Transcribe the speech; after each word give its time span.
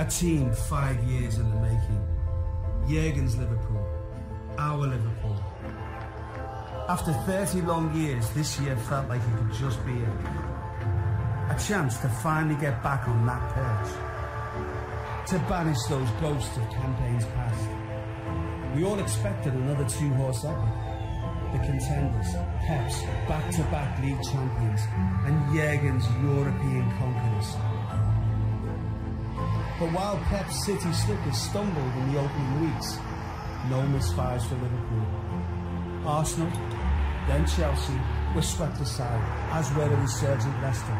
A 0.00 0.04
team 0.06 0.50
five 0.50 0.96
years 1.04 1.36
in 1.36 1.50
the 1.50 1.56
making. 1.56 2.02
Jurgen's 2.88 3.36
Liverpool. 3.36 3.86
Our 4.56 4.78
Liverpool. 4.78 5.36
After 6.88 7.12
30 7.12 7.60
long 7.66 7.94
years, 7.94 8.30
this 8.30 8.58
year 8.60 8.78
felt 8.88 9.10
like 9.10 9.20
it 9.20 9.36
could 9.36 9.52
just 9.52 9.84
be 9.84 9.92
it. 9.92 10.08
A 11.50 11.56
chance 11.68 11.98
to 11.98 12.08
finally 12.08 12.58
get 12.58 12.82
back 12.82 13.06
on 13.08 13.26
that 13.26 13.44
perch. 13.52 15.28
To 15.28 15.38
banish 15.50 15.82
those 15.90 16.08
ghosts 16.12 16.56
of 16.56 16.70
campaigns 16.70 17.26
past. 17.36 18.74
We 18.74 18.84
all 18.84 18.98
expected 19.00 19.52
another 19.52 19.84
two-horse 19.84 20.46
epic. 20.46 20.72
The 21.52 21.58
contenders, 21.58 22.32
Pep's 22.66 23.02
back-to-back 23.28 24.00
league 24.02 24.22
champions, 24.22 24.80
and 25.26 25.54
Jurgen's 25.54 26.08
European 26.24 26.90
conquerors. 26.96 27.69
But 29.80 29.92
while 29.92 30.18
Pep's 30.28 30.62
City 30.66 30.92
slippers 30.92 31.38
stumbled 31.38 31.94
in 31.96 32.12
the 32.12 32.20
opening 32.20 32.60
weeks, 32.60 32.98
no 33.70 33.80
misfires 33.88 34.44
for 34.44 34.56
Liverpool. 34.56 35.06
Arsenal, 36.04 36.52
then 37.26 37.46
Chelsea, 37.46 37.98
were 38.34 38.42
swept 38.42 38.78
aside, 38.78 39.24
as 39.52 39.72
were 39.72 39.88
the 39.88 39.96
resurgent 39.96 40.52
Leicester. 40.60 40.92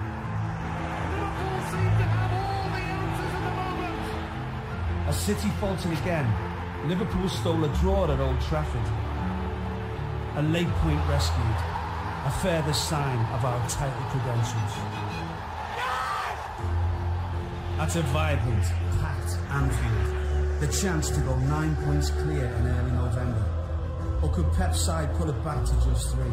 Liverpool 1.12 1.60
seem 1.68 1.92
to 1.92 2.08
have 2.08 2.32
all 2.32 2.72
the 2.72 2.80
answers 2.80 3.32
at 3.36 3.44
the 3.44 3.52
moment. 3.60 5.08
As 5.08 5.16
City 5.20 5.50
faltered 5.60 5.92
again, 6.00 6.88
Liverpool 6.88 7.28
stole 7.28 7.62
a 7.62 7.68
draw 7.84 8.10
at 8.10 8.18
Old 8.18 8.40
Trafford. 8.40 8.88
A 10.36 10.42
late 10.42 10.72
point 10.80 11.06
rescued, 11.06 11.60
a 12.24 12.32
further 12.40 12.72
sign 12.72 13.18
of 13.34 13.44
our 13.44 13.60
title 13.68 14.04
credentials. 14.08 14.99
At 17.80 17.96
a 17.96 18.02
vibrant, 18.02 18.62
packed 19.00 19.38
Anfield, 19.50 20.60
the 20.60 20.66
chance 20.68 21.08
to 21.08 21.20
go 21.22 21.34
nine 21.38 21.74
points 21.76 22.10
clear 22.10 22.44
in 22.44 22.66
early 22.66 22.90
November. 22.92 23.42
Or 24.22 24.28
could 24.28 24.52
Pep's 24.52 24.80
side 24.80 25.14
pull 25.14 25.30
it 25.30 25.42
back 25.42 25.64
to 25.64 25.72
just 25.88 26.14
three? 26.14 26.30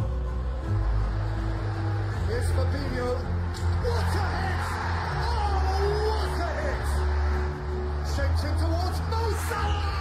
Here's 2.28 2.52
Fabinho. 2.52 3.16
What 3.82 4.14
a 4.14 4.28
hit! 4.44 4.68
Oh, 5.24 5.56
what 6.10 6.36
a 6.38 6.52
hit! 6.60 6.88
Shaped 8.14 8.42
him 8.44 8.56
towards 8.60 9.00
Mo 9.10 9.32
Salah! 9.48 9.97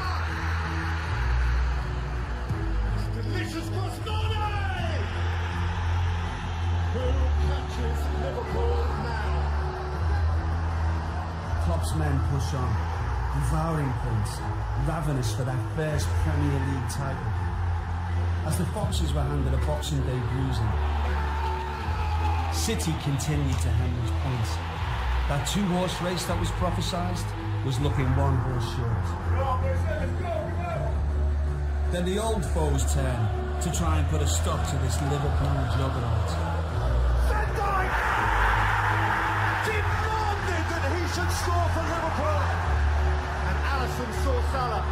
Men 11.94 12.18
push 12.30 12.52
on, 12.52 12.76
devouring 13.34 13.92
points, 14.02 14.40
ravenous 14.86 15.34
for 15.34 15.44
that 15.44 15.58
first 15.76 16.06
Premier 16.24 16.58
League 16.68 16.90
title. 16.90 17.30
As 18.44 18.58
the 18.58 18.66
Foxes 18.66 19.14
were 19.14 19.22
handed 19.22 19.54
a 19.54 19.58
Boxing 19.64 20.02
Day 20.02 20.20
bruising, 20.32 20.72
City 22.52 22.92
continued 23.02 23.58
to 23.60 23.68
hemorrhage 23.68 24.12
points. 24.20 24.50
That 25.28 25.46
two-horse 25.46 26.02
race 26.02 26.24
that 26.26 26.38
was 26.38 26.50
prophesied 26.52 27.18
was 27.64 27.78
looking 27.80 28.06
one 28.16 28.36
horse 28.36 28.68
short. 28.74 29.06
Then 31.92 32.04
the 32.04 32.18
old 32.18 32.44
foes 32.44 32.92
turn 32.92 33.28
to 33.62 33.72
try 33.72 34.00
and 34.00 34.08
put 34.08 34.20
a 34.20 34.26
stop 34.26 34.68
to 34.70 34.76
this 34.78 35.00
Liverpool 35.02 35.54
juggernaut. 35.78 36.55
Salah. 44.52 44.82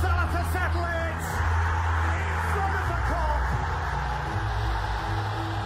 Salah 0.00 0.28
to 0.30 0.42
settle 0.54 0.86
it. 0.86 1.22
In 2.06 2.38
front 2.54 2.74
of 2.80 2.84
the. 2.90 2.98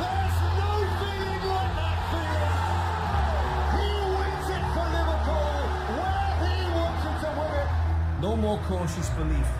There's 0.00 0.38
no 0.56 0.72
feeling 1.00 1.44
like 1.52 1.72
that 1.80 1.98
feeling. 2.10 2.56
He 3.76 3.90
wins 4.16 4.48
it 4.56 4.64
for 4.72 4.86
Liverpool 4.96 5.52
where 6.00 6.30
he 6.42 6.56
to 7.20 7.28
win 7.38 7.52
it. 7.60 7.70
No 8.22 8.32
more 8.36 8.58
cautious 8.68 9.08
belief 9.10 9.50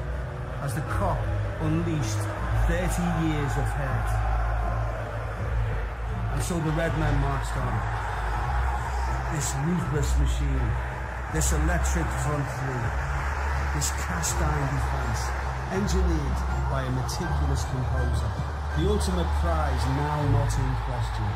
as 0.62 0.74
the 0.74 0.80
Kop 0.96 1.20
unleashed 1.60 2.24
30 2.66 2.80
years 3.28 3.52
of 3.60 3.68
hurt. 3.76 4.10
And 6.32 6.42
so 6.42 6.54
the 6.60 6.72
red 6.72 6.96
men 6.98 7.14
marched 7.20 7.56
on. 7.56 7.74
This 9.34 9.52
ruthless 9.66 10.18
machine, 10.18 10.70
this 11.34 11.52
electric 11.52 12.06
front 12.24 12.46
three, 12.58 13.13
this 13.74 13.90
cast 13.98 14.36
iron 14.38 14.70
defence, 14.70 15.26
engineered 15.74 16.38
by 16.70 16.86
a 16.86 16.90
meticulous 16.94 17.64
composer, 17.64 18.30
the 18.78 18.88
ultimate 18.88 19.26
prize 19.42 19.84
now 19.98 20.22
not 20.30 20.52
in 20.54 20.70
question. 20.86 21.26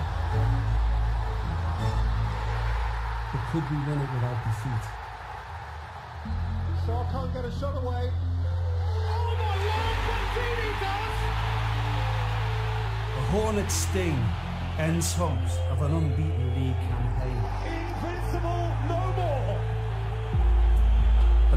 But 3.32 3.43
could 3.50 3.66
we 3.71 3.77
win 3.87 3.98
it 3.98 4.10
without 4.15 4.38
defeat? 4.47 4.84
Shaw 6.87 7.03
can't 7.10 7.34
get 7.34 7.44
a 7.44 7.50
shot 7.59 7.77
away. 7.82 8.10
Oh 8.10 9.34
my 9.34 9.54
lord, 9.66 9.98
Mancini 10.06 10.71
does! 10.78 11.19
The 13.16 13.22
Hornet 13.34 13.71
sting 13.71 14.25
ends 14.78 15.12
hopes 15.12 15.59
of 15.71 15.82
an 15.82 15.93
unbeaten 15.93 16.54
league 16.54 16.81
campaign. 16.87 17.78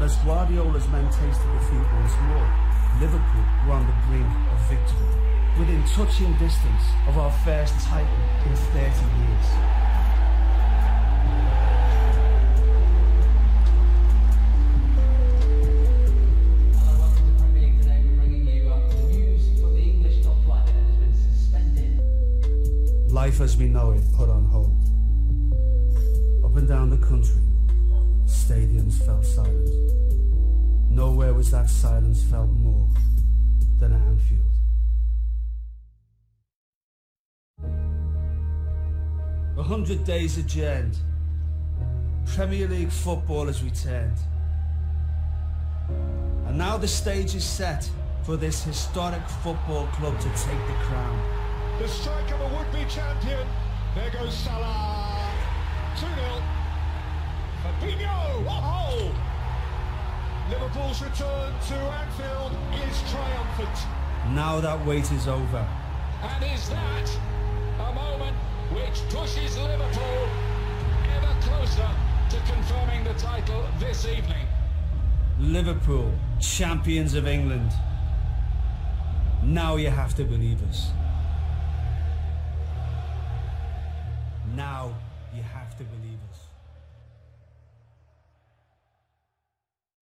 But 0.02 0.10
as 0.10 0.16
Guardiola's 0.24 0.88
men 0.88 1.06
tasted 1.12 1.46
defeat 1.52 1.86
once 1.94 2.12
more, 2.26 2.48
Liverpool 2.98 3.44
were 3.64 3.74
on 3.74 3.86
the 3.86 3.94
brink 4.08 4.26
of 4.50 4.58
victory, 4.68 5.06
within 5.56 5.84
touching 5.84 6.32
distance 6.38 6.82
of 7.06 7.16
our 7.18 7.30
first 7.44 7.72
title 7.86 8.10
in 8.44 8.56
30 8.56 8.82
years. 8.82 9.46
Hello, 16.74 16.98
welcome 16.98 17.22
to 17.24 17.32
Premier 17.40 17.62
League 17.62 17.78
today. 17.80 18.02
We're 18.04 18.16
bringing 18.16 18.44
you 18.48 18.70
uh, 18.72 18.88
the 18.88 19.02
news 19.04 19.60
from 19.60 19.72
the 19.74 19.82
English 19.82 20.24
top 20.24 20.44
flight 20.44 20.66
that 20.66 20.74
has 20.74 20.96
been 20.96 21.14
suspended. 21.14 23.12
Life 23.12 23.40
as 23.40 23.56
we 23.56 23.68
know 23.68 23.92
it 23.92 24.02
put 24.16 24.28
on 24.28 24.46
hold. 24.46 24.74
Up 26.44 26.56
and 26.56 26.66
down 26.66 26.90
the 26.90 26.98
country, 26.98 27.38
stadiums 28.42 28.94
fell 29.06 29.22
silent. 29.22 29.70
Nowhere 30.90 31.32
was 31.32 31.50
that 31.52 31.70
silence 31.70 32.22
felt 32.24 32.50
more 32.50 32.88
than 33.78 33.92
at 33.92 34.00
Anfield. 34.00 34.50
A 39.56 39.62
hundred 39.62 40.04
days 40.04 40.38
adjourned. 40.38 40.98
Premier 42.26 42.66
League 42.66 42.90
football 42.90 43.46
has 43.46 43.62
returned. 43.62 44.18
And 46.46 46.58
now 46.58 46.76
the 46.76 46.88
stage 46.88 47.34
is 47.36 47.44
set 47.44 47.88
for 48.24 48.36
this 48.36 48.64
historic 48.64 49.26
football 49.44 49.86
club 49.98 50.18
to 50.18 50.28
take 50.30 50.66
the 50.66 50.78
crown. 50.86 51.78
The 51.78 51.88
strike 51.88 52.30
of 52.32 52.40
a 52.40 52.56
would-be 52.56 52.90
champion. 52.90 53.46
There 53.94 54.10
goes 54.10 54.34
Salah. 54.34 55.30
2-0. 55.96 56.61
Fabinho. 57.62 58.44
Oh! 58.48 59.14
Liverpool's 60.50 61.00
return 61.00 61.54
to 61.68 61.74
Anfield 61.74 62.52
is 62.88 63.10
triumphant. 63.10 63.78
Now 64.34 64.60
that 64.60 64.84
wait 64.84 65.10
is 65.12 65.28
over. 65.28 65.68
And 66.22 66.44
is 66.44 66.68
that 66.70 67.18
a 67.78 67.94
moment 67.94 68.36
which 68.72 69.00
pushes 69.14 69.56
Liverpool 69.56 70.28
ever 71.16 71.40
closer 71.42 71.88
to 72.30 72.52
confirming 72.52 73.04
the 73.04 73.14
title 73.14 73.64
this 73.78 74.06
evening? 74.06 74.46
Liverpool, 75.38 76.12
champions 76.40 77.14
of 77.14 77.28
England. 77.28 77.70
Now 79.44 79.76
you 79.76 79.90
have 79.90 80.14
to 80.16 80.24
believe 80.24 80.62
us. 80.68 80.90
Now 84.56 84.94
you 85.34 85.42
have 85.42 85.76
to 85.78 85.84
believe 85.84 86.18
us. 86.30 86.40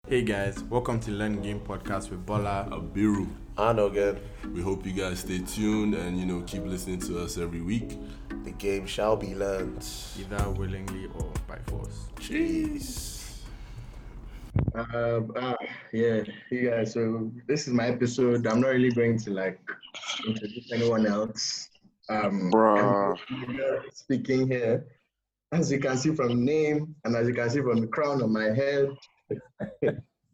Hey 0.09 0.21
guys, 0.21 0.61
welcome 0.65 0.99
to 0.99 1.11
Learn 1.11 1.41
Game 1.41 1.61
Podcast 1.61 2.09
with 2.09 2.25
Bola. 2.25 2.67
Abiru. 2.69 3.25
And 3.57 3.79
again, 3.79 4.19
We 4.53 4.61
hope 4.61 4.85
you 4.85 4.91
guys 4.91 5.19
stay 5.19 5.39
tuned 5.39 5.95
and 5.95 6.19
you 6.19 6.25
know 6.25 6.41
keep 6.45 6.65
listening 6.65 6.99
to 7.07 7.23
us 7.23 7.37
every 7.37 7.61
week. 7.61 7.97
the 8.43 8.51
game 8.51 8.85
shall 8.85 9.15
be 9.15 9.33
learned. 9.33 9.85
Either 10.19 10.49
willingly 10.51 11.05
or 11.15 11.31
by 11.47 11.57
force. 11.67 12.07
Jeez. 12.17 13.43
Um, 14.75 15.31
ah, 15.37 15.55
yeah, 15.93 16.23
you 16.51 16.69
guys. 16.69 16.91
So 16.93 17.31
this 17.47 17.65
is 17.69 17.73
my 17.73 17.87
episode. 17.87 18.45
I'm 18.45 18.59
not 18.59 18.71
really 18.71 18.91
going 18.91 19.17
to 19.19 19.31
like 19.31 19.61
introduce 20.27 20.69
anyone 20.73 21.07
else. 21.07 21.69
Um, 22.09 22.51
Bruh. 22.51 23.15
Speaking 23.93 24.49
here. 24.49 24.85
as 25.53 25.71
you 25.71 25.79
can 25.79 25.95
see 25.95 26.13
from 26.13 26.43
name 26.43 26.93
and 27.05 27.15
as 27.15 27.25
you 27.27 27.33
can 27.33 27.49
see 27.49 27.61
from 27.61 27.79
the 27.79 27.87
crown 27.87 28.21
on 28.21 28.33
my 28.33 28.45
head, 28.53 28.89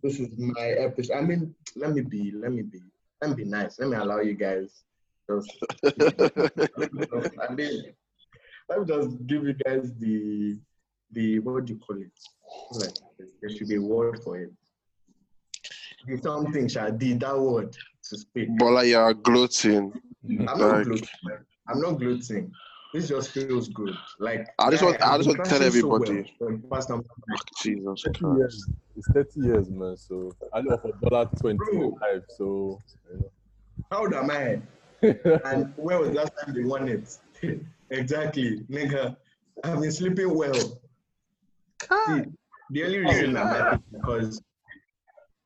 this 0.03 0.19
is 0.19 0.29
my 0.37 0.67
episode. 0.69 1.17
I 1.17 1.21
mean, 1.21 1.53
let 1.75 1.93
me 1.93 2.01
be, 2.01 2.31
let 2.35 2.51
me 2.51 2.61
be, 2.63 2.81
let 3.21 3.29
me 3.31 3.35
be 3.43 3.49
nice. 3.49 3.79
Let 3.79 3.89
me 3.89 3.95
allow 3.97 4.19
you 4.19 4.33
guys. 4.33 4.83
Just, 5.29 5.51
I 5.85 7.53
mean, 7.53 7.93
let 8.69 8.79
me 8.79 8.85
just 8.85 9.27
give 9.27 9.43
you 9.43 9.53
guys 9.53 9.91
the 9.99 10.57
the 11.11 11.39
what 11.39 11.65
do 11.65 11.73
you 11.73 11.79
call 11.79 11.97
it? 11.97 12.11
Like 12.73 12.93
there 13.41 13.49
should 13.49 13.67
be 13.67 13.75
a 13.75 13.81
word 13.81 14.21
for 14.23 14.37
it. 14.37 14.51
The 16.07 16.17
something 16.17 16.67
shall 16.67 16.91
be 16.91 17.13
that 17.13 17.37
word 17.39 17.75
to 18.09 18.17
speak. 18.17 18.49
Bola, 18.57 18.85
you 18.85 18.97
are 18.97 19.13
gloating. 19.13 19.91
I'm 20.27 20.45
not 20.45 20.59
Like- 20.59 20.85
gloating. 20.85 21.07
I'm 21.67 21.81
not 21.81 21.99
gloating. 21.99 22.51
This 22.93 23.07
just 23.07 23.31
feels 23.31 23.69
good. 23.69 23.95
Like 24.19 24.47
I 24.57 24.71
just 24.71 24.83
want- 24.83 25.01
I 25.01 25.13
I've 25.13 25.19
just 25.21 25.27
want 25.29 25.43
to 25.43 25.49
tell 25.49 25.59
crashing 25.59 25.81
so 25.81 25.95
everybody. 25.95 26.13
well 26.39 26.49
for 26.49 26.51
the 26.57 26.67
past 26.69 26.89
number 26.89 27.05
of 27.05 27.23
months. 27.27 27.43
Jesus 27.61 28.01
30 28.03 28.19
Christ. 28.19 28.37
years. 28.37 28.67
It's 28.95 29.07
30 29.13 29.39
years, 29.41 29.69
man. 29.69 29.95
So 29.97 30.31
I 30.53 30.59
live 30.61 30.81
for 30.81 30.91
dollar 31.09 31.29
25. 31.39 32.23
So, 32.37 32.81
you 33.13 33.31
How 33.91 33.99
old 33.99 34.13
am 34.13 34.31
I? 34.31 34.61
And 35.45 35.73
where 35.77 35.99
was 35.99 36.09
last 36.11 36.33
time 36.43 36.53
they 36.55 36.63
won 36.63 36.89
it? 36.89 37.17
exactly, 37.89 38.61
nigga. 38.69 39.15
I've 39.63 39.79
been 39.81 39.91
sleeping 39.91 40.35
well. 40.35 40.81
Ah. 41.89 42.05
See, 42.07 42.23
the 42.71 42.83
only 42.83 42.97
oh, 42.97 43.01
reason 43.01 43.37
I'm 43.37 43.47
happy 43.47 43.75
is 43.75 43.81
because 43.91 44.41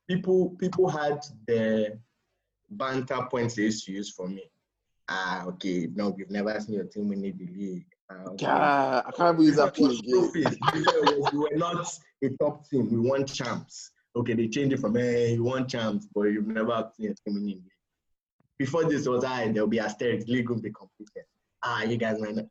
people 0.08 0.50
people 0.58 0.88
had 0.88 1.20
the 1.46 1.98
banter 2.70 3.26
points 3.30 3.54
they 3.54 3.62
used 3.62 3.86
to 3.86 3.92
use 3.92 4.10
for 4.10 4.28
me. 4.28 4.42
Ah, 5.08 5.44
okay, 5.46 5.88
no, 5.94 6.14
you've 6.16 6.30
never 6.30 6.58
seen 6.60 6.76
your 6.76 6.84
team 6.84 7.08
win 7.08 7.24
in 7.24 7.36
the 7.36 7.46
league. 7.46 7.86
Ah, 8.10 8.24
okay. 8.28 8.46
God, 8.46 9.04
I 9.06 9.10
can't 9.10 9.36
believe 9.36 9.56
that 9.56 9.78
was 9.78 10.00
again. 10.00 10.12
trophies, 10.12 10.58
before 10.58 10.94
it 10.94 11.18
was, 11.18 11.32
we 11.32 11.38
were 11.38 11.50
not 11.54 11.86
a 12.22 12.28
top 12.40 12.68
team. 12.68 12.90
We 12.90 13.08
won 13.08 13.26
champs. 13.26 13.90
Okay, 14.16 14.34
they 14.34 14.48
changed 14.48 14.74
it 14.74 14.80
from 14.80 14.94
hey, 14.94 15.34
you 15.34 15.44
won 15.44 15.68
champs, 15.68 16.06
but 16.14 16.22
you've 16.22 16.46
never 16.46 16.90
seen 16.96 17.10
a 17.10 17.14
team 17.14 17.34
winning. 17.34 17.46
league. 17.46 17.70
Before 18.58 18.84
this 18.84 19.06
was 19.06 19.24
I, 19.24 19.48
there'll 19.48 19.68
be 19.68 19.78
a 19.78 19.84
asterisks. 19.84 20.30
League 20.30 20.48
will 20.48 20.60
be 20.60 20.70
completed. 20.70 21.24
Ah, 21.62 21.82
you 21.82 21.96
guys 21.96 22.20
might 22.20 22.36
not. 22.36 22.46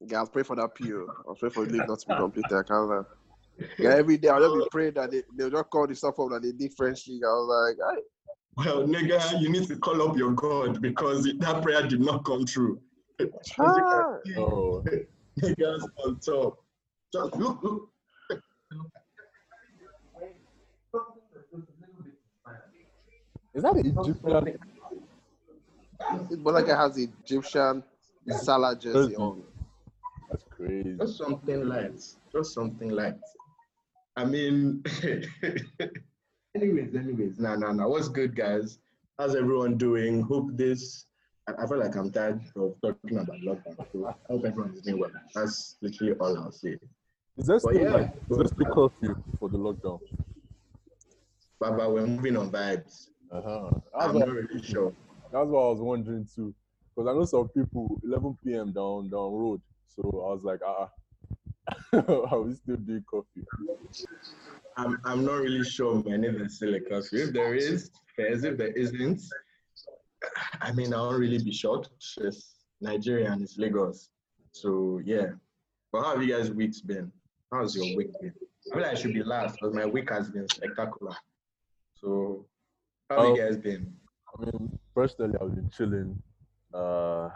Yeah, 0.00 0.18
I'll 0.18 0.26
pray 0.26 0.42
for 0.42 0.56
that 0.56 0.74
PO. 0.74 1.06
I'll 1.28 1.34
pray 1.34 1.50
for 1.50 1.66
the 1.66 1.72
league 1.72 1.88
not 1.88 1.98
to 2.00 2.06
be 2.08 2.14
completed. 2.16 2.52
I 2.52 2.62
can't 2.62 2.88
lie. 2.88 3.02
Yeah, 3.78 3.94
every 3.94 4.16
day 4.18 4.28
I'll 4.28 4.40
just 4.40 4.54
be 4.54 4.68
praying 4.70 4.94
that 4.94 5.10
they, 5.10 5.22
they'll 5.36 5.50
just 5.50 5.68
call 5.70 5.86
the 5.88 5.94
stuff 5.96 6.18
up 6.20 6.30
that 6.30 6.42
they 6.42 6.52
did 6.52 6.72
French 6.76 7.08
league. 7.08 7.24
I 7.24 7.26
was 7.26 7.76
like, 7.76 7.98
"Aye." 7.98 8.02
Well, 8.58 8.82
nigga, 8.88 9.40
you 9.40 9.50
need 9.50 9.68
to 9.68 9.76
call 9.76 10.02
up 10.02 10.16
your 10.16 10.32
God 10.32 10.82
because 10.82 11.24
that 11.38 11.62
prayer 11.62 11.86
did 11.86 12.00
not 12.00 12.24
come 12.24 12.44
true. 12.44 12.80
As 13.20 13.28
you 13.56 13.56
can 13.58 13.68
Ah. 13.68 14.18
see, 14.26 14.34
oh, 14.36 14.82
Niggas 15.40 15.84
on 16.04 16.18
top. 16.18 16.58
Just 17.12 17.36
look, 17.36 17.62
look. 17.62 17.88
is 23.54 23.62
that 23.62 23.74
the 23.74 23.80
Egyptian? 23.80 24.58
But 26.42 26.54
like 26.54 26.68
I 26.68 26.82
has 26.82 26.98
Egyptian 26.98 27.84
Salah 28.28 28.76
jersey 28.76 29.14
on. 29.14 29.44
That's 30.28 30.42
crazy. 30.50 30.96
Just 30.98 31.16
something 31.18 31.68
light. 31.68 32.02
Just 32.32 32.52
something 32.54 32.90
light. 32.90 33.14
I 34.16 34.24
mean, 34.24 34.82
anyways, 36.62 36.94
anyways, 36.94 37.38
nah, 37.38 37.56
nah, 37.56 37.72
nah. 37.72 37.88
What's 37.88 38.08
good, 38.08 38.34
guys? 38.34 38.78
How's 39.18 39.34
everyone 39.36 39.76
doing? 39.76 40.22
Hope 40.22 40.48
this. 40.52 41.06
I, 41.48 41.52
I 41.62 41.66
feel 41.66 41.78
like 41.78 41.94
I'm 41.96 42.10
tired 42.10 42.40
of 42.56 42.74
talking 42.82 43.18
about 43.18 43.36
lockdown. 43.40 43.86
So 43.92 44.06
I 44.06 44.14
hope 44.32 44.44
everyone 44.44 44.74
is 44.74 44.82
doing 44.82 44.98
well. 44.98 45.10
That's 45.34 45.76
literally 45.80 46.14
all 46.14 46.36
I'll 46.36 46.52
say. 46.52 46.78
Is 47.36 47.46
there 47.46 47.58
still, 47.58 47.72
But 47.72 47.82
yeah. 47.82 47.90
like, 47.90 48.12
is 48.30 48.36
there 48.36 48.46
still 48.46 48.74
curfew 48.74 49.22
for 49.38 49.48
the 49.48 49.58
lockdown? 49.58 50.00
Baba, 51.60 51.88
we're 51.90 52.06
moving 52.06 52.36
on 52.36 52.50
vibes. 52.50 53.08
Uh-huh. 53.30 53.70
I'm 53.98 54.14
what, 54.14 54.26
not 54.26 54.34
really 54.34 54.62
sure. 54.62 54.92
that's 55.32 55.46
what 55.46 55.60
I 55.60 55.70
was 55.70 55.80
wondering 55.80 56.26
too. 56.34 56.54
Because 56.94 57.08
I 57.08 57.14
know 57.14 57.24
some 57.24 57.48
people, 57.48 58.00
11 58.04 58.38
p.m. 58.44 58.72
down 58.72 59.10
down 59.10 59.32
road. 59.32 59.60
So 59.86 60.02
I 60.02 60.32
was 60.32 60.42
like, 60.42 60.60
ah, 60.64 60.88
are 62.08 62.40
we 62.42 62.54
still 62.54 62.76
doing 62.76 63.04
coffee? 63.10 63.44
I'm, 64.76 64.98
I'm 65.04 65.24
not 65.24 65.36
really 65.36 65.64
sure 65.64 66.02
man 66.04 66.24
if 66.24 66.36
there's 66.36 66.54
still 66.56 66.74
a 66.74 66.80
curfew. 66.80 67.24
If 67.26 67.32
there 67.32 67.54
is, 67.54 67.90
fair. 68.14 68.32
If 68.32 68.56
there 68.58 68.68
isn't, 68.72 69.22
I 70.60 70.72
mean, 70.72 70.92
I 70.94 70.98
won't 70.98 71.18
really 71.18 71.42
be 71.42 71.52
shocked. 71.52 71.88
It's 72.18 72.54
Nigeria 72.80 73.32
and 73.32 73.42
it's 73.42 73.58
Lagos. 73.58 74.10
So, 74.52 75.00
yeah. 75.04 75.28
But 75.92 76.02
how 76.02 76.10
have 76.14 76.22
you 76.22 76.34
guys' 76.36 76.50
weeks 76.50 76.80
been? 76.80 77.10
How's 77.52 77.74
your 77.76 77.96
week 77.96 78.10
been? 78.20 78.34
I 78.70 78.74
feel 78.74 78.82
like 78.82 78.92
I 78.92 78.94
should 78.94 79.14
be 79.14 79.22
last 79.22 79.54
because 79.54 79.74
my 79.74 79.86
week 79.86 80.10
has 80.10 80.30
been 80.30 80.46
spectacular. 80.48 81.16
So, 81.94 82.44
how 83.08 83.16
have 83.22 83.24
Oh. 83.30 83.34
you 83.34 83.40
guys 83.42 83.56
been? 83.56 83.92
I 84.38 84.44
mean, 84.44 84.78
personally, 84.94 85.38
I've 85.40 85.54
been 85.54 85.70
chilling, 85.70 86.22
uh, 86.74 87.30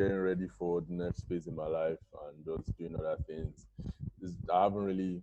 getting 0.00 0.18
ready 0.18 0.48
for 0.58 0.80
the 0.80 0.94
next 0.94 1.28
phase 1.28 1.46
in 1.46 1.54
my 1.54 1.66
life 1.66 1.98
and 2.26 2.44
just 2.44 2.76
doing 2.78 2.94
other 2.94 3.16
things. 3.26 3.66
This, 4.18 4.32
I 4.52 4.62
haven't 4.62 4.84
really 4.84 5.22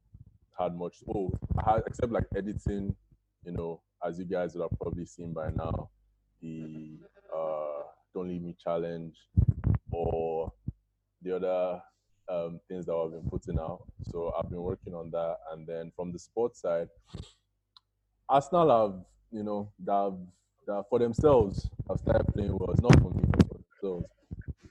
had 0.60 0.76
much. 0.76 0.98
Oh, 1.10 1.32
had, 1.66 1.82
except 1.88 2.12
like 2.12 2.26
editing, 2.36 2.96
you 3.44 3.52
know, 3.54 3.82
as 4.06 4.20
you 4.20 4.26
guys 4.26 4.54
would 4.54 4.62
have 4.62 4.80
probably 4.80 5.06
seen 5.06 5.34
by 5.34 5.50
now, 5.50 5.90
the 6.44 7.00
uh, 7.36 7.84
Don't 8.14 8.30
Leave 8.30 8.44
Me 8.44 8.56
challenge 8.64 9.16
or 9.92 10.54
the 11.24 11.38
other 11.38 11.82
um, 12.30 12.60
things 12.68 12.86
that 12.86 12.94
I've 12.94 13.12
been 13.12 13.30
putting 13.32 13.58
out. 13.58 13.82
So 14.12 14.32
I've 14.38 14.50
been 14.50 14.62
working 14.62 14.94
on 14.94 15.10
that. 15.10 15.38
And 15.52 15.66
then 15.66 15.92
from 15.96 16.12
the 16.12 16.20
sports 16.20 16.62
side, 16.62 16.90
Arsenal 18.30 18.70
have, 18.70 19.06
you 19.32 19.44
know, 19.44 19.72
that 19.86 20.16
that 20.68 20.84
for 20.90 21.00
themselves 21.00 21.68
have 21.90 21.98
started 21.98 22.28
playing 22.32 22.56
well. 22.60 22.70
It's 22.72 22.82
not 22.82 22.94
for 23.02 23.10
me, 23.10 23.24
it's 23.24 23.50
themselves. 23.82 24.06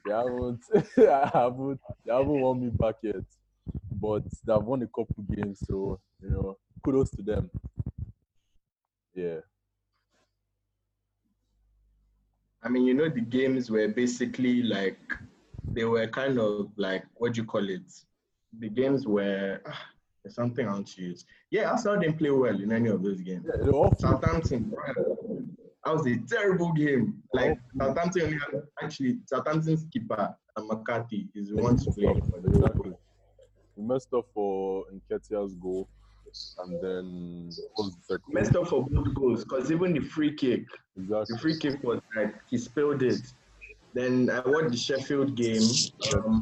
They 0.07 0.13
haven't, 0.13 0.63
I 0.97 1.29
haven't, 1.33 1.79
they 2.05 2.13
haven't 2.13 2.41
won 2.41 2.61
me 2.61 2.69
back 2.69 2.95
yet, 3.01 3.25
but 3.91 4.23
they've 4.45 4.61
won 4.61 4.83
a 4.83 4.87
couple 4.87 5.23
games. 5.35 5.59
So 5.67 5.99
you 6.21 6.29
know, 6.29 6.57
kudos 6.83 7.11
to 7.11 7.21
them. 7.21 7.49
Yeah, 9.13 9.39
I 12.67 12.69
mean, 12.69 12.85
you 12.85 12.93
know, 12.93 13.07
the 13.07 13.21
games 13.21 13.69
were 13.69 13.87
basically 13.87 14.61
like, 14.63 14.99
they 15.63 15.85
were 15.85 16.05
kind 16.07 16.37
of 16.39 16.69
like, 16.75 17.05
what 17.13 17.33
do 17.33 17.41
you 17.41 17.47
call 17.47 17.67
it? 17.69 17.89
The 18.59 18.69
games 18.69 19.07
were, 19.07 19.61
ah, 19.65 19.85
there's 20.21 20.35
something 20.35 20.67
I 20.67 20.73
want 20.73 20.87
to 20.87 21.01
use. 21.01 21.25
Yeah, 21.51 21.71
Arsenal 21.71 22.01
didn't 22.01 22.17
play 22.17 22.31
well 22.31 22.59
in 22.59 22.73
any 22.73 22.89
of 22.89 23.03
those 23.03 23.21
games. 23.21 23.45
yeah 23.47 23.89
Southampton, 23.97 24.73
that 25.87 25.95
was 25.95 26.05
a 26.07 26.17
terrible 26.27 26.73
game. 26.73 27.13
Like, 27.33 27.57
Southampton 27.77 28.23
only 28.23 28.37
had, 28.37 28.61
actually, 28.83 29.19
Southampton's 29.25 29.85
keeper, 29.91 30.35
uh, 30.55 30.61
McCarthy, 30.61 31.29
is 31.33 31.49
the 31.49 31.55
one 31.55 31.77
to 31.77 31.91
blame 31.91 32.21
for 32.21 32.41
the 32.41 32.57
Exactly. 32.57 32.91
We 33.77 33.83
messed 33.83 34.13
up 34.13 34.25
for 34.33 34.83
Nketiah's 34.93 35.55
goal, 35.55 35.87
and 36.59 36.81
then 36.81 37.49
the? 38.09 38.19
Messed 38.29 38.55
up 38.55 38.67
for 38.67 38.85
both 38.85 39.13
goals 39.13 39.43
because 39.45 39.71
even 39.71 39.93
the 39.93 40.01
free 40.01 40.33
kick, 40.33 40.65
Exactly. 40.97 41.25
the 41.29 41.37
free 41.39 41.57
kick 41.57 41.81
was 41.83 42.01
like, 42.15 42.35
he 42.49 42.57
spilled 42.57 43.01
it. 43.01 43.21
Then 43.93 44.29
I 44.29 44.41
watched 44.45 44.71
the 44.71 44.77
Sheffield 44.77 45.35
game. 45.35 45.61
Um, 46.13 46.41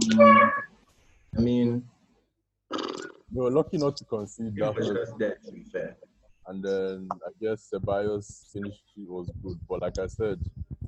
I 1.37 1.41
mean, 1.41 1.83
we 2.71 3.41
were 3.43 3.51
lucky 3.51 3.77
not 3.77 3.95
to 3.97 4.05
concede 4.05 4.55
that 4.55 4.75
was 4.75 4.87
just 4.87 5.19
there, 5.19 5.37
to 5.45 5.51
be 5.51 5.63
fair. 5.65 5.97
And 6.47 6.63
then 6.63 7.09
I 7.11 7.29
guess 7.41 7.69
Ceballos 7.73 8.51
finish 8.51 8.77
was 9.07 9.31
good, 9.43 9.59
but 9.67 9.81
like 9.81 9.97
I 9.99 10.07
said, 10.07 10.39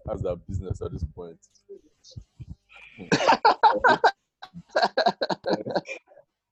that's 0.05 0.21
their 0.21 0.35
business 0.35 0.81
at 0.81 0.91
this 0.91 1.03
point. 1.15 1.39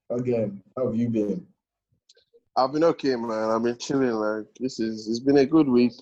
Again, 0.10 0.62
how 0.76 0.88
have 0.88 0.96
you 0.96 1.10
been? 1.10 1.46
I've 2.58 2.72
been 2.72 2.84
okay, 2.86 3.16
man. 3.16 3.52
I've 3.52 3.64
been 3.64 3.78
chilling. 3.78 4.12
Like 4.12 4.46
this 4.60 4.80
is 4.80 5.08
it's 5.10 5.20
been 5.20 5.38
a 5.38 5.46
good 5.46 5.68
week. 5.68 5.94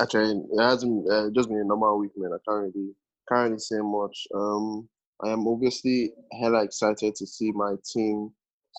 Actually, 0.00 0.42
it 0.52 0.60
hasn't 0.60 1.10
uh, 1.10 1.28
just 1.34 1.48
been 1.48 1.58
a 1.58 1.64
normal 1.64 1.98
week, 1.98 2.12
man. 2.16 2.32
I 2.32 2.38
can't 2.48 2.72
really 2.74 2.94
can't 3.28 3.50
really 3.50 3.58
say 3.58 3.78
much. 3.80 4.26
Um, 4.34 4.88
I 5.22 5.28
am 5.30 5.46
obviously 5.46 6.12
hella 6.40 6.64
excited 6.64 7.14
to 7.16 7.26
see 7.26 7.52
my 7.52 7.74
team 7.84 8.32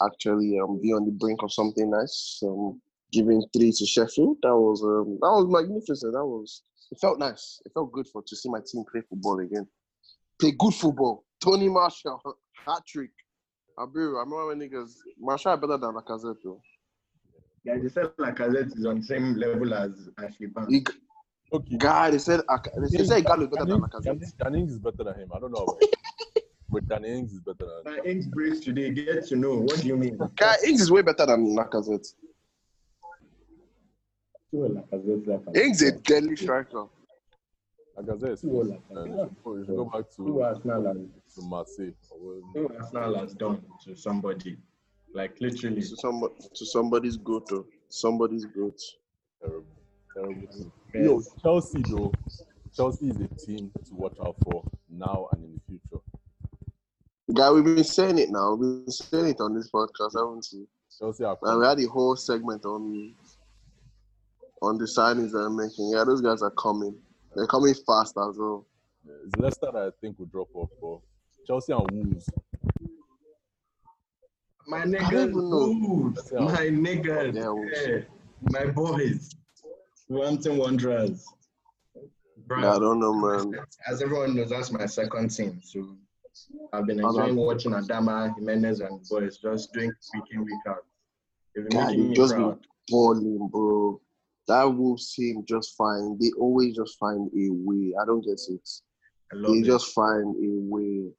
actually 0.03 0.57
um 0.59 0.79
be 0.81 0.93
on 0.93 1.05
the 1.05 1.11
brink 1.11 1.43
of 1.43 1.53
something 1.53 1.89
nice. 1.89 2.41
Um, 2.43 2.81
giving 3.11 3.43
three 3.55 3.71
to 3.71 3.85
Sheffield. 3.85 4.37
That 4.43 4.55
was 4.55 4.81
um 4.83 5.17
that 5.21 5.29
was 5.29 5.47
magnificent. 5.49 6.13
That 6.13 6.25
was 6.25 6.63
it 6.91 6.97
felt 6.99 7.19
nice. 7.19 7.61
It 7.65 7.71
felt 7.73 7.91
good 7.91 8.07
for 8.07 8.21
to 8.25 8.35
see 8.35 8.49
my 8.49 8.59
team 8.65 8.83
play 8.91 9.01
football 9.09 9.39
again. 9.39 9.67
Play 10.39 10.51
good 10.57 10.73
football. 10.73 11.25
Tony 11.41 11.69
Martial 11.69 12.21
hat 12.65 12.81
trick. 12.87 13.11
Abiru, 13.79 14.17
I 14.17 14.23
remember 14.23 14.47
when 14.47 14.59
niggas 14.59 14.91
Martial 15.19 15.55
better 15.57 15.77
than 15.77 15.93
Lacazette 15.93 16.35
though. 16.43 16.61
Yeah, 17.63 17.77
they 17.81 17.89
said 17.89 18.05
Lacazette 18.19 18.77
is 18.77 18.85
on 18.85 18.99
the 18.99 19.05
same 19.05 19.35
level 19.35 19.73
as 19.73 20.09
Ashley 20.17 20.47
Barnes. 20.47 20.73
He, 20.73 20.83
Okay. 21.53 21.75
guy, 21.77 22.11
they 22.11 22.17
said 22.17 22.41
Aka- 22.49 22.71
they 22.89 23.03
said 23.03 23.25
Gallo 23.25 23.43
is 23.43 23.49
better 23.49 23.65
than 23.65 23.81
Jannings- 23.81 23.93
Lacazette. 23.93 24.03
Jannings- 24.03 24.33
Jannings 24.41 24.71
is 24.73 24.79
better 24.79 25.03
than 25.03 25.15
him. 25.19 25.31
I 25.35 25.39
don't 25.39 25.51
know. 25.51 25.63
About 25.63 25.77
it. 25.81 25.95
But 26.73 26.87
Danny 26.87 27.09
Ings 27.09 27.33
is 27.33 27.39
better 27.41 27.67
than. 27.83 27.93
My 27.97 27.99
Ings 28.09 28.27
breaks 28.27 28.61
today. 28.61 28.91
Get 28.91 29.27
to 29.27 29.35
know. 29.35 29.55
What 29.57 29.81
do 29.81 29.87
you 29.87 29.97
mean? 29.97 30.17
Guy, 30.37 30.55
Ings 30.65 30.79
is 30.79 30.89
way 30.89 31.01
better 31.01 31.25
than 31.25 31.45
Lacazette. 31.53 32.07
Too 34.51 34.63
old 34.63 34.75
Lacazette, 34.75 35.25
Lacazette. 35.25 35.57
Ings 35.57 35.81
a 35.81 35.91
deadly 35.93 36.35
striker. 36.35 36.85
Lacazette 37.97 38.31
is 38.33 38.41
Too 38.41 38.51
old 38.51 38.67
and 38.67 38.81
Lacazette. 39.13 39.35
you 39.45 39.65
should 39.65 39.75
go 39.75 39.85
back 39.85 40.05
Who 40.17 40.25
to 40.33 40.41
Arsenal 40.43 40.83
has, 40.85 40.97
to 41.35 41.41
Marseille. 41.45 41.93
or 42.11 42.71
Arsenal 42.79 43.19
has 43.19 43.33
done 43.33 43.63
to 43.85 43.95
somebody. 43.95 44.57
Like 45.13 45.39
literally. 45.41 45.81
To 45.81 45.95
somebody, 45.97 46.33
to 46.55 46.65
somebody's 46.65 47.17
goat, 47.17 47.47
though. 47.49 47.65
Somebody's 47.89 48.45
goat. 48.45 48.79
Terrible, 49.41 49.65
terrible. 50.13 50.47
team. 50.47 50.71
Yo, 50.93 51.21
Chelsea 51.41 51.81
though. 51.89 52.11
Chelsea 52.75 53.09
is 53.09 53.17
a 53.19 53.27
team 53.45 53.71
to 53.85 53.93
watch 53.95 54.15
out 54.25 54.35
for 54.43 54.63
now 54.89 55.27
and 55.33 55.43
in 55.43 55.53
the 55.53 55.59
future. 55.67 56.01
Guy, 57.33 57.51
we've 57.51 57.63
been 57.65 57.83
saying 57.83 58.17
it 58.17 58.29
now. 58.29 58.53
We've 58.55 58.85
been 58.85 58.91
saying 58.91 59.27
it 59.27 59.41
on 59.41 59.53
this 59.53 59.69
podcast, 59.69 60.13
haven't 60.17 60.47
we? 60.53 60.65
Chelsea 60.97 61.23
are 61.25 61.37
And 61.43 61.59
we 61.59 61.65
had 61.65 61.79
a 61.79 61.87
whole 61.89 62.15
segment 62.15 62.63
on 62.65 63.13
on 64.61 64.77
the 64.77 64.85
signings 64.85 65.31
they're 65.31 65.49
making. 65.49 65.89
Yeah, 65.93 66.03
those 66.05 66.21
guys 66.21 66.41
are 66.41 66.51
coming. 66.51 66.95
They're 67.35 67.47
coming 67.47 67.73
fast 67.85 68.15
as 68.17 68.37
well. 68.37 68.65
It's 69.25 69.35
Leicester 69.37 69.69
that 69.73 69.81
I 69.81 69.89
think 69.99 70.19
will 70.19 70.27
drop 70.27 70.49
off, 70.53 70.69
but 70.81 70.99
Chelsea 71.47 71.73
and 71.73 71.89
Wolves. 71.91 72.29
My 74.67 74.83
don't 74.85 74.93
niggas. 74.93 75.33
Wolves. 75.33 76.31
My 76.33 76.67
niggas, 76.67 77.35
Yeah, 77.35 77.49
Wolves. 77.49 77.71
yeah. 77.87 77.99
my 78.51 78.65
boys, 78.67 79.31
Wolverhampton 80.07 80.57
Wanderers. 80.57 81.25
Bruh, 82.47 82.61
Yeah, 82.61 82.75
I 82.75 82.79
don't 82.79 82.99
know, 82.99 83.13
man. 83.13 83.59
As 83.87 84.01
everyone 84.01 84.35
knows, 84.35 84.49
that's 84.51 84.71
my 84.71 84.85
second 84.85 85.29
team. 85.29 85.59
So 85.63 85.95
I've 86.73 86.85
been 86.85 87.03
Other- 87.03 87.21
enjoying 87.21 87.35
watching 87.37 87.71
Adama, 87.71 88.33
Jimenez, 88.35 88.81
and 88.81 89.01
boys 89.09 89.37
just 89.37 89.73
doing 89.73 89.91
week 90.13 90.23
in, 90.31 90.45
week 90.45 90.53
out. 90.67 90.85
They've 91.55 91.67
been 91.67 91.77
God, 91.79 91.87
making 91.87 92.03
you 92.03 92.09
me 92.09 92.15
just 92.15 92.33
proud. 92.35 92.61
be 92.61 92.67
balling, 92.89 93.47
bro. 93.51 93.99
That 94.51 94.65
Wolves 94.65 95.13
team 95.15 95.45
just 95.47 95.77
find. 95.77 96.19
They 96.19 96.31
always 96.37 96.75
just 96.75 96.99
find 96.99 97.29
a 97.33 97.47
way. 97.53 97.93
I 97.99 98.05
don't 98.05 98.19
get 98.21 98.37
it. 98.49 98.69
I 99.31 99.35
love 99.37 99.53
They 99.55 99.61
it. 99.61 99.65
just 99.65 99.93
find 99.93 100.35
a 100.35 100.49
way. 100.73 101.09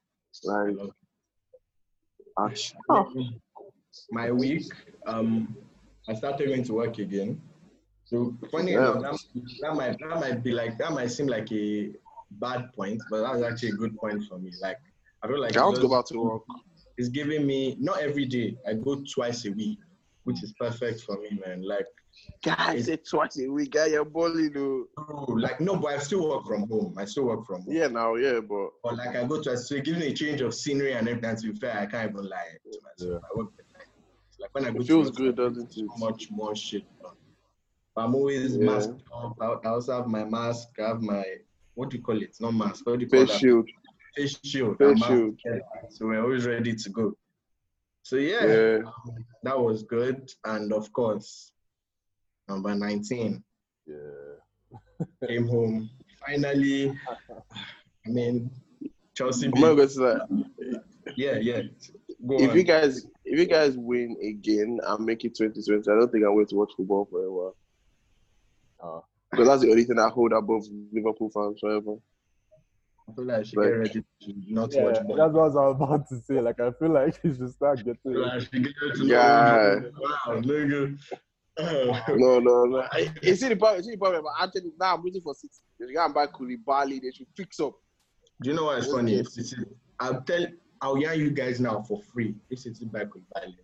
Like, 0.44 0.76
love 0.76 0.90
it. 0.90 2.34
actually, 2.38 3.40
my 4.10 4.30
week, 4.30 4.70
um, 5.06 5.56
I 6.08 6.14
started 6.14 6.46
going 6.48 6.64
to 6.64 6.74
work 6.74 6.98
again. 6.98 7.40
So 8.04 8.36
funny 8.50 8.72
Yeah. 8.72 8.98
enough, 8.98 9.02
that, 9.02 9.18
that 9.62 9.74
might 9.76 9.98
that 10.00 10.20
might 10.20 10.42
be 10.42 10.52
like 10.52 10.76
that 10.76 10.92
might 10.92 11.10
seem 11.10 11.26
like 11.26 11.50
a 11.52 11.90
bad 12.32 12.70
point, 12.74 13.00
but 13.10 13.22
that's 13.22 13.42
actually 13.42 13.70
a 13.70 13.76
good 13.76 13.96
point 13.96 14.24
for 14.28 14.38
me. 14.38 14.52
Like 14.60 14.76
I 15.22 15.28
feel 15.28 15.40
like 15.40 15.56
I 15.56 15.62
want 15.64 15.76
it's 15.76 15.80
to 15.80 15.88
go 15.88 15.96
back 15.96 16.06
to 16.08 16.18
work. 16.18 16.42
It's 16.98 17.08
giving 17.08 17.46
me 17.46 17.78
not 17.80 18.00
every 18.00 18.26
day. 18.26 18.58
I 18.68 18.74
go 18.74 19.02
twice 19.14 19.46
a 19.46 19.52
week, 19.52 19.78
which 20.24 20.42
is 20.42 20.52
perfect 20.60 21.00
for 21.00 21.16
me, 21.18 21.40
man. 21.46 21.62
Like 21.62 21.86
Guys, 22.44 22.86
say 22.86 22.96
twice 22.96 23.38
a 23.40 23.48
week. 23.48 23.70
Guy, 23.72 23.86
you're 23.86 24.04
balling, 24.04 24.52
though. 24.52 24.84
oh, 24.98 25.32
like 25.32 25.60
no, 25.60 25.76
but 25.76 25.92
I 25.94 25.98
still 25.98 26.28
work 26.28 26.44
from 26.46 26.68
home. 26.68 26.94
I 26.98 27.04
still 27.04 27.24
work 27.24 27.46
from 27.46 27.62
home. 27.62 27.72
Yeah, 27.72 27.86
now, 27.86 28.16
yeah, 28.16 28.40
but 28.40 28.70
But 28.82 28.96
like 28.96 29.14
I 29.16 29.24
go 29.24 29.40
to 29.40 29.56
so 29.56 29.80
gives 29.80 29.98
me 29.98 30.08
a 30.08 30.12
change 30.12 30.40
of 30.40 30.52
scenery 30.54 30.94
and 30.94 31.08
everything. 31.08 31.36
To 31.36 31.52
be 31.52 31.58
fair, 31.58 31.78
I 31.78 31.86
can't 31.86 32.10
even 32.10 32.28
lie 32.28 32.56
to 32.72 32.78
myself. 33.06 33.22
I 33.32 33.38
work 33.38 33.48
at 33.58 33.78
night. 33.78 33.86
Like 34.40 34.50
when 34.54 34.64
I 34.66 34.70
go 34.72 34.80
it 34.80 34.86
feels 34.86 35.06
work, 35.08 35.16
good, 35.16 35.36
doesn't 35.36 35.76
it? 35.76 35.84
much 35.98 36.30
more 36.30 36.56
shit. 36.56 36.84
done. 37.00 37.12
I'm 37.96 38.14
always 38.14 38.56
Yeah. 38.56 38.64
masked 38.64 39.02
up. 39.14 39.36
I 39.40 39.46
I 39.46 39.68
also 39.70 39.92
have 39.96 40.06
my 40.08 40.24
mask. 40.24 40.68
I 40.80 40.88
have 40.88 41.00
my 41.02 41.24
what 41.74 41.90
do 41.90 41.96
you 41.96 42.02
call 42.02 42.20
it? 42.20 42.36
Not 42.40 42.54
mask. 42.54 42.84
What 42.86 42.98
do 42.98 43.04
you 43.04 43.10
call 43.10 43.20
Face 43.20 43.30
that? 43.30 43.38
shield. 43.40 43.68
Face 44.16 44.38
shield. 44.42 44.78
Face 44.78 44.98
shield. 45.04 45.38
Yeah. 45.44 45.58
So 45.90 46.06
we're 46.06 46.22
always 46.22 46.44
ready 46.46 46.74
to 46.74 46.90
go. 46.90 47.16
So 48.02 48.16
yeah, 48.16 48.44
Yeah. 48.44 48.78
um, 48.84 49.24
that 49.44 49.58
was 49.58 49.84
good. 49.84 50.28
And 50.44 50.72
of 50.72 50.92
course, 50.92 51.52
number 52.52 52.74
19 52.74 53.42
Yeah. 53.86 53.96
came 55.26 55.46
home. 55.48 55.90
Finally, 56.26 56.90
I 58.06 58.08
mean, 58.08 58.50
Chelsea. 59.14 59.46
I'm 59.46 59.52
beat- 59.52 59.60
going 59.60 59.76
to 59.76 59.88
say, 59.88 60.16
yeah, 61.16 61.36
yeah. 61.36 61.62
Go 62.26 62.36
if 62.38 62.50
on. 62.50 62.56
you 62.56 62.62
guys 62.62 63.06
if 63.24 63.38
you 63.38 63.46
guys 63.46 63.76
win 63.76 64.16
again 64.22 64.78
and 64.84 65.04
make 65.04 65.24
it 65.24 65.34
2020, 65.34 65.80
I 65.90 65.98
don't 65.98 66.12
think 66.12 66.24
I'm 66.24 66.34
going 66.34 66.46
to 66.46 66.54
watch 66.56 66.72
football 66.76 67.06
for 67.10 67.24
a 67.24 67.32
while. 67.32 67.56
Uh, 68.82 69.00
Because 69.30 69.48
that's 69.48 69.62
the 69.62 69.70
only 69.70 69.84
thing 69.84 69.98
I 69.98 70.08
hold 70.08 70.32
above 70.32 70.62
Liverpool 70.92 71.30
fans 71.30 71.58
forever. 71.60 71.94
I 73.08 73.12
feel 73.14 73.24
like 73.24 73.38
I 73.38 73.42
should 73.42 73.58
Like- 73.58 73.68
get 73.68 73.78
ready 73.78 74.00
to 74.22 74.34
not 74.48 74.74
yeah, 74.74 74.84
watch 74.84 74.94
that's 74.94 75.08
what 75.08 75.20
I 75.20 75.36
was 75.36 75.56
about 75.56 76.08
to 76.10 76.16
say. 76.20 76.40
Like, 76.40 76.60
I 76.60 76.70
feel 76.72 76.90
like 76.90 77.18
you 77.24 77.34
should 77.34 77.50
start 77.52 77.78
getting. 77.84 78.16
I 78.16 78.36
like 78.38 78.50
get 78.52 78.74
ready 78.82 79.06
Yeah. 79.06 79.80
Wow, 80.00 80.40
nigga. 80.40 80.98
Oh. 81.58 82.00
No, 82.08 82.38
no, 82.40 82.64
no. 82.64 82.78
Uh, 82.78 82.88
I, 82.92 83.12
you 83.22 83.36
see 83.36 83.48
the 83.48 83.56
problem. 83.56 83.78
You 83.78 83.84
see 83.84 83.90
the 83.92 83.98
problem. 83.98 84.22
But 84.24 84.44
actually, 84.44 84.72
now 84.80 84.94
I'm 84.96 85.02
waiting 85.04 85.20
for 85.20 85.34
six. 85.34 85.60
They 85.78 85.86
should 85.86 85.94
go 85.94 86.04
and 86.04 86.14
buy 86.14 86.26
Koulibaly. 86.26 87.00
They 87.02 87.10
should 87.12 87.26
fix 87.36 87.60
up. 87.60 87.74
Do 88.42 88.50
you 88.50 88.56
know 88.56 88.64
what's 88.64 88.86
What's 88.86 88.96
funny? 88.98 89.16
this? 89.16 89.36
If 89.38 89.46
City, 89.48 89.62
I'll 90.00 90.22
tell, 90.22 90.46
I'll 90.80 90.98
yarn 90.98 91.18
you 91.20 91.30
guys 91.30 91.60
now 91.60 91.82
for 91.82 92.00
free. 92.12 92.34
If 92.50 92.60
City 92.60 92.86
back 92.86 93.14
with 93.14 93.24
Bali, 93.34 93.56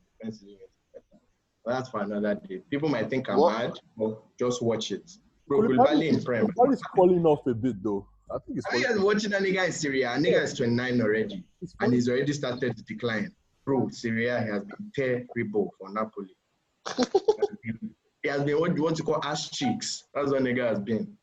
but 1.65 1.73
that's 1.73 1.89
for 1.91 2.01
another 2.01 2.35
day. 2.49 2.63
People 2.71 2.89
might 2.89 3.11
think 3.11 3.29
I'm 3.29 3.39
What? 3.39 3.59
mad, 3.59 3.73
but 3.97 4.23
just 4.39 4.63
watch 4.63 4.91
it. 4.93 5.11
Bro, 5.47 5.63
Koulibaly 5.63 6.09
in 6.09 6.23
Prem. 6.23 6.47
Koulibaly 6.49 6.75
is 6.75 6.83
falling 6.97 7.25
off 7.27 7.47
a 7.47 7.55
bit 7.55 7.83
though. 7.83 8.07
I 8.31 8.37
think 8.47 8.59
it's 8.59 8.67
I 8.67 8.83
falling. 8.83 9.03
watching 9.03 9.31
that 9.31 9.43
nigga 9.43 9.67
in 9.67 9.73
Syria. 9.73 10.13
A 10.15 10.19
Nigga 10.19 10.43
is 10.43 10.55
29 10.55 11.01
already, 11.01 11.45
and 11.81 11.93
he's 11.93 12.09
already 12.09 12.33
started 12.33 12.77
to 12.77 12.83
decline. 12.85 13.33
Bro, 13.65 13.89
Serie 13.91 14.29
A 14.29 14.39
has 14.41 14.65
been 14.65 14.93
terrible 14.95 15.73
for 15.79 15.91
Napoli. 15.91 16.29
he 18.23 18.29
has 18.29 18.43
been 18.45 18.59
what, 18.61 18.79
what 18.79 18.99
you 18.99 19.05
call 19.05 19.21
ass 19.25 19.51
cheeks. 19.51 20.05
That's 20.15 20.31
what 20.31 20.43
nigga 20.43 20.69
has 20.69 20.81
been. 20.81 21.17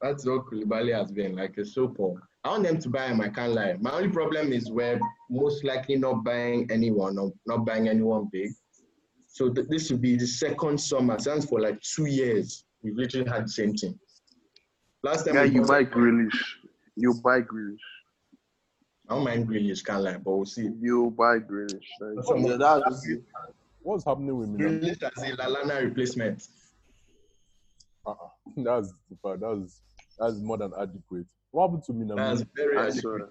That's 0.00 0.24
what 0.26 0.46
Koulibaly 0.46 0.94
has 0.96 1.10
been. 1.10 1.36
Like 1.36 1.54
it's 1.56 1.74
so 1.74 1.88
poor. 1.88 2.20
I 2.44 2.50
want 2.50 2.62
them 2.62 2.78
to 2.78 2.88
buy 2.88 3.06
him. 3.08 3.20
I 3.20 3.28
can't 3.28 3.52
lie. 3.52 3.76
My 3.80 3.92
only 3.92 4.08
problem 4.10 4.52
is 4.52 4.70
we're 4.70 5.00
most 5.28 5.64
likely 5.64 5.96
not 5.96 6.22
buying 6.24 6.68
anyone 6.70 7.18
or 7.18 7.32
not 7.46 7.64
buying 7.66 7.88
anyone 7.88 8.28
big. 8.32 8.50
So 9.26 9.50
th- 9.50 9.66
this 9.68 9.90
will 9.90 9.98
be 9.98 10.16
the 10.16 10.26
second 10.26 10.78
summer. 10.80 11.18
Since 11.18 11.46
for 11.46 11.60
like 11.60 11.80
two 11.82 12.06
years, 12.06 12.64
we've 12.82 12.96
literally 12.96 13.28
had 13.28 13.44
the 13.46 13.50
same 13.50 13.74
thing. 13.74 13.98
Last 15.02 15.26
time 15.26 15.34
Yeah, 15.34 15.44
you 15.44 15.60
bought- 15.62 15.68
buy 15.68 15.84
Grealish. 15.84 16.38
You 16.96 17.14
buy 17.22 17.40
Grealish. 17.42 17.76
I 19.08 19.14
don't 19.14 19.24
mind 19.24 19.48
Grealish, 19.48 19.84
can't 19.84 20.02
lie, 20.02 20.16
but 20.18 20.30
we'll 20.36 20.44
see. 20.44 20.70
You 20.80 21.12
buy 21.16 21.38
Grealish. 21.38 21.86
Like, 22.00 22.14
That's 22.16 22.28
what- 22.28 22.40
yeah, 22.40 22.56
that's 22.56 23.06
What's 23.88 24.04
happening 24.04 24.36
with 24.36 24.50
me? 24.50 24.58
Grealish 24.58 25.02
as 25.02 25.22
a 25.22 25.34
Lallana 25.34 25.82
replacement. 25.82 26.46
Uh-uh. 28.06 28.28
That's 28.58 28.92
that's 29.40 29.80
that's 30.18 30.36
more 30.40 30.58
than 30.58 30.72
adequate. 30.78 31.24
What 31.52 31.68
happened 31.68 31.84
to 31.84 31.94
me 31.94 32.04
now? 32.04 32.16
That's 32.16 32.44
very 32.54 32.76
I 32.76 32.88
adequate. 32.88 33.30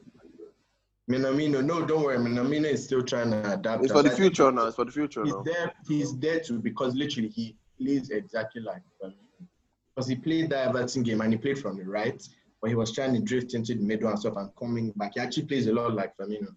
Minamino, 1.07 1.63
no, 1.63 1.85
don't 1.85 2.01
worry. 2.01 2.17
Minamino 2.17 2.65
is 2.65 2.83
still 2.85 3.03
trying 3.03 3.29
to 3.29 3.53
adapt. 3.53 3.83
It's 3.83 3.93
for 3.93 4.01
the 4.01 4.09
future 4.09 4.51
now. 4.51 4.65
It's 4.65 4.75
for 4.75 4.85
the 4.85 4.91
future 4.91 5.23
He's 5.23 5.35
now. 5.35 5.43
there. 5.43 5.73
He's 5.87 6.17
there 6.17 6.39
to 6.39 6.53
because 6.53 6.95
literally 6.95 7.29
he 7.29 7.55
plays 7.79 8.09
exactly 8.09 8.63
like 8.63 8.81
because 8.99 10.09
he 10.09 10.15
played 10.15 10.49
that 10.49 10.69
Everton 10.69 11.03
game 11.03 11.21
and 11.21 11.33
he 11.33 11.37
played 11.37 11.59
from 11.59 11.77
the 11.77 11.83
right, 11.83 12.27
but 12.61 12.69
he 12.71 12.75
was 12.75 12.91
trying 12.91 13.13
to 13.13 13.21
drift 13.21 13.53
into 13.53 13.75
the 13.75 13.83
middle 13.83 14.09
and 14.09 14.17
stuff 14.17 14.37
and 14.37 14.49
coming 14.55 14.91
back. 14.95 15.11
He 15.13 15.19
actually 15.19 15.45
plays 15.45 15.67
a 15.67 15.73
lot 15.73 15.93
like 15.93 16.17
Firmino. 16.17 16.47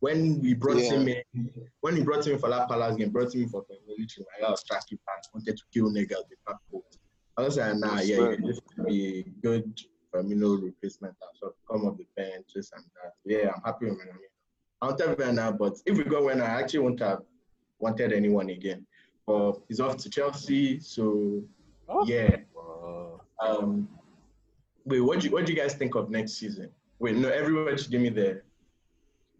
When 0.00 0.40
we 0.40 0.54
brought 0.54 0.78
Yeah. 0.78 0.94
him 0.94 1.08
in, 1.08 1.50
when 1.80 1.94
we 1.94 2.02
brought 2.02 2.26
him 2.26 2.34
in 2.34 2.38
for 2.38 2.48
that 2.50 2.68
Palace 2.68 2.96
game, 2.96 3.10
brought 3.10 3.34
him 3.34 3.42
in 3.42 3.48
for 3.48 3.62
Firmino, 3.64 3.88
literally 3.98 4.26
my 4.40 4.46
guy 4.46 4.50
was 4.50 4.62
tracking 4.62 4.98
back, 5.06 5.22
wanted 5.34 5.56
to 5.56 5.62
kill 5.72 5.90
niggas 5.90 6.28
with 6.28 6.38
that 6.46 6.56
boat. 6.70 6.84
I 7.36 7.42
was 7.42 7.56
like, 7.56 7.76
nah, 7.76 8.00
yeah, 8.00 8.16
Respect. 8.18 8.40
yeah, 8.42 8.46
this 8.48 8.60
could 8.76 8.86
be 8.86 9.18
a 9.18 9.22
good 9.42 9.80
Firmino 10.14 10.62
replacement 10.62 11.14
and 11.20 11.36
stuff. 11.36 11.52
Come 11.70 11.86
off 11.86 11.96
the 11.98 12.06
bench, 12.16 12.46
this 12.54 12.70
and 12.74 12.84
that. 13.02 13.14
Yeah, 13.24 13.52
I'm 13.54 13.62
happy 13.64 13.86
with 13.86 13.98
Firmino. 13.98 14.18
I'll 14.80 14.94
tell 14.96 15.14
you 15.18 15.32
now, 15.32 15.50
but 15.50 15.74
if 15.86 15.96
we 15.98 16.04
go 16.04 16.24
when 16.26 16.40
I 16.40 16.60
actually 16.60 16.80
won't 16.80 17.00
have 17.00 17.22
wanted 17.80 18.12
anyone 18.12 18.50
again. 18.50 18.86
But 19.26 19.60
he's 19.68 19.80
off 19.80 19.96
to 19.98 20.08
Chelsea, 20.10 20.78
so 20.80 21.42
Oh. 21.88 22.04
yeah. 22.06 22.36
Um, 23.40 23.88
wait, 24.84 25.00
what 25.00 25.20
do 25.20 25.26
you 25.26 25.32
what 25.32 25.46
do 25.46 25.52
you 25.52 25.58
guys 25.58 25.74
think 25.74 25.94
of 25.96 26.10
next 26.10 26.32
season? 26.34 26.70
Wait, 26.98 27.16
no, 27.16 27.28
everyone 27.28 27.76
should 27.76 27.90
give 27.90 28.00
me 28.00 28.08
the 28.10 28.42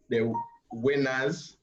the 0.08 0.32
winners 0.72 1.56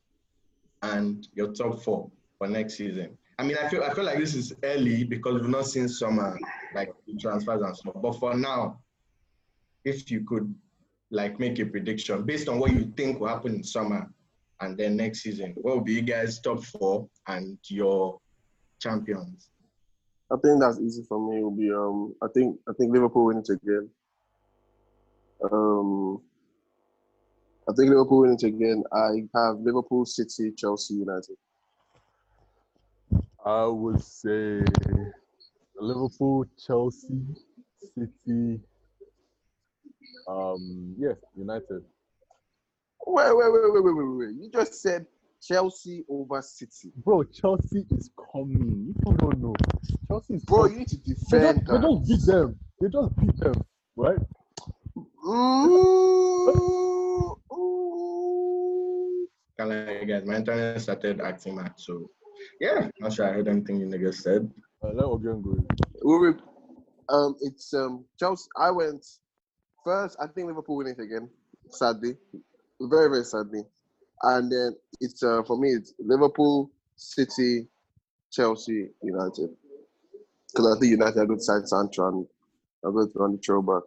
and 0.82 1.28
your 1.34 1.54
top 1.54 1.82
four 1.82 2.10
for 2.38 2.48
next 2.48 2.76
season. 2.76 3.18
I 3.38 3.44
mean, 3.44 3.58
I 3.62 3.68
feel 3.68 3.84
I 3.84 3.94
feel 3.94 4.06
like 4.06 4.18
this 4.18 4.34
is 4.34 4.54
early 4.64 5.04
because 5.04 5.42
we've 5.42 5.50
not 5.50 5.66
seen 5.66 5.90
summer 5.90 6.38
like 6.74 6.94
transfers 7.20 7.62
and 7.62 7.76
stuff. 7.76 7.96
But 8.02 8.14
for 8.14 8.34
now, 8.36 8.80
if 9.84 10.10
you 10.10 10.24
could 10.26 10.54
like 11.12 11.40
make 11.40 11.60
a 11.60 11.66
prediction 11.66 12.24
based 12.24 12.48
on 12.48 12.60
what 12.60 12.72
you 12.72 12.92
think 12.98 13.20
will 13.20 13.28
happen 13.28 13.56
in 13.56 13.64
summer 13.64 14.10
and 14.62 14.78
then 14.78 14.96
next 14.96 15.22
season, 15.22 15.54
what 15.56 15.76
will 15.76 15.84
be 15.84 15.94
you 15.94 16.02
guys 16.02 16.40
top 16.40 16.64
four 16.64 17.08
and 17.28 17.58
your 17.68 18.20
champions? 18.80 19.50
I 20.32 20.36
think 20.44 20.60
that's 20.60 20.80
easy 20.80 21.04
for 21.08 21.20
me. 21.30 21.40
It 21.40 21.44
will 21.44 21.52
be 21.52 21.72
um. 21.72 22.16
I 22.24 22.28
think 22.34 22.58
I 22.68 22.74
think 22.74 22.94
Liverpool 22.94 23.26
win 23.26 23.38
it 23.38 23.50
again. 23.50 23.90
Um. 25.52 26.22
I 27.68 27.74
think 27.74 27.90
Liverpool 27.90 28.20
win 28.22 28.34
it 28.34 28.44
again. 28.44 28.84
I 28.94 29.24
have 29.36 29.60
Liverpool, 29.60 30.06
City, 30.06 30.52
Chelsea, 30.52 30.96
United. 30.96 31.36
I 33.44 33.66
would 33.66 34.02
say 34.04 34.64
Liverpool, 35.76 36.46
Chelsea, 36.64 37.22
City. 37.96 38.60
Um, 40.28 40.96
yeah, 40.98 41.14
United. 41.36 41.84
Wait, 43.08 43.36
wait, 43.36 43.52
wait, 43.52 43.74
wait, 43.74 43.84
wait, 43.84 43.96
wait, 43.96 44.18
wait. 44.18 44.36
You 44.36 44.50
just 44.52 44.82
said 44.82 45.06
Chelsea 45.42 46.04
over 46.10 46.42
City. 46.42 46.92
Bro, 47.04 47.24
Chelsea 47.26 47.86
is 47.92 48.10
coming. 48.32 48.94
You 49.06 49.18
don't 49.18 49.40
know. 49.42 49.54
Chelsea 50.08 50.36
is 50.36 50.44
Bro, 50.46 50.64
coming. 50.64 50.72
you 50.74 50.80
need 50.80 50.88
to 50.90 50.98
They 50.98 51.14
just, 51.14 51.30
defend 51.30 51.68
they 51.68 51.80
don't 51.80 52.08
beat 52.08 52.26
them. 52.26 52.60
They 52.80 52.88
just 52.90 53.16
beat 53.18 53.38
them, 53.40 53.54
right? 53.96 54.18
Ooh. 55.28 56.95
Kind 59.58 59.72
of 59.72 59.88
like 59.88 60.08
guys, 60.08 60.26
my 60.26 60.36
internet 60.36 60.82
started 60.82 61.22
acting 61.22 61.56
mad. 61.56 61.74
So 61.78 62.10
yeah, 62.60 62.90
not 63.00 63.14
sure 63.14 63.30
I 63.30 63.34
heard 63.34 63.48
anything 63.48 63.80
you 63.80 63.88
niggas 63.88 64.16
said. 64.16 64.52
Uh, 64.84 64.90
let 64.90 65.06
Ogen 65.06 65.42
go. 65.42 65.56
We 66.04 66.34
um, 67.08 67.36
it's 67.42 67.74
um 67.74 68.04
Chelsea. 68.20 68.50
I 68.58 68.72
went 68.72 69.06
first. 69.84 70.18
I 70.20 70.28
think 70.28 70.48
Liverpool 70.48 70.78
win 70.78 70.88
it 70.88 71.00
again. 71.00 71.30
Sadly, 71.70 72.18
very 72.82 73.10
very 73.10 73.24
sadly, 73.24 73.62
and 74.24 74.52
then 74.52 74.76
it's 75.00 75.24
uh 75.24 75.42
for 75.44 75.58
me 75.58 75.70
it's 75.70 75.94
Liverpool, 76.00 76.70
City, 76.98 77.68
Chelsea, 78.32 78.90
United. 79.02 79.50
Because 80.52 80.76
I 80.76 80.80
think 80.80 80.92
United 80.92 81.20
are 81.20 81.26
good 81.26 81.42
side 81.42 81.68
Sancho 81.68 82.08
and 82.08 82.28
are 82.84 82.92
good 82.92 83.12
on 83.20 83.34
the 83.34 83.38
throwback. 83.38 83.84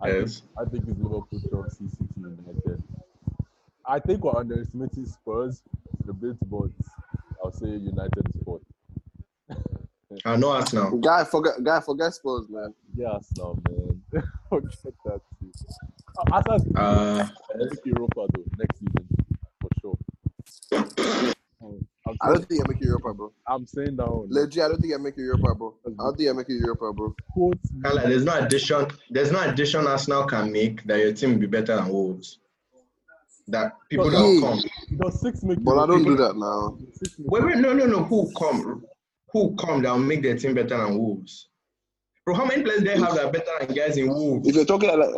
I 0.00 0.10
think, 0.10 0.20
Yes. 0.26 0.42
I 0.58 0.64
think 0.68 0.84
it's 0.88 0.98
Liverpool, 0.98 1.40
Chelsea, 1.50 1.88
City, 1.88 2.08
United. 2.16 2.82
I 3.86 3.98
think 3.98 4.24
we're 4.24 4.36
underestimating 4.36 5.06
Spurs 5.06 5.62
a 6.08 6.12
bit, 6.12 6.36
but 6.48 6.70
I'll 7.42 7.52
say 7.52 7.66
United 7.66 8.26
is 8.34 8.42
fourth. 8.44 8.62
I 10.24 10.36
know 10.36 10.50
Arsenal. 10.50 10.98
Guy 10.98 11.24
forget 11.24 11.62
guy 11.64 11.80
forget 11.80 12.12
Spurs 12.14 12.48
man. 12.48 12.74
Yeah, 12.94 13.08
Arsenal, 13.08 13.62
man. 13.68 14.02
Forget 14.50 14.70
that 15.06 15.20
too. 15.40 15.50
Uh, 16.18 16.24
Arsenal's 16.32 16.76
Uh, 16.76 17.28
Europa 17.86 18.26
though 18.34 18.44
next 18.58 18.78
season 18.78 19.08
for 19.58 19.68
sure. 19.80 19.98
I'm, 22.06 22.34
don't 22.34 22.46
think 22.48 22.62
I 22.62 22.68
make 22.68 22.82
Europa, 22.82 23.14
bro. 23.14 23.32
I'm 23.46 23.66
saying 23.66 23.96
that 23.96 24.06
one. 24.12 24.26
Legit, 24.28 24.62
I 24.64 24.68
don't 24.68 24.80
think 24.80 24.92
I 24.92 24.98
make 24.98 25.16
Europa, 25.16 25.54
bro. 25.54 25.74
I 25.86 25.90
don't 25.96 26.16
think 26.16 26.28
I 26.28 26.32
make 26.32 26.48
Europa, 26.48 26.92
bro. 26.92 27.14
Quote 27.32 27.58
like 27.82 28.04
there's 28.04 28.24
no 28.24 28.38
addition. 28.38 28.88
There's 29.10 29.32
no 29.32 29.40
addition 29.48 29.86
Arsenal 29.86 30.26
can 30.26 30.52
make 30.52 30.84
that 30.84 30.98
your 30.98 31.12
team 31.14 31.32
will 31.32 31.38
be 31.38 31.46
better 31.46 31.76
than 31.76 31.88
Wolves. 31.88 32.38
That 33.48 33.76
people 33.88 34.10
that 34.10 34.20
will 34.20 34.34
Yeah. 34.34 34.40
come. 34.40 34.98
Does 34.98 35.20
six 35.20 35.42
make 35.42 35.62
But 35.62 35.78
I 35.78 35.86
don't 35.86 36.04
do 36.04 36.16
that 36.16 36.36
now. 36.36 36.78
Six 36.94 37.16
Wait, 37.18 37.44
wait, 37.44 37.58
no, 37.58 37.72
no, 37.72 37.86
no. 37.86 38.04
Who 38.04 38.30
come? 38.32 38.84
Who 39.32 39.54
come 39.56 39.82
that 39.82 39.92
will 39.92 39.98
make 39.98 40.22
their 40.22 40.36
team 40.36 40.54
better 40.54 40.76
than 40.76 40.98
Wolves? 40.98 41.48
Bro, 42.24 42.34
how 42.36 42.44
many 42.44 42.62
players 42.62 42.82
they 42.82 42.96
have 42.98 43.14
that 43.14 43.24
are 43.26 43.32
better 43.32 43.50
than 43.60 43.74
guys 43.74 43.96
in 43.96 44.08
Wolves? 44.08 44.48
If 44.48 44.54
you're 44.54 44.64
talking 44.64 44.88
like 44.96 45.10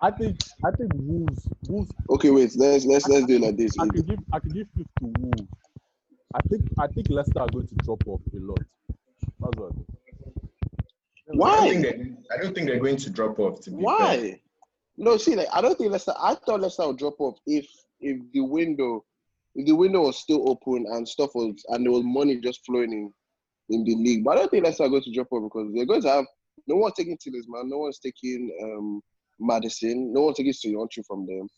I 0.00 0.10
think 0.12 0.38
I 0.64 0.70
think 0.70 0.92
Wolves 0.94 1.48
Wolves 1.68 1.92
okay, 2.10 2.30
wait, 2.30 2.56
let's 2.56 2.86
let's 2.86 3.08
let's 3.08 3.26
do 3.26 3.34
it 3.36 3.42
like 3.42 3.56
this. 3.56 3.76
I 3.78 3.86
could 3.88 4.06
give 4.06 4.20
I 4.32 4.38
could 4.38 4.54
give 4.54 4.68
fifth 4.76 4.86
to 5.00 5.12
Wolves. 5.18 5.42
I 6.34 6.40
think 6.48 6.62
I 6.78 6.86
think 6.86 7.10
Leicester 7.10 7.40
are 7.40 7.48
going 7.48 7.66
to 7.66 7.74
drop 7.76 8.06
off 8.06 8.20
a 8.32 8.38
lot. 8.38 8.60
That's 9.40 9.58
what 9.58 9.72
I 9.72 9.74
think. 9.74 9.86
I 11.28 11.32
don't 11.32 11.38
Why? 11.38 11.68
think 11.68 11.82
they, 11.82 12.34
I 12.34 12.40
don't 12.40 12.54
think 12.54 12.68
they're 12.68 12.78
going 12.80 12.96
to 12.96 13.10
drop 13.10 13.38
off. 13.38 13.60
To 13.62 13.70
be 13.70 13.84
fair. 13.84 14.38
No, 14.98 15.16
see, 15.16 15.36
like 15.36 15.46
I 15.52 15.60
don't 15.60 15.78
think 15.78 15.92
Leicester. 15.92 16.12
I 16.18 16.34
thought 16.34 16.60
Leicester 16.60 16.86
would 16.86 16.98
drop 16.98 17.14
off 17.20 17.38
if 17.46 17.66
if 18.00 18.20
the 18.32 18.40
window, 18.40 19.04
if 19.54 19.64
the 19.66 19.74
window 19.74 20.02
was 20.02 20.18
still 20.18 20.50
open 20.50 20.86
and 20.90 21.08
stuff 21.08 21.30
was 21.34 21.54
and 21.68 21.84
there 21.84 21.92
was 21.92 22.02
money 22.04 22.40
just 22.40 22.66
flowing 22.66 22.92
in 22.92 23.12
in 23.70 23.84
the 23.84 23.94
league. 23.94 24.24
But 24.24 24.32
I 24.32 24.40
don't 24.40 24.50
think 24.50 24.64
Leicester 24.64 24.84
are 24.84 24.88
going 24.88 25.02
to 25.04 25.12
drop 25.12 25.28
off 25.30 25.44
because 25.44 25.72
they're 25.72 25.86
going 25.86 26.02
to 26.02 26.10
have 26.10 26.24
no 26.66 26.76
one's 26.76 26.94
taking 26.94 27.16
Tillers, 27.16 27.46
man. 27.48 27.68
No 27.68 27.78
one's 27.78 28.00
taking 28.00 28.50
um 28.62 29.00
Maddison. 29.38 30.12
No 30.12 30.22
one's 30.22 30.36
taking 30.36 30.52
Soyuncu 30.52 31.06
from 31.06 31.26
them. 31.26 31.48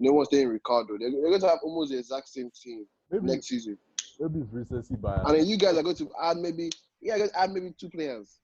No 0.00 0.12
one's 0.12 0.28
taking 0.28 0.48
Ricardo. 0.48 0.96
They're, 0.98 1.10
they're 1.10 1.30
going 1.30 1.40
to 1.40 1.48
have 1.48 1.58
almost 1.62 1.92
the 1.92 1.98
exact 1.98 2.28
same 2.28 2.50
team 2.60 2.84
Maybe 3.10 3.26
next 3.26 3.46
season. 3.46 3.78
maybe 4.18 4.40
it's 4.40 4.52
recency 4.52 4.96
bias. 4.96 5.22
And 5.26 5.38
then 5.38 5.46
you 5.46 5.56
guys 5.56 5.76
are 5.76 5.82
going 5.82 5.96
to 5.96 6.10
add 6.20 6.36
maybe 6.38 6.70
yeah, 7.00 7.18
guys 7.18 7.30
add 7.36 7.52
maybe 7.52 7.72
two 7.78 7.90
players. 7.90 8.40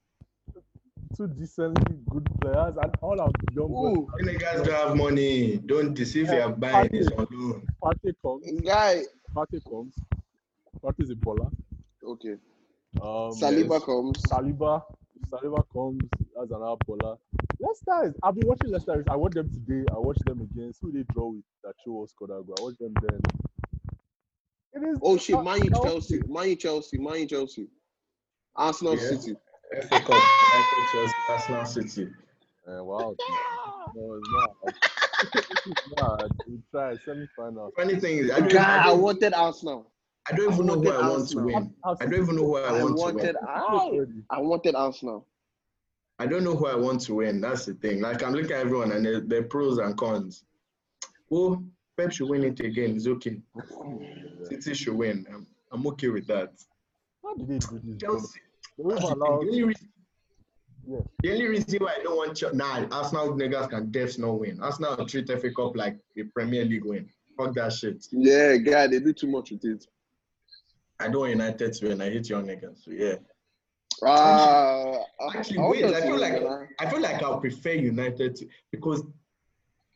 Two 1.16 1.28
decently 1.28 1.96
good 2.10 2.28
players 2.40 2.74
and 2.82 2.92
all 3.00 3.20
our 3.20 3.30
young 3.52 3.68
boys. 3.68 3.96
Ooh, 3.98 4.08
When 4.14 4.26
the 4.26 4.34
guys 4.34 4.62
don't 4.62 4.72
have 4.72 4.96
money, 4.96 5.58
don't 5.58 5.94
deceive 5.94 6.26
your 6.32 6.50
buying 6.50 6.90
is 6.92 7.08
on 7.12 7.26
loan. 7.30 7.66
Partey 7.82 8.14
comes. 8.20 8.60
guy. 8.62 9.02
Partey 9.34 9.62
comes. 9.70 9.94
Partey 10.82 11.02
is 11.04 11.10
a 11.10 11.14
baller. 11.14 11.50
Okay. 12.04 12.34
Um, 13.00 13.30
Saliba 13.32 13.74
yes. 13.74 13.84
comes. 13.84 14.22
Saliba. 14.22 14.82
Saliba 15.30 15.62
comes 15.72 16.02
as 16.42 16.50
another 16.50 16.76
baller. 16.86 17.16
Leicester 17.60 18.08
is. 18.08 18.14
I've 18.22 18.34
been 18.34 18.48
watching 18.48 18.70
Leicester. 18.72 19.04
I 19.08 19.16
watched 19.16 19.34
them 19.36 19.50
today. 19.52 19.84
I 19.94 19.98
watched 19.98 20.24
them 20.24 20.40
against 20.40 20.80
who 20.82 20.90
they 20.92 21.04
draw 21.12 21.28
with 21.28 21.44
that 21.62 21.74
show 21.84 22.02
us 22.02 22.12
Kodago. 22.20 22.54
I 22.58 22.62
watched 22.62 22.80
them 22.80 22.92
then. 23.08 23.20
It 24.74 24.88
is. 24.88 24.98
Oh 25.00 25.16
shit, 25.16 25.42
Man 25.44 25.62
U 25.62 25.70
Chelsea. 25.70 26.18
Chelsea, 26.18 26.22
Man 26.28 26.48
U 26.50 26.56
Chelsea, 26.56 26.98
Man 26.98 27.20
U 27.20 27.26
Chelsea, 27.26 27.68
Arsenal 28.56 28.94
Yeah. 28.96 29.08
City. 29.10 29.36
FA 29.82 30.00
Cup, 30.00 30.08
United, 30.08 30.84
Chelsea, 30.92 31.14
Arsenal, 31.28 31.64
City. 31.64 32.08
Uh, 32.66 32.82
wow. 32.84 33.14
No, 33.94 34.14
it's 34.14 34.28
not. 34.30 34.74
it's 35.66 35.88
not. 36.00 36.30
We 36.48 36.58
try 36.70 36.96
semi 37.04 37.26
final. 37.36 37.72
Funny 37.76 37.96
thing 38.00 38.18
is, 38.18 38.30
I 38.30 38.40
don't, 38.40 38.56
I 38.56 38.88
I 38.90 38.92
wanted 38.92 39.34
Arsenal. 39.34 39.90
I 40.30 40.34
don't 40.34 40.52
even 40.52 40.66
know 40.66 40.74
who 40.80 40.90
I 40.90 41.08
want 41.08 41.28
to 41.30 41.38
Arsenal. 41.38 41.44
win. 41.44 41.74
I 41.84 42.04
don't 42.06 42.14
even 42.22 42.36
know 42.36 42.44
who 42.44 42.56
I 42.56 42.68
I 42.68 42.82
want 42.82 42.96
to 42.98 43.12
win. 43.12 43.36
I, 44.30 44.36
I 44.36 44.40
wanted 44.40 44.74
Arsenal. 44.74 45.26
I 46.18 46.26
don't 46.26 46.44
know 46.44 46.54
who 46.56 46.66
I 46.66 46.76
want 46.76 47.00
to 47.02 47.14
win. 47.14 47.40
That's 47.40 47.66
the 47.66 47.74
thing. 47.74 48.00
Like 48.00 48.22
I'm 48.22 48.32
looking 48.32 48.52
at 48.52 48.60
everyone 48.60 48.92
and 48.92 49.04
there 49.04 49.20
there 49.20 49.40
are 49.40 49.44
pros 49.44 49.78
and 49.78 49.96
cons. 49.96 50.44
Oh, 51.30 51.62
Pep 51.96 52.12
should 52.12 52.28
win 52.28 52.44
it 52.44 52.60
again. 52.60 52.96
It's 52.96 53.06
okay. 53.06 53.40
City 54.48 54.74
should 54.74 54.94
win. 54.94 55.26
I'm, 55.32 55.46
I'm 55.72 55.86
okay 55.88 56.08
with 56.08 56.26
that. 56.28 56.52
How 57.22 57.34
did 57.34 57.48
they 57.48 57.58
do 57.58 57.80
this? 57.84 57.96
bro? 57.96 58.10
Chelsea. 58.18 58.40
The, 58.78 58.84
thing. 58.96 59.02
allow. 59.10 59.40
the, 59.40 59.46
only 59.46 59.62
reason, 59.62 59.88
Yeah. 60.86 61.00
the 61.22 61.32
only 61.32 61.46
reason 61.46 61.78
why 61.82 61.96
I 61.98 62.02
don't 62.02 62.16
want 62.16 62.36
Chelsea, 62.36 62.56
nah, 62.56 62.86
Arsenal 62.90 63.34
niggas 63.34 63.70
can 63.70 63.90
def 63.90 64.18
not 64.18 64.40
win. 64.40 64.60
Arsenal 64.60 65.06
treat 65.06 65.28
FA 65.28 65.50
Cup 65.52 65.76
like 65.76 65.96
a 66.18 66.22
Premier 66.24 66.64
League 66.64 66.84
win. 66.84 67.08
Fuck 67.36 67.54
that 67.54 67.72
shit. 67.72 68.06
Yeah, 68.12 68.56
guy, 68.56 68.86
they 68.86 69.00
do 69.00 69.12
too 69.12 69.26
much 69.28 69.50
with 69.50 69.64
it. 69.64 69.86
I 71.00 71.04
don't 71.08 71.18
want 71.20 71.30
United 71.32 71.72
to 71.74 71.88
win. 71.88 72.00
I 72.00 72.10
hate 72.10 72.28
young 72.28 72.46
niggas. 72.46 72.84
So 72.84 72.90
yeah. 72.92 73.16
Ah, 74.02 74.96
Actually, 75.34 75.58
I 75.58 75.68
wait. 75.68 75.84
I 75.84 76.00
feel 76.02 76.18
like 76.18 76.42
man. 76.42 76.68
I 76.78 76.90
feel 76.90 77.00
like 77.00 77.22
I'll 77.22 77.40
prefer 77.40 77.72
United 77.72 78.36
to, 78.36 78.48
because 78.70 79.02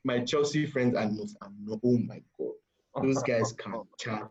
my 0.04 0.20
Chelsea 0.20 0.66
friends 0.66 0.96
are 0.96 1.08
most 1.08 1.36
no, 1.64 1.78
oh 1.84 1.98
my 1.98 2.22
god, 2.38 3.02
those 3.02 3.22
guys 3.22 3.52
can 3.52 3.82
chat 3.98 4.28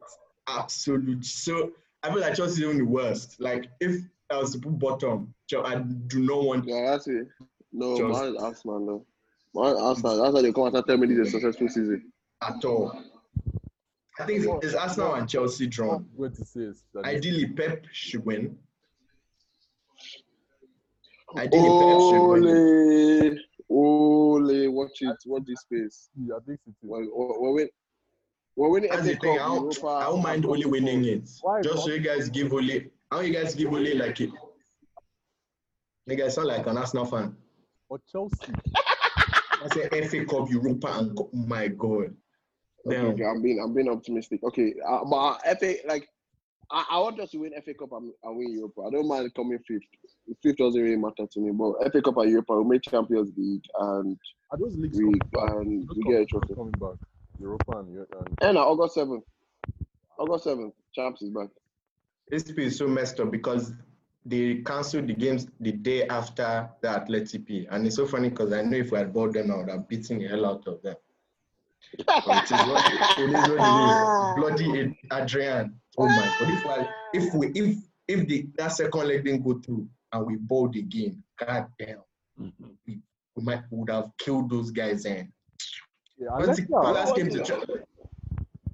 absolute. 0.48 1.24
So 1.26 1.72
I 2.04 2.12
feel 2.12 2.22
like 2.22 2.36
Chelsea 2.36 2.54
is 2.54 2.62
even 2.62 2.78
the 2.78 2.86
worst. 2.86 3.40
Like 3.40 3.68
if 3.80 4.02
I 4.30 4.38
was 4.38 4.52
to 4.52 4.60
put 4.60 4.78
bottom, 4.78 5.34
Chel- 5.50 5.66
I 5.66 5.76
do 5.80 6.20
not 6.20 6.44
want. 6.44 6.66
Yeah, 6.68 6.92
that's 6.92 7.08
it. 7.08 7.28
No, 7.72 7.98
Chelsea. 7.98 8.22
man, 8.34 8.38
Arsenal, 8.44 8.80
no. 8.80 9.06
Man, 9.54 9.76
Arsenal. 9.82 10.22
That's 10.22 10.34
why 10.34 10.42
they 10.42 10.52
come 10.52 10.64
out 10.66 10.76
and 10.76 10.86
tell 10.86 10.98
me 10.98 11.08
this 11.08 11.28
is 11.28 11.28
a 11.30 11.32
successful 11.40 11.70
season. 11.70 12.12
at 12.42 12.64
all. 12.66 13.02
I 14.20 14.26
think 14.26 14.44
it's, 14.44 14.66
it's 14.66 14.74
Arsenal 14.76 15.14
and 15.14 15.30
Chelsea 15.30 15.68
drawn. 15.68 16.08
What 16.16 16.36
to 16.36 16.46
say 16.46 16.62
is 16.62 16.84
that 16.94 17.06
Ideally, 17.06 17.48
Pep 17.48 17.86
should 17.92 18.26
win. 18.26 18.58
Ideally, 21.38 21.70
Pep 21.70 22.00
should 22.00 22.28
win. 22.28 23.40
Ole, 23.70 24.50
ole, 24.50 24.70
watch 24.72 25.02
it, 25.02 25.16
watch 25.26 25.44
this 25.46 25.62
space. 25.62 26.10
City, 26.16 26.32
I 26.36 26.40
think 26.46 26.60
City. 26.66 26.76
We're, 26.82 27.06
we're, 27.14 27.54
win- 27.54 27.70
we're 28.56 28.70
winning 28.70 28.90
That's 28.90 29.04
FA 29.04 29.14
the 29.14 29.20
thing. 29.20 29.40
I 29.40 29.46
don't, 29.48 29.84
I 29.86 30.04
don't 30.06 30.24
mind 30.24 30.44
and 30.44 30.52
only 30.52 30.66
winning 30.66 31.06
it. 31.06 31.30
Why 31.42 31.62
Just 31.62 31.84
so 31.86 31.92
you 31.92 32.00
guys 32.00 32.28
give 32.30 32.52
only. 33.12 33.26
How 33.26 33.28
you 33.28 33.34
guys 33.44 33.56
give 33.56 33.74
only 33.74 33.94
like 33.96 34.20
it? 34.22 34.32
You 36.06 36.16
guys 36.16 36.36
sound 36.36 36.48
like 36.48 36.66
an 36.68 36.78
Arsenal 36.78 37.06
fan. 37.06 37.36
Or 37.90 38.00
Chelsea. 38.12 38.54
I 38.76 39.68
say 39.74 39.90
FA 40.08 40.26
Cup, 40.26 40.50
Europa, 40.50 40.88
and 41.00 41.16
go- 41.16 41.30
oh 41.34 41.38
my 41.38 41.68
god. 41.68 42.16
Okay, 42.86 42.96
Damn. 42.96 43.06
okay, 43.08 43.24
I'm 43.26 43.42
being 43.42 43.60
I'm 43.62 43.74
being 43.74 43.90
optimistic. 43.90 44.42
Okay, 44.44 44.74
uh, 44.88 45.04
but 45.04 45.16
uh, 45.46 45.56
FA 45.60 45.76
like 45.88 46.08
I, 46.72 46.86
I 46.92 47.00
want 47.00 47.20
us 47.20 47.32
to 47.32 47.38
win 47.40 47.52
FA 47.66 47.74
Cup 47.74 47.92
and, 47.94 48.12
and 48.24 48.38
win 48.38 48.52
Europa. 48.54 48.82
I 48.88 48.92
don't 48.92 49.08
mind 49.08 49.34
coming 49.36 49.60
fifth. 49.68 49.82
Fifth 50.44 50.58
doesn't 50.58 50.82
really 50.82 50.96
matter 50.98 51.26
to 51.30 51.40
me. 51.40 51.52
But 51.52 51.92
FA 51.92 52.02
Cup 52.02 52.18
and 52.18 52.30
Europa, 52.30 52.62
we 52.62 52.70
make 52.70 52.84
Champions 52.84 53.32
League 53.36 53.64
and 53.80 54.18
Are 54.52 54.58
those 54.58 54.78
leagues 54.78 54.98
we 54.98 55.06
and 55.06 55.88
Those 55.88 55.98
we 55.98 56.04
get 56.12 56.22
a 56.22 56.26
trophy. 56.26 56.54
coming 56.54 56.72
back. 56.74 56.96
Europa 57.40 57.80
and, 57.80 57.94
Eu- 57.94 58.06
and 58.20 58.38
And 58.42 58.58
uh, 58.58 58.68
August 58.68 58.96
seventh, 58.96 59.24
August 60.20 60.44
seventh, 60.46 60.74
Champs 60.94 61.22
is 61.22 61.30
back. 61.32 61.48
This 62.30 62.44
piece 62.44 62.74
is 62.74 62.78
so 62.78 62.88
messed 62.88 63.20
up 63.20 63.32
because 63.32 63.74
they 64.26 64.56
canceled 64.56 65.08
the 65.08 65.14
games 65.14 65.48
the 65.62 65.72
day 65.72 66.08
after 66.08 66.70
the 66.82 66.88
Atleti 66.90 67.46
P. 67.46 67.68
And 67.72 67.88
it's 67.88 67.96
so 67.96 68.06
funny 68.06 68.30
because 68.30 68.52
I 68.52 68.62
know 68.64 68.78
if 68.78 68.92
we 68.92 68.98
had 68.98 69.14
bought 69.14 69.34
them, 69.34 69.52
I 69.52 69.56
would 69.58 69.70
have 69.70 69.88
beaten 69.88 70.20
the 70.20 70.28
hell 70.28 70.46
out 70.46 70.68
of 70.68 70.82
them. 70.82 70.96
It 71.94 72.02
is 72.02 72.52
what 72.52 72.92
it 72.92 73.30
is. 73.30 73.50
What 73.50 74.60
it 74.60 74.62
is. 74.62 74.68
Bloody 74.68 74.96
Adrian. 75.14 75.80
Oh 75.98 76.08
my 76.08 76.36
god! 76.40 76.50
If 76.54 76.66
I, 76.66 76.90
if 77.14 77.34
we 77.34 77.48
if 77.56 77.78
if 78.08 78.28
the 78.28 78.48
that 78.58 78.74
second 78.74 79.08
leg 79.08 79.24
didn't 79.24 79.44
go 79.44 79.60
through 79.60 79.88
and 80.12 80.26
we 80.28 80.36
bowled 80.36 80.76
again, 80.76 81.24
god 81.40 81.68
damn, 81.80 82.00
mm-hmm. 82.40 82.68
we, 82.86 83.00
we 83.36 83.44
might 83.44 83.62
would 83.72 83.90
have 83.90 84.12
killed 84.18 84.50
those 84.50 84.70
guys. 84.72 85.06
And 85.06 85.32
Yeah, 86.18 86.28
But 86.32 86.42
unless 86.42 86.58
the 86.58 86.66
you 86.68 86.76
are- 86.76 86.84
Palace 86.84 87.12
came 87.14 87.30
to 87.30 87.44
try. 87.44 87.60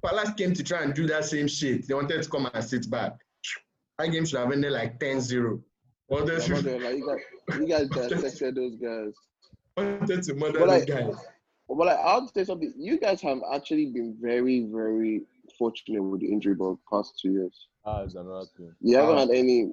Palace 0.04 0.30
came 0.36 0.52
to 0.54 0.62
try 0.62 0.82
and 0.82 0.92
do 0.92 1.06
that 1.06 1.24
same 1.24 1.46
shit. 1.46 1.86
They 1.86 1.94
wanted 1.94 2.22
to 2.22 2.28
come 2.28 2.50
and 2.52 2.64
sit 2.64 2.90
back. 2.90 3.12
That 3.98 4.08
game 4.10 4.24
should 4.24 4.40
have 4.40 4.50
ended 4.52 4.72
like 4.72 4.98
10-0. 4.98 5.62
Well, 6.08 6.24
they 6.26 6.40
should 6.40 6.64
gonna 6.64 6.90
you 6.90 7.06
guys, 7.06 7.58
you 7.60 7.66
guys 7.66 7.88
dissected 7.88 8.56
those 8.56 8.76
guys. 8.76 9.12
wanted 9.76 10.22
to 10.24 10.34
murder 10.34 10.58
But 10.60 10.66
the 10.66 10.66
like- 10.66 10.86
guys. 10.86 11.14
But 11.66 11.76
like, 11.86 11.98
I'll 11.98 12.28
say 12.28 12.44
something. 12.44 12.74
You 12.76 12.98
guys 12.98 13.22
have 13.22 13.38
actually 13.52 13.86
been 13.86 14.16
very, 14.20 14.66
very 14.70 15.22
fortunate 15.58 16.02
with 16.02 16.20
the 16.20 16.30
injury 16.30 16.54
bug 16.54 16.78
past 16.92 17.18
two 17.20 17.32
years. 17.32 17.68
Ah, 17.86 18.02
it's 18.02 18.14
another 18.14 18.44
thing. 18.56 18.70
You 18.82 18.96
haven't 18.98 19.14
Wow. 19.14 19.20
had 19.20 19.30
any. 19.30 19.72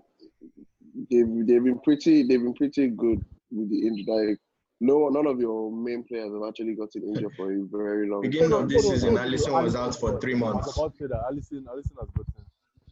They've 1.09 1.27
they've 1.47 1.63
been 1.63 1.79
pretty. 1.79 2.23
They've 2.23 2.41
been 2.41 2.53
pretty 2.53 2.87
good 2.87 3.23
with 3.51 3.69
the 3.69 3.87
injury. 3.87 4.05
Like 4.07 4.39
no, 4.79 5.09
none 5.09 5.27
of 5.27 5.39
your 5.41 5.69
main 5.71 6.03
players 6.03 6.31
have 6.33 6.41
actually 6.47 6.75
gotten 6.75 7.03
injured 7.03 7.33
for 7.35 7.51
a 7.51 7.59
very 7.65 8.09
long. 8.09 8.21
Beginning 8.21 8.51
time. 8.51 8.63
of 8.63 8.69
this 8.69 8.87
season, 8.87 9.17
hold 9.17 9.19
on. 9.19 9.27
Alisson 9.33 9.63
was 9.63 9.75
out 9.75 9.95
for 9.95 10.19
three 10.21 10.35
I 10.35 10.37
months. 10.37 10.67
was 10.67 10.77
about 10.77 10.93
to 10.93 10.97
say 10.97 11.07
that 11.07 11.21
Alisson, 11.29 11.65
Alisson 11.65 11.99
has 11.99 12.09
gotten 12.15 12.30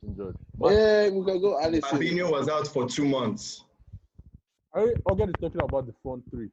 injured. 0.05 0.35
But 0.57 0.73
Yeah, 0.73 1.09
we 1.09 1.25
can 1.25 1.41
go 1.41 1.59
Alisson. 1.61 1.81
Fabinho 1.81 2.31
was 2.31 2.47
out 2.49 2.67
for 2.67 2.87
two 2.87 3.05
months. 3.05 3.63
I 4.75 4.93
Ogan 5.09 5.29
is 5.29 5.35
talking 5.41 5.61
about 5.61 5.87
the 5.87 5.93
front 6.03 6.23
three. 6.29 6.49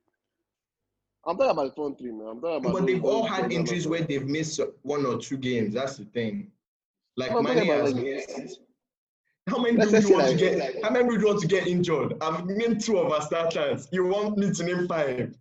I'm 1.27 1.37
talking 1.37 1.51
about 1.51 1.69
the 1.69 1.75
front 1.75 1.99
three, 1.99 2.13
man. 2.13 2.27
I'm 2.29 2.41
talking 2.41 2.57
about. 2.65 2.73
But 2.73 2.87
they've 2.87 3.05
all 3.05 3.27
had 3.27 3.53
injuries 3.53 3.87
where 3.87 4.01
they've 4.03 4.27
missed 4.27 4.61
one 4.83 5.05
or 5.05 5.19
two 5.19 5.37
games. 5.37 5.75
That's 5.75 5.97
the 5.97 6.05
thing. 6.07 6.51
Like 7.17 7.31
No, 7.33 7.39
I'm 7.39 7.45
talking 7.45 7.61
Mane 7.69 7.69
has 7.81 7.95
like- 7.95 8.03
missed. 8.05 8.61
How 9.49 9.59
many 9.63 9.77
Let's 9.77 9.91
do 9.93 9.97
you 9.99 10.03
say 10.03 10.13
want 10.15 10.25
to 10.27 10.31
like- 10.33 10.39
get? 10.73 10.85
How 10.85 10.91
many 10.91 11.09
do 11.09 11.21
you 11.21 11.27
want 11.27 11.41
to 11.41 11.47
get 11.47 11.67
injured? 11.69 12.15
I've 12.21 12.47
named 12.47 12.81
two 12.81 12.99
of 12.99 13.13
our 13.13 13.23
starters. 13.23 13.89
You 13.93 14.07
want 14.07 14.39
me 14.39 14.51
to 14.53 14.65
name 14.65 14.89
five? 14.89 15.37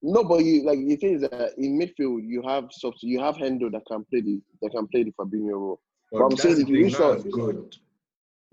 No, 0.00 0.24
but 0.24 0.44
you 0.44 0.62
like 0.64 0.78
the 0.78 0.96
thing 0.96 1.14
is 1.14 1.20
that 1.22 1.52
in 1.58 1.78
midfield 1.78 2.26
you 2.26 2.42
have 2.46 2.68
subs. 2.70 3.02
You 3.02 3.20
have 3.20 3.36
Hendo 3.36 3.70
that 3.72 3.82
can 3.86 4.04
play 4.04 4.20
the 4.22 4.40
that 4.62 4.70
can 4.70 4.86
play 4.88 5.02
the 5.02 5.12
Fabinho 5.12 5.52
role. 5.52 5.80
But 6.14 6.26
I'm 6.26 6.36
saying 6.36 6.60
if 6.60 6.68
you 6.68 6.84
lose 6.84 6.96
Salah- 6.96 7.14
it's 7.14 7.24
good. 7.24 7.76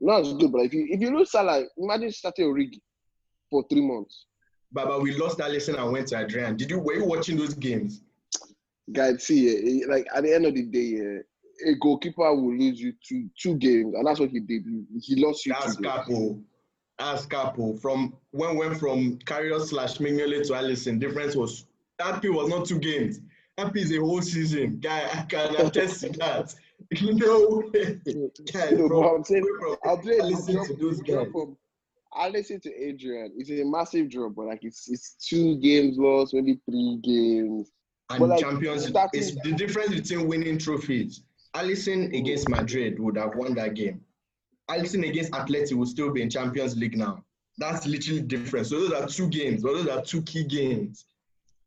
As 0.10 0.34
good, 0.34 0.52
but 0.52 0.62
if 0.62 0.74
you 0.74 0.88
if 0.90 1.00
you 1.00 1.16
lose 1.16 1.32
Salah, 1.32 1.64
imagine 1.78 2.12
starting 2.12 2.46
Origi 2.48 2.82
for 3.52 3.64
three 3.70 3.86
months. 3.86 4.26
But, 4.72 4.88
but 4.88 5.02
we 5.02 5.16
lost 5.16 5.38
Alisson 5.38 5.78
and 5.80 5.92
went 5.92 6.08
to 6.08 6.20
Adrian. 6.20 6.58
Did 6.58 6.72
you 6.72 6.80
were 6.80 6.96
you 6.96 7.06
watching 7.06 7.38
those 7.38 7.54
games? 7.54 8.02
Guys, 8.92 9.24
see, 9.24 9.86
like 9.86 10.08
at 10.16 10.24
the 10.24 10.34
end 10.34 10.48
of 10.48 10.56
the 10.56 10.64
day, 10.64 11.20
a 11.70 11.76
goalkeeper 11.76 12.34
will 12.34 12.58
lose 12.58 12.82
you 12.82 12.94
two 13.08 13.30
two 13.40 13.56
games, 13.58 13.94
and 13.94 14.08
that's 14.08 14.20
what 14.20 14.32
he 14.32 14.40
did. 14.40 14.64
He, 15.00 15.24
lost 15.24 15.46
you 15.46 15.54
That's 15.54 15.76
two 15.76 15.84
games. 15.84 15.96
Capo. 15.96 16.40
That's 16.98 17.26
Capo. 17.28 17.76
From 17.78 18.16
when 18.32 18.58
went 18.58 18.80
from 18.80 19.20
Karius 19.20 19.68
slash 19.68 20.00
Mignolet 20.00 20.48
to 20.48 20.54
Alisson, 20.54 21.00
difference 21.00 21.36
was 21.36 21.68
that 22.00 22.24
P 22.24 22.30
was 22.30 22.50
not 22.50 22.66
two 22.66 22.80
games. 22.80 23.20
That 23.58 23.72
P 23.72 23.82
is 23.82 23.92
a 23.92 23.98
whole 23.98 24.22
season. 24.24 24.80
Guy, 24.80 25.08
I 25.14 25.22
can 25.24 25.56
attest 25.58 26.02
to 26.02 26.10
that. 26.14 26.56
no 27.02 27.64
way. 27.74 28.00
Guy, 28.52 28.72
No, 28.72 28.88
from- 28.88 29.02
but 29.02 29.16
I'm 29.16 29.24
saying, 29.24 29.46
from 29.60 29.76
I'll 29.86 29.98
play 29.98 30.20
Alisson 30.20 30.54
drop, 30.54 30.68
to 30.68 30.76
those 30.76 31.02
guys. 31.02 31.28
from 31.32 31.58
Alisson 32.14 32.62
to 32.64 32.74
Adrian. 32.76 33.32
It's 33.38 33.50
a 33.50 33.64
massive 33.64 34.10
drop, 34.10 34.36
but 34.36 34.48
like 34.48 34.64
it's 34.64 34.90
it's 34.90 35.16
two 35.16 35.58
games 35.58 35.98
lost, 35.98 36.34
maybe 36.34 36.60
three 36.70 37.00
games. 37.02 37.72
And 38.10 38.20
But, 38.20 38.30
like, 38.30 38.40
champions, 38.42 38.88
starting- 38.88 39.22
it's 39.22 39.36
the 39.44 39.54
difference 39.54 39.96
between 39.96 40.28
winning 40.28 40.58
trophies. 40.58 41.22
Alisson 41.56 42.10
mm. 42.12 42.20
against 42.20 42.50
Madrid 42.50 43.00
would 43.00 43.18
have 43.18 43.36
won 43.36 43.54
that 43.56 43.74
game. 43.74 44.02
Alisson 44.70 45.08
against 45.08 45.32
Atleti 45.32 45.74
will 45.74 45.86
still 45.86 46.12
be 46.12 46.22
in 46.22 46.30
Champions 46.30 46.76
League 46.78 46.98
now. 46.98 47.24
That's 47.58 47.86
literally 47.86 48.22
different. 48.22 48.68
So 48.68 48.80
those 48.80 48.94
are 48.94 49.08
two 49.08 49.28
games, 49.28 49.64
but 49.64 49.74
those 49.74 49.88
are 49.88 50.02
two 50.02 50.22
key 50.24 50.44
games. 50.46 51.06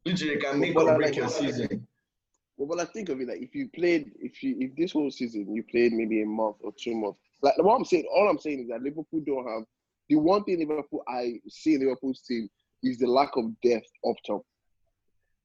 Literally 0.07 0.37
can 0.39 0.61
make 0.61 0.77
or 0.77 0.85
like, 0.85 0.97
break 0.97 1.17
your 1.17 1.29
season. 1.29 1.87
Well, 2.57 2.69
but 2.69 2.79
like 2.79 2.93
think 2.93 3.09
of 3.09 3.21
it, 3.21 3.29
like 3.29 3.43
if 3.43 3.55
you 3.55 3.69
played, 3.75 4.13
if 4.21 4.43
you 4.43 4.57
if 4.61 4.77
this 4.77 4.93
whole 4.93 5.11
season 5.11 5.53
you 5.55 5.65
played 5.65 5.93
maybe 5.93 6.23
a 6.23 6.27
month 6.27 6.57
or 6.63 6.73
two 6.79 6.95
months, 6.95 7.19
like 7.43 7.55
what 7.59 7.75
I'm 7.75 7.85
saying, 7.85 8.07
all 8.15 8.29
I'm 8.29 8.39
saying 8.39 8.61
is 8.61 8.69
that 8.69 8.83
Liverpool 8.83 9.21
don't 9.27 9.47
have 9.49 9.65
the 10.09 10.17
one 10.17 10.45
thing 10.45 10.59
Liverpool 10.61 11.03
I 11.09 11.41
see 11.49 11.75
in 11.75 11.81
Liverpool's 11.81 12.21
team 12.21 12.49
is 12.83 12.99
the 12.99 13.07
lack 13.07 13.37
of 13.37 13.47
depth 13.63 13.89
up 14.09 14.17
top. 14.27 14.43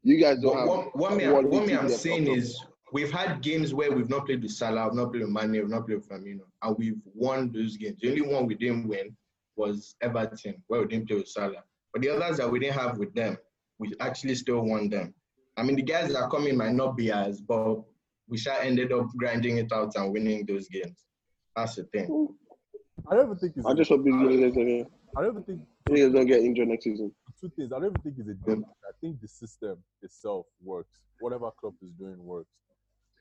You 0.04 0.20
guys 0.20 0.40
don't 0.40 0.56
What, 0.56 0.60
have. 0.60 0.68
what, 0.68 0.96
what, 0.96 1.18
me, 1.18 1.28
what 1.28 1.66
me 1.68 1.74
I'm 1.74 1.90
saying 1.90 2.28
is 2.28 2.62
we've 2.92 3.12
had 3.12 3.42
games 3.42 3.74
where 3.74 3.92
we've 3.92 4.10
not 4.10 4.26
played 4.26 4.42
with 4.42 4.52
Salah, 4.52 4.88
we've 4.88 4.96
not 4.96 5.12
played 5.12 5.24
with 5.24 5.32
Mane, 5.32 5.52
we've 5.52 5.70
not 5.70 5.86
played 5.88 5.98
with 5.98 6.10
Firmino, 6.10 6.42
and 6.62 6.78
we've 6.78 7.00
won 7.14 7.52
those 7.52 7.78
games. 7.78 7.98
The 8.02 8.10
only 8.10 8.22
one 8.22 8.46
we 8.46 8.56
didn't 8.56 8.88
win 8.88 9.16
was 9.56 9.96
Everton, 10.02 10.62
where 10.68 10.82
we 10.82 10.88
didn't 10.88 11.08
play 11.08 11.18
with 11.18 11.28
Salah. 11.28 11.64
But 11.92 12.02
the 12.02 12.10
others 12.10 12.38
that 12.38 12.50
we 12.50 12.60
didn't 12.60 12.80
have 12.80 12.98
with 12.98 13.14
them, 13.14 13.38
we 13.78 13.94
actually 14.00 14.36
still 14.36 14.62
won 14.62 14.90
them. 14.90 15.14
I 15.60 15.64
mean, 15.64 15.76
the 15.76 15.82
guys 15.82 16.08
that 16.12 16.22
are 16.22 16.30
coming 16.30 16.56
might 16.56 16.74
not 16.74 16.96
be 16.96 17.12
as, 17.12 17.42
but 17.42 17.82
we 18.30 18.38
sure 18.38 18.54
ended 18.62 18.94
up 18.94 19.08
grinding 19.18 19.58
it 19.58 19.72
out 19.74 19.94
and 19.96 20.14
winning 20.14 20.46
those 20.46 20.70
games. 20.70 21.06
That's 21.56 21.76
the 21.76 21.84
thing. 21.84 22.30
I 23.10 23.16
don't 23.16 23.26
even 23.26 23.38
think 23.38 23.54
it's. 23.58 23.66
I 23.66 23.74
just 23.74 23.90
hope 23.90 24.04
these 24.04 24.14
guys 24.14 24.54
don't 24.54 24.88
I 25.18 25.22
don't 25.22 25.32
even 25.32 25.44
think 25.44 25.62
these 25.88 26.06
guys 26.06 26.14
don't 26.14 26.28
get 26.28 26.42
injured 26.42 26.70
next 26.70 26.86
season. 26.86 27.12
two 27.42 27.52
things. 27.58 27.74
I 27.74 27.80
don't 27.80 27.90
even 27.90 28.02
think 28.02 28.16
it's 28.20 28.30
a 28.30 28.34
depth. 28.50 28.70
I 28.88 28.92
think 29.02 29.20
the 29.20 29.28
system 29.28 29.78
itself 30.02 30.46
works. 30.64 31.00
Whatever 31.20 31.52
club 31.52 31.74
is 31.82 31.92
doing 31.92 32.24
works. 32.24 32.52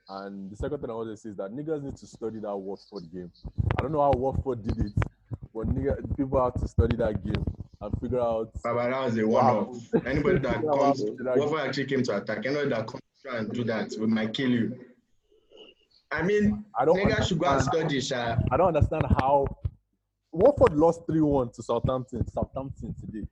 And 0.08 0.50
the 0.50 0.56
second 0.56 0.78
thing 0.80 0.90
I 0.90 0.94
want 0.94 1.10
to 1.10 1.16
say 1.16 1.30
is 1.30 1.36
that 1.36 1.50
niggas 1.50 1.82
need 1.82 1.96
to 1.96 2.06
study 2.06 2.38
that 2.38 2.56
Watford 2.56 3.10
game. 3.12 3.32
I 3.78 3.82
don't 3.82 3.92
know 3.92 4.00
how 4.00 4.12
Watford 4.12 4.64
did 4.66 4.78
it, 4.78 4.92
but 5.52 5.66
nigga, 5.66 6.16
people 6.16 6.42
have 6.42 6.54
to 6.60 6.68
study 6.68 6.96
that 6.96 7.24
game 7.24 7.44
and 7.80 8.00
figure 8.00 8.20
out. 8.20 8.50
Baba, 8.62 8.90
that 8.90 9.04
was 9.04 9.18
a 9.18 9.26
one-off. 9.26 9.94
Anybody 10.06 10.38
that 10.40 10.62
comes, 10.78 11.02
whoever 11.02 11.60
actually 11.60 11.86
came 11.86 12.02
to 12.04 12.16
attack, 12.16 12.44
anybody 12.46 12.70
that 12.70 12.86
comes 12.86 13.02
to 13.02 13.28
try 13.28 13.38
and 13.38 13.52
do 13.52 13.64
that, 13.64 13.92
we 13.98 14.06
might 14.06 14.34
kill 14.34 14.50
you. 14.50 14.78
I 16.10 16.22
mean, 16.22 16.64
I 16.78 16.84
don't 16.84 16.96
niggas 16.96 17.28
should 17.28 17.38
go 17.38 17.46
and 17.46 17.62
study, 17.62 18.00
Sha. 18.00 18.36
I 18.50 18.56
don't 18.56 18.68
understand 18.68 19.04
how 19.18 19.46
Watford 20.32 20.74
lost 20.74 21.02
3 21.06 21.20
1 21.20 21.50
to 21.52 21.62
Southampton, 21.62 22.26
Southampton 22.26 22.94
today. 22.98 23.26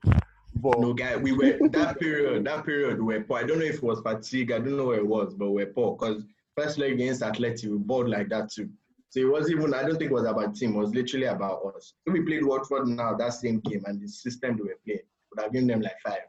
But 0.55 0.81
No, 0.81 0.95
guy, 0.95 1.17
we 1.17 1.33
were 1.33 1.59
that 1.71 1.99
period. 1.99 2.45
That 2.45 2.65
period, 2.65 3.01
we 3.01 3.15
were 3.19 3.25
poor. 3.25 3.39
I 3.39 3.45
don't 3.45 3.59
know 3.59 3.65
if 3.65 3.77
it 3.77 3.83
was 3.83 4.01
fatigue. 4.01 4.53
I 4.53 4.59
don't 4.59 4.77
know 4.77 4.87
where 4.87 4.99
it 4.99 5.07
was, 5.07 5.35
but 5.35 5.51
we 5.51 5.65
were 5.65 5.71
poor 5.71 5.97
because 5.97 6.25
first 6.57 6.79
leg 6.79 6.93
against 6.93 7.23
Atleti, 7.23 7.71
we 7.71 7.79
balled 7.79 8.09
like 8.09 8.29
that 8.31 8.51
too. 8.51 8.71
So 9.11 9.21
it 9.21 9.31
was 9.31 9.51
even. 9.51 9.73
I 9.73 9.83
don't 9.83 9.97
think 9.99 10.11
it 10.11 10.15
was 10.15 10.27
about 10.27 10.57
team. 10.57 10.75
It 10.75 10.79
was 10.79 10.95
literally 10.95 11.27
about 11.27 11.63
us. 11.77 11.95
If 12.07 12.13
we 12.13 12.23
played 12.23 12.45
Watford 12.45 12.89
now, 12.89 13.15
that 13.15 13.35
same 13.35 13.61
game 13.61 13.83
and 13.87 14.01
the 14.01 14.09
system 14.09 14.57
they 14.57 14.63
were 14.65 14.79
playing 14.85 15.01
would 15.31 15.43
have 15.43 15.53
given 15.53 15.69
them 15.69 15.81
like 15.81 15.99
five. 16.05 16.27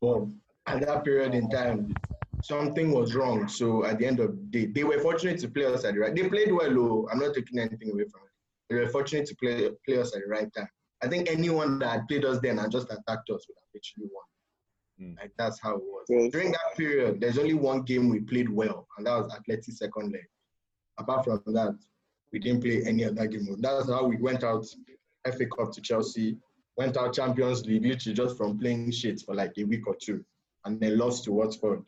But 0.00 0.26
at 0.66 0.86
that 0.86 1.04
period 1.04 1.34
in 1.34 1.50
time, 1.50 1.94
something 2.42 2.92
was 2.92 3.14
wrong. 3.14 3.48
So 3.48 3.84
at 3.84 3.98
the 3.98 4.06
end 4.06 4.20
of 4.20 4.30
the 4.30 4.42
day, 4.50 4.66
they 4.66 4.84
were 4.84 5.00
fortunate 5.00 5.38
to 5.40 5.48
play 5.48 5.66
us 5.66 5.84
at 5.84 5.94
the 5.94 6.00
right. 6.00 6.14
They 6.14 6.28
played 6.28 6.52
well. 6.52 6.72
Though. 6.72 7.08
I'm 7.10 7.18
not 7.18 7.34
taking 7.34 7.58
anything 7.58 7.90
away 7.90 8.04
from 8.04 8.22
it. 8.22 8.32
They 8.70 8.76
were 8.76 8.88
fortunate 8.88 9.26
to 9.26 9.36
play 9.36 9.70
play 9.86 9.98
us 9.98 10.14
at 10.14 10.22
the 10.22 10.28
right 10.28 10.50
time. 10.56 10.68
I 11.02 11.08
think 11.08 11.30
anyone 11.30 11.78
that 11.80 11.90
had 11.90 12.08
played 12.08 12.24
us 12.24 12.38
then 12.40 12.58
and 12.58 12.72
just 12.72 12.86
attacked 12.86 13.28
us 13.30 13.46
would 13.48 13.56
have 13.58 13.76
actually 13.76 14.06
won. 14.10 14.24
Mm. 15.00 15.20
Like 15.20 15.32
that's 15.36 15.60
how 15.60 15.76
it 15.76 15.82
was. 15.82 16.06
Yes. 16.08 16.32
During 16.32 16.52
that 16.52 16.76
period, 16.76 17.20
there's 17.20 17.38
only 17.38 17.54
one 17.54 17.82
game 17.82 18.08
we 18.08 18.20
played 18.20 18.48
well, 18.48 18.86
and 18.96 19.06
that 19.06 19.16
was 19.16 19.32
Atleti 19.32 19.72
second 19.72 20.12
leg. 20.12 20.26
Apart 20.98 21.24
from 21.24 21.42
that, 21.46 21.76
we 22.34 22.40
didn't 22.40 22.62
play 22.62 22.82
any 22.84 23.04
other 23.04 23.28
game. 23.28 23.46
That's 23.60 23.88
how 23.88 24.04
we 24.06 24.16
went 24.16 24.42
out 24.42 24.66
FA 25.24 25.46
Cup 25.56 25.70
to 25.72 25.80
Chelsea, 25.80 26.36
went 26.76 26.96
out 26.96 27.14
Champions 27.14 27.64
League 27.64 27.84
literally 27.86 28.14
just 28.14 28.36
from 28.36 28.58
playing 28.58 28.90
shit 28.90 29.22
for 29.24 29.36
like 29.36 29.52
a 29.56 29.62
week 29.62 29.86
or 29.86 29.96
two, 30.02 30.22
and 30.64 30.80
then 30.80 30.98
lost 30.98 31.24
to 31.24 31.32
Watford. 31.32 31.84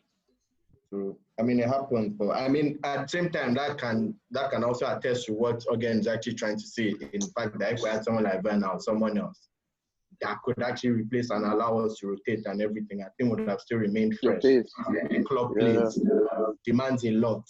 So 0.89 1.17
I 1.37 1.43
mean, 1.43 1.59
it 1.59 1.67
happened, 1.67 2.17
but 2.17 2.29
I 2.29 2.47
mean, 2.47 2.79
at 2.85 3.01
the 3.03 3.07
same 3.09 3.29
time, 3.29 3.55
that 3.55 3.77
can 3.77 4.15
that 4.31 4.51
can 4.51 4.63
also 4.63 4.85
attest 4.87 5.25
to 5.25 5.33
what 5.33 5.59
Ogen 5.69 5.99
is 5.99 6.07
actually 6.07 6.35
trying 6.35 6.57
to 6.57 6.65
say. 6.65 6.95
In 7.11 7.21
fact, 7.37 7.59
that 7.59 7.73
if 7.73 7.81
we 7.83 7.89
had 7.89 8.05
someone 8.05 8.23
like 8.23 8.41
Werner 8.41 8.69
or 8.69 8.79
someone 8.79 9.17
else 9.17 9.49
that 10.21 10.37
could 10.45 10.63
actually 10.63 10.91
replace 10.91 11.29
and 11.29 11.45
allow 11.45 11.77
us 11.79 11.97
to 11.99 12.07
rotate 12.07 12.45
and 12.45 12.61
everything, 12.61 13.03
I 13.03 13.09
think 13.17 13.29
would 13.35 13.47
have 13.49 13.59
still 13.59 13.79
remained 13.79 14.17
fresh. 14.23 14.35
Rotate. 14.43 14.65
The 15.11 15.23
club 15.27 15.51
Yeah. 15.57 15.73
plays 15.73 15.99
demands 16.65 17.03
a 17.03 17.11
lot. 17.11 17.43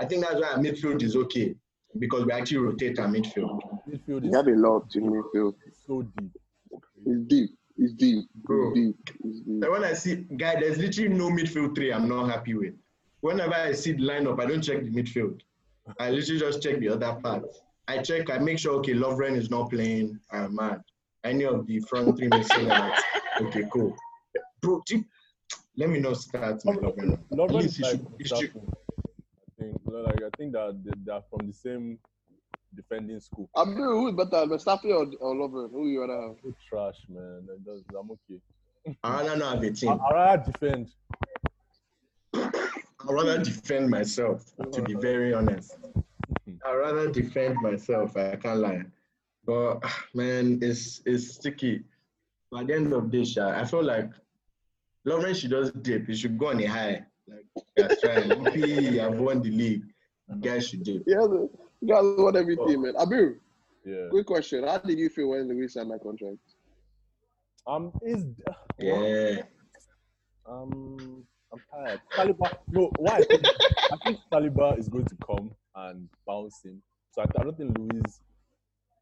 I 0.00 0.06
think 0.06 0.24
that's 0.24 0.40
why 0.40 0.54
midfield 0.54 1.02
is 1.02 1.14
okay 1.14 1.54
because 1.98 2.24
we 2.24 2.32
actually 2.32 2.58
rotate 2.58 2.98
our 2.98 3.06
midfield. 3.08 3.60
midfield 3.88 4.24
You 4.24 4.30
is 4.30 4.34
have 4.36 4.48
a 4.48 4.52
lot 4.52 4.94
in 4.94 5.10
midfield. 5.10 5.54
so 5.86 6.02
deep. 6.02 6.32
It's 7.06 7.20
deep. 7.26 7.50
It's 7.76 7.92
deep. 7.94 8.24
Bro. 8.34 8.72
It's 8.72 8.74
deep. 8.74 8.96
It's 9.24 9.40
deep. 9.40 9.62
So 9.62 9.70
when 9.70 9.84
I 9.84 9.92
see 9.92 10.16
guy, 10.36 10.60
there's 10.60 10.78
literally 10.78 11.10
no 11.10 11.30
midfield 11.30 11.74
three 11.74 11.92
I'm 11.92 12.08
not 12.08 12.28
happy 12.30 12.54
with. 12.54 12.74
Whenever 13.20 13.54
I 13.54 13.72
see 13.72 13.92
the 13.92 14.02
lineup, 14.02 14.40
I 14.40 14.46
don't 14.46 14.62
check 14.62 14.82
the 14.82 14.90
midfield. 14.90 15.40
I 15.98 16.10
literally 16.10 16.40
just 16.40 16.62
check 16.62 16.78
the 16.80 16.88
other 16.90 17.14
parts. 17.22 17.60
I 17.88 17.98
check, 17.98 18.30
I 18.30 18.38
make 18.38 18.58
sure 18.58 18.74
okay, 18.76 18.92
Lovren 18.92 19.34
is 19.36 19.50
not 19.50 19.70
playing. 19.70 20.20
Ah, 20.30 20.44
I'm 20.44 20.54
mad. 20.54 20.82
Any 21.24 21.44
of 21.44 21.66
the 21.66 21.80
front 21.80 22.16
three 22.16 22.28
may 22.28 22.42
say 22.42 22.64
that. 22.64 23.02
Okay, 23.40 23.64
cool. 23.72 23.96
Bro, 24.60 24.82
gee, 24.86 25.04
let 25.76 25.88
me 25.88 25.98
not 25.98 26.18
start 26.18 26.60
my 26.64 26.74
Lovren. 26.74 27.14
At 27.14 27.30
Lovren 27.30 27.62
least 27.62 27.80
is 27.80 27.98
he 28.18 28.34
like 28.34 28.52
should, 29.72 29.80
he 29.80 29.86
should, 29.86 29.86
Mustafi. 29.86 29.86
saying. 29.86 29.86
You 29.86 29.92
know, 29.92 30.00
like 30.00 30.22
I 30.22 30.30
think 30.36 30.52
that 30.52 30.84
they- 30.84 30.92
they're 31.04 31.22
from 31.30 31.46
the 31.46 31.52
same 31.52 31.98
defending 32.74 33.20
school. 33.20 33.48
Abiru, 33.56 34.00
who's 34.00 34.14
better, 34.14 34.46
Verstappen 34.46 34.90
or, 34.90 35.06
or 35.20 35.34
Lovren? 35.34 35.70
Who 35.70 35.88
you 35.88 36.00
rather 36.00 36.20
have? 36.28 36.42
Good 36.42 36.54
trash, 36.68 36.96
man. 37.08 37.46
That 37.46 37.64
does, 37.64 37.82
I'm 37.98 38.10
okay. 38.10 38.40
I 39.02 39.22
rather 39.22 39.36
not 39.36 39.54
have 39.56 39.64
a 39.64 39.66
I, 39.66 39.70
team. 39.70 40.00
I 40.00 40.12
rather 40.12 40.52
defend. 40.52 40.88
I'd 42.34 43.10
rather 43.14 43.38
defend 43.38 43.90
myself, 43.90 44.44
to 44.72 44.82
be 44.82 44.94
very 44.94 45.32
honest. 45.34 45.76
I'd 46.66 46.74
rather 46.74 47.10
defend 47.10 47.56
myself, 47.62 48.16
I 48.16 48.36
can't 48.36 48.58
lie. 48.60 48.84
But 49.44 49.82
man, 50.14 50.58
it's 50.62 51.02
it's 51.06 51.34
sticky. 51.34 51.84
By 52.50 52.64
the 52.64 52.74
end 52.74 52.92
of 52.92 53.10
this, 53.10 53.36
I 53.36 53.64
feel 53.64 53.84
like 53.84 54.10
Lovren 55.06 55.34
should 55.34 55.50
just 55.50 55.82
dip. 55.82 56.06
He 56.06 56.14
should 56.14 56.38
go 56.38 56.48
on 56.48 56.60
a 56.60 56.66
high. 56.66 57.06
Like 57.76 57.88
that's 57.88 58.00
trying. 58.00 58.42
Maybe 58.42 58.60
you 58.70 59.00
have 59.00 59.18
won 59.18 59.40
the 59.42 59.50
league. 59.50 59.84
You 60.28 60.36
guys 60.40 60.68
should 60.68 60.82
do. 60.84 61.02
Yeah, 61.06 61.26
the- 61.26 61.48
you 61.80 61.88
guys 61.94 62.02
won 62.18 62.36
everything, 62.36 62.82
man. 62.82 62.94
Abiru, 62.94 63.36
Yeah. 63.84 64.08
quick 64.10 64.26
question. 64.26 64.64
How 64.64 64.78
did 64.78 64.98
you 64.98 65.08
feel 65.08 65.28
when 65.30 65.48
Luiz 65.48 65.74
signed 65.74 65.90
that 65.92 66.02
contract? 66.02 66.38
Um, 67.66 67.92
is 68.02 68.24
Yeah. 68.78 69.42
Um, 70.46 71.26
I'm 71.52 71.60
tired. 71.70 72.00
Saliba, 72.16 72.56
no, 72.68 72.90
why? 72.98 73.16
I 73.16 73.22
think, 73.22 73.44
I 73.92 73.96
think 74.04 74.18
Saliba 74.32 74.78
is 74.78 74.88
going 74.88 75.04
to 75.04 75.16
come 75.26 75.50
and 75.74 76.08
bounce 76.26 76.62
him. 76.64 76.82
So 77.12 77.20
I, 77.22 77.26
I 77.38 77.42
don't 77.44 77.56
think 77.56 77.76
Luiz. 77.78 78.20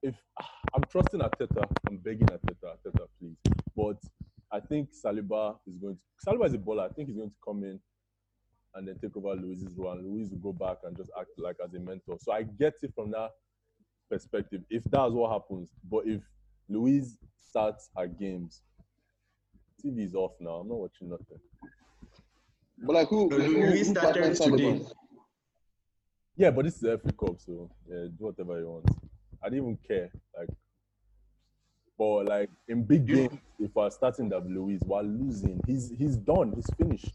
If 0.03 0.15
I'm 0.75 0.83
trusting 0.91 1.21
Arteta, 1.21 1.65
I'm 1.89 1.99
begging 1.99 2.27
Arteta, 2.27 2.65
Arteta, 2.75 3.07
please. 3.21 3.37
But 3.77 3.97
I 4.53 4.59
think 4.61 4.91
Saliba 4.93 5.57
is 5.69 5.77
going 5.77 5.97
to. 5.97 6.29
Saliba 6.29 6.47
is 6.47 6.55
a 6.55 6.59
baller. 6.59 6.91
I 6.91 6.93
think 6.93 7.09
he's 7.09 7.17
going 7.17 7.31
to 7.31 7.37
come 7.45 7.63
in 7.63 7.79
and 8.77 8.87
then 8.87 8.99
take 8.99 9.17
over 9.17 9.35
Luiz's 9.35 9.77
role. 9.77 9.93
And 9.93 10.07
Luiz 10.07 10.31
will 10.31 10.53
go 10.53 10.53
back 10.53 10.79
and 10.85 10.97
just 10.97 11.11
act 11.19 11.31
like 11.39 11.57
as 11.65 11.75
a 11.75 11.81
mentor. 11.81 12.19
So 12.21 12.33
I 12.33 12.43
get 12.43 12.75
it 12.83 12.93
from 12.95 13.11
that 13.13 13.31
perspective. 14.11 14.63
If 14.71 14.85
that's 14.85 15.13
what 15.13 15.33
happens, 15.33 15.71
but 15.91 16.07
if 16.07 16.23
Luiz 16.69 17.17
starts 17.49 17.91
her 17.97 18.07
games, 18.07 18.63
TV 19.85 20.05
is 20.05 20.15
off 20.15 20.33
now. 20.41 20.57
I'm 20.57 20.69
not 20.69 20.79
watching 20.79 21.09
nothing. 21.09 21.39
But 22.79 22.95
like 22.95 23.09
who? 23.09 23.29
No, 23.29 23.39
who, 23.39 23.67
Luiz 23.67 23.89
started 23.91 24.35
today. 24.37 24.83
Yeah, 26.37 26.51
but 26.51 26.67
this 26.67 26.75
is 26.75 26.81
the 26.81 26.99
FA 26.99 27.13
Cup, 27.13 27.41
so 27.41 27.71
yeah, 27.89 28.05
do 28.19 28.27
whatever 28.27 28.59
you 28.61 28.69
want. 28.69 28.91
I 29.43 29.49
didn't 29.49 29.65
even 29.65 29.79
care. 29.89 30.11
Like, 30.37 30.49
but 31.99 32.27
like 32.27 32.51
in 32.69 32.85
big 32.85 33.09
You- 33.09 33.29
games, 33.29 33.41
if 33.59 33.75
we're 33.75 33.91
starting 33.91 34.29
that 34.29 34.47
Luiz 34.47 34.81
while 34.85 35.03
losing, 35.05 35.61
he's 35.67 35.91
he's 35.97 36.17
done. 36.19 36.53
He's 36.55 36.69
finished. 36.77 37.15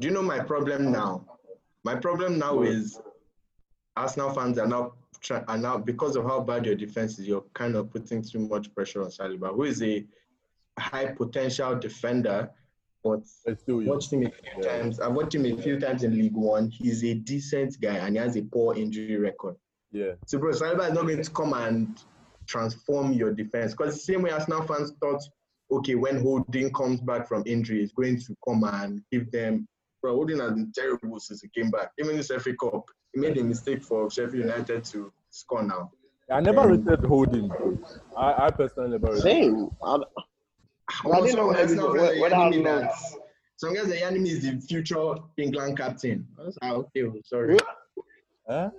Do 0.00 0.06
you 0.06 0.14
know 0.14 0.22
my 0.22 0.38
problem 0.38 0.92
now? 0.92 1.24
My 1.82 1.96
problem 1.96 2.38
now 2.38 2.62
is 2.62 3.00
Arsenal 3.96 4.30
fans 4.30 4.56
are 4.58 4.66
now 4.66 4.92
try, 5.20 5.42
are 5.48 5.58
now 5.58 5.76
because 5.76 6.14
of 6.14 6.24
how 6.24 6.40
bad 6.40 6.66
your 6.66 6.76
defense 6.76 7.18
is, 7.18 7.26
you're 7.26 7.44
kind 7.54 7.74
of 7.74 7.90
putting 7.90 8.22
too 8.22 8.38
much 8.38 8.72
pressure 8.76 9.02
on 9.02 9.10
Saliba, 9.10 9.52
who 9.52 9.64
is 9.64 9.82
a 9.82 10.06
high 10.78 11.06
potential 11.06 11.74
defender, 11.76 12.48
but 13.02 13.22
I've 13.48 13.58
watched 13.66 14.12
him 14.12 14.24
a 14.24 14.30
few 14.30 14.62
Yeah. 14.62 14.68
times. 14.68 15.00
I've 15.00 15.14
watched 15.14 15.34
him 15.34 15.46
a 15.46 15.60
few 15.60 15.80
times 15.80 16.04
in 16.04 16.12
League 16.16 16.36
One. 16.36 16.68
He's 16.70 17.02
a 17.02 17.14
decent 17.14 17.80
guy 17.80 17.96
and 17.96 18.14
he 18.14 18.20
has 18.22 18.36
a 18.36 18.42
poor 18.42 18.76
injury 18.76 19.16
record. 19.16 19.56
Yeah, 19.90 20.12
So, 20.26 20.38
bro, 20.38 20.52
Saliba 20.52 20.88
is 20.88 20.94
not 20.94 21.06
going 21.06 21.22
to 21.22 21.30
come 21.32 21.54
and 21.54 22.00
transform 22.46 23.14
your 23.14 23.32
defense 23.32 23.72
because 23.72 23.94
the 23.94 24.00
same 24.00 24.22
way 24.22 24.30
Arsenal 24.30 24.62
fans 24.62 24.92
thought, 25.00 25.22
okay, 25.72 25.96
when 25.96 26.20
Holding 26.20 26.72
comes 26.72 27.00
back 27.00 27.26
from 27.26 27.42
injury, 27.46 27.80
he's 27.80 27.92
going 27.92 28.20
to 28.20 28.36
come 28.46 28.62
and 28.62 29.02
give 29.10 29.32
them. 29.32 29.66
Bro, 30.00 30.14
Holding 30.14 30.38
has 30.38 30.52
been 30.52 30.72
terrible 30.72 31.18
since 31.18 31.42
he 31.42 31.48
came 31.48 31.70
back. 31.70 31.90
Even 31.98 32.16
this 32.16 32.28
FA 32.28 32.54
Cup, 32.54 32.88
he 33.12 33.20
made 33.20 33.36
a 33.38 33.42
mistake 33.44 33.82
for 33.82 34.10
Sheffield 34.10 34.44
United 34.44 34.84
to 34.84 35.12
score 35.30 35.62
now. 35.62 35.90
I 36.30 36.40
never 36.40 36.60
Um, 36.60 36.84
rated 36.86 37.04
Holding. 37.04 37.50
I, 38.16 38.46
I 38.46 38.50
personally 38.50 38.90
never 38.90 39.06
rated. 39.08 39.22
Same. 39.22 39.70
I, 39.82 39.96
I 39.96 41.20
didn't 41.20 41.36
know 41.36 41.52
Some 41.52 41.56
Arsenal 41.56 41.56
everybody- 41.56 41.66
fans 41.66 41.78
are 41.80 42.20
whether 42.22 42.34
telling 42.34 42.50
me 42.50 42.62
how 42.64 42.70
long- 42.72 42.80
that 42.82 42.94
some 43.56 43.74
guys 43.74 43.90
are 43.90 43.96
telling 43.96 44.26
is 44.26 44.42
the 44.42 44.60
future 44.60 45.14
England 45.36 45.76
captain. 45.78 46.26
I 46.38 46.42
was 46.44 46.58
like, 46.62 46.72
okay, 46.72 47.02
oh, 47.04 47.14
sorry. 47.24 47.56
Huh? 48.48 48.70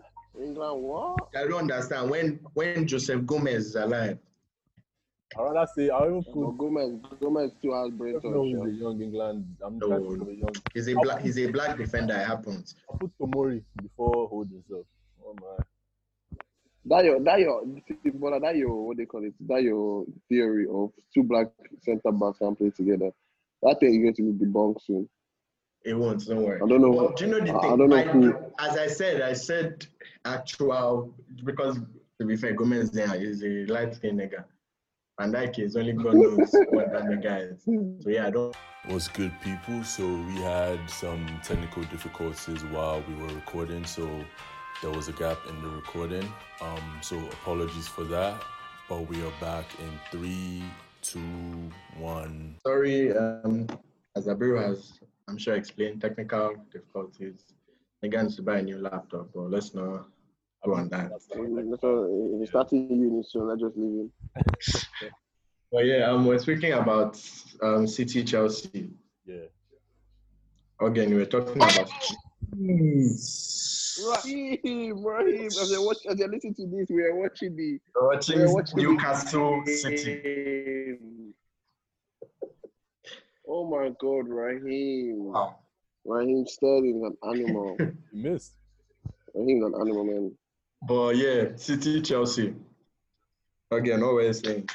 England 0.41 0.81
what? 0.83 1.27
I 1.35 1.43
don't 1.47 1.69
understand 1.69 2.09
when 2.09 2.39
when 2.53 2.87
Joseph 2.87 3.25
Gomez 3.25 3.65
is 3.67 3.75
alive. 3.75 4.19
I 5.37 5.41
rather 5.43 5.67
say 5.75 5.89
I 5.89 6.05
even 6.05 6.23
Well, 6.33 6.51
put. 6.51 6.57
Gomez, 6.57 6.99
Gomez 7.21 7.51
still 7.59 7.75
has 7.83 7.91
brain 7.91 8.15
I 8.15 8.19
don't 8.19 8.33
know 8.33 8.43
touch. 8.43 8.69
who's 8.71 8.79
a 8.79 8.83
young 8.83 9.01
England. 9.01 9.55
I'm 9.63 9.77
No. 9.77 9.87
trying 9.87 10.19
to 10.19 10.25
think 10.25 10.39
young. 10.41 10.53
He's 10.73 10.87
a 10.89 10.93
black 10.95 11.21
he's 11.21 11.37
a 11.37 11.51
black 11.51 11.77
defender. 11.77 12.15
It 12.15 12.25
happens. 12.25 12.75
I 12.91 12.97
put 12.97 13.11
Tomori 13.19 13.63
before 13.81 14.27
Holding. 14.27 14.63
So, 14.69 14.83
oh 15.25 15.35
my. 15.39 15.63
That 16.85 17.05
your, 17.05 17.19
that 17.23 17.39
your, 17.39 17.61
that 18.39 18.55
your, 18.55 18.87
what 18.87 18.97
they 18.97 19.05
call 19.05 19.23
it? 19.23 19.33
That 19.47 19.61
your 19.61 20.05
theory 20.29 20.65
of 20.73 20.91
two 21.13 21.21
black 21.23 21.47
centre 21.83 22.11
backs 22.11 22.39
can 22.39 22.55
play 22.55 22.71
together. 22.71 23.11
That 23.61 23.79
thing 23.79 23.93
is 23.93 24.01
going 24.01 24.15
to 24.15 24.33
be 24.33 24.45
debunked 24.45 24.81
soon. 24.85 25.07
It 25.85 25.93
won't. 25.93 26.25
Don't 26.25 26.41
worry. 26.43 26.55
I 26.55 26.67
don't 26.67 26.81
know. 26.81 26.89
Well, 26.89 27.13
do 27.15 27.25
you 27.25 27.31
know 27.31 27.39
the 27.41 27.53
I 27.55 27.59
thing? 27.61 27.77
don't 27.77 27.89
know 27.89 27.95
My- 27.97 28.01
who- 28.03 28.33
As 28.57 28.77
I 28.77 28.87
said, 28.87 29.21
I 29.21 29.33
said 29.33 29.85
actual 30.25 31.13
because 31.43 31.77
to 32.19 32.25
be 32.25 32.35
fair, 32.35 32.53
Gomez 32.53 32.89
there 32.91 33.13
is 33.15 33.43
a 33.43 33.65
light 33.67 33.93
skinned 33.93 34.19
nigga. 34.19 34.45
And 35.19 35.33
that 35.33 35.53
case 35.53 35.75
only 35.75 35.93
God 35.93 36.15
knows 36.15 36.51
what 36.69 36.91
that 36.93 37.03
nigga 37.03 37.53
is. 37.53 37.63
So 38.03 38.09
yeah, 38.09 38.27
I 38.27 38.29
don't 38.29 38.55
What's 38.85 39.09
good, 39.09 39.33
people? 39.41 39.83
So 39.83 40.07
we 40.07 40.35
had 40.35 40.79
some 40.89 41.27
technical 41.43 41.83
difficulties 41.83 42.63
while 42.63 43.03
we 43.07 43.13
were 43.15 43.27
recording, 43.35 43.85
so 43.85 44.09
there 44.81 44.89
was 44.89 45.09
a 45.09 45.11
gap 45.11 45.37
in 45.49 45.61
the 45.61 45.67
recording. 45.67 46.25
Um, 46.61 46.99
so 47.01 47.17
apologies 47.17 47.89
for 47.89 48.05
that, 48.05 48.41
but 48.87 49.01
we 49.09 49.21
are 49.21 49.33
back 49.41 49.65
in 49.79 49.91
three, 50.09 50.63
two, 51.01 51.69
one. 51.97 52.55
sorry, 52.65 53.15
um 53.15 53.67
as 54.15 54.27
Abiru 54.27 54.65
has 54.65 54.99
I'm 55.27 55.37
sure 55.37 55.55
explained 55.55 56.01
technical 56.01 56.55
difficulties. 56.71 57.43
Nigga 58.03 58.23
needs 58.23 58.37
to 58.37 58.41
buy 58.41 58.59
a 58.59 58.63
new 58.63 58.77
laptop, 58.77 59.29
but 59.35 59.51
let's 59.51 59.75
not 59.75 60.07
go 60.63 60.73
on 60.73 60.87
that. 60.89 61.11
So 61.21 62.37
he's 62.39 62.49
starting 62.49 62.89
uni, 62.89 63.23
so 63.23 63.39
let's 63.41 63.61
just 63.61 63.75
leave 63.75 64.07
him. 64.07 64.11
But 65.71 65.85
yeah, 65.85 66.09
um 66.09 66.25
we're 66.25 66.39
speaking 66.39 66.73
about 66.73 67.21
um 67.61 67.87
City 67.87 68.23
Chelsea. 68.23 68.89
Yeah. 69.25 69.45
Again, 70.81 71.13
we're 71.13 71.25
talking 71.25 71.57
about 71.57 71.89
Raheem, 74.07 75.03
Raheem, 75.03 75.47
as 75.47 75.71
you're, 75.71 75.85
watch, 75.85 75.97
as 76.09 76.17
you're 76.17 76.29
listening 76.29 76.55
to 76.55 76.67
this, 76.67 76.87
we 76.89 77.03
are 77.03 77.15
watching 77.15 77.55
the 77.55 77.79
We're 77.95 78.07
watching 78.07 78.39
we 78.39 78.45
are 78.45 78.53
watching 78.53 78.77
the 78.77 78.83
Newcastle 78.83 79.63
City. 79.65 80.97
Oh 83.47 83.67
my 83.69 83.91
God, 83.99 84.27
Raheem! 84.29 85.33
Wow. 85.33 85.57
Raheem 86.05 86.45
Sterling 86.47 86.97
is 86.97 87.03
an 87.03 87.17
animal. 87.29 87.77
You 88.11 88.31
missed. 88.31 88.53
Raheem's 89.33 89.63
an 89.65 89.73
animal, 89.79 90.03
man. 90.03 90.31
But 90.87 91.17
yeah, 91.17 91.55
City 91.55 92.01
Chelsea. 92.01 92.55
Again, 93.71 94.01
what 94.01 94.15
we're 94.15 94.33
saying. 94.33 94.67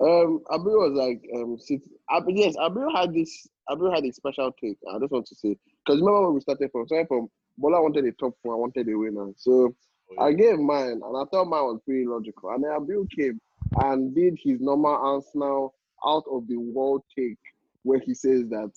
Um, 0.00 0.42
Abiru 0.50 0.90
was 0.90 0.92
like, 0.92 1.22
um, 1.34 1.58
City. 1.58 1.90
Ab- 2.10 2.24
yes, 2.28 2.56
Abiru 2.56 2.94
had 2.94 3.14
this. 3.14 3.46
Abiru 3.70 3.94
had 3.94 4.04
a 4.04 4.12
special 4.12 4.52
take. 4.60 4.78
I 4.92 4.98
just 4.98 5.12
want 5.12 5.26
to 5.26 5.34
say 5.34 5.56
because 5.84 6.00
remember 6.00 6.26
when 6.26 6.34
we 6.34 6.40
started 6.40 6.70
from 6.72 6.86
started 6.86 7.08
from 7.08 7.28
Bola 7.56 7.80
wanted 7.80 8.04
a 8.04 8.12
top 8.12 8.34
four, 8.42 8.54
I 8.54 8.58
wanted 8.58 8.88
a 8.88 8.98
winner. 8.98 9.32
So 9.36 9.74
Oh, 10.18 10.24
I 10.24 10.32
gave 10.32 10.58
mine, 10.58 11.00
and 11.04 11.16
I 11.16 11.24
thought 11.30 11.46
mine 11.46 11.64
was 11.64 11.80
pretty 11.84 12.06
logical. 12.06 12.50
And 12.50 12.62
then 12.62 12.70
Abiru 12.70 13.08
came 13.10 13.40
and 13.82 14.14
did 14.14 14.38
his 14.42 14.60
normal 14.60 14.94
Arsenal 14.94 15.74
out 16.06 16.24
of 16.30 16.46
the 16.48 16.56
world 16.56 17.02
take, 17.16 17.38
where 17.82 17.98
he 17.98 18.14
says 18.14 18.44
that 18.50 18.70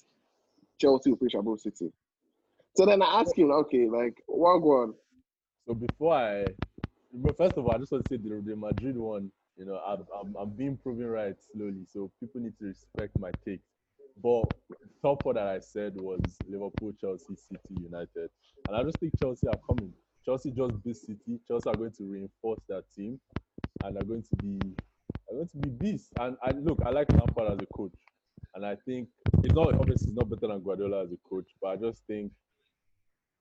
Chelsea 0.80 1.12
will 1.12 1.18
finish 1.18 1.36
above 1.36 1.62
City. 1.62 1.92
So 2.76 2.86
then 2.86 3.02
I 3.02 3.22
asked 3.22 3.38
him, 3.38 3.52
okay, 3.52 3.88
like 3.90 4.16
one 4.28 4.62
one. 4.62 4.94
So 5.68 5.74
before 5.76 6.16
I, 6.16 6.46
but 7.14 7.38
first 7.38 7.58
of 7.58 7.66
all, 7.66 7.72
I 7.74 7.78
just 7.78 7.92
want 7.92 8.06
to 8.06 8.08
say 8.08 8.18
the, 8.18 8.42
the 8.46 8.56
Madrid 8.56 8.98
one. 8.98 9.32
You 9.58 9.66
know, 9.66 9.76
I'm, 9.86 10.06
I'm 10.18 10.36
I'm 10.38 10.50
being 10.52 10.78
proven 10.78 11.08
right 11.08 11.36
slowly, 11.54 11.86
so 11.92 12.12
people 12.20 12.42
need 12.42 12.58
to 12.60 12.66
respect 12.66 13.18
my 13.20 13.32
take. 13.46 13.60
But 14.22 14.46
the 14.70 14.90
top 15.02 15.24
four 15.24 15.34
that 15.34 15.48
I 15.48 15.60
said 15.60 15.96
was 15.96 16.38
Liverpool, 16.48 16.94
Chelsea, 17.00 17.36
City, 17.36 17.82
United, 17.82 18.30
and 18.68 18.76
I 18.76 18.84
just 18.84 19.00
think 19.00 19.14
Chelsea 19.20 19.48
are 19.48 19.60
coming. 19.68 19.94
Chelsea 20.26 20.52
just 20.52 20.84
beat 20.84 20.96
City. 20.96 21.40
Chelsea 21.48 21.70
are 21.70 21.76
going 21.76 21.92
to 21.92 22.04
reinforce 22.04 22.60
their 22.70 22.82
team, 22.96 23.20
and 23.84 23.98
are 23.98 24.04
going 24.06 24.24
to 24.24 24.36
be 24.38 24.60
are 25.30 25.36
going 25.36 25.48
to 25.50 25.58
be 25.58 25.70
beasts. 25.70 26.10
And 26.20 26.38
I 26.44 26.52
look, 26.52 26.80
I 26.86 26.92
like 26.92 27.12
Lampard 27.12 27.52
as 27.54 27.60
a 27.60 27.66
coach, 27.78 27.96
and 28.56 28.66
I 28.66 28.76
think 28.76 29.10
it's 29.44 29.54
not 29.54 29.74
obviously 29.74 30.08
it's 30.10 30.18
not 30.18 30.30
better 30.30 30.48
than 30.54 30.64
Guardiola 30.64 31.04
as 31.04 31.12
a 31.12 31.18
coach, 31.30 31.48
but 31.62 31.68
I 31.70 31.76
just 31.78 32.06
think 32.08 32.32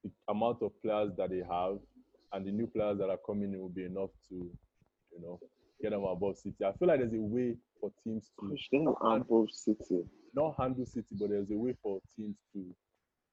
the 0.04 0.10
amount 0.28 0.62
of 0.62 0.72
players 0.82 1.12
that 1.16 1.30
they 1.30 1.42
have 1.48 1.78
and 2.32 2.46
the 2.46 2.50
new 2.50 2.66
players 2.66 2.98
that 2.98 3.08
are 3.10 3.18
coming 3.26 3.52
in 3.52 3.60
will 3.60 3.68
be 3.68 3.84
enough 3.84 4.10
to, 4.28 4.34
you 4.34 5.20
know, 5.22 5.38
get 5.80 5.90
them 5.90 6.04
above 6.04 6.36
City. 6.36 6.64
I 6.64 6.72
feel 6.72 6.88
like 6.88 7.00
there's 7.00 7.14
a 7.14 7.20
way 7.20 7.54
for 7.80 7.90
teams 8.04 8.30
to 8.40 8.48
Push 8.48 8.68
them 8.72 8.94
above 9.02 9.50
City. 9.50 10.04
not 10.34 10.56
handle 10.58 10.86
City, 10.86 11.14
but 11.18 11.30
there's 11.30 11.50
a 11.50 11.56
way 11.56 11.74
for 11.82 12.00
teams 12.16 12.36
to 12.52 12.60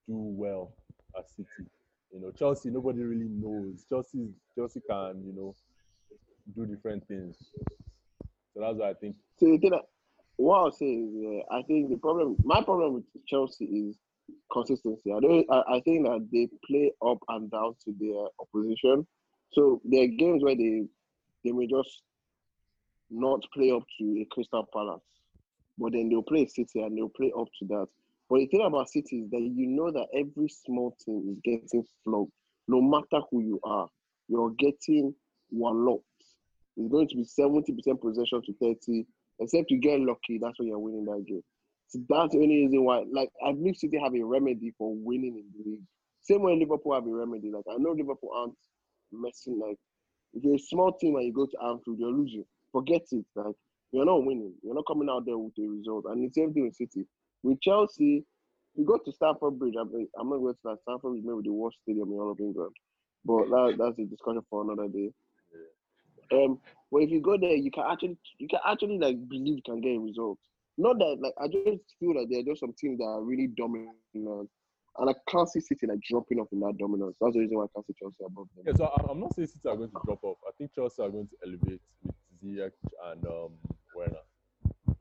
do 0.08 0.16
well 0.16 0.74
as 1.18 1.30
City. 1.36 1.70
You 2.14 2.22
know, 2.22 2.32
Chelsea, 2.32 2.70
nobody 2.70 3.02
really 3.02 3.28
knows. 3.30 3.86
Chelsea, 3.90 4.30
Chelsea 4.58 4.82
can, 4.90 5.24
you 5.26 5.34
know, 5.36 5.56
do 6.56 6.66
different 6.66 7.06
things. 7.08 7.36
So 8.54 8.62
that's 8.62 8.78
why 8.78 8.92
I 8.92 8.94
think. 8.94 9.16
So 9.38 9.46
thing 9.46 9.72
that, 9.72 9.82
what 10.38 10.60
I'll 10.60 10.72
say 10.72 10.86
is, 10.86 11.10
yeah, 11.14 11.42
I 11.52 11.62
think 11.64 11.90
the 11.90 11.98
problem, 11.98 12.38
my 12.44 12.62
problem 12.64 12.94
with 12.94 13.04
Chelsea 13.28 13.66
is 13.66 13.98
consistency. 14.52 15.12
I 15.12 15.20
don't. 15.20 15.46
I, 15.50 15.76
I 15.76 15.82
think 15.82 16.06
that 16.06 16.28
they 16.32 16.50
play 16.68 16.92
up 17.06 17.18
and 17.30 17.50
down 17.52 17.76
to 17.86 17.94
their 18.00 18.26
opposition. 18.40 19.06
So 19.54 19.82
there 19.86 20.04
are 20.04 20.08
games 20.08 20.44
where 20.44 20.56
they 20.56 20.86
they 21.44 21.52
may 21.52 21.68
just 21.68 22.02
not 23.10 23.42
play 23.54 23.72
up 23.72 23.84
to 24.00 24.04
a 24.22 24.26
Crystal 24.32 24.68
Palace, 24.74 25.02
but 25.78 25.94
then 25.94 26.10
they'll 26.10 26.24
play 26.24 26.48
City 26.48 26.82
and 26.82 26.98
they'll 26.98 27.10
play 27.10 27.32
up 27.38 27.48
to 27.60 27.66
that. 27.68 27.88
But 28.30 28.40
the 28.40 28.48
thing 28.48 28.66
about 28.66 28.90
City 28.90 29.18
is 29.20 29.30
that 29.30 29.42
you 29.42 29.68
know 29.68 29.92
that 29.92 30.08
every 30.14 30.50
small 30.50 30.96
team 31.06 31.30
is 31.30 31.40
getting 31.44 31.86
flogged, 32.04 32.32
no 32.68 32.82
matter 32.82 33.24
who 33.30 33.42
you 33.42 33.60
are. 33.64 33.88
You're 34.28 34.52
getting 34.58 35.14
one 35.50 35.86
walloped. 35.86 36.04
It's 36.78 36.92
going 36.92 37.08
to 37.08 37.16
be 37.16 37.24
seventy 37.24 37.74
percent 37.74 38.02
possession 38.02 38.42
to 38.46 38.54
thirty. 38.60 39.06
Except 39.40 39.70
you 39.70 39.80
get 39.80 40.00
lucky, 40.00 40.40
that's 40.42 40.58
when 40.58 40.70
you're 40.70 40.80
winning 40.80 41.06
that 41.06 41.26
game. 41.28 41.44
So 41.88 42.00
that's 42.10 42.34
the 42.34 42.40
only 42.42 42.66
reason 42.66 42.84
why. 42.84 43.04
Like 43.12 43.30
I 43.46 43.52
believe 43.52 43.78
City 43.78 44.00
have 44.02 44.16
a 44.16 44.24
remedy 44.24 44.74
for 44.78 44.94
winning 44.96 45.38
in 45.38 45.46
the 45.56 45.70
league. 45.70 45.84
Same 46.24 46.42
way 46.42 46.58
Liverpool 46.58 46.94
have 46.94 47.06
a 47.06 47.10
remedy. 47.10 47.52
Like 47.52 47.66
I 47.70 47.78
know 47.78 47.92
Liverpool 47.92 48.32
aren't 48.36 48.58
messing. 49.12 49.60
Like 49.60 49.78
if 50.34 50.44
you're 50.44 50.56
a 50.56 50.60
small 50.60 50.94
team 50.94 51.16
and 51.16 51.26
you 51.26 51.34
go 51.34 51.46
to 51.46 51.58
Anfield, 51.64 52.00
you're 52.00 52.12
losing. 52.12 52.46
Forget 52.72 53.04
it. 53.12 53.26
Like 53.36 53.56
you're 53.92 54.06
not 54.06 54.26
winning. 54.26 54.54
You're 54.64 54.76
not 54.76 54.88
coming 54.88 55.10
out 55.10 55.26
there 55.26 55.38
with 55.38 55.54
a 55.60 55.68
result. 55.68 56.06
And 56.10 56.24
the 56.24 56.34
same 56.34 56.54
thing 56.54 56.66
with 56.66 56.76
City. 56.76 57.06
With 57.44 57.62
Chelsea, 57.62 58.26
you 58.76 58.86
go 58.86 58.98
to 58.98 59.12
Stamford 59.12 59.60
Bridge. 59.60 59.76
I 59.80 59.84
mean, 59.84 60.08
I'm 60.20 60.30
not 60.30 60.40
going 60.40 60.54
to 60.54 60.60
that. 60.66 60.82
Stamford 60.82 61.14
Bridge 61.14 61.24
maybe 61.24 61.48
the 61.48 61.54
worst 61.54 61.78
stadium 61.84 62.12
in 62.12 62.20
all 62.20 62.32
of 62.32 62.40
England. 62.40 62.72
But 63.24 63.50
that, 63.50 63.76
that's 63.80 64.00
a 64.00 64.06
discussion 64.06 64.42
for 64.50 64.64
another 64.64 64.88
day. 64.88 65.12
Um, 66.32 66.60
but 66.92 67.00
if 67.04 67.10
you 67.10 67.22
go 67.22 67.38
there, 67.38 67.56
you 67.56 67.72
can 67.72 67.84
actually 67.90 68.18
you 68.38 68.48
can 68.48 68.60
actually 68.68 68.98
like 68.98 69.16
believe 69.28 69.58
you 69.58 69.62
can 69.66 69.82
get 69.82 69.96
a 69.96 70.00
result. 70.00 70.40
Not 70.78 70.98
that 71.00 71.18
like 71.22 71.34
I 71.40 71.48
just 71.48 71.96
feel 72.00 72.14
that 72.16 72.28
there 72.30 72.40
are 72.40 72.44
just 72.44 72.60
some 72.60 72.74
teams 72.78 72.98
that 73.00 73.06
are 73.06 73.24
really 73.24 73.48
dominant, 73.56 73.96
and 74.14 75.10
I 75.10 75.14
can't 75.30 75.48
see 75.50 75.60
City 75.62 75.88
like 75.88 76.00
dropping 76.10 76.40
off 76.40 76.48
in 76.52 76.60
that 76.62 76.78
dominance. 76.78 77.16
That's 77.22 77.34
the 77.34 77.40
reason 77.40 77.58
why 77.58 77.64
I 77.66 77.68
can't 77.74 77.86
see 77.88 77.94
Chelsea 78.00 78.24
above 78.26 78.48
them. 78.56 78.66
Yeah, 78.68 78.74
so 78.74 78.86
I'm- 78.86 79.06
I'm 79.10 79.20
not 79.20 79.34
saying 79.34 79.48
City 79.48 79.68
are 79.70 79.78
going 79.78 79.90
to 79.92 79.98
drop 80.06 80.24
off. 80.24 80.38
I 80.48 80.52
think 80.58 80.74
Chelsea 80.74 81.02
are 81.02 81.10
going 81.10 81.28
to 81.28 81.36
elevate 81.46 81.82
with 82.04 82.16
Ziyech 82.44 82.72
and 83.12 83.26
um, 83.26 83.52
Werner. 83.96 84.24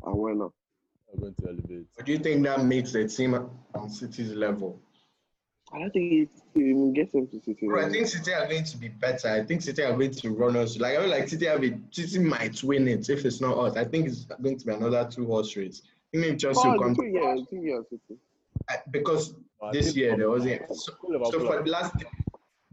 And 0.04 0.14
why 0.16 0.32
not? 0.32 0.52
Are 1.12 1.20
going 1.20 1.34
to 1.34 1.48
elevate. 1.48 1.86
But 1.96 2.06
do 2.06 2.12
you 2.12 2.18
think 2.18 2.44
that 2.44 2.64
makes 2.64 2.92
the 2.92 3.06
team 3.08 3.34
on 3.34 3.90
City's 3.90 4.32
level? 4.32 4.80
I 5.72 5.78
don't 5.78 5.92
think 5.92 6.12
it, 6.12 6.28
it 6.54 6.60
even 6.60 6.92
gets 6.92 7.12
them 7.12 7.26
to 7.28 7.40
City. 7.40 7.66
Bro, 7.66 7.86
I 7.86 7.88
think 7.88 8.06
City 8.06 8.32
are 8.32 8.46
going 8.46 8.64
to 8.64 8.76
be 8.76 8.88
better. 8.88 9.28
I 9.28 9.42
think 9.42 9.62
City 9.62 9.82
are 9.82 9.92
going 9.92 10.12
to 10.12 10.30
run 10.30 10.56
us. 10.56 10.78
Like 10.78 10.96
I 10.96 11.00
feel 11.00 11.10
like 11.10 11.28
City 11.28 11.46
have 11.46 11.64
City 11.90 12.18
might 12.20 12.62
win 12.62 12.86
it 12.86 13.08
if 13.08 13.24
it's 13.24 13.40
not 13.40 13.56
us. 13.58 13.76
I 13.76 13.84
think 13.84 14.06
it's 14.06 14.24
going 14.24 14.58
to 14.58 14.66
be 14.66 14.72
another 14.72 15.08
two 15.10 15.26
horse 15.26 15.56
race. 15.56 15.82
I 16.14 16.20
think 16.20 16.40
Chelsea 16.40 16.60
Oh, 16.64 16.78
come 16.78 16.94
two 16.94 17.06
years, 17.06 17.40
two 17.50 17.56
years, 17.56 17.84
City. 17.90 18.20
Because 18.90 19.34
I 19.62 19.72
this 19.72 19.96
year 19.96 20.16
there 20.16 20.30
wasn't. 20.30 20.62
So, 20.76 20.92
so 21.30 21.40
for 21.40 21.58
are 21.58 21.62
the 21.62 21.70
last, 21.70 21.94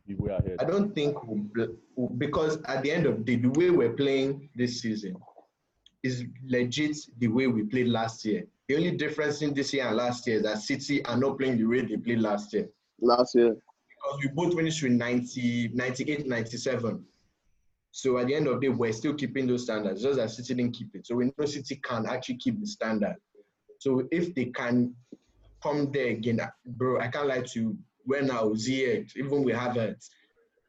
be 0.07 0.15
way 0.15 0.33
ahead. 0.33 0.57
I 0.59 0.65
don't 0.65 0.93
think 0.93 1.17
we'll, 1.23 2.09
because 2.17 2.61
at 2.63 2.83
the 2.83 2.91
end 2.91 3.05
of 3.05 3.25
the 3.25 3.35
the 3.37 3.47
way 3.49 3.69
we're 3.69 3.93
playing 3.93 4.49
this 4.55 4.81
season 4.81 5.15
is 6.03 6.25
legit 6.45 6.97
the 7.19 7.27
way 7.27 7.47
we 7.47 7.63
played 7.63 7.87
last 7.87 8.25
year. 8.25 8.45
The 8.67 8.75
only 8.75 8.91
difference 8.91 9.41
in 9.41 9.53
this 9.53 9.73
year 9.73 9.87
and 9.87 9.97
last 9.97 10.27
year 10.27 10.37
is 10.37 10.43
that 10.43 10.59
City 10.59 11.03
are 11.05 11.17
not 11.17 11.37
playing 11.37 11.57
the 11.57 11.65
way 11.65 11.81
they 11.81 11.97
played 11.97 12.19
last 12.19 12.53
year. 12.53 12.69
Last 13.01 13.35
year. 13.35 13.55
because 13.55 14.19
we 14.23 14.27
both 14.29 14.55
finished 14.55 14.81
with 14.83 14.91
90, 14.93 15.71
98, 15.73 16.27
97. 16.27 17.03
So 17.91 18.17
at 18.19 18.27
the 18.27 18.35
end 18.35 18.47
of 18.47 18.59
the 18.61 18.67
day, 18.67 18.69
we're 18.73 18.93
still 18.93 19.13
keeping 19.13 19.47
those 19.47 19.63
standards, 19.63 20.01
just 20.01 20.19
as 20.19 20.37
City 20.37 20.53
didn't 20.53 20.73
keep 20.73 20.95
it. 20.95 21.05
So 21.05 21.15
we 21.15 21.31
know 21.37 21.45
City 21.45 21.75
can 21.83 22.05
actually 22.05 22.37
keep 22.37 22.59
the 22.59 22.65
standard. 22.67 23.15
So 23.79 24.07
if 24.11 24.33
they 24.33 24.45
can 24.45 24.93
come 25.61 25.91
there 25.91 26.07
again, 26.07 26.39
bro, 26.65 26.99
I 26.99 27.07
can't 27.09 27.27
lie 27.27 27.41
to 27.41 27.59
you. 27.59 27.77
When 28.05 28.31
I 28.31 28.41
was 28.41 28.65
here, 28.65 29.05
even 29.15 29.43
we 29.43 29.51
have 29.53 29.77
it, 29.77 30.03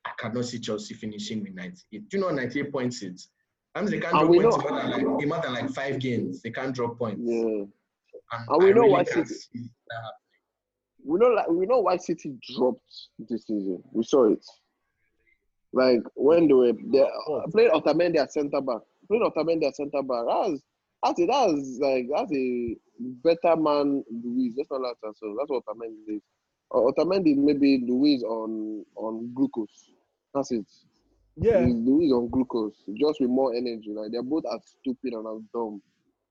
I 0.05 0.11
cannot 0.19 0.45
see 0.47 0.59
Chelsea 0.59 0.95
finishing 0.95 1.43
with 1.43 1.55
98. 1.55 2.09
Do 2.09 2.17
you 2.17 2.23
know 2.23 2.31
98 2.31 2.73
points 2.73 3.03
is? 3.03 3.29
That 3.75 3.81
means 3.85 3.91
they 3.93 4.01
can't 4.01 4.15
And 4.15 4.33
drop 4.33 4.43
points 4.43 4.57
know- 4.57 4.69
in 4.69 4.75
more 4.75 4.83
than 4.83 4.91
like 4.91 5.23
in 5.23 5.29
more 5.29 5.41
than 5.43 5.53
like 5.55 5.71
five 5.71 5.99
games. 6.01 6.43
They 6.43 6.51
can't 6.51 6.75
drop 6.75 6.99
points. 6.99 7.23
Yeah. 7.25 7.37
And, 8.33 8.49
And 8.49 8.63
we 8.63 8.71
I 8.71 8.73
know 8.73 8.81
really 8.83 8.91
why 8.91 9.05
can't 9.05 9.29
City- 9.29 9.71
We 11.05 11.19
know 11.19 11.29
like 11.29 11.49
we 11.49 11.67
know 11.67 11.81
why 11.81 11.97
City 11.97 12.35
dropped 12.55 12.81
this 13.19 13.47
season. 13.47 13.83
We 13.93 14.05
saw 14.05 14.31
it. 14.31 14.45
Like 15.73 16.01
when 16.15 16.49
they 16.49 16.55
were 16.55 16.73
they 16.73 17.01
uh, 17.01 17.47
playing 17.51 17.71
Otamendi 17.71 18.17
at 18.17 18.33
centre 18.33 18.61
back, 18.61 18.83
playing 19.09 19.25
Otamendi 19.25 19.67
at 19.67 19.77
centre 19.77 20.03
back. 20.03 20.25
That's 20.29 20.63
that's 21.03 21.19
it. 21.19 21.29
That's 21.31 21.79
like 21.81 22.07
that's 22.15 22.33
a 22.33 22.77
better 22.99 23.57
man 23.57 24.05
Luiz. 24.11 24.55
Let's 24.57 24.71
not 24.71 24.83
lie 24.83 24.93
to 25.01 25.07
ourselves. 25.09 25.37
That's 25.39 25.51
what 25.51 25.65
Otamendi 25.65 26.17
is. 26.17 26.23
Otamendi 26.73 27.37
maybe 27.37 27.85
Luiz 27.87 28.23
on 28.23 28.85
on 28.97 29.33
glucose. 29.35 29.91
That's 30.35 30.53
it. 30.53 30.67
Yeah. 31.37 31.61
Luiz 31.61 32.13
on 32.13 32.29
glucose, 32.29 32.77
just 32.95 33.21
with 33.21 33.31
more 33.31 33.55
energy. 33.55 33.91
Like 33.95 34.13
they're 34.13 34.23
both 34.23 34.45
as 34.55 34.61
stupid 34.81 35.15
and 35.15 35.27
as 35.27 35.43
dumb. 35.55 35.81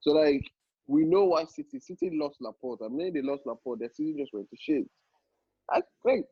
So 0.02 0.12
like 0.12 0.44
we 0.88 1.04
know 1.06 1.26
why 1.26 1.46
City 1.46 1.80
City 1.80 2.10
lost 2.14 2.38
Laporte. 2.42 2.82
I 2.84 2.88
mean 2.90 3.14
they 3.14 3.22
lost 3.22 3.46
Laporte, 3.46 3.80
their 3.80 3.90
season 3.90 4.18
just 4.20 4.34
went 4.34 4.50
to 4.50 4.58
shit. 4.60 4.86
I 5.70 5.82
think 6.04 6.26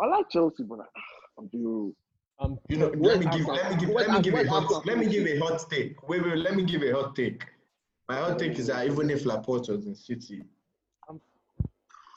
I 0.00 0.06
like 0.06 0.28
Chelsea, 0.30 0.64
but 0.64 0.80
I, 0.80 1.42
do. 1.52 1.94
Um, 2.38 2.58
You 2.68 2.76
know, 2.78 2.88
let 2.98 3.18
me 3.18 3.26
give, 3.26 3.48
Arsenal- 3.48 3.54
let 3.56 3.70
me 3.70 3.76
give, 3.86 3.88
let 3.94 4.10
me 4.10 4.20
give 4.22 4.34
a 4.34 4.48
hot, 4.48 4.62
Arsenal 4.64 4.82
let 4.86 4.98
me 4.98 5.06
give 5.06 5.24
finish- 5.24 5.40
a 5.42 5.44
hot 5.44 5.70
take. 5.70 6.08
Wait, 6.08 6.22
wait, 6.24 6.36
let 6.38 6.54
me 6.56 6.64
give 6.64 6.82
a 6.82 6.90
hot 6.92 7.14
take. 7.14 7.44
My 8.08 8.16
hot 8.16 8.38
take 8.38 8.58
is 8.58 8.66
that 8.66 8.86
even 8.86 9.08
if 9.10 9.24
Laporte 9.24 9.68
was 9.68 9.86
in 9.86 9.94
City, 9.94 10.42
Um, 11.08 11.20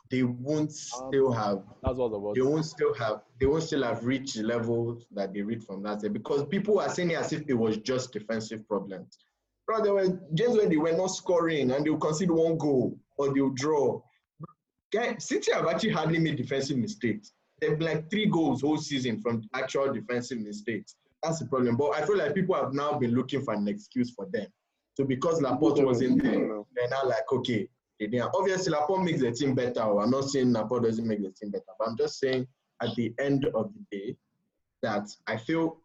they 0.09 0.23
won't 0.23 0.71
still 0.71 1.31
have, 1.31 1.63
That's 1.83 1.97
what 1.97 2.05
I 2.05 2.09
was 2.09 2.13
about. 2.21 2.35
they 2.35 2.41
won't 2.41 2.65
still 2.65 2.93
have, 2.95 3.21
they 3.39 3.45
won't 3.45 3.63
still 3.63 3.83
have 3.83 4.03
reached 4.05 4.35
the 4.35 4.43
level 4.43 4.99
that 5.11 5.33
they 5.33 5.41
reached 5.41 5.65
from 5.67 5.83
that 5.83 6.01
year 6.01 6.11
because 6.11 6.45
people 6.47 6.79
are 6.79 6.89
saying 6.89 7.11
it 7.11 7.17
as 7.17 7.31
if 7.33 7.43
it 7.47 7.53
was 7.53 7.77
just 7.77 8.11
defensive 8.13 8.67
problems. 8.67 9.19
Bro, 9.67 9.83
there 9.83 9.93
were 9.93 10.07
games 10.35 10.57
when 10.57 10.69
they 10.69 10.77
were 10.77 10.91
not 10.91 11.07
scoring 11.07 11.71
and 11.71 11.85
they'll 11.85 11.97
concede 11.97 12.31
one 12.31 12.57
goal 12.57 12.97
or 13.17 13.33
they'll 13.33 13.49
draw. 13.49 14.01
Guy- 14.91 15.17
City 15.17 15.51
have 15.53 15.65
actually 15.67 15.91
hardly 15.91 16.19
made 16.19 16.35
defensive 16.37 16.77
mistakes. 16.77 17.31
They've 17.61 17.79
like 17.79 18.09
three 18.09 18.25
goals 18.25 18.61
whole 18.61 18.77
season 18.77 19.21
from 19.21 19.43
actual 19.53 19.91
defensive 19.93 20.39
mistakes. 20.39 20.95
That's 21.23 21.39
the 21.39 21.45
problem. 21.45 21.77
But 21.77 21.95
I 21.95 22.05
feel 22.05 22.17
like 22.17 22.35
people 22.35 22.55
have 22.55 22.73
now 22.73 22.97
been 22.99 23.11
looking 23.15 23.41
for 23.41 23.53
an 23.53 23.67
excuse 23.67 24.11
for 24.11 24.27
them. 24.31 24.47
So 24.95 25.05
because 25.05 25.41
Laporte 25.41 25.83
wasn't 25.83 26.21
there, 26.21 26.47
they're 26.75 26.89
now 26.89 27.05
like, 27.05 27.31
okay, 27.31 27.67
they 27.99 28.07
didn't. 28.07 28.31
Obviously, 28.35 28.71
Laporte 28.71 29.03
makes 29.03 29.21
the 29.21 29.31
team 29.31 29.55
better. 29.55 29.81
I'm 29.81 30.09
not 30.11 30.25
saying 30.25 30.51
Laporte 30.51 30.83
doesn't 30.83 31.07
make 31.07 31.23
the 31.23 31.31
team 31.31 31.51
better, 31.51 31.63
but 31.79 31.87
I'm 31.87 31.97
just 31.97 32.19
saying 32.19 32.45
at 32.81 32.93
the 32.95 33.13
end 33.19 33.45
of 33.55 33.71
the 33.73 33.97
day 33.97 34.15
that 34.81 35.07
I 35.25 35.37
feel 35.37 35.77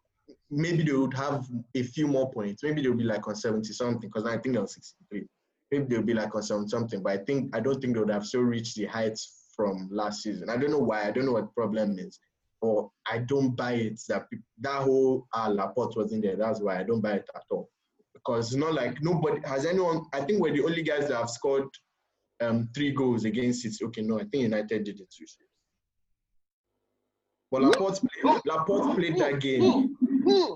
maybe 0.51 0.83
they 0.83 0.93
would 0.93 1.13
have 1.13 1.45
a 1.75 1.83
few 1.83 2.07
more 2.07 2.31
points. 2.31 2.63
Maybe 2.63 2.81
they'll 2.81 2.93
be 2.93 3.03
like 3.03 3.27
on 3.27 3.35
70 3.35 3.71
something 3.73 4.09
because 4.13 4.25
I 4.25 4.37
think 4.37 4.53
they're 4.53 4.61
on 4.61 4.67
63. 4.67 5.25
Maybe 5.71 5.85
they'll 5.85 6.01
be 6.01 6.13
like 6.13 6.33
on 6.33 6.43
70 6.43 6.69
something, 6.69 7.03
but 7.03 7.13
I 7.13 7.17
think 7.17 7.55
I 7.55 7.59
don't 7.59 7.79
think 7.79 7.93
they 7.93 7.99
would 7.99 8.09
have 8.09 8.25
still 8.25 8.41
reached 8.41 8.75
the 8.75 8.85
heights 8.85 9.49
from 9.55 9.89
last 9.91 10.23
season. 10.23 10.49
I 10.49 10.57
don't 10.57 10.71
know 10.71 10.79
why. 10.79 11.07
I 11.07 11.11
don't 11.11 11.25
know 11.25 11.33
what 11.33 11.45
the 11.45 11.61
problem 11.61 11.99
is. 11.99 12.19
Or 12.61 12.91
I 13.09 13.19
don't 13.19 13.55
buy 13.55 13.73
it 13.73 14.01
that 14.09 14.27
that 14.59 14.81
whole 14.81 15.27
uh, 15.33 15.49
Laporte 15.49 15.95
wasn't 15.95 16.23
there. 16.23 16.35
That's 16.35 16.59
why 16.59 16.79
I 16.79 16.83
don't 16.83 17.01
buy 17.01 17.13
it 17.13 17.29
at 17.35 17.43
all. 17.51 17.69
Because 18.13 18.47
it's 18.47 18.55
not 18.55 18.73
like 18.73 19.01
nobody 19.01 19.39
has 19.47 19.65
anyone. 19.65 20.05
I 20.11 20.21
think 20.21 20.41
we're 20.41 20.53
the 20.53 20.63
only 20.63 20.83
guys 20.83 21.07
that 21.07 21.17
have 21.17 21.29
scored 21.29 21.69
um, 22.41 22.69
three 22.75 22.91
goals 22.91 23.23
against 23.23 23.65
it. 23.65 23.75
Okay, 23.81 24.01
no, 24.01 24.17
I 24.19 24.23
think 24.23 24.43
United 24.43 24.83
did 24.83 24.99
it 24.99 25.09
too. 25.09 25.25
But 27.51 27.61
Laporte 27.63 27.99
played, 28.21 28.41
Laporte 28.45 28.95
played 28.95 29.17
that 29.17 29.39
game. 29.39 29.97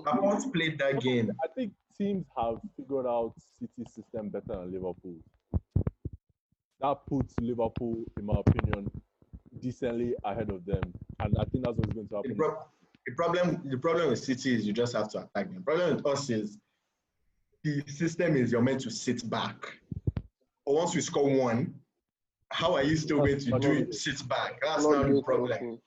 Laporte 0.04 0.52
played 0.52 0.78
that 0.78 1.00
game. 1.00 1.30
I 1.44 1.48
think 1.54 1.72
teams 1.96 2.26
have 2.36 2.56
figured 2.76 3.06
out 3.06 3.34
City's 3.60 3.92
system 3.94 4.28
better 4.28 4.44
than 4.48 4.72
Liverpool. 4.72 5.16
That 6.80 6.98
puts 7.08 7.34
Liverpool, 7.40 8.04
in 8.18 8.26
my 8.26 8.34
opinion, 8.46 8.90
decently 9.60 10.14
ahead 10.24 10.50
of 10.50 10.64
them, 10.66 10.82
and 11.20 11.36
I 11.38 11.44
think 11.44 11.64
that's 11.64 11.76
what's 11.76 11.92
going 11.92 12.06
to 12.08 12.10
The, 12.10 12.16
happen. 12.16 12.36
pro- 12.36 12.58
the 13.06 13.14
problem, 13.14 13.62
the 13.64 13.78
problem 13.78 14.10
with 14.10 14.18
City 14.18 14.54
is 14.54 14.66
you 14.66 14.72
just 14.72 14.94
have 14.94 15.08
to 15.10 15.18
attack 15.18 15.46
them. 15.46 15.54
The 15.56 15.60
problem 15.60 15.96
with 15.96 16.06
us 16.06 16.28
is 16.30 16.58
the 17.62 17.82
system 17.86 18.36
is 18.36 18.52
you're 18.52 18.60
meant 18.62 18.80
to 18.82 18.90
sit 18.90 19.28
back. 19.30 19.56
But 20.66 20.74
once 20.74 20.94
we 20.94 21.00
score 21.00 21.30
one, 21.30 21.74
how 22.50 22.74
are 22.74 22.82
you 22.82 22.96
still 22.96 23.18
going 23.18 23.38
to 23.38 23.58
do 23.58 23.72
it? 23.72 23.94
Sit 23.94 24.26
back. 24.28 24.60
That's 24.62 24.84
not 24.84 25.08
the 25.08 25.22
problem. 25.22 25.78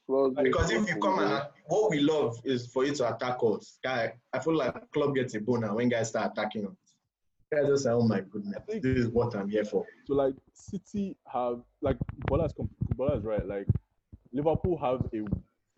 Because 0.44 0.72
if 0.72 0.90
you 0.90 1.00
come 1.00 1.20
and 1.20 1.44
what 1.68 1.90
we 1.92 2.00
love 2.00 2.40
is 2.44 2.68
for 2.68 2.86
you 2.86 2.94
to 2.96 3.16
attack 3.16 3.38
us. 3.42 3.80
Guy, 3.84 4.14
I 4.34 4.40
feel 4.40 4.56
like 4.56 4.92
club 4.92 5.16
gets 5.16 5.36
a 5.36 5.40
boner 5.40 5.74
when 5.74 5.90
guys 5.90 6.10
start 6.10 6.32
attacking 6.34 6.68
us. 6.68 6.74
Guys 7.54 7.68
just 7.68 7.84
say, 7.84 7.92
"Oh 7.92 8.02
my 8.02 8.20
goodness, 8.20 8.62
this 8.68 8.84
is 8.84 9.08
what 9.08 9.34
I'm 9.34 9.50
here 9.50 9.64
for." 9.64 9.86
So 10.06 10.16
like 10.16 10.36
City 10.54 11.16
have 11.32 11.62
like 11.82 11.98
Bola's 12.26 12.52
com- 12.52 12.70
Bola's 12.96 13.24
right. 13.24 13.46
Like 13.48 13.68
Liverpool 14.34 14.78
have 14.78 15.06
a, 15.14 15.18
in 15.18 15.28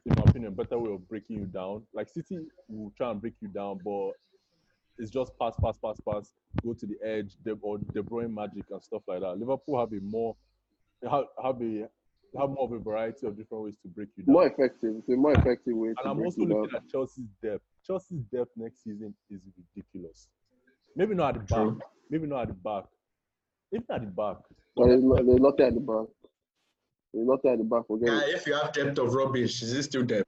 my 0.06 0.24
opinion, 0.26 0.56
better 0.56 0.80
way 0.80 0.92
of 0.92 1.08
breaking 1.08 1.38
you 1.38 1.46
down. 1.46 1.84
Like 1.94 2.10
City 2.10 2.40
will 2.68 2.92
try 2.98 3.12
and 3.12 3.22
break 3.22 3.36
you 3.42 3.50
down, 3.50 3.80
but 3.86 4.14
it's 4.98 5.12
just 5.12 5.38
pass, 5.40 5.54
pass, 5.62 5.78
pass, 5.78 5.98
pass, 6.08 6.34
go 6.64 6.74
to 6.74 6.86
the 6.88 6.98
edge, 7.04 7.36
De, 7.46 7.56
or 7.62 7.78
De 7.78 8.02
Bruyne 8.02 8.34
magic 8.34 8.66
and 8.72 8.84
stuff 8.84 9.04
like 9.08 9.22
that. 9.22 9.38
Liverpool 9.38 9.80
have 9.80 9.94
a 9.94 10.02
more 10.02 10.36
have, 11.04 11.26
have 11.44 11.62
a 11.62 11.88
have 12.40 12.50
more 12.52 12.66
of 12.66 12.72
a 12.74 12.80
variety 12.80 13.26
of 13.26 13.36
different 13.38 13.64
ways 13.64 13.76
to 13.82 13.88
break 13.88 14.10
you 14.16 14.24
down. 14.24 14.34
More 14.34 14.48
effective. 14.48 14.96
It's 15.00 15.10
a 15.10 15.16
more 15.16 15.32
effective 15.34 15.76
way 15.76 15.90
And 15.90 15.98
to 16.04 16.10
I'm 16.10 16.18
break 16.18 16.26
also 16.28 16.42
it 16.42 16.50
looking 16.50 16.64
down. 16.72 16.76
at 16.76 16.90
Chelsea's 16.90 17.26
depth. 17.42 17.64
Chelsea's 17.86 18.24
depth 18.32 18.52
next 18.56 18.84
season 18.84 19.16
is 19.32 19.42
ridiculous. 19.76 20.28
Maybe 20.96 21.16
not 21.16 21.36
at 21.38 21.48
the 21.48 21.56
back. 21.56 21.64
True. 21.64 21.80
Maybe 22.12 22.28
not 22.28 22.42
at 22.44 22.48
the 22.50 22.54
back. 22.54 22.84
Even 23.74 23.86
at 23.92 24.02
the 24.02 24.08
back. 24.12 24.38
But 24.76 24.88
there's, 24.88 25.04
no, 25.04 25.16
there's 25.16 25.40
nothing 25.40 25.66
at 25.66 25.74
the 25.74 25.80
back. 25.80 26.08
There's 27.14 27.28
nothing 27.28 27.52
at 27.52 27.58
the 27.58 27.64
back. 27.64 27.88
Forget 27.88 28.08
Guy, 28.10 28.24
it. 28.30 28.36
if 28.36 28.46
you 28.48 28.54
have 28.54 28.74
depth 28.74 29.00
of 29.00 29.14
rubbish, 29.14 29.64
is 29.64 29.74
it 29.74 29.84
still 29.84 30.04
depth? 30.04 30.26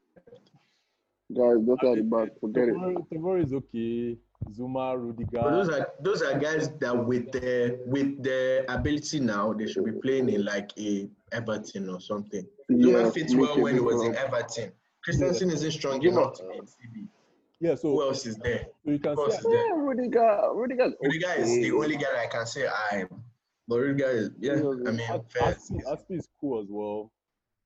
Guys, 1.36 1.58
nothing 1.60 1.92
at 1.92 1.98
the 1.98 2.04
back. 2.04 2.30
Forget 2.40 2.70
it. 2.70 2.76
Tavore 2.76 3.08
Tavore 3.14 3.44
is 3.46 3.54
okay. 3.54 4.18
Zouma, 4.50 4.98
Rudiger. 5.00 5.30
But 5.42 5.52
those 5.52 5.70
are 5.70 5.88
those 6.02 6.22
are 6.22 6.38
guys 6.40 6.70
that 6.80 7.06
with 7.06 7.32
the 7.32 7.80
with 7.86 8.22
the 8.24 8.66
ability 8.68 9.20
now, 9.20 9.54
they 9.54 9.68
should 9.68 9.86
be 9.86 9.92
playing 9.94 10.30
in 10.30 10.44
like 10.46 10.72
a 10.78 11.08
Everton 11.32 11.90
or 11.90 12.00
something. 12.02 12.46
Zouma 12.72 13.04
Yeah, 13.06 13.10
fits 13.12 13.36
well 13.36 13.60
when 13.60 13.76
he 13.76 13.80
was 13.82 14.02
in 14.04 14.12
well. 14.14 14.26
Everton. 14.26 14.72
Christensen 15.04 15.50
isn't 15.52 15.72
strong 15.72 16.00
Zouma- 16.02 16.12
enough 16.12 16.34
to 16.38 16.44
be 16.50 16.58
in 16.58 16.66
CB. 16.66 17.08
yeah, 17.60 17.76
so, 17.76 17.92
Who 17.94 18.02
else 18.04 18.26
is 18.26 18.38
there? 18.38 18.66
so 18.86 18.92
you 18.92 19.00
can 19.00 19.16
Who 19.16 19.24
else 19.24 19.34
see 19.34 19.38
is 19.40 19.44
there? 19.46 19.68
Yeah, 19.68 19.74
Rudiger. 19.76 20.42
Rudiger's 20.54 20.94
Rudiger 21.02 21.34
is 21.38 21.48
the 21.62 21.72
only 21.72 21.96
guy 21.98 22.24
I 22.24 22.28
can 22.28 22.46
say 22.46 22.68
I 22.68 22.98
am. 23.02 23.24
But 23.68 23.76
Rudiger 23.80 24.10
is 24.10 24.30
yeah, 24.40 24.54
I 24.54 24.92
mean 24.92 24.98
fair. 25.30 25.54
Aspi, 25.54 25.82
Aspi 25.88 26.18
is 26.18 26.28
cool 26.40 26.62
as 26.62 26.68
well. 26.70 27.12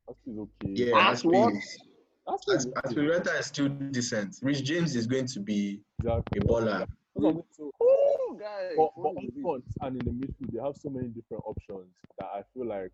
Aspi 0.09 0.33
is 0.33 0.39
okay. 0.39 0.71
Yeah, 0.85 1.11
Aspi 1.11 1.57
is- 1.57 1.57
Aspi 1.57 1.87
As 2.27 2.41
is 2.47 2.65
is 2.65 3.45
still 3.45 3.69
decent. 3.69 4.37
Reece 4.41 4.61
James 4.61 4.95
is 4.95 5.05
going 5.07 5.27
to 5.27 5.39
be 5.39 5.81
Exactly. 5.99 6.39
a 6.39 6.43
baller. 6.43 6.79
That's 6.79 6.91
what 7.13 7.29
I'm 7.29 7.33
saying. 7.35 7.43
So, 7.51 7.71
Ooh, 7.83 8.37
guys. 8.39 8.71
but, 8.75 8.89
but 8.95 8.97
what 8.97 9.17
up 9.17 9.23
is 9.23 9.29
it? 9.35 9.41
front 9.41 9.63
and 9.81 10.01
in 10.01 10.05
the 10.19 10.25
midfield, 10.27 10.51
they 10.53 10.63
have 10.63 10.75
so 10.75 10.89
many 10.89 11.07
different 11.09 11.43
options 11.45 11.87
that 12.19 12.27
I 12.33 12.41
feel 12.53 12.65
like 12.67 12.91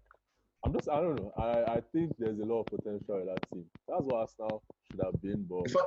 I'm 0.65 0.73
just 0.73 0.89
I 0.89 0.97
don't 1.01 1.15
know. 1.15 1.32
I, 1.38 1.75
I 1.77 1.82
think 1.91 2.13
there's 2.19 2.39
a 2.39 2.45
lot 2.45 2.61
of 2.61 2.65
potential 2.67 3.19
in 3.19 3.25
that 3.27 3.39
team. 3.51 3.65
That's 3.88 4.03
what 4.03 4.15
Arsenal 4.15 4.63
should 4.91 5.01
have 5.03 5.19
been, 5.21 5.45
but 5.49 5.63
The 5.63 5.79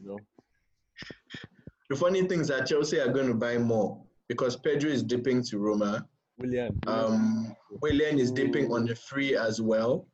you 0.00 0.08
know, 0.08 0.18
The 1.90 1.96
funny 1.96 2.22
thing 2.26 2.40
is 2.40 2.48
that 2.48 2.66
Chelsea 2.66 2.98
are 3.00 3.12
going 3.12 3.28
to 3.28 3.34
buy 3.34 3.58
more 3.58 4.02
because 4.28 4.56
Pedro 4.56 4.90
is 4.90 5.02
dipping 5.02 5.42
to 5.44 5.58
Roma. 5.58 6.06
Willian. 6.38 6.78
Um, 6.86 7.56
Willian 7.82 8.18
is 8.18 8.30
dipping 8.32 8.72
on 8.72 8.86
the 8.86 8.94
free 8.94 9.36
as 9.36 9.60
well. 9.60 10.06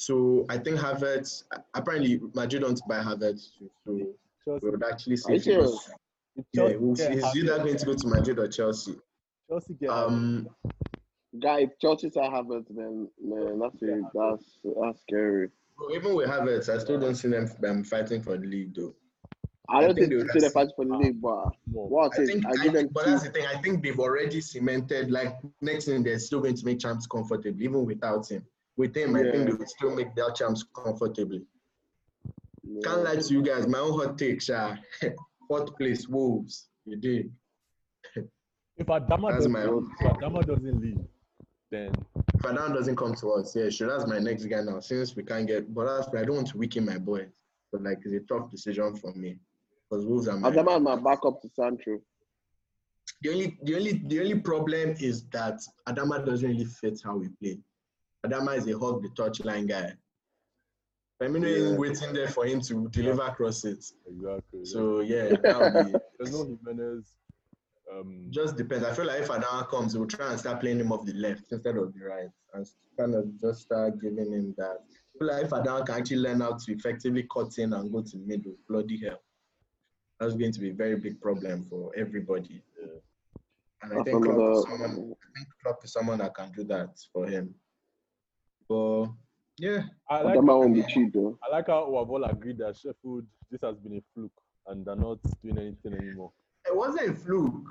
So 0.00 0.46
I 0.48 0.58
think 0.58 0.78
Havertz. 0.78 1.42
Apparently, 1.74 2.20
Madrid 2.32 2.62
don't 2.62 2.80
buy 2.88 3.00
Havertz, 3.02 3.48
so 3.84 3.92
we 3.92 4.06
would 4.70 4.84
actually 4.84 5.14
Are 5.14 5.16
see. 5.16 5.32
you 5.32 5.36
if 5.38 5.44
he 5.44 5.54
goes- 5.56 5.90
Yeah, 6.52 6.76
we'll 6.76 6.94
get 6.94 7.08
see. 7.08 7.14
He's 7.14 7.36
either 7.48 7.58
going 7.64 7.76
to 7.76 7.84
go 7.84 7.94
to 7.94 8.06
Madrid 8.06 8.38
or 8.38 8.46
Chelsea. 8.46 8.94
Chelsea 9.50 9.74
get 9.74 9.90
Um, 9.90 10.48
Guy, 11.40 11.62
if 11.62 11.70
Chelsea 11.80 12.10
side 12.10 12.30
Havertz, 12.30 12.68
then 12.70 13.08
man, 13.20 13.58
that's 13.58 13.82
it. 13.82 14.04
That's 14.14 14.44
that's 14.80 15.00
scary. 15.02 15.48
even 15.92 16.14
with 16.14 16.28
Havertz, 16.28 16.68
I 16.72 16.78
still 16.78 17.00
don't 17.00 17.16
see 17.16 17.26
them 17.28 17.50
um, 17.66 17.82
fighting 17.82 18.22
for 18.22 18.38
the 18.38 18.46
league 18.46 18.76
though. 18.76 18.94
I 19.68 19.78
I 19.78 19.80
don't 19.80 19.96
think 19.96 19.98
think 19.98 20.10
they 20.10 20.16
they 20.18 20.22
would 20.22 20.30
see 20.32 20.38
the 20.46 20.50
fight 20.50 20.68
for 20.76 20.84
the 20.84 20.94
league, 20.96 21.20
but 21.20 21.48
more. 21.66 21.88
what 21.88 22.16
I 22.16 22.22
I 22.22 22.24
think, 22.26 22.46
I 22.46 22.50
I 22.50 22.62
give 22.62 22.72
them 22.72 22.88
but 22.92 23.04
two. 23.04 23.10
that's 23.10 23.24
the 23.24 23.30
thing. 23.30 23.46
I 23.52 23.60
think 23.60 23.82
they've 23.82 23.98
already 23.98 24.40
cemented. 24.40 25.10
Like 25.10 25.34
next 25.60 25.86
thing, 25.86 26.04
they're 26.04 26.20
still 26.20 26.40
going 26.40 26.54
to 26.54 26.64
make 26.64 26.78
champs 26.78 27.08
comfortably, 27.08 27.64
even 27.64 27.84
without 27.84 28.28
him. 28.30 28.46
With 28.78 28.96
him, 28.96 29.16
I 29.16 29.22
think 29.22 29.46
they 29.46 29.52
will 29.52 29.66
still 29.66 29.94
make 29.94 30.14
their 30.14 30.30
champs 30.30 30.64
comfortably. 30.74 31.42
Yeah. 32.62 32.80
Can't 32.84 33.02
lie 33.02 33.16
to 33.16 33.34
you 33.34 33.42
guys. 33.42 33.66
My 33.66 33.80
own 33.80 33.98
hot 33.98 34.16
take, 34.16 34.40
Sha. 34.40 34.76
Fourth 35.48 35.76
place, 35.76 36.06
Wolves. 36.08 36.68
You 36.86 36.96
did. 36.96 37.32
If 38.76 38.86
Adama 38.86 39.30
That's 39.32 39.38
doesn't, 39.38 39.50
my 39.50 39.64
own. 39.64 39.90
if 40.00 40.06
Adama 40.06 40.46
doesn't 40.46 40.80
leave, 40.80 41.00
then 41.68 41.90
If 42.32 42.44
Adan 42.44 42.72
doesn't 42.72 42.94
come 42.94 43.12
to 43.16 43.30
us, 43.32 43.56
yeah, 43.56 43.68
sure. 43.70 43.88
That's 43.88 44.06
my 44.08 44.20
next 44.20 44.44
guy 44.44 44.60
now. 44.62 44.78
Since 44.78 45.16
we 45.16 45.24
can't 45.24 45.48
get, 45.48 45.74
but 45.74 45.84
that's 45.86 46.06
I 46.14 46.24
don't 46.24 46.36
want 46.36 46.46
to 46.50 46.58
weaken 46.58 46.84
my 46.84 46.96
boys. 46.96 47.26
But 47.72 47.82
like, 47.82 47.98
it's 48.04 48.14
a 48.14 48.20
tough 48.32 48.52
decision 48.52 48.94
for 48.94 49.12
me 49.14 49.40
because 49.90 50.06
Wolves 50.06 50.28
are 50.28 50.36
my. 50.36 50.52
Adama 50.52 50.76
is 50.76 50.82
my 50.82 50.94
backup 50.94 51.42
to 51.42 51.48
Sancho. 51.48 51.98
The 53.22 53.30
only, 53.32 53.58
the 53.64 53.74
only, 53.74 53.92
the 54.06 54.20
only 54.20 54.38
problem 54.38 54.94
is 55.00 55.24
that 55.32 55.58
Adama 55.88 56.24
doesn't 56.24 56.48
really 56.48 56.64
fit 56.66 57.00
how 57.04 57.16
we 57.16 57.30
play. 57.42 57.58
Adama 58.26 58.56
is 58.56 58.66
a 58.68 58.78
hug 58.78 59.02
the 59.02 59.08
touchline 59.10 59.68
guy. 59.68 59.92
Firmino 61.20 61.42
Yeah. 61.44 61.56
isn't 61.56 61.78
waiting 61.80 62.12
there 62.12 62.28
for 62.28 62.44
him 62.46 62.60
to 62.62 62.88
deliver 62.92 63.28
crosses. 63.36 63.94
exactly. 64.06 64.64
So 64.64 65.00
yeah, 65.00 65.28
that 65.42 65.74
would 65.74 65.92
be. 65.92 65.98
there's 66.18 66.32
no 66.32 66.44
Jimenez. 66.64 67.12
Um, 67.90 68.26
Just 68.30 68.56
depends. 68.56 68.84
I 68.84 68.92
feel 68.92 69.06
like 69.06 69.22
if 69.22 69.28
Adama 69.28 69.66
comes, 69.68 69.96
we'll 69.96 70.06
try 70.06 70.30
and 70.30 70.38
start 70.38 70.60
playing 70.60 70.78
him 70.80 70.92
off 70.92 71.06
the 71.06 71.14
left 71.14 71.50
instead 71.50 71.76
of 71.76 71.94
the 71.94 72.04
right, 72.04 72.28
and 72.52 72.66
kind 72.98 73.14
of 73.14 73.40
just 73.40 73.62
start 73.62 73.98
giving 74.00 74.30
him 74.32 74.54
that. 74.58 74.78
I 75.14 75.18
feel 75.18 75.28
like 75.28 75.44
if 75.44 75.50
Adama 75.50 75.86
can 75.86 75.94
actually 75.96 76.18
learn 76.18 76.40
how 76.42 76.52
to 76.52 76.72
effectively 76.72 77.26
cut 77.32 77.56
in 77.58 77.72
and 77.72 77.90
go 77.90 78.02
to 78.02 78.10
the 78.18 78.24
middle, 78.26 78.54
bloody 78.68 78.98
hell, 79.02 79.20
that's 80.20 80.34
going 80.34 80.52
to 80.52 80.60
be 80.60 80.70
a 80.70 80.74
very 80.74 80.96
big 80.96 81.18
problem 81.20 81.64
for 81.70 81.90
everybody. 81.96 82.62
Yeah. 82.80 82.88
And 83.82 83.92
I 83.92 83.96
That's 83.96 84.10
think 84.10 84.24
Klopp 84.24 84.52
is 84.58 84.62
someone. 84.64 84.90
I 84.90 85.38
think 85.38 85.48
Klopp 85.62 85.84
is 85.84 85.92
someone 85.92 86.18
that 86.18 86.34
can 86.34 86.52
do 86.52 86.64
that 86.64 86.90
for 87.12 87.26
him. 87.26 87.54
But 88.68 89.06
yeah, 89.58 89.82
I 90.08 90.22
like 90.22 90.38
Adama 90.38 90.58
won't 90.58 90.74
be 90.74 90.82
cheap 90.84 91.12
though. 91.12 91.38
I 91.42 91.50
like 91.50 91.66
how 91.66 91.88
we 91.90 91.96
have 91.96 92.10
all 92.10 92.24
agreed 92.24 92.58
that 92.58 92.76
Sheffield 92.76 93.24
this 93.50 93.60
has 93.62 93.76
been 93.78 93.94
a 93.94 94.02
fluke 94.14 94.32
and 94.66 94.84
they're 94.84 94.96
not 94.96 95.18
doing 95.42 95.58
anything 95.58 95.94
anymore. 95.94 96.32
it 96.66 96.76
wasn't 96.76 97.08
a 97.08 97.14
fluke. 97.14 97.68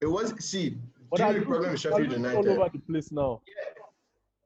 It 0.00 0.06
was 0.06 0.32
see. 0.44 0.76
But 1.10 1.20
I 1.20 1.30
know 1.30 1.38
the 1.38 1.44
problem 1.46 1.70
with 1.72 1.80
Sheffield 1.80 2.12
United 2.12 2.36
all 2.36 2.48
over 2.48 2.70
the 2.72 2.78
place 2.80 3.12
now. 3.12 3.42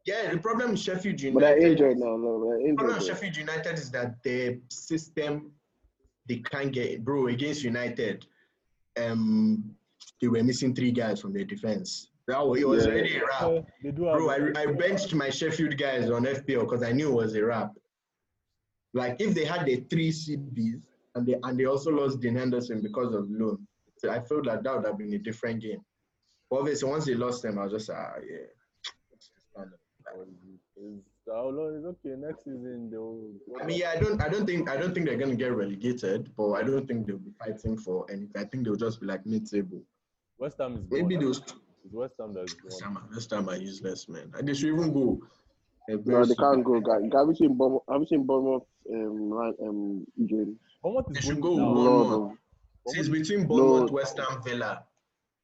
Yeah, 0.06 0.24
yeah, 0.24 0.30
the 0.32 0.38
problem 0.38 0.72
with 0.72 0.80
Sheffield 0.80 1.20
United. 1.20 1.34
But 1.34 1.40
they're 1.40 1.66
injured 1.70 1.98
now. 1.98 2.16
No, 2.16 2.44
they're 2.44 2.68
The 2.68 2.74
problem 2.74 2.98
with. 2.98 3.06
Sheffield 3.06 3.36
United 3.36 3.74
is 3.78 3.90
that 3.92 4.22
their 4.22 4.58
system 4.68 5.52
they 6.28 6.36
can't 6.36 6.72
get 6.72 7.04
bro 7.04 7.26
against 7.28 7.64
United. 7.64 8.26
Um, 8.96 9.74
they 10.20 10.28
were 10.28 10.42
missing 10.44 10.74
three 10.74 10.92
guys 10.92 11.20
from 11.20 11.32
their 11.32 11.44
defense. 11.44 12.09
That 12.30 12.46
was, 12.46 12.60
it 12.60 12.68
was 12.68 12.84
Yeah. 12.86 12.92
already 12.92 13.16
a 13.16 13.20
wrap. 13.26 13.40
Yeah, 13.42 13.60
they 13.82 13.90
do 13.90 14.04
have 14.04 14.16
Bro, 14.16 14.30
I, 14.30 14.62
I 14.62 14.66
benched 14.66 15.14
my 15.14 15.30
Sheffield 15.30 15.76
guys 15.76 16.10
on 16.10 16.24
FPL 16.24 16.60
because 16.60 16.82
I 16.82 16.92
knew 16.92 17.08
it 17.10 17.14
was 17.22 17.34
a 17.34 17.44
wrap. 17.44 17.72
Like 18.94 19.20
if 19.20 19.34
they 19.34 19.44
had 19.44 19.66
the 19.66 19.76
three 19.90 20.10
CBs 20.10 20.82
and 21.14 21.26
they 21.26 21.36
and 21.42 21.58
they 21.58 21.64
also 21.66 21.90
lost 21.90 22.20
Dean 22.20 22.36
Henderson 22.36 22.80
because 22.82 23.14
of 23.14 23.28
loan, 23.30 23.66
so 23.98 24.10
I 24.10 24.20
felt 24.20 24.46
like 24.46 24.62
that 24.62 24.76
would 24.76 24.86
have 24.86 24.98
been 24.98 25.12
a 25.14 25.18
different 25.18 25.60
game. 25.62 25.82
But 26.50 26.60
obviously, 26.60 26.88
once 26.88 27.04
they 27.06 27.14
lost 27.14 27.42
them, 27.42 27.58
I 27.58 27.64
was 27.64 27.72
just 27.72 27.90
ah 27.90 28.14
yeah. 28.28 28.46
It's, 29.12 29.30
how 31.28 31.48
long 31.48 31.84
okay. 31.86 32.16
Next 32.18 32.44
season 32.44 32.90
they'll. 32.90 33.30
I 33.60 33.64
mean, 33.64 33.78
yeah, 33.78 33.90
I 33.94 34.00
don't, 34.00 34.20
I 34.20 34.28
don't 34.28 34.46
think, 34.46 34.68
I 34.68 34.76
don't 34.76 34.92
think 34.92 35.06
they're 35.06 35.16
gonna 35.18 35.36
get 35.36 35.52
relegated, 35.54 36.30
but 36.36 36.52
I 36.52 36.62
don't 36.62 36.86
think 36.88 37.06
they'll 37.06 37.18
be 37.18 37.30
fighting 37.38 37.76
for 37.78 38.06
anything. 38.10 38.32
I 38.36 38.44
think 38.44 38.64
they'll 38.64 38.74
just 38.76 39.00
be 39.00 39.06
like 39.06 39.24
mid-table. 39.26 39.82
West 40.38 40.56
Ham 40.58 40.76
is 40.76 40.84
Maybe 40.90 41.14
gone. 41.16 41.24
those 41.24 41.42
It's 41.84 41.94
West 41.94 42.14
Ham 42.20 42.34
that's 42.34 42.54
this 42.54 42.80
gone. 42.80 42.94
time, 42.94 43.04
this 43.12 43.26
time 43.26 43.48
are 43.48 43.56
useless, 43.56 44.08
man. 44.08 44.30
And 44.36 44.46
they 44.48 44.54
should 44.54 44.68
even 44.74 44.92
go. 44.92 45.20
Uh, 45.90 45.96
No, 46.04 46.24
they 46.24 46.34
can't 46.34 46.62
go. 46.64 46.80
Guy, 46.80 47.00
have 47.18 47.28
you 47.28 47.34
seen 47.34 47.56
Bournemouth? 47.56 47.82
Have 47.90 48.00
you 48.02 48.06
seen 48.06 48.24
Bournemouth? 48.26 48.64
Um, 48.92 49.30
right, 49.32 49.54
um, 49.62 50.04
game. 50.26 50.58
Bournemouth 50.82 51.06
is 51.10 51.14
They 51.16 51.20
should 51.22 51.40
going 51.40 51.56
go 51.58 51.64
down. 51.64 51.74
one 51.74 51.84
Lord, 51.84 52.08
more. 52.20 52.38
See, 52.88 53.00
it's 53.00 53.08
between 53.08 53.46
Bournemouth, 53.46 53.90
No. 53.90 53.94
West 53.94 54.18
Ham, 54.18 54.42
Villa. 54.42 54.84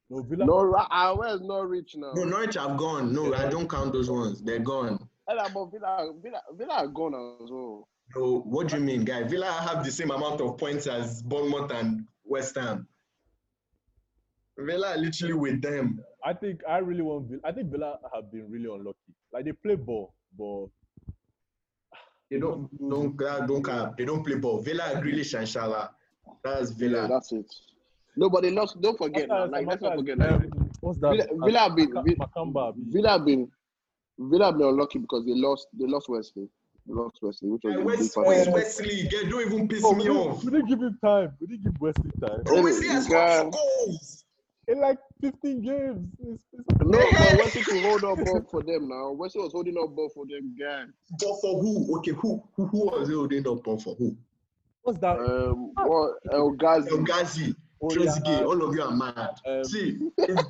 No 0.09 0.21
Villa. 0.21 0.45
No, 0.45 0.63
Ra- 0.63 0.87
ah, 0.89 1.13
where's 1.15 1.41
Norwich 1.41 1.95
now? 1.97 2.13
No, 2.13 2.23
Norwich 2.23 2.55
have 2.55 2.77
gone. 2.77 3.13
No, 3.13 3.33
I 3.33 3.49
don't 3.49 3.69
count 3.69 3.91
those 3.93 4.09
ones. 4.09 4.41
They're 4.41 4.59
gone. 4.59 5.07
Ella, 5.29 5.49
but 5.53 5.65
Villa, 5.71 6.13
Villa, 6.23 6.41
Villa 6.57 6.73
are 6.75 6.87
gone 6.87 7.13
as 7.43 7.51
well. 7.51 7.87
So 8.13 8.39
what 8.45 8.69
do 8.69 8.77
you 8.77 8.83
mean, 8.83 9.03
guy? 9.03 9.23
Villa 9.23 9.47
have 9.51 9.83
the 9.83 9.91
same 9.91 10.11
amount 10.11 10.39
of 10.39 10.57
points 10.57 10.87
as 10.87 11.21
Bournemouth 11.23 11.71
and 11.71 12.05
West 12.23 12.55
Ham. 12.55 12.87
Villa 14.57 14.91
are 14.95 14.97
literally 14.97 15.33
with 15.33 15.61
them. 15.61 15.99
I 16.29 16.33
think 16.33 16.61
I 16.67 16.77
really 16.79 17.01
want. 17.09 17.29
Villa. 17.29 17.41
I 17.45 17.51
think 17.53 17.71
Villa 17.71 17.97
have 18.13 18.31
been 18.31 18.45
really 18.51 18.65
unlucky. 18.75 18.97
Like 19.33 19.45
they 19.45 19.53
play 19.53 19.75
ball, 19.75 20.13
but 20.37 20.67
They 22.29 22.39
don't 22.39 22.67
don't 22.89 23.15
don't 23.47 23.63
cap. 23.63 23.95
They 23.97 24.05
don't 24.05 24.23
play 24.25 24.35
ball. 24.35 24.61
Villa, 24.61 24.83
Grealish, 25.03 25.33
and 25.39 25.47
Shala. 25.47 25.89
That's 26.43 26.71
Villa. 26.71 27.01
Yeah, 27.03 27.07
that's 27.07 27.31
it. 27.31 27.45
No, 28.17 28.29
but 28.29 28.41
they 28.43 28.51
lost. 28.51 28.81
Don't 28.81 28.97
forget 28.97 29.27
now. 29.29 29.43
Sometimes- 29.45 29.51
Like 29.53 29.67
let's 29.67 29.81
not 29.81 29.95
forget. 29.95 30.17
Like, 30.17 30.31
um, 30.31 30.69
what's 30.81 30.99
that? 30.99 31.11
Villa, 31.11 31.25
Villa 31.45 31.59
have 31.59 31.75
been 31.75 31.93
Vi- 31.93 32.15
Nakamba. 32.15 32.73
Villa 32.77 33.09
have 33.09 33.25
been 33.25 33.49
Villa 34.19 34.45
have 34.45 34.57
been 34.57 34.67
unlucky 34.67 34.99
because 34.99 35.25
they 35.25 35.33
lost. 35.35 35.67
They 35.79 35.85
lost 35.87 36.09
Wesley. 36.09 36.49
They 36.87 36.93
lost 36.93 37.19
Wesley, 37.21 37.49
which 37.49 37.61
was 37.63 37.73
Hey, 37.75 37.81
a 37.81 37.85
big 37.85 37.99
West, 37.99 38.15
part 38.15 38.27
West. 38.27 38.51
Wesley, 38.51 39.07
get, 39.09 39.29
don't 39.29 39.41
even 39.45 39.67
piss 39.67 39.83
Oh, 39.85 39.93
me 39.93 40.09
we, 40.09 40.15
off. 40.15 40.43
we 40.43 40.51
didn't 40.51 40.67
give 40.67 40.79
him 40.81 40.97
time. 41.03 41.31
We 41.39 41.47
didn't 41.47 41.63
give 41.65 41.79
Wesley 41.81 42.11
time. 42.19 42.43
Bro, 42.43 42.55
Hey, 42.55 42.61
Wesley 42.63 42.87
has 42.87 43.05
you 43.07 43.11
guys- 43.13 43.37
scored 43.39 43.53
four 43.53 43.85
goals. 43.85 44.23
in 44.69 44.79
like 44.81 44.97
15 45.21 45.61
games. 45.61 46.07
It's, 46.19 46.43
it's 46.53 46.67
No, 46.83 46.99
but 47.11 47.37
Wesley 47.37 47.61
could 47.63 47.81
hold 47.83 48.03
up 48.03 48.23
ball 48.25 48.45
for 48.49 48.63
them 48.63 48.87
now. 48.89 49.11
Wesley 49.11 49.41
was 49.41 49.51
holding 49.53 49.77
up 49.77 49.95
ball 49.95 50.09
for 50.13 50.25
them 50.25 50.55
guys. 50.59 50.87
But 51.19 51.39
for 51.41 51.61
who? 51.61 51.97
Okay, 51.99 52.11
who 52.11 52.43
who, 52.55 52.67
who 52.67 52.85
was 52.85 53.07
he 53.09 53.15
holding 53.15 53.47
up 53.47 53.67
on 53.67 53.79
for 53.79 53.95
who? 53.95 54.15
what's 54.83 54.99
that? 54.99 55.17
Um, 55.19 55.71
what 55.75 56.13
El 56.31 56.51
Ghazi. 56.51 56.89
El 56.91 57.03
Ghazi, 57.03 57.55
Oh, 57.79 57.87
Trezeguet, 57.89 58.25
yeah. 58.39 58.45
all 58.45 58.63
of 58.67 58.73
you 58.73 58.81
are 58.81 58.91
mad. 58.95 59.35
Um, 59.45 59.63
See, 59.63 59.99
it's, 60.17 60.43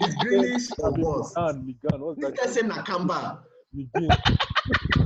it's 0.00 0.14
Grealish 0.16 0.70
or 0.78 0.90
what? 0.92 1.32
McGinn, 1.34 1.76
McGinn, 1.82 1.98
what's 2.00 2.20
This 2.20 2.30
that? 2.30 2.36
guy 2.36 2.46
said 2.46 2.64
Nakamba. 2.66 3.38
McGinn. 3.74 4.10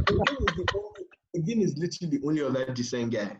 Again 0.08 0.36
is 0.40 0.56
the 0.56 0.66
only- 0.74 1.06
Again 1.34 1.60
is 1.62 1.76
literally 1.78 2.18
the 2.18 2.26
only 2.26 2.42
other 2.42 2.72
decent 2.74 3.12
guy. 3.12 3.36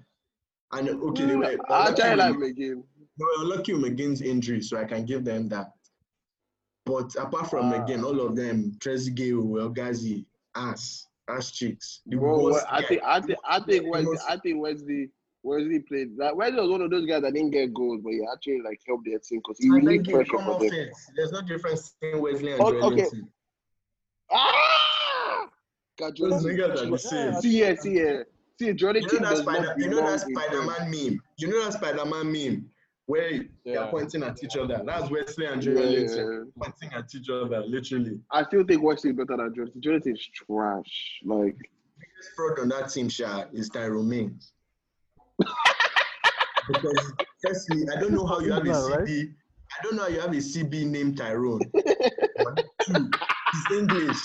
And 0.73 0.89
okay, 0.89 1.25
they 1.27 1.37
were, 1.37 1.57
I 1.69 1.85
lucky 1.91 2.01
tell 2.03 2.11
you 2.17 2.35
with- 2.39 2.43
like 2.43 2.51
again. 2.53 2.85
They 3.19 3.25
were 3.25 3.45
lucky 3.45 3.73
with 3.75 3.83
McGinn's 3.83 4.23
injury, 4.23 4.61
so 4.63 4.77
I 4.79 4.85
can 4.85 5.05
give 5.05 5.25
them 5.25 5.49
that. 5.51 5.73
But 6.87 7.15
apart 7.17 7.49
from 7.51 7.67
Ah. 7.73 7.79
McGinn, 7.79 8.03
all 8.03 8.21
of 8.21 8.35
them, 8.37 8.73
Trezeguet, 8.79 9.61
El 9.61 9.69
Ghazi, 9.69 10.27
ass, 10.57 11.07
ass 11.29 11.51
cheeks. 11.53 12.01
The 12.07 12.17
Bro, 12.17 12.43
worst 12.45 12.67
I 12.71 12.81
guy. 12.83 12.87
think 12.89 13.03
I 13.05 13.21
think 13.21 13.39
I 13.45 13.61
think 13.61 13.85
The 13.85 13.91
Wesley 13.91 14.19
I 14.29 14.37
think 14.39 14.61
Wesley 14.63 15.11
Wesley 15.45 15.79
played 15.81 16.17
like 16.17 16.35
Wesley 16.35 16.61
was 16.61 16.71
one 16.71 16.83
of 16.83 16.91
those 16.91 17.07
guys 17.07 17.23
that 17.23 17.35
didn't 17.35 17.51
get 17.51 17.73
goals, 17.75 18.01
but 18.03 18.11
he 18.13 18.23
actually 18.33 18.63
like 18.63 18.81
helped 18.87 19.05
their 19.07 19.19
team 19.19 19.41
because 19.41 19.59
he 19.59 19.71
relieved 19.71 20.09
pressure 20.09 20.39
for 20.39 20.59
them. 20.59 20.91
There's 21.17 21.33
no 21.33 21.43
difference 21.43 21.95
between 22.01 22.23
Wesley 22.23 22.53
and 22.53 22.61
Oh, 22.63 22.71
Joel 22.73 22.85
okay. 22.93 23.03
Linton. 23.03 23.29
Ah! 24.31 25.49
God, 25.99 26.17
Those 26.17 26.43
Jordan- 26.43 26.59
niggas 26.59 26.83
are 26.83 26.91
the 26.91 26.99
same. 26.99 27.35
See 27.41 27.51
here, 27.53 27.77
see 27.77 27.93
here. 27.93 28.27
See, 28.59 28.73
Jordan 28.75 29.03
You 29.11 29.21
know 29.21 29.29
that 29.31 29.39
Spider, 29.39 29.75
you 29.79 29.89
know 29.89 30.01
that 30.01 30.21
Spider-Man 30.21 30.91
meme. 30.91 31.23
You 31.39 31.49
know 31.49 31.65
that 31.65 31.73
Spider-Man 31.75 32.33
meme 32.33 32.71
where 33.13 33.41
they're 33.67 33.87
pointing 33.89 34.23
at 34.23 34.43
each 34.43 34.57
other. 34.57 34.81
That's 34.87 35.11
Wesley 35.11 35.45
and 35.45 35.61
Joel 35.61 35.75
Yeah. 35.75 35.99
Linton 35.99 36.53
pointing 36.59 36.93
at 36.99 37.15
each 37.15 37.29
other, 37.29 37.61
literally. 37.61 38.19
I 38.31 38.43
still 38.45 38.65
think 38.65 38.83
Wesley 38.83 39.11
is 39.11 39.17
better 39.17 39.37
than 39.37 39.55
Jordan. 39.55 39.81
Jordan 39.83 40.13
is 40.15 40.27
trash. 40.33 41.21
Like 41.23 41.57
biggest 42.01 42.31
fraud 42.35 42.59
on 42.61 42.71
that 42.71 42.89
team, 42.89 43.11
Sha, 43.11 43.45
is 43.53 43.69
Tyrone 43.69 44.09
Mings. 44.09 44.53
because 46.69 47.13
firstly, 47.45 47.85
I 47.95 48.01
don't 48.01 48.13
know 48.13 48.25
how 48.27 48.41
you 48.41 48.51
have 48.53 48.67
a 48.67 48.71
Isn't 48.71 48.91
right? 48.93 49.07
CB. 49.07 49.35
I 49.79 49.83
don't 49.83 49.97
know 49.97 50.03
how 50.03 50.09
you 50.09 50.21
have 50.21 50.33
a 50.33 50.37
CB 50.37 50.87
named 50.87 51.19
Tyrone. 51.19 51.61
Two, 52.87 53.11
he's 53.53 53.79
English. 53.79 54.23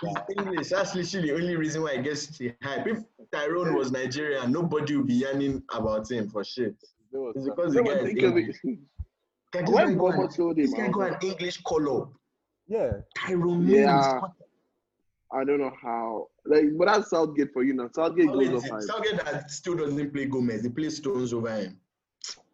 He's 0.00 0.16
English. 0.38 0.68
That's 0.68 0.94
literally 0.94 1.30
the 1.30 1.34
only 1.34 1.56
reason 1.56 1.82
why 1.82 1.92
I 1.92 1.96
guess 1.96 2.26
the 2.38 2.52
hype. 2.62 2.86
If 2.86 2.98
Tyrone 3.32 3.74
was 3.74 3.90
Nigerian, 3.90 4.52
nobody 4.52 4.96
would 4.96 5.08
be 5.08 5.14
yarning 5.14 5.60
about 5.72 6.08
him 6.08 6.28
for 6.28 6.44
shit. 6.44 6.76
There 7.12 7.20
was 7.20 7.36
It's 7.36 7.44
because 7.48 7.72
the 7.74 7.82
guy 7.82 7.88
someone 7.90 8.06
is 8.06 8.12
think 8.12 8.22
of 8.22 8.36
English. 8.36 8.56
it. 8.64 8.78
Guy, 9.50 9.60
this 9.62 9.70
When 9.70 9.86
guy 9.86 9.94
go 9.94 9.98
Bobo 10.12 10.22
and- 10.48 10.56
This 10.58 10.72
him, 10.74 10.78
guy 10.78 10.88
go 10.92 10.98
was 11.00 11.08
an 11.14 11.18
English 11.30 11.62
call 11.62 12.02
up. 12.02 12.12
Yeah. 12.66 12.90
Tyrone 13.16 13.66
Yeah. 13.66 14.20
I 15.32 15.44
don't 15.44 15.58
know 15.58 15.72
how. 15.82 16.28
Like, 16.44 16.64
but 16.78 16.86
that's 16.86 17.10
Southgate 17.10 17.52
for 17.52 17.62
you 17.62 17.72
now. 17.74 17.88
Southgate 17.94 18.26
goes 18.28 18.64
up 18.64 18.70
high. 18.70 18.80
Southgate 18.80 19.24
that 19.24 19.50
still 19.50 19.76
doesn't 19.76 20.12
play 20.12 20.26
Gomez. 20.26 20.62
He 20.64 20.68
plays 20.70 20.96
Stones 20.98 21.32
over 21.32 21.50
him. 21.54 21.78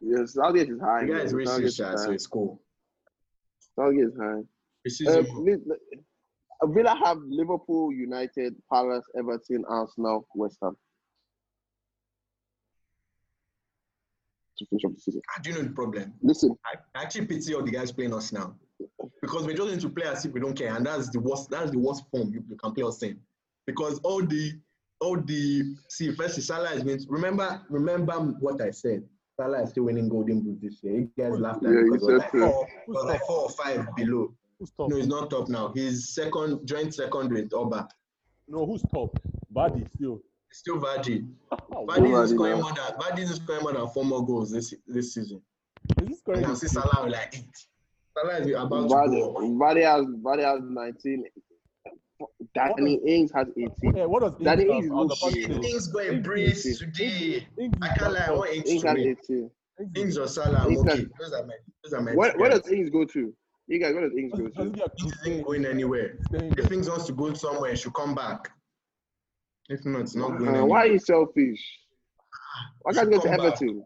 Yes, 0.01 0.35
Southgate 0.35 0.71
is 0.71 0.81
high. 0.81 1.05
The 1.07 1.13
guy 1.13 1.19
is 1.21 1.33
man. 1.35 1.47
Southgate 1.47 1.65
racist, 1.65 1.67
is 1.67 1.77
Sha, 1.77 1.97
so 1.97 2.07
high. 2.09 2.15
it's 2.15 2.27
cool. 2.29 2.61
Southgate 3.77 4.05
is 4.05 4.17
high. 4.17 4.43
Racism. 4.89 5.31
Um, 5.31 5.45
Li- 5.45 5.77
uh, 6.63 6.67
Villa 6.69 6.95
have 7.05 7.19
Liverpool, 7.27 7.93
United, 7.93 8.55
Palace, 8.73 9.05
Everton, 9.19 9.65
Arsenal, 9.69 10.27
West 10.35 10.59
Ham. 10.63 10.77
To 14.59 14.67
finish 14.67 14.85
up 14.85 14.95
the 14.95 15.01
season. 15.01 15.21
How 15.29 15.43
do 15.43 15.51
you 15.51 15.57
know 15.57 15.63
the 15.63 15.71
problem? 15.71 16.15
Listen, 16.23 16.57
I 16.65 16.77
I 16.99 17.03
actually 17.03 17.27
pity 17.27 17.55
all 17.55 17.63
the 17.63 17.73
guys 17.73 17.91
playing 17.91 18.15
us 18.15 18.33
now 18.33 18.55
because 19.21 19.47
we're 19.47 19.55
just 19.55 19.69
going 19.69 19.79
to 19.81 19.89
play 19.89 20.07
as 20.07 20.25
if 20.25 20.33
we 20.33 20.41
don't 20.41 20.57
care, 20.57 20.75
and 20.75 20.87
that's 20.87 21.11
the 21.11 21.21
worst. 21.21 21.51
That's 21.51 21.71
the 21.71 21.79
worst 21.79 22.05
form 22.11 22.33
you, 22.33 22.45
you 22.49 22.57
can 22.57 22.73
play 22.73 22.85
us 22.85 23.03
in. 23.03 23.19
Because 23.67 23.99
all 24.01 24.23
the, 24.25 24.53
all 25.01 25.17
the 25.17 25.75
see 25.89 26.13
first 26.13 26.41
Salah 26.43 26.73
is 26.73 26.83
going 26.83 26.99
to 26.99 27.07
remember. 27.09 27.63
Remember 27.69 28.15
what 28.15 28.61
I 28.61 28.71
said. 28.71 29.05
Salah 29.37 29.63
is 29.63 29.71
still 29.71 29.85
winning 29.85 30.09
Golden 30.09 30.43
Boot 30.43 30.61
this 30.61 30.83
year. 30.83 31.01
You 31.01 31.11
guys 31.19 31.39
laughed 31.39 31.65
at 31.65 31.71
Yeah, 31.71 31.81
me 31.81 31.85
you 31.87 31.93
because 31.93 32.07
was 32.07 32.23
said 32.23 32.41
like 32.41 32.53
four, 32.53 32.69
was 32.87 33.05
like 33.05 33.21
four 33.27 33.41
or 33.41 33.51
five 33.51 33.87
below. 33.97 34.33
Who's 34.59 34.71
top? 34.71 34.91
No, 34.91 34.97
he's 34.97 35.09
not 35.09 35.31
top 35.31 35.49
now. 35.49 35.73
He's 35.75 36.11
second, 36.11 36.67
joint 36.67 36.95
second 36.95 37.33
with 37.33 37.53
Oba. 37.53 37.89
No, 38.47 38.67
who's 38.67 38.83
top? 38.93 39.19
Vardy 39.55 39.89
still. 39.97 40.21
Still 40.53 40.79
Vardy. 40.81 41.27
Wow. 41.75 41.87
Vardy 41.89 42.09
Vardy 42.09 42.25
is 42.25 42.31
scoring 42.31 42.61
more 42.61 42.73
than 42.73 42.85
Vardy 43.01 43.19
is 43.21 43.35
scoring 43.37 43.63
more 43.63 43.73
than 43.73 43.89
four 43.89 44.05
more 44.05 44.25
goals 44.25 44.51
this 44.51 44.73
this 44.87 45.15
season. 45.15 45.41
Is 46.01 46.09
this 46.09 46.21
I 46.27 46.31
correct? 46.31 46.47
can 46.47 46.57
see 46.57 46.69
Salah 46.69 47.09
like 47.09 47.35
eight. 47.37 47.67
Salah 48.17 48.39
is 48.39 48.47
about 48.49 48.83
to 48.83 48.89
go. 49.11 49.35
up. 49.37 49.43
Vardy 49.43 49.83
has 49.83 50.07
Vardy 50.23 50.45
has 50.45 50.61
19. 50.63 51.25
Danny 52.55 53.01
Ings 53.07 53.33
has 53.35 53.49
18. 53.57 53.97
Yeah, 53.97 54.05
what 54.05 54.23
does 54.23 54.33
Danny 54.43 54.65
Ings 54.65 54.87
Ings 54.87 54.87
have? 54.87 54.93
I 54.93 55.01
was 55.01 55.09
looks 55.11 55.23
about 55.23 55.33
to 55.35 55.41
shit. 55.41 55.65
say, 55.65 55.71
Ings 55.71 55.87
got 55.89 56.03
a 56.05 56.13
Ings 56.13 56.23
brace 56.27 56.79
today. 56.79 57.47
Ings 57.61 57.75
I 57.83 57.89
can't 57.89 58.13
lie. 58.13 58.21
I 58.23 58.27
top. 58.27 58.37
want 58.39 58.51
Ings 58.55 58.71
Ings 58.71 58.83
to 58.83 58.89
has 58.89 58.97
18. 58.99 59.51
Ings 59.81 59.99
Ings 59.99 60.19
or 60.19 60.29
Salah, 60.29 60.69
Ings 60.69 60.81
okay. 60.81 60.91
has- 60.91 61.07
Those 61.21 61.33
are 61.33 61.45
my. 61.47 61.55
Those 61.83 61.93
are 61.93 62.01
my. 62.01 62.13
Where, 62.15 62.33
two 62.33 62.39
where 62.39 62.51
does 62.51 62.69
Ings 62.71 62.91
go 62.91 63.05
to? 63.05 63.35
You 63.67 63.81
guys, 63.81 63.95
where 63.95 64.09
does 64.09 64.17
Ings 64.17 64.33
go 64.33 64.49
to? 64.49 64.63
he 64.63 64.81
Ings 65.05 65.17
isn't 65.27 65.43
going 65.45 65.67
anywhere. 65.67 66.19
staying 66.29 66.55
If? 66.57 66.71
Ings 66.71 66.89
wants 66.89 67.07
to 67.07 67.13
go 67.13 67.35
somewhere, 67.35 67.71
he 67.71 67.77
should 67.77 67.95
come 67.95 68.15
back. 68.15 68.51
If 69.69 69.85
not, 69.85 70.03
it's 70.03 70.15
not 70.15 70.29
going 70.39 70.47
Uh, 70.47 70.51
anywhere. 70.51 70.67
why 70.67 70.79
are 70.83 70.87
you 70.87 70.99
selfish? 70.99 71.61
Why 72.83 72.93
can't 72.93 73.11
you 73.11 73.17
go 73.19 73.23
to 73.23 73.29
Come 73.29 73.37
back. 73.39 73.47
Everton? 73.47 73.85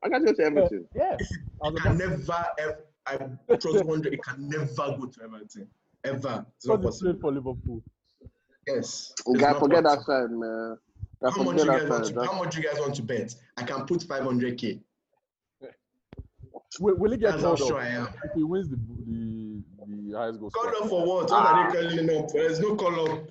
Why 0.00 0.08
can't 0.10 0.22
you 0.22 0.26
go 0.26 0.32
to 0.34 0.42
Yeah, 0.42 0.48
Everton? 0.60 0.88
yeah. 0.94 1.16
I 1.62 1.68
It 1.68 1.76
can 1.82 1.98
never, 1.98 2.46
ever, 2.58 2.84
I 3.06 3.16
trust 3.56 3.84
100, 3.84 4.14
it 4.14 4.22
can 4.22 4.48
never 4.48 4.66
go 4.66 5.06
to 5.06 5.22
Everton. 5.22 5.68
Ever. 6.04 6.46
It's 6.56 6.66
not 6.66 6.82
possible. 6.82 7.18
for 7.20 7.32
Liverpool. 7.32 7.82
Yes. 8.66 9.12
It's 9.26 9.40
guy, 9.40 9.52
not 9.52 9.60
forget 9.60 9.84
that 9.84 9.98
possible. 10.04 10.28
side, 10.28 10.30
man. 10.30 10.78
Guy, 11.22 11.30
How 11.30 11.42
much, 11.42 11.58
you 11.58 11.66
guys 11.66 11.88
want 11.90 12.04
to, 12.06 12.24
how 12.24 12.32
much 12.38 12.56
you 12.56 12.62
guys 12.62 12.78
want 12.80 12.94
to 12.94 13.02
bet? 13.02 13.34
I 13.56 13.62
can 13.64 13.84
put 13.86 14.00
500k. 14.00 14.80
Will, 16.80 16.94
will 16.96 17.10
he 17.10 17.16
get 17.18 17.32
That's 17.32 17.42
how 17.42 17.48
called 17.56 17.58
sure 17.58 17.78
up 17.78 17.82
I 17.84 17.88
am. 17.88 18.08
if 18.24 18.32
he 18.34 18.42
wins 18.44 18.68
the 18.70 18.76
the, 18.76 19.62
the 20.12 20.16
highest 20.16 20.38
goal 20.40 20.50
Call 20.50 20.62
scorer? 20.70 20.82
up 20.84 20.88
for 20.88 21.06
what? 21.06 21.30
What 21.30 21.32
are 21.32 21.72
they 21.72 21.88
calling 21.96 22.24
up? 22.24 22.32
There's 22.32 22.60
no 22.60 22.76
call 22.76 23.10
up. 23.12 23.24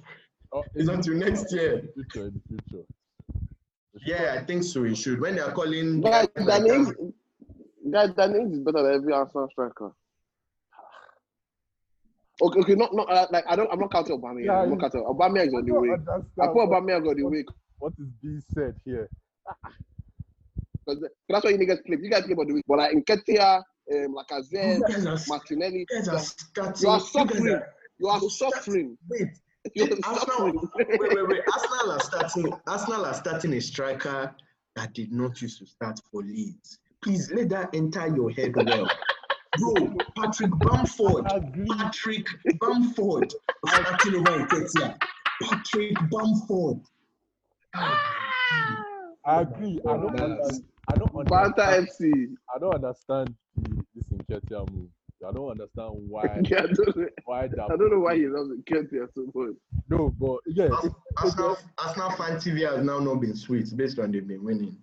Oh, 0.51 0.63
It's 0.75 0.89
until 0.89 1.13
next 1.15 1.53
year. 1.53 1.79
in 1.79 1.85
the 1.85 1.91
future, 2.03 2.27
in 2.27 2.33
the 2.33 2.41
future. 2.47 2.85
Yeah, 4.05 4.37
I 4.39 4.45
think 4.45 4.63
so. 4.63 4.83
He 4.83 4.95
should. 4.95 5.19
When 5.19 5.35
they 5.35 5.41
are 5.41 5.51
calling. 5.51 6.01
Guy, 6.01 6.21
like 6.21 6.33
Danny 6.47 6.69
Ings, 6.69 6.93
that, 7.91 8.15
guy, 8.15 8.25
is 8.25 8.59
better 8.59 8.83
than 8.83 8.93
every 8.95 9.13
Arsenal 9.13 9.47
striker. 9.51 9.91
Okay, 12.41 12.59
okay, 12.61 12.75
not, 12.75 12.95
not 12.95 13.11
uh, 13.11 13.27
like 13.31 13.43
I 13.49 13.55
don't. 13.55 13.69
I'm 13.71 13.79
not 13.79 13.91
counting 13.91 14.17
Aubameyang. 14.17 14.45
Yeah, 14.45 14.61
I'm 14.61 14.69
not 14.69 14.79
counting. 14.79 15.03
Aubameyang 15.03 15.47
is 15.47 15.53
on 15.53 15.65
the 15.65 15.73
way. 15.73 15.89
I 16.41 16.47
put 16.47 16.69
Aubameyang 16.69 17.07
on 17.09 17.15
the 17.17 17.23
way 17.23 17.43
what 17.79 17.93
is 17.99 18.07
being 18.21 18.41
said 18.53 18.75
here. 18.85 19.09
because 20.85 21.03
that's 21.27 21.43
why 21.43 21.51
you 21.51 21.57
niggas 21.57 21.83
play. 21.85 21.97
You 22.01 22.09
guys 22.09 22.23
play 22.23 22.35
on 22.35 22.47
the 22.47 22.53
way. 22.53 22.61
But 22.67 22.77
like 22.77 22.95
Nketiah, 22.95 23.57
um, 23.93 24.15
Lacazette, 24.15 24.79
you 24.79 24.85
guys 24.87 25.05
are, 25.05 25.17
Martinelli, 25.27 25.79
you 25.79 25.85
guys 25.97 26.07
are 26.07 26.19
starting. 26.19 26.81
you 26.81 26.89
are 26.89 26.99
suffering. 27.01 27.61
You 27.99 28.07
are 28.07 28.19
you 28.21 28.29
start- 28.29 28.53
suffering. 28.53 28.97
Wait, 29.09 29.19
You 29.21 29.25
are 29.27 29.31
Arsenal, 30.03 30.69
wait, 30.77 30.99
wait, 30.99 31.27
wait. 31.27 31.41
Arsenal 31.53 31.91
are 31.91 31.99
starting. 31.99 32.53
Arsenal 32.67 33.05
are 33.05 33.13
starting 33.13 33.53
a 33.53 33.61
striker 33.61 34.33
that 34.75 34.93
did 34.93 35.11
not 35.11 35.41
used 35.41 35.59
to 35.59 35.65
start 35.65 35.99
for 36.11 36.21
Leeds. 36.21 36.79
Please 37.03 37.31
let 37.31 37.49
that 37.49 37.69
enter 37.73 38.07
your 38.07 38.29
head 38.31 38.55
well. 38.55 38.89
Bro, 39.57 39.95
Patrick 40.15 40.51
Bamford. 40.59 41.25
I 41.27 41.37
agree. 41.37 41.67
Patrick 41.67 42.27
Bamford 42.59 43.33
was 43.63 43.71
starting 43.71 44.15
over 44.15 44.45
Nketiah. 44.45 44.97
Patrick 45.41 45.95
Bamford. 46.09 46.81
I 49.25 49.41
agree. 49.41 49.79
I 49.87 49.93
don't 49.93 50.19
understand. 50.19 50.65
I 50.87 50.95
don't 50.95 51.29
Banta 51.29 51.61
understand. 51.63 51.87
FC. 51.87 52.35
I 52.53 52.59
don't 52.59 52.75
understand 52.75 53.35
the, 53.57 53.83
this 53.95 54.05
Nketiah 54.13 54.71
move. 54.71 54.89
I 55.27 55.31
don't 55.33 55.49
understand 55.51 55.91
why 56.09 56.23
Yeah, 56.43 56.59
I 56.63 56.67
don't, 56.67 56.95
know- 56.97 57.07
why 57.25 57.47
that. 57.47 57.65
I 57.71 57.75
don't 57.75 57.91
know 57.91 57.99
why 57.99 58.15
he 58.15 58.27
loves 58.27 58.49
Nketiah 58.51 59.07
so 59.13 59.29
much. 59.35 59.55
No, 59.89 60.09
but 60.19 60.37
yeah, 60.47 60.69
Ars- 60.69 60.85
it, 60.85 60.93
Arsenal, 61.17 61.57
Arsenal 61.77 62.11
fan 62.11 62.37
TV 62.37 62.69
has 62.69 62.83
now 62.85 62.99
not 62.99 63.15
been 63.15 63.35
sweet 63.35 63.75
based 63.75 63.99
on 63.99 64.11
they've 64.11 64.25
been 64.27 64.43
winning. 64.43 64.77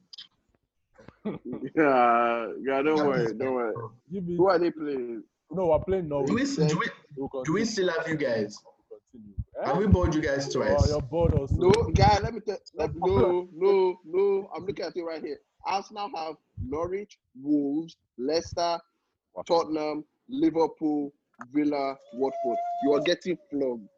Yeah, 1.25 2.53
yeah, 2.63 2.83
don't 2.83 3.05
worry, 3.07 3.35
don't 3.35 3.55
worry. 3.55 3.75
give. 4.13 4.25
Who 4.25 4.49
are 4.49 4.59
they 4.59 4.71
playing? 4.71 5.25
No, 5.51 5.67
we're 5.67 5.79
playing 5.81 6.09
Do 6.09 6.19
we, 6.21 6.27
Norwich. 6.27 6.57
do, 6.57 6.79
we, 6.79 6.87
We'll 7.17 7.43
do 7.45 7.53
we 7.55 7.65
still 7.65 7.89
have 7.91 8.07
you 8.09 8.17
guys? 8.17 8.57
We'll 8.91 9.01
continue. 9.13 9.35
Eh? 9.61 9.67
Have 9.67 9.77
we 9.79 9.87
bored 9.87 10.15
you 10.15 10.21
guys 10.21 10.49
Oh, 10.55 10.61
twice? 10.61 10.89
you're 10.89 11.01
bored 11.03 11.35
also. 11.35 11.55
No, 11.57 11.71
guy, 11.93 12.19
let 12.21 12.35
me 12.35 12.41
tell 12.41 12.59
let, 12.75 12.95
no, 12.95 13.49
no, 13.55 13.99
no. 14.05 14.51
I'm 14.55 14.67
looking 14.67 14.85
at 14.85 14.97
it 14.97 15.03
right 15.03 15.23
here. 15.23 15.39
Arsenal 15.65 16.11
have 16.15 16.35
Norwich, 16.65 17.19
Wolves, 17.41 17.97
Leicester, 18.19 18.79
Tottenham, 19.47 20.05
Liverpool, 20.29 21.13
Villa, 21.53 21.97
Watford. 22.15 22.57
You 22.85 22.95
are 22.95 23.01
getting 23.01 23.37
flogged. 23.51 23.89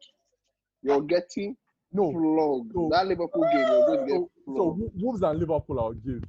You're 0.81 1.01
getting 1.01 1.55
No. 1.91 2.11
flogged. 2.11 2.71
No. 2.75 2.89
That 2.91 3.07
Liverpool 3.07 3.43
game, 3.51 3.65
you're 3.67 3.85
going 3.85 3.99
to 3.99 4.05
get 4.05 4.15
So, 4.15 4.29
so 4.45 4.53
flogged. 4.53 4.79
Wo- 4.81 4.91
Wolves 4.95 5.21
and 5.23 5.39
Liverpool, 5.39 5.79
I'll 5.79 5.93
give. 5.93 6.23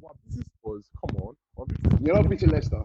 Wow, 0.00 0.12
this 0.26 0.36
is 0.38 0.44
Spurs. 0.58 0.84
Come 1.00 1.22
on. 1.22 1.34
Wow, 1.56 1.66
You're 2.00 2.16
not 2.16 2.28
beating 2.28 2.50
Leicester. 2.50 2.82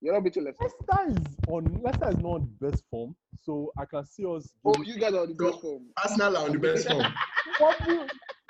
You're 0.00 0.14
not 0.14 0.22
beating 0.24 0.44
Leicester. 0.44 0.64
Leicester 0.64 1.10
is 1.10 1.36
on 1.48 1.80
Leicester 1.82 2.08
is 2.10 2.18
not 2.18 2.28
on 2.30 2.48
the 2.60 2.70
best 2.70 2.84
form, 2.88 3.16
so 3.42 3.72
I 3.76 3.84
can 3.84 4.04
see 4.06 4.24
us. 4.26 4.52
Oh, 4.64 4.72
you 4.84 4.96
guys 4.98 5.12
are 5.12 5.22
on 5.22 5.28
the 5.28 5.34
best 5.34 5.60
form. 5.60 5.82
Arsenal 6.00 6.36
are 6.36 6.44
on 6.44 6.52
the 6.52 6.58
best 6.58 6.86
form. 6.88 7.04
What 7.58 7.76
we, 7.88 7.98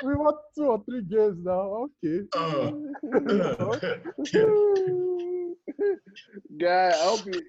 we 0.08 0.14
want 0.16 0.36
two 0.54 0.64
or 0.66 0.84
three 0.84 1.02
games 1.02 1.38
now. 1.42 1.88
Okay. 2.04 2.26
Oh. 2.34 2.82
Guy, 6.60 6.88
I 6.88 7.04
hope 7.04 7.26
you. 7.26 7.42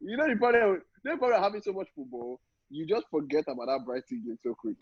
You 0.00 0.16
know 0.16 0.28
the 0.28 0.36
problem. 0.36 0.82
The 1.04 1.10
problem 1.16 1.32
of 1.34 1.42
having 1.42 1.62
so 1.62 1.72
much 1.72 1.88
football, 1.94 2.40
you 2.70 2.86
just 2.86 3.06
forget 3.10 3.44
about 3.48 3.66
that 3.66 3.84
Brighton 3.84 4.22
game 4.24 4.38
so 4.42 4.54
quick. 4.54 4.76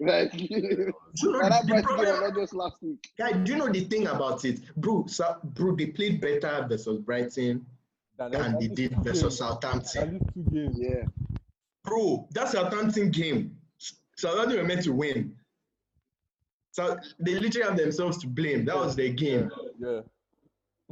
Like 0.00 0.32
So 1.14 1.32
that 1.32 1.62
the 1.62 1.66
Brighton 1.66 1.66
game 1.66 1.82
problem- 1.82 2.06
was 2.06 2.20
not 2.20 2.34
just 2.36 2.54
last 2.54 2.76
week. 2.82 3.08
Guy, 3.18 3.32
do 3.32 3.52
you 3.52 3.58
know 3.58 3.68
the 3.68 3.80
thing 3.84 4.06
about 4.06 4.44
it, 4.44 4.60
bro? 4.76 5.06
So, 5.06 5.36
bro, 5.42 5.74
they 5.76 5.86
played 5.86 6.20
better 6.20 6.66
versus 6.68 7.00
Brighton 7.00 7.66
Than 8.16 8.30
than 8.32 8.58
they 8.58 8.68
did 8.68 8.96
versus. 9.02 9.38
Southampton. 9.38 10.20
Two 10.34 10.50
games. 10.52 10.76
Yeah. 10.78 11.04
Bro, 11.84 12.28
that 12.32 12.48
Southampton 12.48 13.10
game, 13.10 13.56
Southampton 14.16 14.58
were 14.58 14.64
meant 14.64 14.84
to 14.84 14.92
win. 14.92 15.34
So 16.72 16.96
they 17.18 17.34
literally 17.34 17.68
have 17.68 17.76
themselves 17.76 18.18
to 18.18 18.26
blame. 18.28 18.64
That 18.66 18.76
was 18.76 18.94
their 18.94 19.08
game. 19.10 19.50
Yeah. 19.80 20.00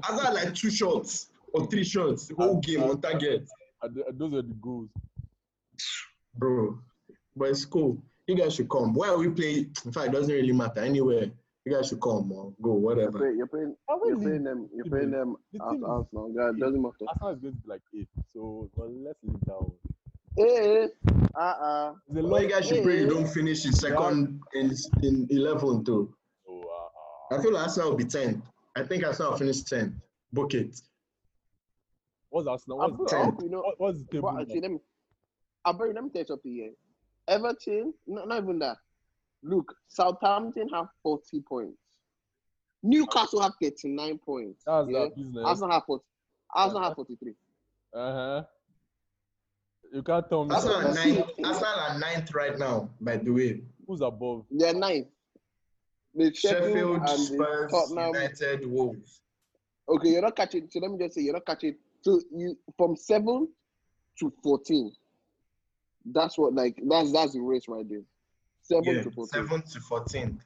I 0.03 0.09
got 0.17 0.35
like 0.35 0.55
two 0.55 0.71
shots 0.71 1.31
or 1.53 1.67
three 1.67 1.85
shots 1.85 2.27
the 2.29 2.35
whole 2.35 2.59
game 2.61 2.83
on 2.83 3.01
target, 3.01 3.49
And 3.83 3.97
those 4.15 4.35
are 4.35 4.43
the 4.43 4.55
goals. 4.61 4.89
bro. 6.37 6.79
But 7.35 7.51
it's 7.51 7.65
cool. 7.65 8.03
You 8.27 8.35
guys 8.37 8.55
should 8.55 8.69
come. 8.69 8.95
Where 8.95 9.17
we 9.17 9.29
play, 9.31 9.67
in 9.85 9.93
fact, 9.93 10.09
it 10.09 10.13
doesn't 10.13 10.35
really 10.35 10.53
matter. 10.53 10.81
Anywhere, 10.81 11.31
you 11.65 11.73
guys 11.75 11.89
should 11.89 12.01
come 12.01 12.33
or 12.33 12.53
go, 12.63 12.71
You're 12.73 12.75
whatever. 12.79 13.19
playing, 13.19 13.37
you're 13.39 13.47
playing, 13.47 13.77
Are 13.89 13.99
we 14.03 14.09
you're 14.11 14.19
playing 14.19 14.45
them. 14.45 14.69
You're 14.75 14.85
playing 14.87 15.11
them 15.11 15.37
the 15.53 15.63
as 15.65 15.71
team 15.71 15.79
is- 15.85 15.89
Arsenal. 15.89 16.33
God, 16.37 16.57
it 16.57 16.61
doesn't 16.61 16.83
matter. 16.83 16.95
Arsenal 17.09 17.31
is 17.35 17.41
going 17.41 17.55
to 17.55 17.61
be 17.63 17.69
like 17.69 17.83
eight. 17.95 18.09
So 18.35 18.71
well, 18.75 18.91
let's 19.05 19.19
leave 19.23 19.41
that 19.47 19.61
one. 19.61 19.73
Hey, 20.37 20.89
uh, 21.35 21.41
uh 21.41 21.95
It's 22.09 22.19
a 22.19 22.23
Well, 22.23 22.43
you 22.43 22.49
guys 22.49 22.67
should 22.69 22.83
pray 22.83 23.01
you 23.01 23.09
don't 23.09 23.27
finish 23.29 23.65
in 23.65 23.73
second 23.73 24.41
in 24.55 24.73
in 25.03 25.27
eleven 25.31 25.85
too. 25.85 26.13
Oh, 26.49 26.61
uh, 27.31 27.35
uh, 27.35 27.39
I 27.39 27.43
feel 27.43 27.57
Arsenal 27.57 27.91
will 27.91 27.97
be 27.97 28.05
10th. 28.05 28.43
I 28.77 28.83
think 28.85 29.05
Arsenal 29.05 29.33
will 29.33 29.39
finish 29.39 29.62
10th. 29.62 29.95
Book 30.33 30.53
it. 30.55 30.77
what's 32.29 32.47
Arsenal? 32.47 32.83
I 32.83 32.87
What's, 32.89 33.11
feel- 33.12 33.18
I 33.20 33.24
the, 33.24 33.31
hope 33.31 33.43
you 33.43 33.49
know. 33.51 33.61
what, 33.62 33.81
what's 33.81 33.99
the 34.01 34.05
table? 34.12 34.33
But, 34.37 34.49
see, 34.49 34.61
let 34.61 34.70
me, 34.70 34.79
Alberto, 35.66 35.95
let 35.95 36.05
me 36.05 36.11
tell 36.11 36.20
you 36.22 36.27
something 36.27 36.53
here. 36.53 36.70
Everton, 37.27 37.95
no, 38.07 38.24
not 38.24 38.43
even 38.43 38.59
that. 38.59 38.77
Look, 39.43 39.74
Southampton 39.89 40.68
have 40.68 40.89
40 41.03 41.41
points. 41.49 41.79
Newcastle 42.83 43.41
have 43.41 43.53
39 43.62 44.18
points. 44.18 44.62
That's 44.66 44.89
yeah? 44.91 44.99
their 44.99 45.11
business. 45.11 45.45
Arsenal 45.45 45.70
have 45.72 45.85
40. 45.87 46.05
Arsenal 46.55 46.83
have 46.83 46.95
43. 46.95 47.33
Uh 47.95 48.12
huh. 48.12 48.43
You 49.93 50.03
can't 50.03 50.29
tell 50.29 50.45
me 50.45 50.55
Arsenal 50.55 50.77
are 50.77 50.95
ninth. 50.95 51.31
Arsenal 51.43 51.74
are 51.79 51.99
ninth 51.99 52.35
right 52.35 52.59
now, 52.59 52.91
by 53.01 53.16
the 53.16 53.31
way. 53.31 53.62
who's 53.87 54.03
above. 54.03 54.45
They're 54.51 54.74
ninth. 54.74 55.07
The 56.17 56.35
Sheffield, 56.35 56.64
Sheffield, 56.64 56.97
and 56.97 57.03
the 57.07 57.17
Spurs, 57.19 57.71
Tottenham. 57.71 58.14
United, 58.14 58.67
Wolves. 58.71 59.21
Okay, 59.89 60.09
you're 60.11 60.23
not 60.23 60.35
catching. 60.35 60.69
So 60.71 60.81
let 60.81 60.91
me 60.91 60.99
just 60.99 61.14
say, 61.14 61.23
you're 61.23 61.35
not 61.35 61.45
catching. 61.47 61.77
So 62.03 62.21
you 62.33 62.57
from 62.77 62.97
seven 62.97 63.49
to 64.19 64.33
fourteen. 64.43 64.93
That's 66.07 66.39
what 66.39 66.55
like 66.55 66.81
that's 66.89 67.12
that's 67.12 67.33
the 67.35 67.41
race 67.41 67.64
right 67.69 67.87
there. 67.89 68.03
Seven 68.62 68.97
Yeah, 68.97 69.03
to 69.03 69.11
fourteen. 69.11 69.47
7th 69.47 69.73
to 69.75 69.81
14th. 69.81 70.39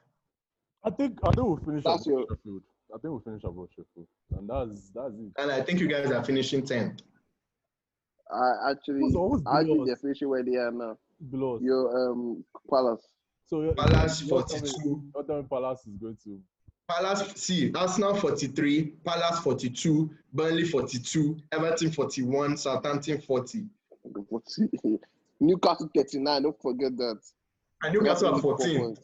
I 0.83 0.89
think 0.89 1.19
I 1.23 1.27
think 1.31 1.37
we'll 1.47 1.57
finish 1.57 1.83
That's 1.83 2.05
above 2.05 2.19
your- 2.19 2.27
Sheffield. 2.29 2.63
I 2.93 2.97
think 2.97 3.03
we'll 3.05 3.19
finish 3.21 3.43
above 3.43 3.69
Sheffield, 3.75 4.07
and 4.37 4.49
that's 4.49 4.89
that's 4.93 5.13
it. 5.13 5.31
And 5.41 5.51
I 5.51 5.61
think 5.61 5.79
you 5.79 5.87
guys 5.87 6.11
are 6.11 6.23
finishing 6.23 6.61
10th. 6.63 6.99
I 8.33 8.71
actually, 8.71 8.99
Who's- 9.01 9.13
who's 9.15 9.41
I 9.47 9.63
below 9.63 9.73
think 9.75 9.81
us? 9.81 9.87
they're 9.87 9.95
finishing 9.97 10.29
where 10.29 10.43
they 10.43 10.55
are 10.55 10.71
now. 10.71 10.97
Below. 11.29 11.59
Your 11.61 12.11
um 12.11 12.43
Palace. 12.69 13.01
So 13.47 13.61
you're- 13.61 13.75
Palace 13.75 14.21
you're 14.23 14.43
telling 14.43 14.63
me- 14.63 14.69
42. 14.69 15.11
you're 15.15 15.23
telling 15.23 15.41
me 15.43 15.47
Palace 15.49 15.81
is 15.87 15.97
going 15.97 16.17
to. 16.23 16.41
Palace, 16.87 17.33
see, 17.35 17.71
Arsenal 17.73 18.15
43, 18.15 18.83
Palace 19.05 19.39
42, 19.39 20.09
Burnley 20.33 20.65
42, 20.65 21.37
Everton 21.51 21.91
41, 21.91 22.57
Southampton 22.57 23.21
40. 23.21 23.65
Newcastle 25.39 25.89
39, 25.95 26.43
don't 26.43 26.61
forget 26.61 26.95
that. 26.97 27.19
And 27.83 27.93
Newcastle 27.93 28.27
are 28.29 28.35
Newcastle 28.41 28.57
14th. 28.57 28.97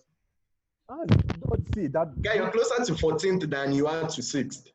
Ah, 0.90 1.04
don't 1.06 1.76
see 1.76 1.88
that. 1.88 2.22
Guy, 2.22 2.36
you're 2.36 2.52
closer 2.52 2.84
to 2.86 2.94
14th 2.94 3.50
than 3.50 3.74
you 3.74 3.88
are 3.88 4.02
to 4.08 4.22
6th. 4.22 4.72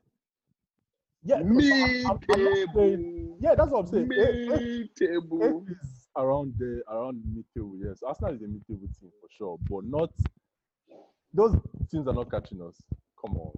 Yeah, 1.24 1.36
I'm- 1.36 1.46
I'm- 1.60 2.06
I'm 2.10 2.18
saying- 2.34 2.66
Mid-table. 2.74 3.36
yeah, 3.40 3.54
that's 3.54 3.70
what 3.70 3.78
I'm 3.80 3.86
saying. 3.86 4.12
Eight- 4.12 4.50
eight- 4.52 4.90
Mid-table. 4.98 5.64
eight 5.68 5.76
is 5.82 6.01
around 6.16 6.54
the 6.58 6.82
around 6.88 7.22
mid 7.34 7.44
table. 7.54 7.74
Yes, 7.82 8.02
Arsenal 8.06 8.34
is 8.34 8.42
a 8.42 8.46
mid 8.48 8.66
table 8.66 8.88
team 9.00 9.10
for 9.20 9.28
sure, 9.36 9.58
but 9.68 9.84
not 9.84 10.10
those 11.32 11.56
teams 11.90 12.06
are 12.06 12.14
not 12.14 12.30
catching 12.30 12.60
us. 12.62 12.76
Come 13.24 13.36
on, 13.36 13.52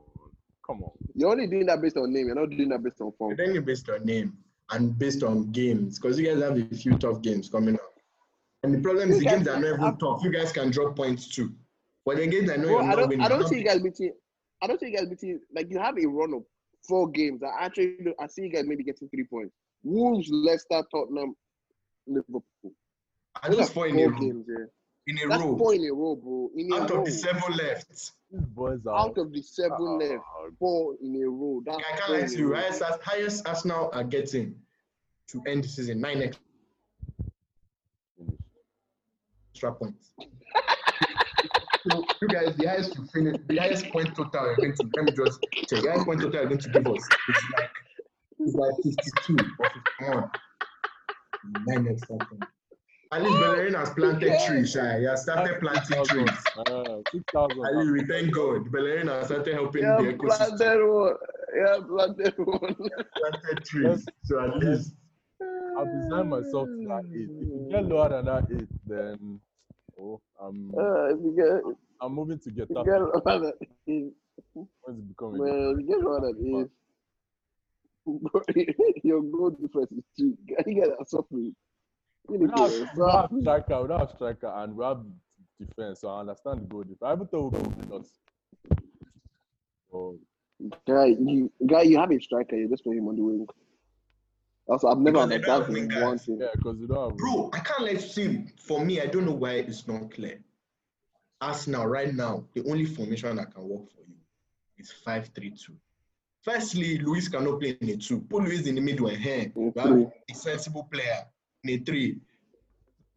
come 0.67 0.83
on. 0.83 0.93
You're 1.15 1.31
only 1.31 1.47
doing 1.47 1.67
that 1.67 1.81
based 1.83 1.97
on 1.97 2.13
name. 2.13 2.27
You're 2.27 2.35
not 2.37 2.51
doing 2.51 2.69
that 2.69 2.83
based 2.83 3.01
on 3.01 3.13
form. 3.19 3.35
But 3.37 3.45
then 3.45 3.55
you 3.55 3.63
based 3.63 3.89
on 3.89 4.05
name 4.05 4.37
and 4.71 4.97
based 4.99 5.23
on 5.23 5.51
games, 5.53 5.99
because 5.99 6.19
you 6.19 6.27
guys 6.27 6.43
have 6.43 6.57
a 6.57 6.75
few 6.75 6.97
tough 6.99 7.23
games 7.23 7.49
coming 7.49 7.75
up. 7.75 7.81
And 8.63 8.75
the 8.75 8.81
problem 8.81 9.11
is 9.11 9.19
the 9.19 9.25
games 9.27 9.47
are 9.49 9.61
not 9.61 9.69
even 9.69 9.81
I'm- 9.81 9.97
tough. 9.99 10.23
You 10.25 10.31
guys 10.33 10.53
can 10.53 10.71
drop 10.71 10.97
points 10.97 11.29
too. 11.29 11.53
But 12.07 12.17
the 12.17 12.27
games 12.27 12.51
I 12.51 12.57
know 12.57 12.69
Bro, 12.69 12.71
you're 12.71 12.83
I 12.83 12.87
not 12.87 12.97
don't. 12.97 13.21
I 13.23 13.29
don't 13.29 13.41
you're 13.41 13.49
see 13.49 13.59
you 13.59 13.65
guys 13.65 13.81
beating. 13.81 14.13
I 14.63 14.67
don't 14.67 14.79
see 14.81 14.87
you 14.91 14.97
guys 14.97 15.09
beating. 15.09 15.41
Like 15.55 15.71
you 15.71 15.79
have 15.79 15.97
a 15.99 16.07
run 16.07 16.35
of 16.35 16.43
four 16.87 17.11
games. 17.11 17.43
I 17.43 17.65
actually, 17.65 17.97
I 18.21 18.27
see 18.27 18.43
you 18.43 18.51
guys 18.51 18.65
maybe 18.67 18.85
getting 18.85 19.09
three 19.09 19.25
points. 19.25 19.55
Wolves, 19.83 20.29
Leicester, 20.31 20.83
Tottenham, 20.91 21.35
Liverpool. 22.07 22.45
I 23.43 23.49
Those 23.49 23.59
just 23.59 23.73
four 23.75 23.87
in 23.89 23.99
a 23.99 24.07
row. 24.09 24.19
games. 24.19 24.47
Yeah, 24.49 24.65
In 25.07 25.19
a 25.19 25.29
that's 25.29 25.43
row. 25.43 25.57
four 25.59 25.75
in 25.75 25.85
a 25.87 25.93
row, 25.93 26.17
bro. 26.17 26.51
In 26.57 26.73
a 26.73 26.77
Out 26.77 26.91
row. 26.91 26.99
of 27.01 27.05
the 27.07 27.11
seven 27.11 27.43
left. 27.57 27.89
These 28.31 28.41
boys 28.47 28.81
are 28.87 28.97
Out 28.99 29.19
of 29.19 29.33
the 29.33 29.43
seven 29.43 29.73
Ah, 29.81 29.97
left, 29.97 30.25
four 30.59 30.95
in 31.03 31.15
a 31.23 31.29
row. 31.29 31.63
That's 31.65 31.79
I 31.79 31.83
can't 31.83 32.01
four 32.07 32.17
lie 32.17 32.23
in 32.23 32.29
to 32.31 32.39
you. 32.39 32.55
Highest, 32.55 32.83
highest 33.03 33.49
Arsenal 33.49 33.91
are 33.93 34.05
getting 34.05 34.55
to 35.29 35.43
end 35.47 35.65
the 35.65 35.69
season 35.69 36.01
nine 36.01 36.23
extra 39.53 39.73
points. 39.75 40.13
so 41.91 42.05
you 42.23 42.29
guys, 42.29 42.55
the 42.57 42.67
highest 42.67 42.97
you 42.97 43.05
finish, 43.13 43.37
the 43.49 43.57
highest 43.57 43.87
point 43.91 44.15
total 44.15 44.47
you're 44.47 44.57
going 44.57 44.75
to 44.75 44.89
let 44.97 45.05
me 45.05 45.13
just 45.13 45.39
check. 45.69 45.83
The 45.83 45.91
highest 45.91 46.07
point 46.07 46.21
total 46.21 46.41
you're 46.41 46.49
going 46.49 46.61
to 46.61 46.69
give 46.71 46.87
us 46.87 46.95
is 47.29 47.45
like 47.59 47.71
it's 48.41 48.55
like 48.55 48.75
52 48.83 49.37
or 49.59 49.71
51. 50.01 50.31
Nine 51.67 51.89
extra 51.89 52.17
points. 52.17 52.47
At 53.13 53.23
least 53.23 53.39
Bellerin 53.41 53.75
has 53.75 53.91
planted 53.91 54.33
trees, 54.47 54.73
Shy. 54.73 54.99
He 54.99 55.05
has 55.05 55.23
started 55.23 55.61
planting 55.61 56.05
trees. 56.05 56.29
Uh, 56.57 56.99
six 57.13 57.23
thousand. 57.33 57.65
At 57.65 57.93
we 57.93 58.05
thank 58.07 58.35
God. 58.35 58.73
Bellerin 58.73 59.07
has 59.09 59.27
started 59.27 59.55
helping 59.55 59.83
Yeah, 59.83 59.97
the 59.99 60.15
ecosystem. 60.15 60.57
planted 60.59 60.87
one. 60.89 61.15
Yeah, 61.55 61.77
planted 61.87 62.35
one. 62.39 62.75
planted 62.75 63.65
trees. 63.65 64.05
So 64.25 64.41
at 64.41 64.57
least 64.59 64.95
I've 65.79 65.87
designed 66.03 66.31
myself 66.31 66.67
to 66.67 66.85
that 66.89 67.05
eight. 67.15 67.31
If 67.31 67.49
you 67.49 67.69
get 67.71 67.85
lower 67.85 68.09
than 68.09 68.25
that 68.25 68.47
eight, 68.51 68.69
then 68.87 69.41
oh, 70.01 70.21
I'm 70.41 70.73
Uh, 70.77 71.07
if 71.15 71.19
you 71.23 71.35
get, 71.37 71.77
I'm 72.01 72.15
moving 72.15 72.39
to 72.41 72.51
get 72.51 72.63
if 72.63 72.69
that. 72.71 72.79
you 72.79 72.85
get 72.85 73.01
lower 73.01 73.39
than 73.41 73.53
eight, 73.87 74.13
Once 74.55 74.99
it 74.99 75.09
become 75.09 75.39
well, 75.39 75.71
if 75.73 75.79
you 75.81 75.87
get 75.87 76.01
lower 76.01 76.21
than 76.21 76.37
eight, 76.45 76.51
bro, 76.53 76.69
your 79.03 79.23
goal 79.23 79.51
difference 79.51 79.93
is 79.93 80.05
two. 80.19 80.37
You 80.67 80.81
guys 80.83 80.91
are 80.99 81.07
suffering. 81.07 81.55
You 82.29 82.39
we 82.39 82.39
need 82.39 82.55
don't 82.55 82.71
to 82.71 82.73
have, 82.73 82.73
we 82.73 82.99
don't 82.99 83.11
have 83.11 83.31
suffer. 83.31 83.41
striker, 83.41 83.83
we 83.83 83.89
don't 83.89 84.01
have 84.01 84.11
striker, 84.11 84.53
and 84.57 84.77
we 84.77 84.85
have 84.85 85.01
defense. 85.61 86.01
So 86.01 86.09
I 86.09 86.21
understand 86.21 86.63
the 86.63 86.67
goal 86.67 86.83
difference. 86.83 87.03
I 87.03 87.13
even 87.15 87.27
thought 87.27 87.53
we 87.53 87.59
could 87.59 87.81
beat 87.81 87.93
us. 87.93 88.09
Oh, 89.93 90.19
Guy, 90.87 91.07
you 91.07 91.53
guy, 91.67 91.83
you 91.83 91.99
have 91.99 92.11
a 92.11 92.21
striker. 92.21 92.57
You 92.57 92.69
just 92.69 92.85
put 92.85 92.97
him 92.97 93.09
on 93.09 93.17
the 93.17 93.23
wing. 93.23 93.47
Also, 94.67 94.89
I've 94.89 94.99
never 94.99 95.27
Because 95.27 95.29
they 95.29 95.39
don't 95.39 95.63
understood 95.65 96.03
one 96.03 96.19
thing. 96.19 96.39
yeah, 96.41 96.49
because 96.57 96.77
we 96.79 96.87
don't 96.87 97.11
have. 97.11 97.19
Bro, 97.19 97.51
I 97.53 97.59
can't 97.61 97.83
let 97.83 97.95
you 97.95 98.01
see. 98.01 98.45
For 98.67 98.83
me, 98.85 99.01
I 99.01 99.07
don't 99.07 99.27
know 99.27 99.33
why 99.33 99.55
it's 99.55 99.87
not 99.87 100.11
clear. 100.11 100.41
Arsenal, 101.41 101.87
right 101.87 102.15
now, 102.15 102.45
the 102.55 102.65
only 102.71 102.87
formation 102.87 103.37
that 103.37 103.53
can 103.55 103.69
work 103.69 103.91
for 103.91 104.01
you 104.09 104.15
is 104.79 104.91
5 104.91 105.31
3 105.35 105.51
2. 105.51 105.75
Firstly, 106.45 106.99
Luiz 106.99 107.29
cannot 107.29 107.59
play 107.59 107.77
in 107.81 107.89
a 107.89 107.97
2. 107.97 108.21
Put 108.21 108.45
Luiz 108.45 108.67
in 108.67 108.75
the 108.75 108.81
middle 108.81 109.07
and 109.07 109.17
here. 109.17 109.51
In 109.55 109.73
We 109.75 110.07
a 110.31 110.35
sensible 110.35 110.87
player 110.93 111.25
in 111.65 111.71
a 111.71 111.79
3. 111.79 112.19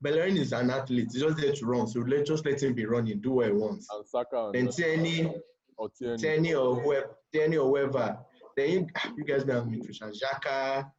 Bellerin 0.01 0.37
is 0.37 0.53
an 0.53 0.69
athlete. 0.69 1.09
He's 1.11 1.21
just 1.21 1.37
there 1.37 1.51
to 1.53 1.65
run. 1.65 1.87
So 1.87 1.99
let 2.01 2.25
just 2.25 2.45
let 2.45 2.61
him 2.61 2.73
be 2.73 2.85
running, 2.85 3.19
do 3.19 3.31
what 3.31 3.47
he 3.47 3.51
wants. 3.51 3.87
And 3.91 4.05
Saka 4.05 4.51
Then 4.53 4.67
and 4.67 4.75
Tierney, 4.75 5.33
or 5.75 5.89
Tierney. 5.89 6.17
Tierney 6.17 6.53
or 6.53 6.75
whoever, 6.75 7.17
Tierney 7.33 7.57
or 7.57 7.67
whoever. 7.67 8.17
Then 8.55 8.69
you, 8.69 8.87
ah, 8.95 9.11
you 9.17 9.23
guys 9.23 9.45
know 9.45 9.65
me, 9.65 9.77
have 9.77 9.87
midfield. 9.87 10.21
Xhaka, 10.21 10.91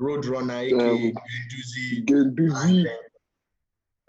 Roadrunner, 0.00 0.62
aka 0.62 0.90
Um, 0.90 1.12
Guendouzi, 1.12 2.04
Genduzi 2.04 2.64
and 2.64 2.86
then 2.86 2.96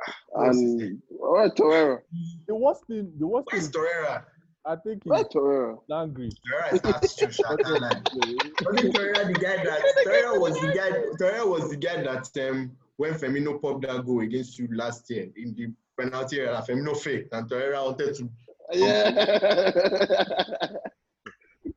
ah, 0.07 0.13
what's 0.29 0.59
his 0.59 0.73
and 0.73 1.01
all 1.19 1.33
right, 1.33 1.51
Torreira. 1.55 1.97
Mm. 1.97 2.45
The 2.47 2.55
worst 2.55 2.85
thing, 2.87 3.11
the 3.19 3.27
worst 3.27 3.47
Where's 3.51 3.67
thing, 3.67 3.81
Torreira? 3.81 4.23
I 4.65 4.75
think 4.75 5.03
Where 5.05 5.19
he's 5.19 5.27
Torreira? 5.27 5.77
angry. 5.91 6.29
Torreira 6.51 6.77
starts 6.77 7.15
to 7.15 7.31
shaka 7.31 7.69
like. 7.69 8.03
Torreira 8.03 9.27
the 9.27 9.39
guy 9.39 9.63
that 9.63 9.81
Torreira 10.05 10.39
was 10.39 10.53
the 10.59 10.73
guy 10.73 10.91
Torreira 11.17 11.47
was 11.49 11.69
the 11.69 11.77
guy 11.77 12.01
that 12.03 12.49
um 12.49 12.71
when 12.97 13.13
Firmino 13.13 13.61
popped 13.61 13.81
that 13.87 14.05
goal 14.05 14.19
against 14.21 14.59
you 14.59 14.67
last 14.75 15.09
year 15.09 15.29
in 15.37 15.55
the 15.55 15.73
penalty 15.97 16.39
area, 16.41 16.61
Firmino 16.67 16.95
faked 16.97 17.33
and 17.33 17.49
Torreira 17.49 17.85
wanted 17.85 18.15
to 18.15 18.29
Yeah. 18.73 19.09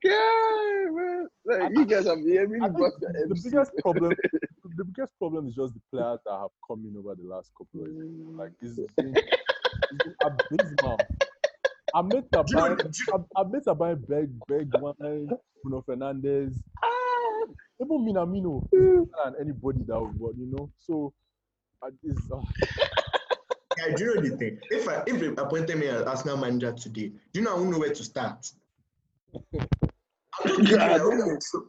yeah, 0.04 0.84
man. 0.90 1.28
Like, 1.44 1.70
you 1.72 1.84
guys 1.86 2.06
have 2.06 2.18
yeah, 2.24 2.40
really 2.40 2.60
I 2.60 2.68
think 2.68 2.94
the 3.00 3.26
the 3.28 3.40
biggest 3.44 3.72
problem, 3.78 4.12
the 4.76 4.84
biggest 4.84 5.18
problem 5.18 5.48
is 5.48 5.54
just 5.54 5.74
the 5.74 5.80
players 5.90 6.18
that 6.26 6.32
have 6.32 6.50
come 6.66 6.84
in 6.86 6.96
over 6.96 7.14
the 7.14 7.26
last 7.28 7.50
couple 7.56 7.84
of 7.86 7.92
years. 7.92 8.10
Like 8.36 8.52
it's 8.60 8.76
been, 8.76 9.14
it's 9.16 10.04
been 10.04 10.14
abysmal. 10.22 10.98
I 11.94 12.02
met 12.02 12.30
Do 12.30 12.38
you 12.48 12.56
know- 12.56 12.76
Tabai, 12.76 13.26
I, 13.36 13.40
I 13.40 13.44
met 13.44 13.64
Tabai 13.64 14.08
beg, 14.08 14.30
beg 14.48 14.70
wine, 14.80 15.28
Bruno 15.62 15.84
Fernandes, 15.88 16.54
even 17.80 17.98
Minamino, 18.06 18.66
and 19.24 19.36
anybody 19.40 19.80
that 19.86 20.00
would, 20.18 20.36
you 20.38 20.46
know, 20.46 20.70
so 20.78 21.12
uh, 21.82 21.90
it's, 22.02 22.20
uh, 22.32 22.40
Yeah, 23.78 23.94
do 23.96 24.04
you 24.04 24.14
know 24.14 24.20
the 24.22 24.36
thing? 24.36 24.58
If 24.70 24.86
I 24.86 25.02
if 25.06 25.18
they 25.18 25.28
appointed 25.42 25.78
me 25.78 25.86
as 25.88 26.02
Arsenal 26.02 26.36
manager 26.36 26.72
today, 26.72 27.08
do 27.32 27.40
you 27.40 27.42
know 27.42 27.52
I 27.52 27.54
won't 27.58 27.70
know 27.70 27.78
where 27.78 27.92
to 27.94 28.04
start? 28.04 28.52
Just 30.46 30.70
Yeah, 30.70 30.94
I 30.94 30.98
don't 30.98 31.18
know. 31.18 31.36
so 31.40 31.66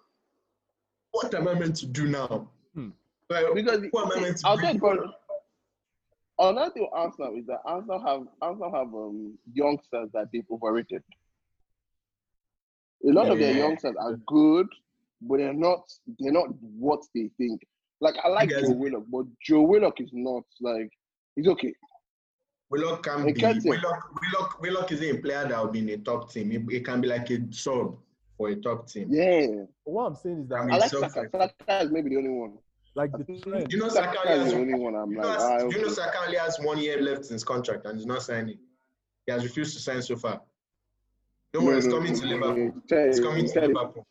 what 1.11 1.34
am 1.34 1.47
I 1.47 1.53
meant 1.53 1.78
to 1.78 1.86
do 1.86 2.07
now? 2.07 2.49
Hmm. 2.76 2.89
Like, 3.30 3.45
Because 3.55 3.86
who 3.91 3.99
am 3.99 4.11
I 4.11 4.19
meant 4.19 4.38
to 4.38 4.47
I'll 4.47 4.57
bring 4.57 4.80
tell 4.80 4.93
you, 4.95 4.99
on? 4.99 5.07
but 5.07 5.15
another 6.39 6.71
thing 6.71 6.84
with 6.84 6.91
Arsenal 6.93 7.36
is 7.38 7.45
that 7.47 7.59
Arsenal 7.65 7.99
have 8.05 8.21
Arsenal 8.41 8.71
have 8.73 8.93
um, 8.93 9.38
youngsters 9.53 10.09
that 10.13 10.27
they've 10.31 10.45
overrated. 10.51 11.03
A 13.07 13.11
lot 13.11 13.29
of 13.29 13.38
their 13.39 13.51
Yeah. 13.53 13.67
youngsters 13.67 13.95
are 13.99 14.15
good, 14.27 14.67
but 15.21 15.38
they're 15.38 15.53
not 15.53 15.91
they're 16.19 16.31
not 16.31 16.47
what 16.61 17.01
they 17.13 17.29
think. 17.38 17.61
Like 18.01 18.15
I 18.23 18.29
like 18.29 18.49
guys- 18.49 18.61
Joe 18.61 18.71
Willock, 18.73 19.05
but 19.09 19.25
Joe 19.41 19.61
Willock 19.61 19.99
is 20.01 20.09
not 20.13 20.43
like 20.61 20.91
he's 21.36 21.47
okay. 21.47 21.73
Willock 22.69 23.03
can 23.03 23.19
Hey, 23.27 23.34
be 23.34 23.39
Captain. 23.39 23.69
Willock, 23.69 24.03
Willock, 24.21 24.61
Willock 24.61 24.91
is 24.91 25.01
a 25.03 25.17
player 25.19 25.47
that 25.47 25.63
will 25.63 25.71
be 25.71 25.79
in 25.79 25.89
a 25.89 25.97
top 25.97 26.31
team. 26.31 26.51
It, 26.51 26.77
it 26.77 26.86
can 26.86 27.01
be 27.01 27.07
like 27.07 27.29
a 27.29 27.39
sub 27.53 27.97
for 28.36 28.49
a 28.49 28.55
top 28.55 28.88
team. 28.88 29.09
Yeah, 29.11 29.65
what 29.84 30.05
I'm 30.05 30.15
saying 30.15 30.39
is 30.43 30.47
that 30.49 30.55
I 30.61 30.75
I 30.75 30.77
like 30.77 30.89
so- 30.89 31.01
Saka. 31.01 31.29
Saka 31.31 31.84
is 31.84 31.91
maybe 31.91 32.09
the 32.09 32.17
only 32.17 32.29
one. 32.29 32.57
Like 32.96 33.12
the 33.12 33.24
think 33.24 33.44
trend. 33.44 33.72
You 33.72 33.80
know, 33.80 33.89
Saka 33.89 34.16
Saka 34.16 34.30
only 34.30 34.34
is 34.39 34.44
has, 34.44 34.54
the 34.54 34.60
only 34.60 34.74
one. 34.76 34.96
I'm 34.96 35.12
you 35.12 35.18
like, 35.18 35.26
know, 35.26 35.36
ah, 35.39 35.58
you 35.58 35.82
know, 35.82 35.88
okay. 36.28 36.36
Has 36.38 36.60
one 36.62 36.78
year 36.80 37.02
left 37.02 37.26
in 37.28 37.34
his 37.34 37.44
contract 37.44 37.86
and 37.86 37.98
he's 37.98 38.06
not 38.06 38.22
signing. 38.24 38.58
He 39.26 39.32
has 39.32 39.44
refused 39.44 39.74
to 39.76 39.80
sign 39.82 40.02
so 40.02 40.16
far. 40.16 40.41
Don't 41.54 41.66
worry, 41.66 41.78
it's 41.78 41.86
No, 41.86 41.91
no, 41.91 41.98
coming 42.00 42.16
to 42.16 42.26
no, 42.26 42.38
no, 42.38 42.48
Liverpool. 42.48 42.82
tell 42.89 42.98
It's 43.08 43.20
coming 43.20 43.48
to 43.48 43.62
Liverpool. 43.62 44.06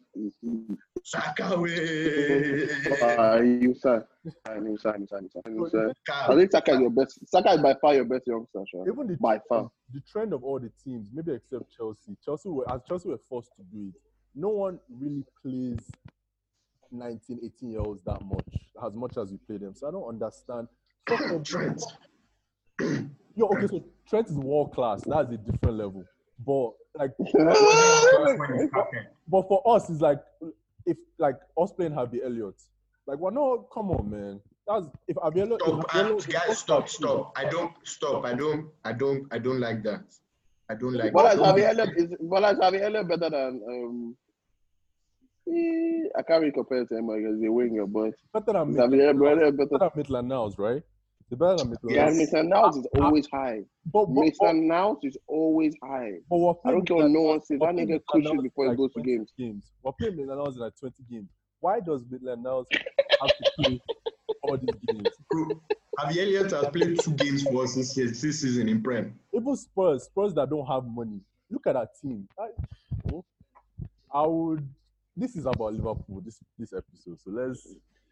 Saka 1.04 1.58
way. 1.60 2.68
Uh, 3.02 3.40
you 3.42 3.74
sign. 3.74 4.04
Sign, 4.46 4.66
you 4.66 4.78
sign, 4.78 5.00
you 5.00 5.06
sign, 5.08 5.22
you 5.24 5.68
sign. 5.70 5.90
I 6.08 6.12
Saka. 6.26 6.36
think 6.36 6.52
Saka 6.52 6.72
is 6.74 6.80
your 6.80 6.90
best. 6.90 7.28
Saka 7.28 7.50
is 7.54 7.60
by 7.60 7.74
far 7.80 7.94
your 7.94 8.04
best 8.04 8.26
youngster. 8.26 8.62
Sha. 8.70 8.82
Even 8.86 9.06
the 9.08 9.16
By 9.16 9.40
far. 9.48 9.70
the 9.92 10.00
trend 10.00 10.32
of 10.32 10.44
all 10.44 10.60
the 10.60 10.70
teams, 10.84 11.08
maybe 11.12 11.32
except 11.32 11.64
Chelsea. 11.76 12.16
Chelsea 12.24 12.48
were 12.48 12.70
as 12.72 12.80
Chelsea 12.86 13.08
were 13.08 13.18
forced 13.28 13.50
to 13.56 13.62
do 13.74 13.88
it. 13.88 14.00
No 14.34 14.48
one 14.50 14.78
really 14.88 15.24
plays 15.42 15.78
19, 16.92 17.40
18 17.44 17.70
year 17.70 17.80
olds 17.80 18.02
that 18.04 18.20
much, 18.24 18.44
as 18.84 18.94
much 18.94 19.16
as 19.16 19.30
we 19.30 19.38
play 19.38 19.56
them. 19.58 19.74
So 19.74 19.88
I 19.88 19.90
don't 19.90 20.08
understand. 20.08 20.68
Fuck 21.08 21.20
them. 21.28 21.42
Trent. 21.44 21.82
Yo, 23.34 23.46
okay, 23.46 23.66
so 23.66 23.82
Trent 24.08 24.28
is 24.28 24.34
world 24.36 24.72
class. 24.74 25.02
That's 25.06 25.30
a 25.32 25.36
different 25.38 25.78
level. 25.78 26.04
But 26.44 26.72
like, 26.98 27.12
but 29.28 29.48
for 29.48 29.62
us, 29.74 29.88
it's 29.88 30.00
like 30.00 30.18
if 30.86 30.96
like 31.18 31.36
us 31.60 31.72
playing 31.72 31.92
Harvey 31.92 32.20
Elliott. 32.24 32.54
Like, 33.06 33.18
well, 33.18 33.32
no, 33.32 33.66
come 33.72 33.90
on, 33.90 34.10
man. 34.10 34.40
That's 34.66 34.86
if 35.08 35.16
Harvey 35.16 35.40
Elliott. 35.40 35.60
if 35.64 35.68
Stop, 35.68 35.90
Harvey 35.90 36.08
uh, 36.08 36.12
Elliott- 36.12 36.28
guys, 36.28 36.58
stop, 36.58 36.88
stop. 36.88 37.32
I 37.36 37.44
don't 37.46 37.72
stop. 37.84 38.24
I 38.24 38.34
don't, 38.34 38.68
I 38.84 38.92
don't, 38.92 39.26
I 39.32 39.38
don't 39.38 39.60
like 39.60 39.82
that. 39.84 40.04
I 40.68 40.74
don't 40.74 40.94
like 40.94 41.12
But 41.12 41.22
that. 41.24 41.34
as 41.34 41.40
Harvey 41.40 41.64
Elliott 41.64 41.90
is, 41.96 42.14
but 42.20 42.44
as 42.44 42.58
Elliott 42.60 43.08
better 43.08 43.30
than 43.30 43.60
um. 43.68 44.16
Eh, 45.48 46.08
I 46.16 46.22
can't 46.22 46.40
really 46.40 46.52
compare 46.52 46.84
to 46.84 46.96
him 46.96 47.06
because 47.08 47.38
he's 47.40 47.48
a 47.48 47.52
winger, 47.52 47.86
but 47.86 48.12
Better 48.32 48.46
than 48.58 48.76
Harvey 48.76 48.78
Elliott 49.00 49.16
Maitland- 49.16 49.56
better. 49.56 49.66
better 49.66 49.78
than 49.78 49.90
Maitland 49.96 50.28
Niles, 50.28 50.58
right? 50.58 50.82
They're 51.28 51.38
better 51.38 51.56
than 51.56 51.70
Maitland 51.70 51.96
Yeah, 51.96 52.04
Niles. 52.04 52.18
Mason 52.18 52.48
Niles 52.48 52.76
is 52.76 52.86
always 52.94 53.26
high. 53.32 53.60
But, 53.86 54.06
but, 54.06 54.14
but, 54.14 54.20
Mason 54.20 54.68
Niles 54.68 54.98
is 55.02 55.16
always 55.26 55.74
high. 55.82 56.12
but 56.30 56.36
we're 56.38 56.54
I 56.64 56.70
don't 56.70 56.86
care 56.86 56.96
what 56.96 57.04
Maitland 57.06 57.14
no 57.14 57.20
one 57.22 57.30
Niles- 57.36 57.48
says. 57.48 57.58
we're 57.60 57.66
That 57.66 57.72
playing 57.74 57.88
nigga 57.88 57.90
Maitland 57.90 58.06
cushion 58.12 58.36
Niles 58.36 58.42
before 58.44 58.64
in 58.66 58.70
he 58.70 58.76
goes 58.76 58.92
to 58.92 59.00
20 59.00 59.10
games. 59.16 59.32
games. 59.38 59.72
We're 59.82 59.92
playing 59.92 60.16
Maitland 60.16 60.38
Niles 60.40 60.56
in 60.56 60.62
like 60.62 60.76
20 60.78 60.94
games. 61.10 61.28
Why 61.60 61.80
does 61.80 62.04
Maitland 62.10 62.42
Niles 62.42 62.66
have 63.20 63.28
to 63.36 63.52
play 63.58 63.80
all 64.42 64.56
these 64.58 64.80
games? 64.86 65.08
Harvey 65.98 66.20
Elliott 66.20 66.50
has 66.52 66.66
played 66.68 66.98
two 67.00 67.12
games 67.14 67.42
for 67.42 67.64
us 67.64 67.74
this, 67.74 67.96
year, 67.96 68.06
this 68.08 68.20
season 68.40 68.68
in 68.68 68.82
Prem. 68.82 69.18
Even 69.34 69.56
Spurs, 69.56 70.04
Spurs 70.04 70.34
that 70.34 70.48
don't 70.50 70.66
have 70.66 70.84
money. 70.86 71.20
Look 71.50 71.66
at 71.66 71.74
that 71.74 71.88
team. 72.00 72.28
I, 72.38 72.48
I 74.14 74.26
would. 74.26 74.66
This 75.16 75.36
is 75.36 75.46
about 75.46 75.74
Liverpool. 75.74 76.20
This 76.24 76.38
this 76.58 76.72
episode. 76.72 77.20
So 77.20 77.30
let's 77.30 77.66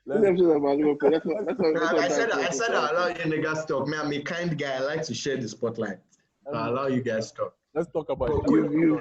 let's. 0.06 0.20
Let's 0.22 0.40
talk 0.40 0.56
about 0.56 0.76
Liverpool. 0.76 1.10
Let's 1.10 1.24
not- 1.26 1.44
let's 1.46 1.58
not- 1.58 1.74
let's 1.74 1.92
I, 1.92 2.08
said, 2.08 2.30
I 2.32 2.50
said. 2.50 2.74
I 2.74 2.90
allow 2.90 3.06
you 3.08 3.14
niggas 3.14 3.66
talk. 3.66 3.88
Man, 3.88 4.00
I'm 4.00 4.12
a 4.12 4.20
kind 4.22 4.58
guy. 4.58 4.74
I 4.76 4.80
like 4.80 5.02
to 5.04 5.14
share 5.14 5.36
the 5.36 5.48
spotlight. 5.48 5.98
So 6.46 6.52
I 6.54 6.68
allow 6.68 6.86
you 6.88 7.02
guys 7.02 7.32
talk. 7.32 7.54
Let's 7.74 7.90
talk 7.90 8.08
about. 8.10 8.28
Quick, 8.44 8.70
You- 8.70 8.80
you- 8.80 9.00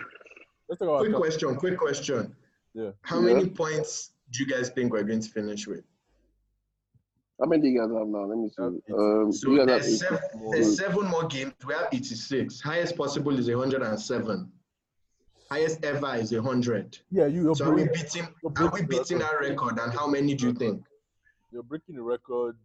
Let's 0.70 0.80
talk 0.80 0.88
about. 0.90 1.00
quick 1.02 1.16
question. 1.16 1.56
Quick 1.56 1.78
question. 1.78 2.36
Yeah. 2.74 2.92
How 3.02 3.20
Yeah. 3.20 3.34
many 3.34 3.50
points 3.50 4.12
do 4.32 4.44
you 4.44 4.50
guys 4.50 4.70
think 4.70 4.94
we're 4.94 5.04
going 5.04 5.22
to 5.22 5.30
finish 5.30 5.68
with? 5.68 5.84
How 7.40 7.48
many 7.48 7.62
do 7.64 7.68
you 7.70 7.80
guys 7.80 7.90
have 7.98 8.08
now? 8.08 8.26
Let 8.26 8.38
me 8.38 8.50
see. 8.50 8.94
Um, 8.94 9.32
So 9.32 9.50
you 9.52 9.66
guys 9.66 9.68
there's 9.68 9.86
80. 9.88 9.96
seven, 9.98 10.52
there's 10.52 10.78
seven 10.78 11.06
more 11.08 11.24
games. 11.24 11.54
We 11.66 11.74
have 11.74 11.88
86. 11.92 12.60
Highest 12.62 12.96
possible 12.98 13.38
is 13.40 13.50
107. 13.50 14.52
Highest 15.52 15.84
ever 15.84 16.16
is 16.16 16.32
a 16.32 16.36
100. 16.42 17.00
Yeah, 17.10 17.26
you. 17.26 17.44
You're, 17.44 17.56
So 17.56 17.66
are 17.66 17.74
we 17.74 17.86
beating? 17.86 18.28
you're 18.60 18.70
we 18.70 18.84
beating 18.84 19.18
that 19.20 19.40
record? 19.40 19.80
And 19.80 19.92
how 19.92 20.08
many 20.08 20.36
do 20.36 20.48
you 20.48 20.54
think? 20.54 20.84
you're 21.52 21.64
breaking 21.64 21.96
the 21.96 22.02
record. 22.04 22.56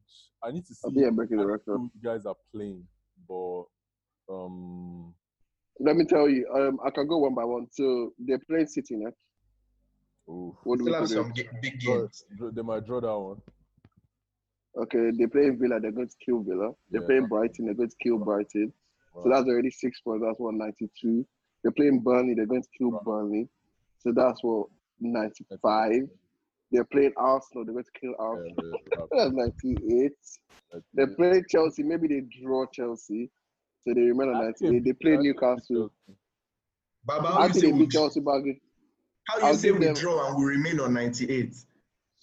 I 0.43 0.51
need 0.51 0.66
to 0.66 0.74
see. 0.74 0.87
I 0.87 0.93
think 0.93 1.07
I'm 1.07 1.16
breaking 1.16 1.39
the 1.39 1.47
record. 1.47 1.80
You 1.80 1.91
guys 2.03 2.26
are 2.26 2.35
playing, 2.55 2.87
but 3.26 3.62
um, 4.28 5.14
Let 5.80 5.97
me 5.97 6.05
tell 6.05 6.28
you. 6.28 6.47
Um, 6.55 6.78
I 6.85 6.91
can 6.91 7.07
go 7.09 7.16
one 7.18 7.35
by 7.35 7.45
one. 7.45 7.66
So 7.70 8.12
they're 8.18 8.39
playing 8.41 8.66
City 8.66 8.97
next. 8.97 9.16
oof. 10.28 10.55
What 10.64 10.78
do 10.78 10.85
we 10.85 10.91
Still 10.91 11.01
have 11.01 11.09
some 11.09 11.32
ga- 11.32 11.49
big 11.62 11.80
games. 11.80 12.24
draw- 12.37 12.51
they 12.51 12.61
might 12.61 12.85
draw 12.85 13.01
that 13.01 13.18
one. 13.18 13.41
Okay, 14.76 15.11
they're 15.16 15.28
playing 15.28 15.59
Villa. 15.59 15.80
They're 15.80 15.91
going 15.93 16.09
to 16.09 16.16
kill 16.22 16.41
Villa. 16.43 16.72
They're 16.91 17.01
Yeah. 17.01 17.07
playing 17.07 17.26
Brighton. 17.28 17.64
They're 17.64 17.74
going 17.74 17.89
to 17.89 17.97
kill 18.03 18.18
Brighton. 18.18 18.70
So 19.14 19.30
that's 19.30 19.47
already 19.49 19.70
six 19.70 20.01
points. 20.01 20.22
That's 20.26 20.39
192. 20.39 21.24
They're 21.65 21.73
playing 21.73 22.01
Burnley. 22.01 22.35
They're 22.35 22.47
going 22.47 22.62
to 22.62 22.69
kill 22.79 22.93
Right. 22.93 23.05
Burnley. 23.05 23.49
So 23.99 24.12
that's 24.15 24.45
what 24.45 24.69
95. 25.01 25.93
They're 26.71 26.85
playing 26.85 27.12
Arsenal. 27.17 27.65
They're 27.65 27.73
going 27.73 27.85
to 27.85 28.01
kill 28.01 28.15
Arsenal. 28.19 28.55
they- 28.57 28.97
they- 28.97 29.19
That's 29.25 29.33
98. 29.35 30.12
They're 30.93 31.07
playing 31.17 31.45
Chelsea. 31.49 31.83
Maybe 31.83 32.07
they 32.09 32.23
draw 32.43 32.67
Chelsea. 32.67 33.31
So 33.87 33.95
they 33.95 34.01
remain 34.03 34.29
on 34.31 34.45
98. 34.61 34.85
They 34.85 34.93
play 34.93 35.12
I 35.12 35.17
think 35.17 35.25
Newcastle. 35.25 35.91
Baba, 37.05 37.29
I 37.29 37.33
how 37.33 37.43
you 37.47 37.53
think 37.53 37.55
say 37.55 37.67
they 37.69 37.73
we, 37.73 37.79
beat 37.81 37.91
Chelsea 37.93 38.21
back. 38.21 38.43
in- 38.45 38.61
how 39.27 39.41
I'll 39.41 39.53
you 39.53 39.59
say 39.59 39.71
we 39.73 39.79
them- 39.85 39.95
draw 39.95 40.29
and 40.29 40.39
we 40.39 40.45
remain 40.51 40.81
on 40.81 40.93
98? 40.95 41.55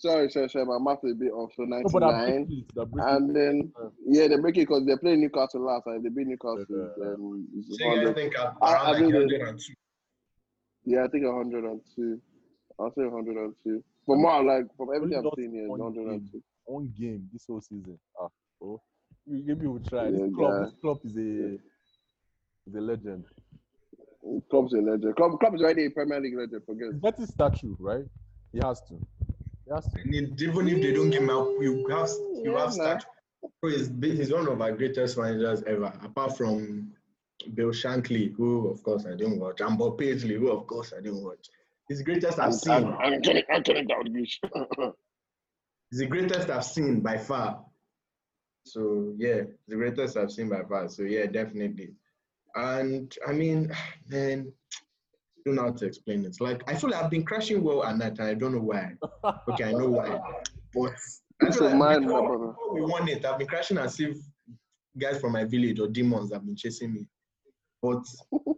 Sorry, 0.02 0.30
sorry, 0.32 0.50
sorry. 0.50 0.66
My 0.66 0.80
math 0.80 1.04
is 1.04 1.12
a 1.12 1.16
bit 1.16 1.32
off. 1.32 1.52
So 1.56 1.64
No, 1.64 1.80
but 1.84 2.00
they're 2.00 2.12
99. 2.12 2.44
breaking 2.46 2.58
it. 2.58 2.74
They're 2.76 2.86
breaking 2.86 3.16
And 3.16 3.36
then, 3.36 3.74
Uh. 3.80 3.90
yeah, 4.08 4.28
they're 4.28 4.42
breaking 4.42 4.64
because 4.64 4.84
they're 4.88 4.98
playing 4.98 5.22
Newcastle 5.22 5.62
last 5.62 5.84
time. 5.86 6.02
They 6.02 6.10
beat 6.10 6.26
Newcastle. 6.28 6.66
Yeah. 6.70 7.06
Um, 7.14 7.48
it's 7.56 7.68
So 7.78 7.86
you 7.86 7.90
guys 7.96 8.06
100. 8.10 8.16
think 8.16 8.40
I'm 8.40 8.58
I- 8.64 8.74
around 8.74 8.82
I 8.82 8.92
like 8.92 9.02
102? 9.14 9.74
Yeah, 10.86 11.04
I 11.04 11.08
think 11.10 11.26
102. 11.26 12.20
I'll 12.80 12.92
say 12.96 13.06
102. 13.06 13.84
From 14.08 14.24
what 14.24 14.34
I 14.34 14.42
like, 14.42 14.76
from 14.76 14.90
everything 14.96 15.20
I've 15.20 15.34
seen 15.38 15.52
here, 15.52 15.62
it's 15.66 15.70
one 15.70 15.80
102. 15.80 16.42
one 16.66 16.92
game 16.98 17.30
this 17.32 17.46
whole 17.46 17.62
season. 17.62 18.00
Ah, 18.20 18.28
oh, 18.64 18.82
you 19.28 19.44
maybe 19.46 19.68
we'll 19.68 19.84
try. 19.84 20.06
Yeah, 20.06 20.26
this 20.26 20.34
club, 20.34 20.52
guy. 20.52 20.66
this 20.66 20.74
club 20.82 21.00
is 21.04 21.16
a 21.16 21.60
is 22.68 22.76
a 22.76 22.82
legend. 22.82 23.26
Klopp's 24.50 24.74
a 24.74 24.78
legend. 24.78 25.16
Klopp, 25.16 25.40
Klopp 25.40 25.54
is 25.56 25.62
already 25.62 25.86
a 25.86 25.92
Premier 25.92 26.20
League 26.20 26.36
legend. 26.36 26.64
Forget. 26.66 27.16
He's 27.20 27.30
statue, 27.30 27.76
right? 27.80 28.06
He 28.52 28.60
has 28.60 28.82
to. 28.90 28.96
He 29.72 29.76
has 29.76 29.88
to. 29.90 30.00
I 30.02 30.04
mean, 30.04 30.36
even 30.40 30.68
if 30.68 30.82
they 30.82 30.94
don't 30.94 31.10
give 31.10 31.24
him 31.24 31.30
up, 31.30 31.48
you 31.62 31.88
have 31.90 32.10
you 32.44 32.52
Yeah, 32.54 32.60
have 32.60 32.70
man. 32.78 33.00
start. 33.00 33.06
He's, 33.62 33.90
he's 34.02 34.32
one 34.32 34.48
of 34.48 34.62
our 34.62 34.72
greatest 34.72 35.18
managers 35.18 35.64
ever, 35.64 35.94
apart 36.04 36.38
from 36.38 36.92
Bill 37.54 37.70
Shankly, 37.70 38.34
who 38.36 38.68
of 38.70 38.84
course 38.84 39.06
I 39.06 39.12
didn't 39.12 39.40
watch, 39.40 39.62
and 39.62 39.78
Bob 39.78 39.98
Paisley, 39.98 40.36
who 40.36 40.52
of 40.52 40.68
course 40.68 40.94
I 40.94 41.02
didn't 41.02 41.24
watch. 41.24 41.48
He's 41.88 42.00
the 42.00 42.04
greatest 42.04 42.40
I've 42.40 42.48
I'm, 42.48 42.52
seen. 42.54 42.72
I'm, 42.72 42.94
I'm 43.14 43.22
kidding. 43.22 43.44
I'm 43.52 43.64
kidding. 43.64 43.88
Dalglish. 43.88 44.94
He's 45.90 46.00
the 46.00 46.06
greatest 46.08 46.50
I've 46.50 46.66
seen 46.66 47.02
by 47.02 47.18
far. 47.18 47.66
So 48.66 49.14
yeah, 49.18 49.42
the 49.68 49.76
greatest 49.76 50.18
I've 50.18 50.32
seen 50.32 50.50
by 50.50 50.64
far. 50.64 50.90
So 50.90 51.04
yeah, 51.04 51.26
definitely. 51.26 51.94
And 52.56 53.14
I 53.28 53.32
mean, 53.32 53.72
man, 54.08 54.54
don't 55.46 55.56
know 55.56 55.64
how 55.64 55.72
to 55.72 55.86
explain 55.86 56.26
it. 56.26 56.36
Like 56.40 56.62
I 56.68 56.76
feel 56.76 56.90
like 56.90 57.04
I've 57.04 57.12
been 57.12 57.24
crashing 57.24 57.64
well 57.64 57.84
at 57.84 57.98
night 57.98 58.20
and 58.20 58.28
I 58.28 58.34
don't 58.34 58.54
know 58.54 58.62
why. 58.62 58.94
Okay, 59.50 59.66
I 59.66 59.72
know 59.72 59.90
why. 59.90 60.20
But 60.74 60.94
I 61.42 61.46
Peace 61.46 61.58
feel 61.58 61.68
of 61.68 61.74
like 61.74 61.80
mind, 61.80 62.02
my 62.06 62.08
before, 62.08 62.28
brother. 62.38 62.48
before 62.54 62.74
we 62.76 62.82
won 62.82 63.08
it, 63.10 63.26
I've 63.26 63.38
been 63.40 63.48
crashing 63.48 63.78
as 63.78 64.00
if 64.00 64.18
guys 64.98 65.20
from 65.20 65.34
my 65.34 65.44
village 65.46 65.80
or 65.80 65.88
demons 65.88 66.32
have 66.34 66.46
been 66.46 66.56
chasing 66.56 66.94
me. 66.94 67.08
But 67.82 68.04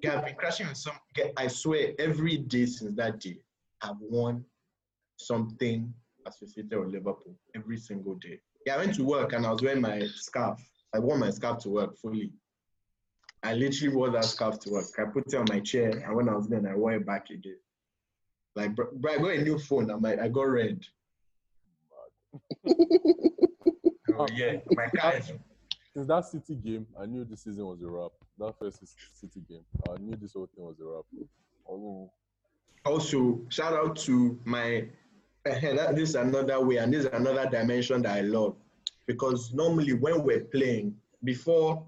yeah, 0.04 0.18
I've 0.18 0.26
been 0.26 0.36
crashing 0.36 0.68
with 0.68 0.78
some. 0.78 0.94
I 1.38 1.48
swear, 1.48 1.94
every 2.00 2.38
day 2.38 2.66
since 2.66 2.96
that 2.98 3.20
day, 3.20 3.38
I've 3.82 4.00
won 4.00 4.44
something 5.18 5.94
associated 6.26 6.78
with 6.80 6.90
Liverpool 6.90 7.36
every 7.56 7.78
single 7.78 8.16
day. 8.16 8.40
Yeah, 8.66 8.76
I 8.76 8.78
went 8.78 8.96
to 8.96 9.04
work 9.04 9.34
and 9.34 9.46
I 9.46 9.52
was 9.52 9.62
wearing 9.62 9.82
my 9.82 10.02
scarf. 10.16 10.60
I 10.94 11.00
wore 11.00 11.18
my 11.18 11.30
scarf 11.30 11.60
to 11.60 11.70
work 11.70 11.98
fully. 11.98 12.32
I 13.44 13.54
literally 13.54 13.94
wore 13.94 14.10
that 14.12 14.26
scarf 14.26 14.60
to 14.62 14.72
work. 14.72 14.86
I 14.98 15.04
put 15.04 15.28
it 15.28 15.36
on 15.36 15.46
my 15.50 15.60
chair, 15.60 15.90
and 15.90 16.16
when 16.16 16.30
I 16.30 16.36
was 16.36 16.48
done, 16.48 16.66
I 16.66 16.76
wore 16.76 16.94
it 16.94 17.06
back 17.06 17.30
again. 17.30 17.58
Like, 18.56 18.76
bro, 18.76 18.88
bro, 18.94 19.14
I 19.14 19.18
got 19.18 19.32
a 19.32 19.42
new 19.42 19.60
phone. 19.60 19.90
I'm 19.90 20.02
like, 20.02 20.20
I 20.20 20.30
got 20.30 20.44
red. 20.44 20.82
oh, 22.68 24.28
yeah, 24.34 24.58
my 24.72 24.88
car 24.96 25.18
is 25.18 25.32
Since 25.94 26.08
that 26.08 26.26
City 26.26 26.56
game, 26.56 26.88
I 27.00 27.06
knew 27.06 27.26
this 27.26 27.44
season 27.44 27.66
was 27.66 27.82
a 27.82 27.88
wrap. 27.88 28.12
That 28.40 28.58
first 28.58 28.80
City 29.14 29.42
game, 29.48 29.66
I 29.90 29.98
knew 30.00 30.16
this 30.16 30.34
whole 30.34 30.50
thing 30.56 30.66
was 30.66 30.80
a 30.80 30.86
wrap. 30.86 31.06
Oh, 31.70 32.12
also 32.86 33.40
shout 33.50 33.74
out 33.74 33.96
to 33.96 34.40
my 34.46 34.86
eh, 35.46 35.92
this 35.94 36.10
is 36.10 36.16
another 36.16 36.60
way 36.64 36.78
and 36.78 36.94
this 36.94 37.06
is 37.06 37.12
another 37.14 37.50
dimension 37.50 38.02
that 38.02 38.18
i 38.18 38.22
love 38.22 38.56
because 39.06 39.54
normally 39.54 39.94
when 39.94 40.24
we're 40.24 40.42
playing 40.42 40.96
before 41.24 41.86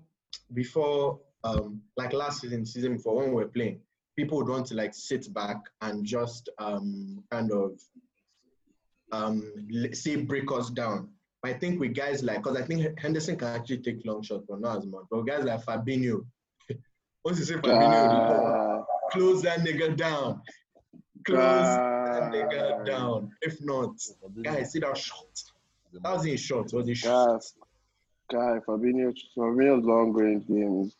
before 0.53 1.19
um 1.45 1.81
like 1.95 2.11
last 2.13 2.41
season 2.41 2.65
season 2.65 2.97
before 2.97 3.15
when 3.17 3.31
we're 3.31 3.47
playing 3.47 3.79
people 4.17 4.37
would 4.37 4.47
want 4.47 4.65
to 4.65 4.75
like 4.75 4.93
sit 4.93 5.31
back 5.33 5.57
and 5.81 6.05
just 6.05 6.49
um 6.57 7.23
kind 7.31 7.51
of 7.51 7.79
um 9.11 9.43
l- 9.73 9.93
say 9.93 10.15
break 10.15 10.51
us 10.51 10.69
down. 10.69 11.09
I 11.43 11.53
think 11.53 11.79
with 11.79 11.93
guys 11.93 12.23
like 12.23 12.37
because 12.41 12.57
i 12.57 12.63
think 12.63 12.97
henderson 12.99 13.35
can 13.37 13.49
actually 13.49 13.77
take 13.77 14.03
long 14.03 14.23
shots 14.23 14.45
but 14.49 14.59
not 14.61 14.79
as 14.79 14.85
much. 14.87 15.03
But 15.11 15.21
guys 15.23 15.43
like 15.43 15.63
fabinho 15.63 16.25
once 17.25 17.37
you 17.39 17.45
say 17.45 17.55
fabinho? 17.55 18.79
Uh, 18.79 18.83
close 19.11 19.43
that 19.43 19.59
nigga 19.59 19.95
down. 19.95 20.41
Close 21.25 21.67
that 22.07 22.31
nigga 22.33 22.81
uh, 22.81 22.83
down. 22.83 23.31
If 23.41 23.57
not, 23.61 23.95
guys, 24.41 24.71
see 24.71 24.79
that 24.79 24.97
shot. 24.97 25.43
That 25.93 26.11
wasn't 26.11 26.33
a 26.33 26.37
shot, 26.37 26.65
it 26.67 26.73
was 26.73 26.89
a 26.89 26.95
shot. 26.95 27.27
guys, 27.27 27.53
guy, 28.31 28.59
Fabinho, 28.67 29.13
Fabinho's 29.37 29.85
long 29.85 30.13
range 30.13 30.47
games. 30.47 30.95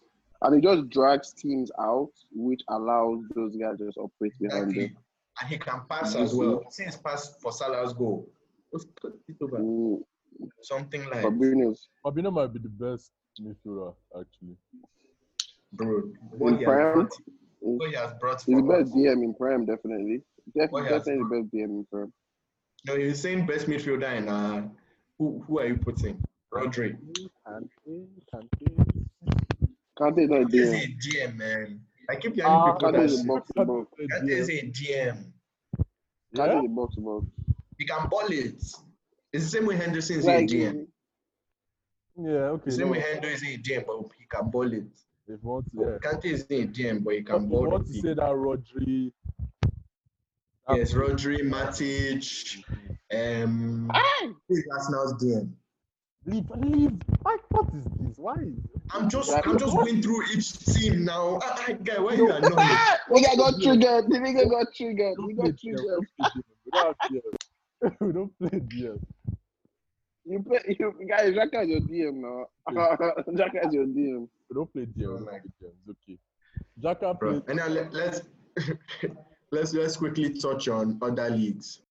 And 0.45 0.55
he 0.55 0.61
just 0.61 0.89
drags 0.89 1.33
teams 1.33 1.71
out, 1.79 2.11
which 2.31 2.61
allows 2.69 3.23
those 3.35 3.55
guys 3.55 3.77
to 3.79 3.85
just 3.87 3.97
operate 3.97 4.33
behind 4.39 4.63
Exactly. 4.69 4.87
them. 4.87 4.97
And 5.41 5.49
he 5.49 5.57
can 5.57 5.81
pass 5.89 6.15
as 6.15 6.33
well. 6.35 6.63
Since 6.69 6.97
pass 6.97 7.35
for 7.41 7.51
Salah's 7.51 7.93
goal. 7.93 8.29
Let's 8.71 8.85
put 9.01 9.19
it 9.27 9.35
over. 9.41 9.57
Mm, 9.57 10.03
Something 10.61 11.03
like, 11.05 11.23
Fabinho's 11.23 11.87
Fabinho 12.05 12.31
might 12.31 12.51
be 12.53 12.59
the 12.59 12.69
best 12.69 13.11
midfielder 13.41 13.95
actually. 14.19 14.57
bro, 15.73 15.97
in 15.99 16.13
what 16.37 16.57
he 16.59 16.63
has 16.65 16.93
brought, 16.93 17.11
what 17.61 17.89
he 17.89 17.95
has 17.95 18.13
brought 18.19 18.41
He's 18.45 18.55
the 18.57 18.61
best 18.63 18.93
DM 18.93 19.23
in 19.23 19.33
Prem, 19.33 19.65
definitely. 19.65 20.21
Def- 20.55 20.71
What 20.71 20.83
he 20.85 20.93
has 20.93 21.03
definitely 21.05 21.23
the 21.37 21.41
best 21.41 21.53
DM 21.55 21.63
in 21.79 21.87
Prem. 21.91 22.13
No, 22.85 22.93
you're 22.95 23.15
saying 23.15 23.45
best 23.47 23.65
midfielder 23.67 24.15
in 24.17 24.29
uh 24.29 24.67
who 25.17 25.43
who 25.47 25.59
are 25.59 25.67
you 25.67 25.77
putting? 25.77 26.21
Rodri. 26.53 26.97
Kante, 27.47 28.07
Kante. 28.33 28.94
Kante 29.99 30.27
not 30.29 30.41
a 30.41 30.45
Kante 30.45 30.53
is 30.55 30.69
DM. 30.69 30.83
a 30.83 31.27
DM, 31.29 31.35
man. 31.37 31.81
I 32.09 32.15
keep 32.15 32.35
hearing 32.35 32.51
Ah, 32.51 32.73
people 32.73 32.89
Kante 32.89 32.97
that 32.97 33.03
is 33.05 33.13
a 33.13 33.17
shit. 33.17 33.27
box 33.27 33.51
to 33.55 33.65
box. 33.65 33.91
Kante 33.99 34.29
is 34.29 34.49
a 34.49 34.61
DM. 34.71 35.31
Kante 36.35 36.47
Yeah? 36.53 36.59
is 36.59 36.65
a 36.65 36.69
box 36.69 36.95
to 36.95 37.01
box. 37.01 37.25
He 37.77 37.85
can 37.85 38.09
ball 38.09 38.27
it. 38.29 38.55
It's 39.33 39.43
the 39.43 39.49
same 39.49 39.65
way 39.65 39.75
Henderson 39.75 40.19
is 40.19 40.25
Like, 40.25 40.43
a 40.43 40.47
DM. 40.47 40.87
Yeah, 42.17 42.31
okay. 42.55 42.63
The 42.65 42.71
same 42.71 42.85
no, 42.87 42.91
way 42.93 43.01
Hendo 43.01 43.25
is 43.25 43.43
a 43.43 43.57
DM, 43.57 43.85
but 43.85 44.09
he 44.17 44.25
can 44.29 44.49
ball 44.49 44.71
it. 44.71 44.85
if 45.27 45.39
you 45.43 45.49
want 45.49 45.65
to, 45.71 45.77
yeah. 45.81 45.97
Kante 46.09 46.25
is 46.25 46.41
a 46.49 46.67
DM, 46.67 47.03
but 47.03 47.13
he 47.15 47.19
If 47.19 47.25
can 47.25 47.43
you 47.43 47.49
ball 47.49 47.69
want 47.69 47.87
to 47.87 47.93
say 47.93 48.13
that 48.13 48.31
Rodri. 48.45 49.11
Yes, 50.69 50.93
Rodri, 50.93 51.41
Matic, 51.41 52.63
um, 53.13 53.91
who 54.47 54.55
is 54.55 54.65
Arsenal's 54.73 55.13
DM? 55.23 55.51
Leave, 56.25 56.49
leave. 56.57 56.91
Why, 57.21 57.37
what 57.49 57.67
is 57.75 57.83
this? 57.83 58.17
Why? 58.17 58.35
Is, 58.85 58.91
I'm 58.93 59.09
just, 59.09 59.33
I'm 59.33 59.57
just 59.57 59.73
going 59.75 60.01
through 60.01 60.23
each 60.33 60.59
team 60.59 61.05
now. 61.05 61.39
Ah, 61.41 61.65
ah, 61.67 61.73
guy, 61.83 61.99
why 61.99 62.13
you 62.13 62.31
annoying? 62.31 62.55
The 62.55 63.21
guy 63.21 63.35
got 63.35 63.61
triggered. 63.61 64.05
The 64.09 64.17
nigga 64.19 64.49
got 64.49 64.67
triggered. 64.75 65.15
We 65.25 65.33
got 65.33 65.57
triggered. 65.59 66.07
we 66.71 66.71
don't 66.71 66.99
play 66.99 66.99
DM. 67.09 67.99
We 67.99 68.11
don't 68.13 68.39
play 68.39 68.59
DM. 68.59 68.99
You 70.27 70.41
play, 70.41 70.59
you 70.67 71.07
guys, 71.07 71.35
Jack 71.35 71.49
is 71.53 71.69
your 71.69 71.81
DM 71.81 72.15
now. 72.15 72.45
Xhaka 72.69 73.65
is 73.67 73.73
your 73.73 73.85
DM. 73.85 74.27
We 74.49 74.53
don't 74.55 74.73
play 74.73 74.85
DM. 74.85 75.07
Oh 75.07 75.17
we 75.17 75.25
my 75.25 75.31
don't 75.31 75.59
play 75.59 75.69
DM. 75.69 75.71
It's 75.87 75.99
okay. 76.09 76.17
Xhaka 76.81 77.19
Bro, 77.19 77.41
played. 77.41 77.43
and 77.49 77.57
now 77.57 77.67
let, 77.67 77.93
let's 77.93 78.21
let's 79.51 79.73
let's 79.73 79.97
quickly 79.97 80.33
touch 80.39 80.67
on 80.67 80.97
other 81.01 81.29
leagues. 81.29 81.81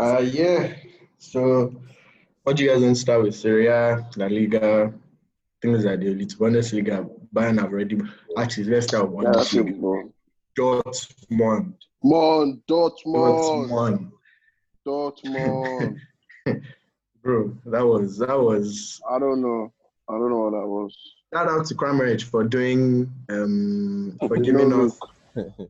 Uh 0.00 0.20
yeah. 0.20 0.72
So 1.18 1.74
what 2.44 2.56
do 2.56 2.64
you 2.64 2.70
guys 2.70 2.80
want 2.80 2.96
to 2.96 3.00
start 3.00 3.22
with? 3.22 3.34
Syria, 3.34 4.08
La 4.16 4.26
Liga, 4.28 4.94
things 5.60 5.84
like 5.84 6.00
the 6.00 6.06
Elite 6.06 6.36
Bundesliga. 6.38 7.06
Bayern 7.34 7.60
have 7.60 7.70
already 7.70 8.00
actually 8.38 8.64
let's 8.64 8.86
start 8.86 9.10
with 9.10 9.26
that's 9.26 9.52
Bundesliga. 9.52 10.10
Dortmund. 10.58 11.74
Mon, 12.02 12.62
Dortmund. 12.66 13.70
Dortmund. 13.76 14.10
Dortmund. 14.86 15.96
Bro, 17.22 17.58
that 17.66 17.84
was 17.84 18.16
that 18.18 18.40
was 18.40 19.00
I 19.10 19.18
don't 19.18 19.42
know. 19.42 19.70
I 20.08 20.12
don't 20.12 20.30
know 20.30 20.48
what 20.48 20.52
that 20.52 20.66
was. 20.66 20.96
shout 21.34 21.46
out 21.46 21.66
to 21.66 21.74
Kramaric 21.74 22.22
for 22.22 22.42
doing 22.42 23.12
um 23.28 24.16
for 24.26 24.38
giving 24.38 24.70
no 24.70 24.86
us 24.86 24.98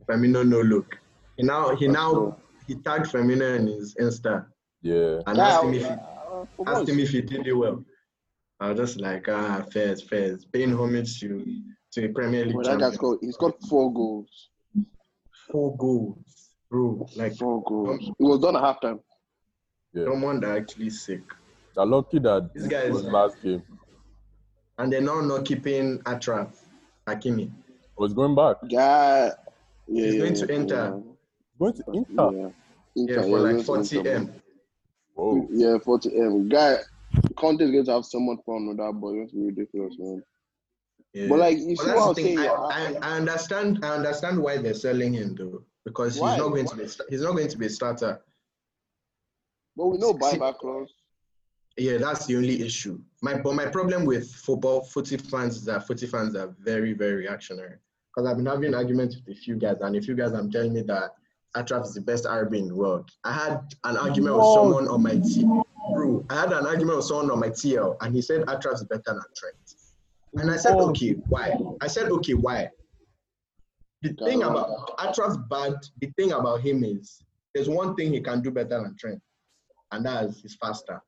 Firmino 0.06 0.46
no 0.46 0.60
look. 0.60 0.98
He 1.36 1.42
now 1.42 1.74
he 1.74 1.86
That's 1.88 1.98
now 1.98 2.12
true. 2.12 2.36
He 2.70 2.76
tagged 2.76 3.06
Firmino 3.06 3.56
in 3.58 3.66
his 3.66 3.96
Insta 4.00 4.46
Yeah. 4.80 5.22
and 5.26 5.36
Yeah, 5.36 5.48
asked 5.48 5.64
him 5.64 5.74
if 5.74 5.82
he 5.82 5.88
uh, 5.90 6.44
asked 6.68 6.88
him 6.88 7.00
if 7.00 7.10
he 7.10 7.20
did 7.20 7.44
it 7.44 7.52
well. 7.52 7.84
I 8.60 8.68
was 8.70 8.78
just 8.78 9.00
like 9.00 9.28
ah 9.28 9.64
fairs, 9.72 10.00
fairs, 10.02 10.44
paying 10.52 10.72
homage 10.80 11.18
to 11.20 11.28
to 11.94 12.04
a 12.04 12.08
Premier 12.10 12.44
League 12.44 12.54
Well, 12.54 12.64
that 12.64 12.78
guy's 12.78 12.92
champion. 12.92 13.12
got 13.14 13.24
he's 13.24 13.36
got 13.36 13.54
four 13.68 13.92
goals. 13.92 14.50
Four 15.50 15.76
goals, 15.78 16.50
bro. 16.70 17.08
Like 17.16 17.34
Four 17.34 17.64
goals. 17.64 18.08
It 18.08 18.14
was 18.30 18.38
done 18.40 18.54
at 18.54 18.62
halftime. 18.62 19.00
Yeah. 19.92 20.04
someone 20.04 20.38
that 20.42 20.56
actually 20.58 20.90
sick. 20.90 21.22
They're 21.74 21.84
lucky 21.86 22.20
that 22.20 22.50
This 22.54 22.62
this 22.62 22.70
guy 22.70 22.82
is- 22.82 22.92
was 22.92 23.04
last 23.06 23.42
game. 23.42 23.64
And 24.78 24.92
they're 24.92 25.00
now 25.00 25.20
not 25.22 25.44
keeping 25.44 25.98
Achraf, 26.04 26.50
Hakimi. 27.08 27.50
was 27.98 28.14
going 28.14 28.36
back. 28.36 28.58
Guy. 28.62 28.68
Yeah, 28.72 29.30
He's 29.88 30.14
yeah, 30.14 30.20
going 30.20 30.34
to 30.34 30.46
yeah, 30.46 30.54
Inter. 30.60 31.02
Going 31.60 31.74
to 31.74 31.84
Yeah. 31.92 32.00
Inter. 32.00 32.30
Yeah. 32.32 32.48
Yeah, 32.94 33.02
Inter, 33.02 33.22
for 33.22 33.28
like 33.38 33.42
going 33.42 33.56
to 33.58 33.64
40 33.64 33.98
Inter, 33.98 34.10
M. 34.14 34.24
bro. 34.26 34.34
Whoa. 35.14 35.48
Yeah, 35.52 35.78
40 35.78 36.16
M. 36.18 36.48
Guy, 36.48 36.76
Conte 37.36 37.62
is 37.62 37.70
going 37.70 37.84
to 37.84 37.92
have 37.92 38.04
so 38.04 38.18
much 38.18 38.38
fun 38.44 38.66
with 38.68 38.78
that 38.78 38.92
boy. 38.92 39.22
It's 39.22 39.32
ridiculous, 39.34 39.94
man. 39.98 40.22
Yeah. 41.12 41.26
But 41.28 41.38
like, 41.38 41.58
you 41.58 41.76
But 41.76 41.84
see 41.84 41.90
what 41.92 42.08
I'm 42.08 42.14
saying? 42.14 42.38
I, 42.38 42.46
I, 42.46 42.96
I 43.02 43.16
understand. 43.16 43.84
I 43.84 43.94
understand 43.94 44.38
why 44.40 44.56
they're 44.58 44.74
selling 44.74 45.12
him 45.14 45.34
though, 45.36 45.62
because 45.84 46.14
he's 46.14 46.22
not 46.22 46.38
going 46.38 46.66
to 46.66 46.76
be. 46.76 46.82
He's 46.82 47.22
not 47.22 47.32
going 47.32 47.48
to 47.48 47.58
be 47.58 47.66
a 47.66 47.70
starter. 47.70 48.20
But 49.76 49.86
we 49.88 49.98
know 49.98 50.12
See- 50.12 50.18
buyback 50.38 50.58
clause. 50.58 50.92
Yeah, 51.76 51.98
that's 51.98 52.26
the 52.26 52.36
only 52.36 52.62
issue. 52.62 53.00
My 53.22 53.34
but 53.40 53.54
my 53.54 53.66
problem 53.66 54.04
with 54.04 54.30
football 54.30 54.82
footy 54.82 55.16
fans 55.16 55.56
is 55.56 55.64
that 55.64 55.86
footy 55.86 56.06
fans 56.06 56.34
are 56.36 56.54
very 56.60 56.92
very 56.92 57.14
reactionary. 57.14 57.76
Because 58.14 58.28
I've 58.28 58.36
been 58.36 58.46
having 58.46 58.74
arguments 58.74 59.16
with 59.16 59.36
a 59.36 59.40
few 59.40 59.56
guys, 59.56 59.76
and 59.80 59.96
a 59.96 60.02
few 60.02 60.14
guys 60.16 60.32
I'm 60.32 60.50
telling 60.50 60.74
me 60.74 60.82
that 60.82 61.14
Achraf 61.56 61.84
is 61.84 61.94
the 61.94 62.00
best 62.00 62.24
RB 62.24 62.58
in 62.58 62.68
the 62.68 62.74
world. 62.74 63.10
I 63.24 63.32
had 63.32 63.74
an 63.84 63.96
argument 63.96 64.36
with 64.36 64.46
someone 64.54 64.88
on 64.88 65.02
my 65.02 65.18
team. 65.18 65.62
Bro, 65.92 66.24
I 66.30 66.40
had 66.40 66.52
an 66.52 66.66
argument 66.66 66.98
with 66.98 67.06
someone 67.06 67.30
on 67.30 67.40
my 67.40 67.48
TL, 67.48 67.96
and 68.00 68.14
he 68.14 68.22
said 68.22 68.42
Achraf 68.42 68.74
is 68.74 68.84
better 68.84 69.02
than 69.06 69.22
Trent. 69.36 69.74
And 70.34 70.50
I 70.50 70.56
said, 70.56 70.76
Whoa. 70.76 70.90
okay, 70.90 71.12
why? 71.28 71.56
I 71.80 71.88
said, 71.88 72.08
okay, 72.10 72.34
why? 72.34 72.70
The 74.02 74.14
thing 74.24 74.42
about 74.42 74.96
Achraf's 74.98 75.38
bad, 75.50 75.74
the 76.00 76.10
thing 76.16 76.32
about 76.32 76.60
him 76.60 76.84
is 76.84 77.22
there's 77.54 77.68
one 77.68 77.96
thing 77.96 78.12
he 78.12 78.20
can 78.20 78.40
do 78.40 78.50
better 78.50 78.80
than 78.82 78.96
Trent, 78.98 79.20
and 79.92 80.06
that 80.06 80.26
is 80.26 80.40
he's 80.40 80.54
faster. 80.54 81.02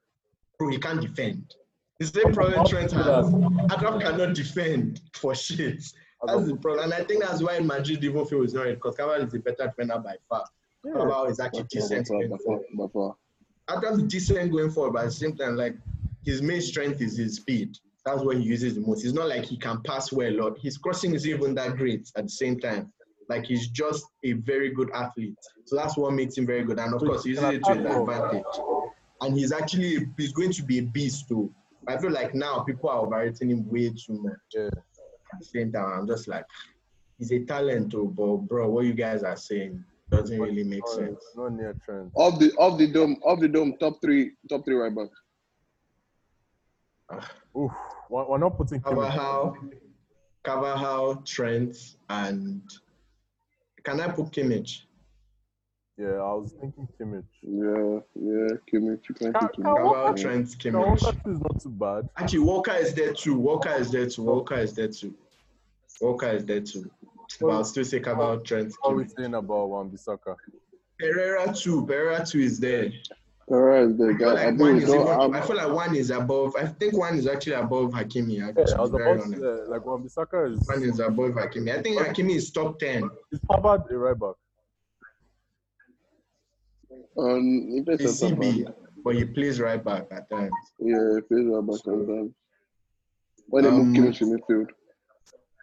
Bro, 0.58 0.70
he 0.70 0.78
can't 0.78 1.00
defend. 1.00 1.54
The 2.00 2.06
same 2.06 2.32
problem 2.34 2.66
Trent 2.66 2.90
has. 2.90 3.26
Achraf 3.70 4.02
cannot 4.02 4.34
defend 4.34 5.00
for 5.14 5.34
shit. 5.34 5.84
That's 6.24 6.46
the 6.46 6.56
problem. 6.56 6.84
And 6.84 6.94
I 6.94 7.04
think 7.04 7.24
that's 7.24 7.42
why 7.42 7.58
Madrid 7.60 8.02
even 8.04 8.26
is 8.44 8.54
not 8.54 8.66
it 8.66 8.76
because 8.76 8.96
Cavani 8.96 9.26
is 9.26 9.34
a 9.34 9.38
better 9.38 9.66
defender 9.66 9.98
by 9.98 10.16
far. 10.28 10.44
Yeah. 10.84 10.92
Carvajal 10.92 11.26
is 11.26 11.40
actually 11.40 11.64
decent. 11.64 12.08
far, 12.08 12.22
in 12.22 12.30
by 12.30 12.36
the 12.36 12.42
far, 12.42 12.60
ball. 12.74 12.86
by 12.86 12.92
far. 12.92 13.16
Adam's 13.76 14.02
decent 14.04 14.52
going 14.52 14.70
forward, 14.70 14.92
but 14.92 15.00
at 15.00 15.06
the 15.06 15.12
same 15.12 15.36
time, 15.36 15.56
like 15.56 15.76
his 16.24 16.42
main 16.42 16.60
strength 16.60 17.00
is 17.00 17.16
his 17.16 17.36
speed. 17.36 17.76
That's 18.04 18.22
what 18.22 18.36
he 18.36 18.42
uses 18.42 18.74
the 18.74 18.80
most. 18.80 19.04
It's 19.04 19.14
not 19.14 19.28
like 19.28 19.44
he 19.44 19.56
can 19.56 19.80
pass 19.82 20.12
well 20.12 20.32
lot. 20.32 20.58
His 20.58 20.76
crossing 20.76 21.14
is 21.14 21.26
even 21.26 21.54
that 21.54 21.76
great 21.76 22.10
at 22.16 22.24
the 22.24 22.30
same 22.30 22.58
time. 22.58 22.92
Like 23.28 23.44
he's 23.44 23.68
just 23.68 24.04
a 24.24 24.32
very 24.32 24.70
good 24.70 24.90
athlete. 24.92 25.38
So 25.64 25.76
that's 25.76 25.96
what 25.96 26.12
makes 26.12 26.36
him 26.36 26.46
very 26.46 26.64
good. 26.64 26.78
And 26.78 26.94
of 26.94 27.00
So 27.00 27.06
course, 27.06 27.24
he 27.24 27.30
he 27.30 27.30
uses 27.30 27.44
it 27.44 27.64
to 27.64 27.74
his 27.74 27.86
advantage. 27.96 28.44
And 29.20 29.36
he's 29.36 29.52
actually 29.52 30.08
he's 30.16 30.32
going 30.32 30.52
to 30.52 30.62
be 30.62 30.78
a 30.78 30.82
beast 30.82 31.28
too. 31.28 31.52
I 31.86 31.96
feel 31.98 32.10
like 32.10 32.34
now 32.34 32.60
people 32.60 32.90
are 32.90 32.98
overrating 32.98 33.50
him 33.50 33.68
way 33.70 33.90
too 33.90 34.20
much. 34.22 34.34
Yeah. 34.54 34.68
At 35.32 35.38
the 35.38 35.44
same 35.44 35.72
time, 35.72 36.00
I'm 36.00 36.06
just 36.06 36.28
like, 36.28 36.44
he's 37.18 37.32
a 37.32 37.40
talent 37.44 37.90
too, 37.92 38.12
but 38.16 38.36
bro, 38.48 38.68
what 38.68 38.84
you 38.84 38.92
guys 38.94 39.22
are 39.22 39.36
saying 39.36 39.82
doesn't 40.10 40.38
really 40.40 40.64
make 40.64 40.84
No, 40.86 40.92
sense. 40.92 41.24
No 41.36 41.48
near 41.48 41.74
trend. 41.84 42.10
Off 42.14 42.38
the 42.38 42.52
off 42.58 42.78
the 42.78 42.86
dome, 42.86 43.16
off 43.22 43.40
the 43.40 43.48
dome, 43.48 43.74
top 43.80 44.00
three, 44.02 44.32
top 44.48 44.64
three 44.64 44.74
right 44.74 44.94
back. 44.94 45.08
Ah. 47.10 47.30
Oof. 47.56 47.72
We're, 48.10 48.26
we're 48.28 48.38
not 48.38 48.56
putting 48.56 48.80
Kimmich. 48.80 48.94
Carvajal, 48.94 49.56
Carvajal, 50.42 51.16
Trent, 51.24 51.76
and 52.10 52.62
can 53.84 54.00
I 54.00 54.08
put 54.08 54.26
Kimmich? 54.32 54.82
Yeah, 55.98 56.14
I 56.22 56.32
was 56.34 56.52
thinking 56.58 56.88
Kimmich. 56.98 57.24
Yeah, 57.42 58.00
yeah, 58.14 58.56
Kimmich, 58.72 59.08
you 59.08 59.14
can 59.14 59.32
Ka- 59.32 59.46
pick 59.48 59.58
him. 59.58 59.64
Ka- 59.64 59.74
Carvajal, 59.76 60.16
Yeah. 60.16 60.22
Trent, 60.22 60.46
Kawhi 60.46 60.98
Kimmich. 60.98 61.30
is 61.32 61.40
not 61.40 61.60
too 61.60 61.68
bad. 61.68 62.08
Actually, 62.16 62.38
Walker 62.40 62.72
is 62.72 62.94
there 62.94 63.12
too. 63.12 63.38
Walker 63.38 63.70
is 63.74 63.90
there 63.90 64.06
too. 64.08 64.22
Walker 64.22 64.54
is 64.56 64.72
there 64.74 64.88
too. 64.88 65.14
Walker 66.00 66.28
is 66.28 66.44
there 66.46 66.60
too. 66.62 66.90
But 67.40 67.48
I'll 67.50 67.64
still 67.64 67.84
say 67.84 67.98
about 68.00 68.44
Trent, 68.44 68.72
What 68.80 68.92
are 68.92 68.96
we 68.96 69.06
saying 69.06 69.34
about 69.34 69.66
Wan 69.68 69.90
Bissaka? 69.90 70.34
Pereira 70.98 71.52
too. 71.54 71.86
Pereira 71.86 72.24
too 72.24 72.40
is 72.40 72.58
there. 72.58 72.90
Alright, 73.50 73.96
the 73.98 74.04
I 74.04 74.08
feel 74.08 74.18
guy. 74.18 74.42
I 74.42 74.50
like 74.50 74.58
one 74.58 74.76
is 74.76 74.86
don't 74.88 75.00
even, 75.02 75.06
have. 75.20 75.34
I 75.34 75.40
feel 75.46 75.56
like 75.56 75.72
one 75.72 75.94
is 75.96 76.10
above. 76.10 76.54
I 76.56 76.66
think 76.66 76.96
one 76.96 77.16
is 77.18 77.26
actually 77.26 77.54
above 77.54 77.90
Hakimi. 77.90 78.42
I 78.42 78.46
Yeah, 78.48 78.64
to 78.64 78.76
I 78.78 78.80
was 78.80 78.90
be 78.90 78.96
very 78.98 79.10
about 79.12 79.18
to 79.20 79.24
honest. 79.26 79.42
say, 79.42 79.70
like 79.70 79.84
Wan 79.86 80.02
Bissaka 80.02 80.52
is 80.54 80.66
One 80.68 80.82
is 80.84 81.00
above 81.00 81.32
Hakimi. 81.32 81.76
I 81.76 81.82
think 81.82 81.98
Hakimi 82.00 82.36
is 82.36 82.50
top 82.50 82.78
ten. 82.78 83.10
is 83.30 83.40
Pavard 83.50 83.90
a 83.90 83.98
right 83.98 84.18
back. 84.18 84.34
Um, 87.18 87.70
he 87.74 87.82
plays 87.82 88.00
He's 88.00 88.18
centre 88.18 88.36
CB, 88.36 88.64
back. 88.64 88.74
but 89.04 89.14
he 89.16 89.24
plays 89.24 89.60
right 89.60 89.82
back 89.82 90.06
at 90.10 90.28
times. 90.30 90.52
Yeah, 90.78 91.14
he 91.16 91.20
plays 91.22 91.46
right 91.46 91.66
back 91.66 91.80
sometimes. 91.84 92.32
When 93.48 93.64
they 93.64 93.70
Um, 93.70 93.92
move 93.92 93.96
Kimmich 94.14 94.18
to 94.18 94.26
midfield. 94.26 94.68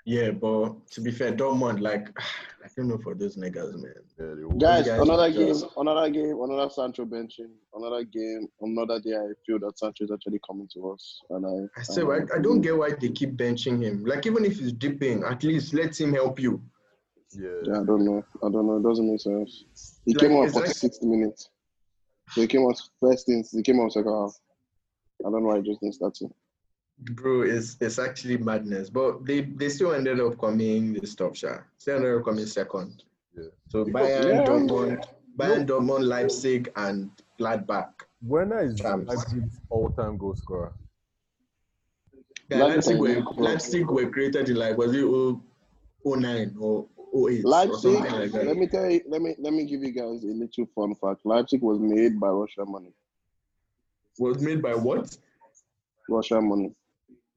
Yeah, 0.06 0.32
but 0.32 0.88
to 0.92 1.02
be 1.02 1.12
fair, 1.12 1.32
Dortmund, 1.34 1.82
like, 1.82 2.08
I 2.64 2.68
don't 2.76 2.88
know 2.88 2.98
for 2.98 3.14
those 3.16 3.36
niggas, 3.36 3.74
man. 3.82 3.94
Yeah. 4.20 4.58
Guys, 4.58 4.86
guys 4.88 5.00
another 5.02 5.24
are 5.24 5.30
game, 5.32 5.48
just- 5.48 5.66
another 5.78 6.10
game, 6.10 6.40
another 6.42 6.70
Sancho 6.70 7.06
benching, 7.06 7.52
another 7.74 8.04
game, 8.04 8.48
another 8.62 9.00
day. 9.00 9.16
I 9.16 9.28
feel 9.46 9.60
that 9.60 9.78
Sancho 9.78 10.04
is 10.06 10.12
actually 10.12 10.40
coming 10.48 10.68
to 10.74 10.92
us, 10.92 11.22
and 11.32 11.46
I. 11.46 11.80
I 11.80 11.84
say, 11.84 12.02
and 12.02 12.30
I, 12.32 12.38
I 12.38 12.40
don't 12.40 12.62
get 12.62 12.78
why 12.78 12.92
they 13.00 13.10
keep 13.10 13.36
benching 13.36 13.82
him. 13.84 14.04
Like, 14.06 14.26
even 14.26 14.46
if 14.46 14.58
he's 14.60 14.72
dipping, 14.74 15.24
at 15.24 15.44
least 15.44 15.74
let 15.74 16.00
him 16.00 16.14
help 16.14 16.40
you. 16.40 16.62
Yeah. 17.34 17.50
Yeah, 17.64 17.82
I 17.82 17.84
don't 17.84 18.06
know. 18.06 18.24
I 18.44 18.50
don't 18.50 18.66
know. 18.66 18.78
It 18.78 18.84
doesn't 18.84 19.08
make 19.08 19.22
sense. 19.22 19.66
He 20.10 20.16
Like, 20.16 20.22
came 20.22 20.38
on 20.38 20.50
for 20.50 20.62
like- 20.62 20.72
60 20.72 21.06
minutes. 21.06 21.50
So 22.30 22.42
he 22.42 22.48
came 22.48 22.62
on 22.62 22.74
first 23.00 23.28
things. 23.28 23.52
He 23.52 23.62
came 23.62 23.80
on 23.80 23.92
second 23.92 24.12
half. 24.12 24.34
I 25.24 25.30
don't 25.30 25.44
know 25.44 25.50
why 25.50 25.58
he 25.58 25.64
just 25.70 25.82
didn't 25.82 25.94
start 25.96 26.18
it. 26.22 26.32
Bro, 27.16 27.44
it's 27.44 27.78
it's 27.80 28.00
actually 28.00 28.38
madness. 28.38 28.90
But 28.90 29.24
they, 29.26 29.42
they 29.42 29.70
still 29.70 29.94
ended 29.94 30.20
up 30.20 30.40
coming 30.40 30.94
this 30.94 31.14
top 31.14 31.36
shot. 31.36 31.62
Still 31.78 31.98
ended 31.98 32.18
up 32.18 32.26
coming 32.26 32.48
second. 32.48 33.04
Yeah. 33.38 33.44
So 33.68 33.86
Because- 33.86 34.08
Bayern, 34.10 34.30
Yeah. 34.32 34.46
Dortmund, 34.48 35.06
Bayern, 35.38 35.68
Dortmund, 35.68 36.08
Leipzig, 36.08 36.72
and 36.76 37.12
Gladbach. 37.40 37.92
Werner 38.24 38.62
is 38.64 38.74
Champs. 38.80 39.08
Leipzig's 39.08 39.60
all-time 39.70 40.18
goal 40.18 40.36
scorer. 40.36 40.74
Yeah, 42.50 42.64
Leipzig 42.64 43.00
Leipzig 43.00 43.18
are 43.28 43.34
were, 43.36 43.44
Leipzig 43.44 43.88
were 43.92 44.10
created 44.10 44.50
in 44.50 44.56
like, 44.56 44.76
was 44.76 44.94
it 44.96 45.06
0- 45.06 45.40
09 46.04 46.56
or 46.60 46.88
08 47.16 47.46
Leipzig. 47.46 47.94
like 47.94 48.34
let 48.34 48.58
me 48.58 48.68
tell 48.68 48.90
you. 48.90 49.02
Let 49.08 49.22
me 49.22 49.36
let 49.40 49.54
me 49.54 49.66
give 49.66 49.82
you 49.84 49.92
guys 49.92 50.24
a 50.24 50.28
little 50.28 50.66
fun 50.76 50.96
fact. 50.96 51.22
Leipzig 51.26 51.62
was 51.62 51.80
made 51.80 52.20
by 52.20 52.30
Russian 52.30 52.72
money. 52.72 52.94
Was 54.20 54.42
made 54.42 54.62
by 54.62 54.76
what? 54.76 55.16
Russian 56.08 56.50
money. 56.50 56.72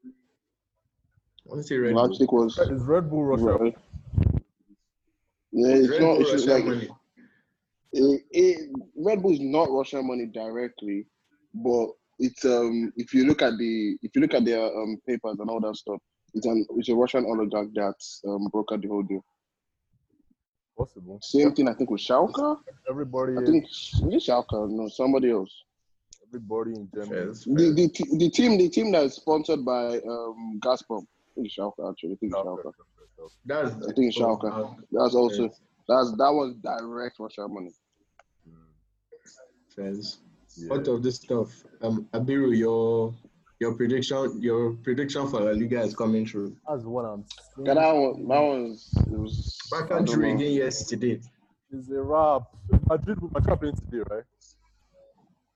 I 0.05 1.49
want 1.49 1.63
to 1.63 1.67
say 1.67 1.77
Red 1.79 1.95
Bull. 1.95 2.03
Leipzig 2.07 2.33
was. 2.33 2.59
Is 2.59 2.83
Red 2.83 3.11
Bull 3.11 3.25
Russia? 3.25 3.73
Yeah, 5.53 5.75
it's 5.77 5.89
Red 5.89 6.01
not. 6.01 6.15
Bull 6.15 6.21
It's 6.23 6.31
just 6.31 6.49
Russian 6.49 6.67
like 6.67 6.77
money. 6.77 6.89
it, 7.93 8.23
it, 8.31 8.71
Red 8.97 9.23
Bull 9.23 9.33
is 9.33 9.41
not 9.41 9.71
Russian 9.71 10.07
money 10.07 10.27
directly, 10.27 11.07
but 11.55 11.89
it's 12.19 12.45
um 12.45 12.93
if 12.97 13.13
you 13.15 13.27
look 13.27 13.43
at 13.43 13.57
the 13.59 13.97
if 14.03 14.15
you 14.15 14.21
look 14.21 14.35
at 14.35 14.45
their 14.45 14.65
um 14.65 14.97
papers 15.07 15.39
and 15.41 15.51
all 15.51 15.61
that 15.61 15.77
stuff, 15.77 16.01
it's 16.35 16.47
an 16.47 16.67
it's 16.77 16.89
a 16.89 16.95
Russian 16.95 17.25
oligarch 17.27 17.69
that 17.75 17.95
um 18.27 18.49
brokered 18.53 18.83
the 18.83 18.89
whole 18.89 19.03
deal. 19.03 19.25
Possible. 20.77 21.19
Same 21.23 21.53
thing 21.55 21.69
I 21.69 21.75
think 21.75 21.91
with 21.91 22.01
Schalke. 22.01 22.59
Everybody, 22.89 23.35
I 23.37 23.45
think 23.45 23.65
is 23.67 24.01
it 24.03 24.23
Schalke? 24.23 24.71
No, 24.71 24.89
somebody 24.89 25.31
else. 25.31 25.53
everybody 26.29 26.71
in 26.73 26.89
Germany. 26.95 27.11
Fairs, 27.13 27.45
The, 27.45 27.73
the 27.75 28.17
the 28.17 28.31
team 28.31 28.57
the 28.59 28.69
team 28.69 28.91
that 28.93 29.05
is 29.05 29.15
sponsored 29.17 29.65
by 29.65 29.99
um 29.99 30.59
Gazprom. 30.65 31.03
I 31.03 31.31
think 31.35 31.49
Schalke 31.53 31.91
actually. 31.91 32.13
I 32.13 32.17
think 32.21 32.33
it's 32.33 32.37
Schalke. 32.37 32.73
That's 33.45 33.71
I 33.75 33.93
think 33.93 34.09
it's 34.09 34.19
Schalke. 34.19 34.51
Oh, 34.51 34.77
That's 34.91 35.15
also 35.15 35.49
Fairs. 35.49 35.61
that's 35.89 36.11
that 36.13 36.33
was 36.33 36.55
direct 36.63 37.17
Russian 37.19 37.53
money. 37.55 37.71
Fairs. 39.77 40.19
Yeah. 40.57 40.69
What 40.69 40.87
of 40.89 41.03
this 41.03 41.17
stuff? 41.17 41.65
Um, 41.81 42.07
Abiru, 42.13 42.57
your 42.57 43.15
your 43.63 43.75
prediction, 43.75 44.43
your 44.43 44.73
prediction 44.83 45.29
for 45.29 45.41
La 45.41 45.53
Liga 45.53 45.81
is 45.83 45.95
coming 45.95 46.25
true. 46.25 46.57
That's 46.69 46.83
what 46.85 47.05
I'm 47.05 47.25
saying. 47.55 47.67
Yeah, 47.69 47.75
that 47.75 47.93
one 47.95 48.27
that 48.29 48.41
was 48.41 48.93
it 49.07 49.17
was 49.17 49.59
I 49.65 49.71
Barca 49.71 49.95
don't 49.95 50.07
drew 50.07 50.29
know. 50.29 50.35
again 50.37 50.53
yesterday. 50.53 51.21
It's 51.71 51.89
a 51.91 52.03
wrap. 52.03 52.43
Madrid, 52.89 53.19
Madrid 53.23 53.51
are 53.51 53.57
playing 53.57 53.77
today, 53.77 54.03
right? 54.11 54.25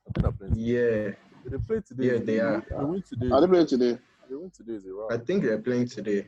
Madrid 0.07 0.25
are 0.25 0.31
playing. 0.31 0.55
Yeah, 0.55 1.11
They 1.51 1.57
play 1.67 1.81
today. 1.85 2.05
Yeah, 2.07 2.17
they 2.23 2.39
are. 2.39 2.63
They 2.69 2.85
win 2.85 3.03
today. 3.11 3.29
Are 3.33 3.41
they 3.41 3.47
playing 3.47 3.67
today? 3.67 3.97
They 4.29 4.35
win 4.35 4.51
today 4.57 4.73
is 4.79 4.85
a 4.85 4.93
wrap. 4.93 5.11
I 5.11 5.17
think 5.25 5.43
they're 5.43 5.59
playing 5.67 5.87
today. 5.87 6.27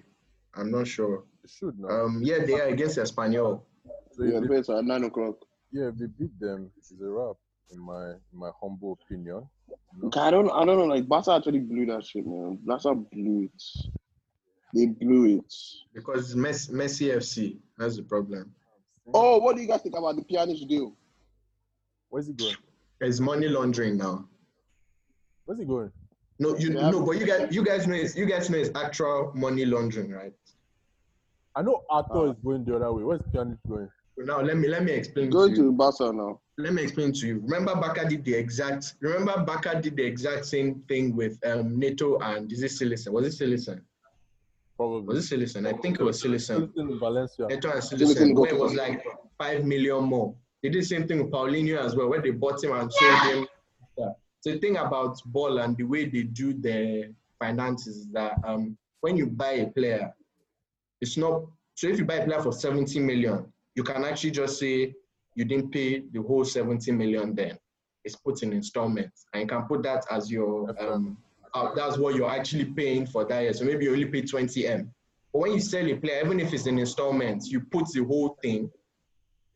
I'm 0.54 0.70
not 0.70 0.86
sure. 0.86 1.24
They 1.42 1.48
should 1.50 1.80
now. 1.80 1.88
Um, 1.90 2.20
yeah, 2.22 2.40
they 2.46 2.60
are 2.60 2.68
against 2.68 2.98
Espanyol. 2.98 3.62
so 4.12 4.24
Yeah, 4.24 4.36
if 4.36 4.42
they 4.42 4.48
they, 4.48 4.62
play 4.62 4.78
at 4.78 4.84
nine 4.84 5.04
o'clock. 5.06 5.36
yeah, 5.72 5.88
if 5.88 5.96
they 5.98 6.08
beat 6.08 6.38
them, 6.40 6.72
it's 6.78 6.92
a 6.92 6.96
wrap. 7.10 7.38
In 7.72 7.80
my 7.80 8.06
in 8.34 8.38
my 8.44 8.52
humble 8.62 8.98
opinion. 9.00 9.48
You 10.02 10.10
know? 10.14 10.22
I 10.22 10.32
don't 10.32 10.50
I 10.52 10.66
don't 10.66 10.78
know. 10.78 10.86
Like 10.86 11.08
Barca 11.08 11.32
actually 11.32 11.60
blew 11.60 11.86
that 11.88 12.06
shit, 12.06 12.26
man. 12.26 12.58
Barca 12.64 12.94
blew 12.96 13.44
it. 13.54 13.64
They 14.74 14.86
blew 14.86 15.38
it. 15.40 15.54
Because 15.94 16.32
it's 16.32 16.36
Messi, 16.36 16.72
Messi 16.72 17.16
FC. 17.16 17.58
That's 17.78 17.96
the 17.98 18.04
problem. 18.04 18.52
Oh, 19.14 19.40
what 19.40 19.56
do 19.56 19.62
you 19.64 19.68
guys 19.68 19.82
think 19.82 19.96
about 19.98 20.16
the 20.16 20.22
Pjanic 20.24 20.68
deal? 20.68 20.96
Where's 22.10 22.28
he 22.28 22.34
going? 22.34 22.56
It's 23.02 23.20
money 23.20 23.48
laundering 23.48 23.98
now. 23.98 24.28
Where's 25.46 25.60
he 25.60 25.66
going? 25.66 25.92
No, 26.38 26.56
you 26.58 26.72
Yeah. 26.72 26.92
no, 26.92 27.04
but 27.06 27.18
you 27.20 27.26
guys, 27.26 27.54
you 27.54 27.64
guys 27.66 27.88
know 27.88 27.96
it's 27.96 28.16
you 28.16 28.26
guys 28.26 28.50
know 28.50 28.58
it's 28.60 28.70
actual 28.76 29.32
money 29.36 29.66
laundering, 29.66 30.12
right? 30.12 30.34
I 31.56 31.62
know 31.64 31.82
Arthur 31.90 32.28
Uh, 32.28 32.32
is 32.32 32.36
going 32.44 32.64
the 32.64 32.76
other 32.76 32.94
way. 32.94 33.04
Where's 33.04 33.22
Pjanic 33.34 33.58
going? 33.68 33.90
Now 34.18 34.42
let 34.42 34.58
me 34.58 34.68
let 34.68 34.84
me 34.84 34.92
explain 34.94 35.30
Going 35.32 35.56
to 35.56 35.62
you. 35.62 35.64
to 35.72 35.72
Barca 35.72 36.12
now. 36.14 36.40
Let 36.60 36.74
me 36.74 36.84
explain 36.84 37.14
to 37.14 37.26
you. 37.28 37.40
Remember 37.44 37.74
Barca 37.74 38.06
did 38.06 38.26
the 38.26 38.34
exact 38.34 38.96
remember 39.00 39.46
Barca 39.46 39.82
did 39.82 39.96
the 39.96 40.04
exact 40.04 40.46
same 40.46 40.84
thing 40.90 41.16
with 41.16 41.40
um 41.46 41.80
Neto 41.80 42.20
and 42.20 42.52
is 42.52 42.62
it 42.62 42.72
Cillessen? 42.72 43.14
Was 43.14 43.28
it 43.28 43.42
Cillessen? 43.42 43.80
Probably. 44.76 45.16
Was 45.16 45.32
it 45.32 45.40
Cillessen? 45.40 45.66
I 45.74 45.78
think 45.82 46.02
it 46.02 46.04
was 46.04 46.22
Cillessen. 46.22 46.70
Still 46.72 46.90
in 46.92 47.00
Valencia. 47.00 47.48
Neto 47.48 47.72
and 47.72 47.82
Cillessen 47.82 48.34
Cillessen, 48.34 48.36
where 48.36 48.50
it 48.50 48.60
was 48.60 48.74
like 48.74 49.06
five 49.38 49.64
million 49.64 50.04
more. 50.04 50.36
They 50.62 50.68
did 50.68 50.82
the 50.82 50.86
same 50.86 51.08
thing 51.08 51.24
with 51.24 51.32
Paulinho 51.32 51.80
as 51.80 51.96
well, 51.96 52.10
where 52.10 52.22
they 52.22 52.32
bought 52.32 52.62
him 52.62 52.74
and 52.74 52.92
sold 52.92 53.22
him. 53.22 53.48
Yeah. 53.98 54.10
So 54.42 54.52
the 54.52 54.60
thing 54.60 54.76
about 54.76 55.18
ball 55.28 55.60
and 55.60 55.78
the 55.78 55.86
way 55.86 56.10
they 56.10 56.24
do 56.24 56.52
their 56.52 57.12
finances 57.40 57.96
is 58.00 58.08
that 58.12 58.34
um 58.46 58.78
when 59.00 59.16
you 59.16 59.28
buy 59.28 59.54
a 59.54 59.68
player, 59.68 60.14
it's 61.00 61.16
not 61.16 61.44
so 61.76 61.88
if 61.88 62.00
you 62.00 62.04
buy 62.04 62.16
a 62.16 62.26
player 62.26 62.42
for 62.42 62.52
70 62.52 63.00
million, 63.00 63.46
you 63.76 63.84
can 63.84 64.04
actually 64.04 64.32
just 64.32 64.60
say 64.60 64.94
you 65.36 65.46
didn't 65.46 65.72
pay 65.72 66.04
the 66.12 66.22
whole 66.22 66.44
70 66.46 66.92
million 66.92 67.34
then. 67.36 67.58
It's 68.04 68.16
put 68.16 68.44
in 68.44 68.54
installments. 68.54 69.26
And 69.34 69.42
you 69.42 69.48
can 69.48 69.64
put 69.64 69.84
that 69.84 70.06
as 70.12 70.32
your 70.32 70.76
um 70.82 71.18
uh, 71.54 71.74
that's 71.76 71.98
what 71.98 72.14
you're 72.16 72.30
actually 72.30 72.66
paying 72.66 73.06
for 73.08 73.26
that 73.26 73.42
year. 73.42 73.54
So 73.54 73.66
maybe 73.66 73.86
you 73.86 73.92
only 73.94 74.06
pay 74.06 74.22
20 74.22 74.68
M. 74.68 74.92
But 75.34 75.40
when 75.40 75.54
you 75.54 75.60
sell 75.60 75.88
a 75.88 75.96
player, 75.96 76.22
even 76.24 76.40
if 76.40 76.54
it's 76.54 76.68
in 76.68 76.78
installments, 76.78 77.50
you 77.52 77.60
put 77.62 77.88
the 77.92 78.04
whole 78.04 78.38
thing 78.42 78.70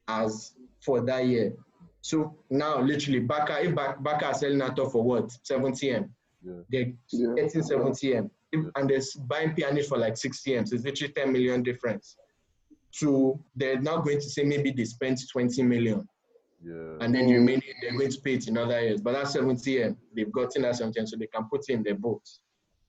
as 0.08 0.54
for 0.80 1.02
that 1.02 1.26
year. 1.28 1.54
So 2.02 2.36
now, 2.50 2.82
literally, 2.82 3.20
Barca, 3.20 3.62
if 3.64 3.74
Barca 3.76 4.02
Barca 4.02 4.26
are 4.28 4.34
selling 4.34 4.62
out 4.62 4.76
for 4.92 5.04
what? 5.04 5.32
70 5.44 5.90
M. 5.92 6.10
Yeah. 6.44 6.54
They're 6.70 6.94
Yeah. 7.12 7.34
getting 7.36 7.64
70 7.64 8.16
M. 8.16 8.32
If- 8.52 8.66
And 8.76 8.90
they're 8.90 9.02
buying 9.28 9.52
Pjanic 9.56 9.86
for 9.86 9.98
like 9.98 10.18
60 10.18 10.56
M. 10.56 10.66
So 10.66 10.76
it's 10.76 10.84
literally 10.84 11.14
10 11.14 11.32
million 11.32 11.64
difference. 11.64 12.18
So 12.94 13.40
they're 13.56 13.82
now 13.82 13.98
going 13.98 14.20
to 14.20 14.30
say 14.30 14.44
maybe 14.44 14.72
they 14.72 14.86
spent 14.86 15.20
20 15.32 15.64
million. 15.64 16.08
Yeah. 16.66 16.96
and 17.02 17.14
then 17.14 17.28
the 17.28 17.34
remaining 17.34 17.74
they're 17.82 17.92
going 17.92 18.10
to 18.10 18.22
pay 18.22 18.36
it 18.36 18.48
in 18.48 18.58
other 18.58 18.80
years. 18.80 19.02
But 19.02 19.14
that 19.14 19.28
70 19.28 19.84
m 19.84 19.98
they've 20.16 20.32
gotten 20.32 20.62
that 20.62 20.78
70 20.78 20.98
m 20.98 21.08
so 21.08 21.18
they 21.18 21.28
can 21.28 21.46
put 21.50 21.68
it 21.68 21.74
in 21.74 21.84
their 21.84 21.96
books. 21.96 22.40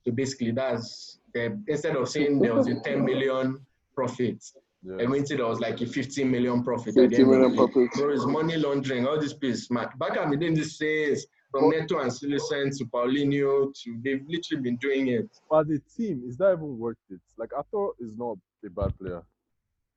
So 0.05 0.13
basically, 0.13 0.53
that's 0.53 1.19
they, 1.33 1.51
instead 1.67 1.97
of 1.97 2.09
saying 2.09 2.39
there 2.39 2.55
was 2.55 2.69
a 2.69 2.79
10 2.81 3.05
million 3.05 3.59
profit, 3.95 4.45
yeah. 4.83 4.97
they're 4.99 5.07
going 5.07 5.23
to 5.23 5.27
say 5.27 5.37
there 5.37 5.47
was 5.47 5.59
like 5.59 5.81
a 5.81 5.87
15 5.87 6.31
million 6.31 6.63
profit. 6.63 6.97
at 6.99 7.11
the 7.11 7.17
50 7.17 7.17
end 7.17 7.23
of 7.23 7.29
million 7.29 7.43
the 7.43 7.67
day. 7.67 7.73
profit. 7.73 7.91
Bro, 7.95 8.11
it's 8.13 8.27
money 8.27 8.57
laundering, 8.57 9.07
all 9.09 9.19
this 9.19 9.33
piece. 9.33 9.71
Man. 9.71 9.89
Back 9.99 10.19
at 10.19 10.29
me, 10.29 10.37
then 10.37 10.55
this 10.55 10.79
says 10.79 11.27
from 11.51 11.71
Neto 11.71 11.99
and 11.99 12.11
Cillessen 12.11 12.77
to 12.77 12.85
Paulinho 12.85 13.73
to 13.83 14.01
they've 14.05 14.23
literally 14.29 14.63
been 14.63 14.77
doing 14.77 15.09
it. 15.09 15.31
But 15.51 15.67
the 15.67 15.81
team 15.97 16.23
is 16.29 16.37
that 16.37 16.53
even 16.53 16.79
worth 16.79 16.99
it? 17.11 17.21
Like 17.39 17.51
I 17.59 17.63
thought, 17.71 17.97
is 17.99 18.13
not 18.17 18.37
a 18.65 18.71
bad 18.71 18.97
player. 18.99 19.23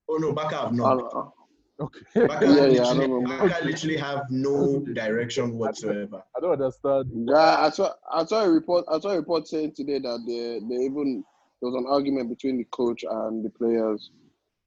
Oh 0.09 0.17
no, 0.17 0.33
Barca 0.33 0.57
have 0.57 0.73
I 0.73 0.75
not. 0.75 1.33
Okay. 1.79 2.25
Barca, 2.27 2.45
Yeah, 2.47 2.55
yeah, 2.55 2.61
I 2.61 2.93
literally, 2.93 3.07
don't 3.07 3.23
know. 3.23 3.37
Barca 3.37 3.65
literally 3.65 3.97
have 3.97 4.21
no 4.31 4.79
direction 4.79 5.57
whatsoever. 5.57 6.23
I 6.35 6.39
don't 6.39 6.53
understand. 6.53 7.11
Yeah, 7.27 7.57
I 7.59 7.69
saw 7.69 7.93
I 8.11 8.25
saw 8.25 8.43
a 8.43 8.49
report. 8.49 8.85
I 8.91 8.99
saw 8.99 9.09
a 9.09 9.17
report 9.17 9.47
saying 9.47 9.73
today 9.75 9.99
that 9.99 10.23
they 10.27 10.59
they 10.67 10.83
even 10.85 11.23
there 11.61 11.69
was 11.71 11.75
an 11.75 11.85
argument 11.89 12.29
between 12.29 12.57
the 12.57 12.63
coach 12.65 13.03
and 13.09 13.43
the 13.45 13.49
players. 13.49 14.11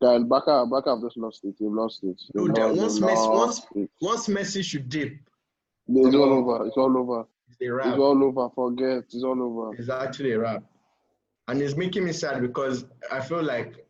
Guys, 0.03 0.23
Barca 0.25 0.65
Barca 0.71 0.91
have 0.91 1.03
just 1.03 1.17
lost 1.17 1.45
it. 1.45 1.55
They've 1.61 1.71
lost 1.71 2.05
it. 2.05 2.21
They've 2.33 2.47
No, 2.47 2.69
lost, 2.69 2.79
once 2.79 2.95
they've 3.01 3.09
Messi- 3.09 3.35
lost 3.35 3.67
it. 3.75 3.91
Once 4.01 4.29
Messi 4.29 4.63
should 4.65 4.89
dip, 4.89 5.13
It's 5.89 6.15
all 6.15 6.33
over. 6.33 6.67
It's 6.67 6.77
all 6.77 6.97
over. 6.97 7.27
it's 7.49 7.61
a 7.61 7.89
It's 7.89 7.99
all 7.99 8.25
over. 8.25 8.49
Forget. 8.55 8.99
It's 9.13 9.23
all 9.25 9.43
over. 9.43 9.77
It's 9.77 9.89
actually 9.91 10.33
a 10.33 10.39
wrap. 10.39 10.63
And 11.49 11.61
it's 11.61 11.77
making 11.77 12.05
me 12.05 12.13
sad 12.13 12.41
because 12.41 12.85
I 13.11 13.21
feel 13.21 13.43
like 13.43 13.85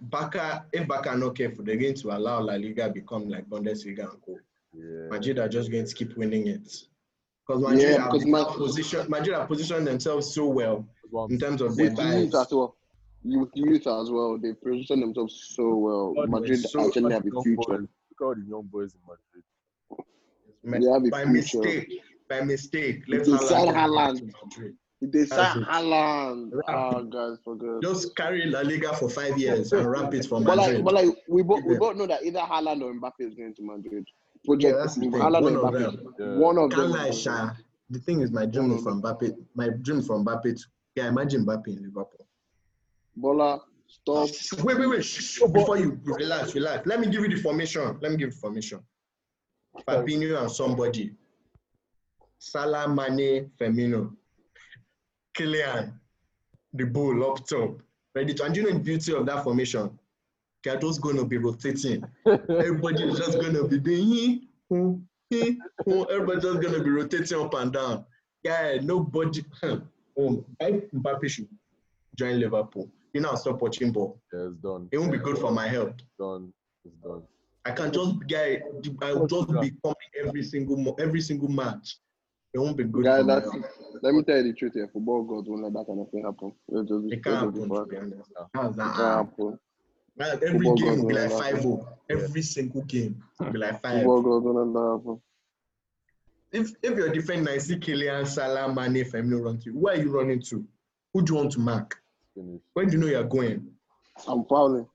Barca, 0.00 0.66
if 0.72 0.86
Barca 0.88 1.10
are 1.10 1.16
not 1.18 1.36
careful, 1.36 1.64
they're 1.64 1.76
going 1.76 1.94
to 1.94 2.08
allow 2.16 2.40
La 2.40 2.54
Liga 2.54 2.88
become 2.90 3.28
like 3.28 3.48
Bundesliga 3.48 4.10
and 4.10 4.20
co. 4.22 4.36
Yeah. 4.72 5.08
Madrid 5.10 5.38
are 5.38 5.48
just 5.48 5.70
going 5.70 5.84
to 5.86 5.94
keep 5.94 6.16
winning 6.16 6.46
it. 6.48 6.68
Because 7.46 7.62
Madrid, 7.62 7.80
Yeah, 7.82 8.02
have 8.02 8.10
because 8.12 8.26
now 8.26 8.42
Ma- 8.44 8.54
position, 8.56 9.06
Madrid 9.10 9.36
have 9.36 9.48
positioned 9.48 9.86
themselves 9.86 10.32
so 10.34 10.46
well 10.48 10.88
in 11.28 11.38
terms 11.38 11.60
of 11.60 11.76
their 11.76 11.90
With 11.90 11.98
youth 11.98 12.34
as 12.34 12.48
well. 12.52 12.76
With 13.22 13.50
youth 13.54 13.86
as 13.86 14.10
well, 14.10 14.38
they 14.38 14.52
position 14.54 15.00
themselves 15.00 15.52
so 15.54 15.74
well. 15.76 16.14
God, 16.14 16.30
Madrid 16.30 16.60
so- 16.60 16.86
actually 16.86 17.12
have 17.12 17.26
a 17.26 17.42
future. 17.42 17.56
boys. 17.56 17.80
Look 17.80 17.88
at 18.20 18.24
all 18.24 18.34
the 18.34 18.44
young 18.48 18.62
boys 18.70 18.94
in 18.94 19.00
Madrid. 19.06 20.84
They 20.84 20.92
have 20.92 21.04
a 21.04 21.08
by 21.10 21.22
future. 21.24 21.58
mistake, 21.58 22.00
by 22.28 22.40
mistake, 22.42 23.02
let 23.08 23.24
They 23.24 23.36
sign 23.38 23.68
Haaland 23.68 24.20
Haaland. 24.20 24.32
Madrid. 24.44 24.74
They 25.02 25.24
sign. 25.24 25.64
Haaland. 25.64 26.50
Wrap 26.52 26.64
Ah, 26.68 26.98
it. 26.98 27.10
guys. 27.10 27.38
Just 27.82 28.14
carry 28.16 28.44
La 28.46 28.60
Liga 28.60 28.92
for 28.94 29.08
five 29.08 29.38
years 29.38 29.72
and 29.72 29.86
wrap 29.90 30.12
it 30.12 30.26
for 30.26 30.42
But 30.42 30.58
like, 30.58 30.84
but 30.84 30.92
like, 30.94 31.08
we 31.28 31.42
both 31.42 31.64
we 31.64 31.78
both 31.78 31.96
know 31.96 32.06
that 32.06 32.22
either 32.22 32.40
Haaland 32.40 32.82
or 32.82 32.92
Mbappe 32.92 33.20
is 33.20 33.34
going 33.34 33.54
to 33.54 33.62
Madrid. 33.62 34.04
Yeah, 34.06 34.46
Project 34.46 34.76
that's 34.78 34.94
the 34.96 35.00
thing. 35.02 35.12
Haaland 35.12 35.42
One 35.42 35.56
or 35.56 35.66
of 35.68 35.74
Mbappe. 35.74 35.78
them. 35.78 36.14
Yeah. 36.18 36.36
One 36.36 36.58
of 36.58 36.70
Can't 36.70 36.92
them. 36.92 37.02
lie, 37.02 37.10
Sha. 37.12 37.50
The 37.88 37.98
thing 37.98 38.20
is, 38.20 38.30
my 38.30 38.44
dream 38.46 38.72
is 38.72 38.82
from 38.82 39.00
Mbappe. 39.02 39.34
My 39.54 39.68
dream 39.70 40.02
from 40.02 40.24
Mbappe. 40.24 40.42
To, 40.56 40.64
yeah, 40.96 41.08
imagine 41.08 41.46
Mbappe 41.46 41.66
in 41.68 41.82
Liverpool. 41.82 42.26
Bola, 43.16 43.60
stop. 43.86 44.28
Wait, 44.62 44.78
wait, 44.78 44.86
wait. 44.86 45.04
Shh, 45.04 45.22
shh, 45.22 45.42
Before 45.50 45.78
you 45.78 45.98
relax, 46.04 46.54
relax. 46.54 46.86
Let 46.86 47.00
me 47.00 47.06
give 47.06 47.22
you 47.22 47.28
the 47.28 47.36
formation. 47.42 47.82
Let 48.02 48.12
me 48.12 48.18
give 48.18 48.28
you 48.28 48.30
the 48.32 48.36
formation. 48.36 48.80
Fabinho 49.88 50.40
and 50.42 50.50
somebody. 50.50 51.12
Salah, 52.38 52.86
Mane, 52.88 53.50
Firmino. 53.58 54.14
Kylian. 55.36 55.92
The 56.74 56.84
bull 56.84 57.30
up 57.30 57.46
top. 57.46 57.80
Ready 58.14 58.34
to. 58.34 58.44
And 58.44 58.56
you 58.56 58.62
know 58.62 58.72
the 58.72 58.78
beauty 58.78 59.14
of 59.14 59.26
that 59.26 59.44
formation? 59.44 59.98
They're 60.62 60.78
just 60.78 61.00
going 61.00 61.16
to 61.16 61.24
be 61.24 61.38
rotating. 61.38 62.04
Everybody 62.26 63.04
is 63.04 63.18
just 63.18 63.40
going 63.40 63.54
to 63.54 63.66
be 63.66 63.78
doing. 63.78 64.48
"Hmm, 64.68 64.92
hmm, 65.32 65.50
hmm." 65.84 66.02
Everybody's 66.10 66.42
just 66.42 66.60
going 66.60 66.74
to 66.74 66.82
be 66.84 66.90
rotating 66.90 67.40
up 67.40 67.54
and 67.54 67.72
down. 67.72 68.04
Yeah, 68.42 68.78
nobody. 68.82 69.42
um, 69.62 70.44
I 70.60 70.82
Mbappe 70.94 71.28
should 71.28 71.48
join 72.16 72.40
Liverpool. 72.40 72.88
You 73.12 73.20
know, 73.22 73.30
I'll 73.30 73.36
stop 73.36 73.60
watching 73.62 73.90
ball. 73.92 74.20
Yeah, 74.32 74.48
it's 74.48 74.56
done. 74.56 74.88
It 74.92 74.98
won't 74.98 75.12
be 75.12 75.18
good 75.18 75.38
for 75.38 75.50
my 75.50 75.66
health. 75.66 75.94
Done. 76.18 76.52
It's 76.84 76.94
done. 77.02 77.22
I 77.64 77.72
can 77.72 77.92
just 77.92 78.26
get. 78.26 78.62
I'll 79.02 79.26
just 79.26 79.48
be 79.48 79.72
coming 79.82 80.10
every 80.24 80.42
single 80.42 80.94
every 80.98 81.20
single 81.20 81.48
match. 81.48 81.96
It 82.52 82.58
won't 82.58 82.76
be 82.76 82.84
good 82.84 83.04
Guy, 83.04 83.18
for 83.18 83.24
my 83.24 83.34
that's, 83.36 83.52
health. 83.52 83.64
let 84.02 84.14
me 84.14 84.22
tell 84.24 84.36
you 84.38 84.42
the 84.44 84.52
truth 84.52 84.74
here. 84.74 84.88
Football 84.92 85.22
gods 85.24 85.48
won't 85.48 85.62
let 85.62 85.72
that 85.72 85.86
kind 85.86 86.00
of 86.00 86.10
thing 86.10 86.24
happen. 86.24 86.52
It, 86.68 86.88
just, 86.88 87.04
It 87.12 87.22
can't 87.24 87.24
just 87.24 87.36
happen, 87.36 87.52
be 87.52 87.60
to 87.60 87.84
be 87.84 87.96
fine. 87.96 88.12
honest. 88.12 88.30
Yeah. 88.36 88.46
How's 88.54 88.74
It 88.76 88.80
can't 88.80 88.96
happen. 88.96 89.58
Man, 90.16 90.30
every 90.46 90.50
Football 90.52 90.74
game 90.76 90.98
will 91.00 91.06
be 91.08 91.14
like 91.14 91.30
5 91.30 91.62
0. 91.62 91.88
Every 92.10 92.42
single 92.42 92.82
game 92.82 93.22
will 93.38 93.50
be 93.52 93.58
like 93.58 93.80
5 93.80 93.92
Football 93.94 94.22
gods 94.22 94.44
won't 94.44 94.56
let 94.74 94.80
that 94.80 94.98
happen. 94.98 95.20
If 96.52 96.72
if 96.82 96.98
you're 96.98 97.12
defending, 97.12 97.54
I 97.54 97.58
see 97.58 97.76
Kylian, 97.76 98.26
Salah, 98.26 98.72
Mane, 98.74 99.04
Firmino 99.04 99.44
run 99.44 99.58
to, 99.60 99.70
where 99.70 99.94
are 99.94 100.02
you 100.02 100.10
running 100.10 100.42
to? 100.42 100.66
Who 101.14 101.22
do 101.22 101.32
you 101.34 101.38
want 101.38 101.52
to 101.52 101.60
mark? 101.60 102.02
Finish. 102.34 102.60
Where 102.72 102.84
do 102.86 102.92
you 102.92 102.98
know 102.98 103.06
you're 103.06 103.22
going? 103.22 103.68
I'm 104.26 104.44
fouling. 104.46 104.86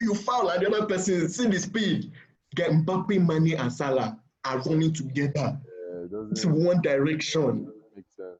You 0.00 0.14
foul 0.14 0.48
and 0.48 0.62
the 0.64 0.68
other 0.74 0.86
person, 0.86 1.28
see 1.28 1.46
the 1.48 1.58
speed. 1.58 2.10
Get 2.54 2.70
Mbappe, 2.70 3.26
Mane, 3.26 3.58
and 3.58 3.70
Salah 3.70 4.18
are 4.46 4.58
running 4.62 4.94
together. 4.94 5.60
Yeah, 6.10 6.18
it 6.20 6.26
It's 6.32 6.44
one 6.44 6.80
direction. 6.82 7.70
make 7.94 8.04
sense. 8.16 8.38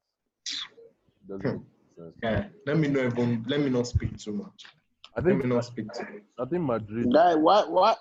Doesn't 1.28 1.46
hmm. 1.46 1.56
make 1.56 1.62
sense. 1.96 2.14
Yeah, 2.22 2.44
let 2.66 2.78
me 2.78 2.88
not 2.88 3.04
even 3.06 3.44
let 3.48 3.60
me 3.60 3.70
not 3.70 3.86
speak 3.86 4.16
too 4.18 4.32
much. 4.32 4.64
I 5.16 5.20
Let 5.20 5.36
me 5.36 5.46
not 5.46 5.64
speak 5.64 5.92
too 5.92 6.02
much. 6.02 6.22
I 6.38 6.44
think 6.44 6.62
Madrid. 6.62 7.12
Guy, 7.12 7.34
why, 7.34 7.64
why, 7.66 7.96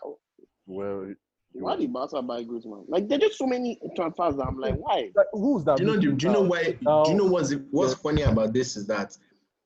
Well, 0.68 1.14
why 1.54 1.76
did 1.76 1.92
Barca 1.92 2.22
buy 2.22 2.44
Griezmann? 2.44 2.84
Like, 2.88 3.08
there's 3.08 3.22
just 3.22 3.38
so 3.38 3.48
many 3.48 3.80
transfers 3.96 4.36
that 4.36 4.46
I'm 4.46 4.60
like, 4.60 4.76
why? 4.76 5.10
like, 5.16 5.26
who's 5.32 5.64
that? 5.66 5.78
Do 5.78 5.84
you 5.84 5.90
know? 5.90 6.00
Do, 6.00 6.12
do 6.14 6.28
you 6.28 6.34
know 6.34 6.42
why? 6.42 6.78
Now- 6.82 7.04
Do 7.04 7.12
you 7.12 7.18
know 7.18 7.26
what's 7.26 7.54
what's 7.72 7.94
Yeah. 7.94 7.98
funny 7.98 8.22
about 8.24 8.54
this 8.54 8.78
is 8.78 8.86
that 8.88 9.18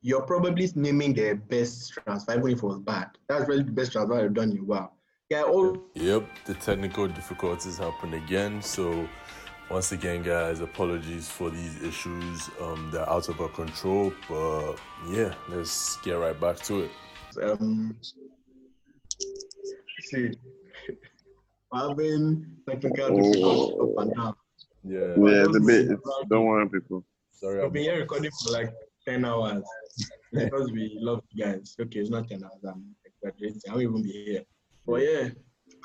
you're 0.01 0.21
probably 0.21 0.69
naming 0.75 1.13
their 1.13 1.35
best 1.35 1.93
transfer, 1.93 2.33
even 2.37 2.51
if 2.51 2.57
it 2.57 2.63
was 2.63 2.79
bad. 2.79 3.09
That's 3.27 3.47
really 3.47 3.63
the 3.63 3.71
best 3.71 3.91
transfer 3.91 4.15
I've 4.15 4.33
done 4.33 4.51
in 4.51 4.59
a 4.59 4.63
while. 4.63 4.95
Yeah, 5.29 5.43
all 5.43 5.77
Yep, 5.95 6.27
the 6.45 6.53
technical 6.55 7.07
difficulties 7.07 7.77
happened 7.77 8.15
again. 8.15 8.61
So, 8.61 9.07
once 9.71 9.93
again, 9.93 10.21
guys, 10.21 10.59
apologies 10.59 11.29
for 11.29 11.49
these 11.49 11.81
issues. 11.81 12.49
Um, 12.59 12.89
they're 12.91 13.09
out 13.09 13.29
of 13.29 13.39
our 13.39 13.47
control, 13.47 14.11
but 14.27 14.75
yeah, 15.09 15.33
let's 15.47 15.95
get 15.97 16.13
right 16.13 16.39
back 16.39 16.57
to 16.63 16.81
it. 16.81 16.91
um, 17.41 17.95
see, 20.01 20.31
having 21.73 22.45
technical 22.67 23.15
difficulties 23.15 23.79
up 23.81 23.89
and 23.97 24.15
down. 24.15 24.33
Yeah. 24.83 24.99
Yeah, 24.99 25.45
it's 25.45 25.55
a 25.55 25.59
bit. 25.61 25.91
It's, 25.91 26.01
don't 26.29 26.45
worry, 26.45 26.69
people. 26.69 27.05
Sorry. 27.31 27.63
I've 27.63 27.71
been 27.71 27.83
here 27.83 27.99
recording 27.99 28.31
for 28.43 28.51
like 28.51 28.73
10 29.07 29.23
hours 29.23 29.63
because 30.33 30.69
we 30.71 30.97
love 30.99 31.21
you 31.31 31.45
guys. 31.45 31.75
Okay, 31.79 31.99
it's 31.99 32.09
not 32.09 32.27
10 32.27 32.43
hours. 32.43 32.59
I'm 32.67 32.93
exaggerating. 33.05 33.61
I 33.69 33.71
won't 33.71 33.83
even 33.83 34.03
be 34.03 34.25
here. 34.25 34.43
But 34.85 35.01
yeah, 35.01 35.29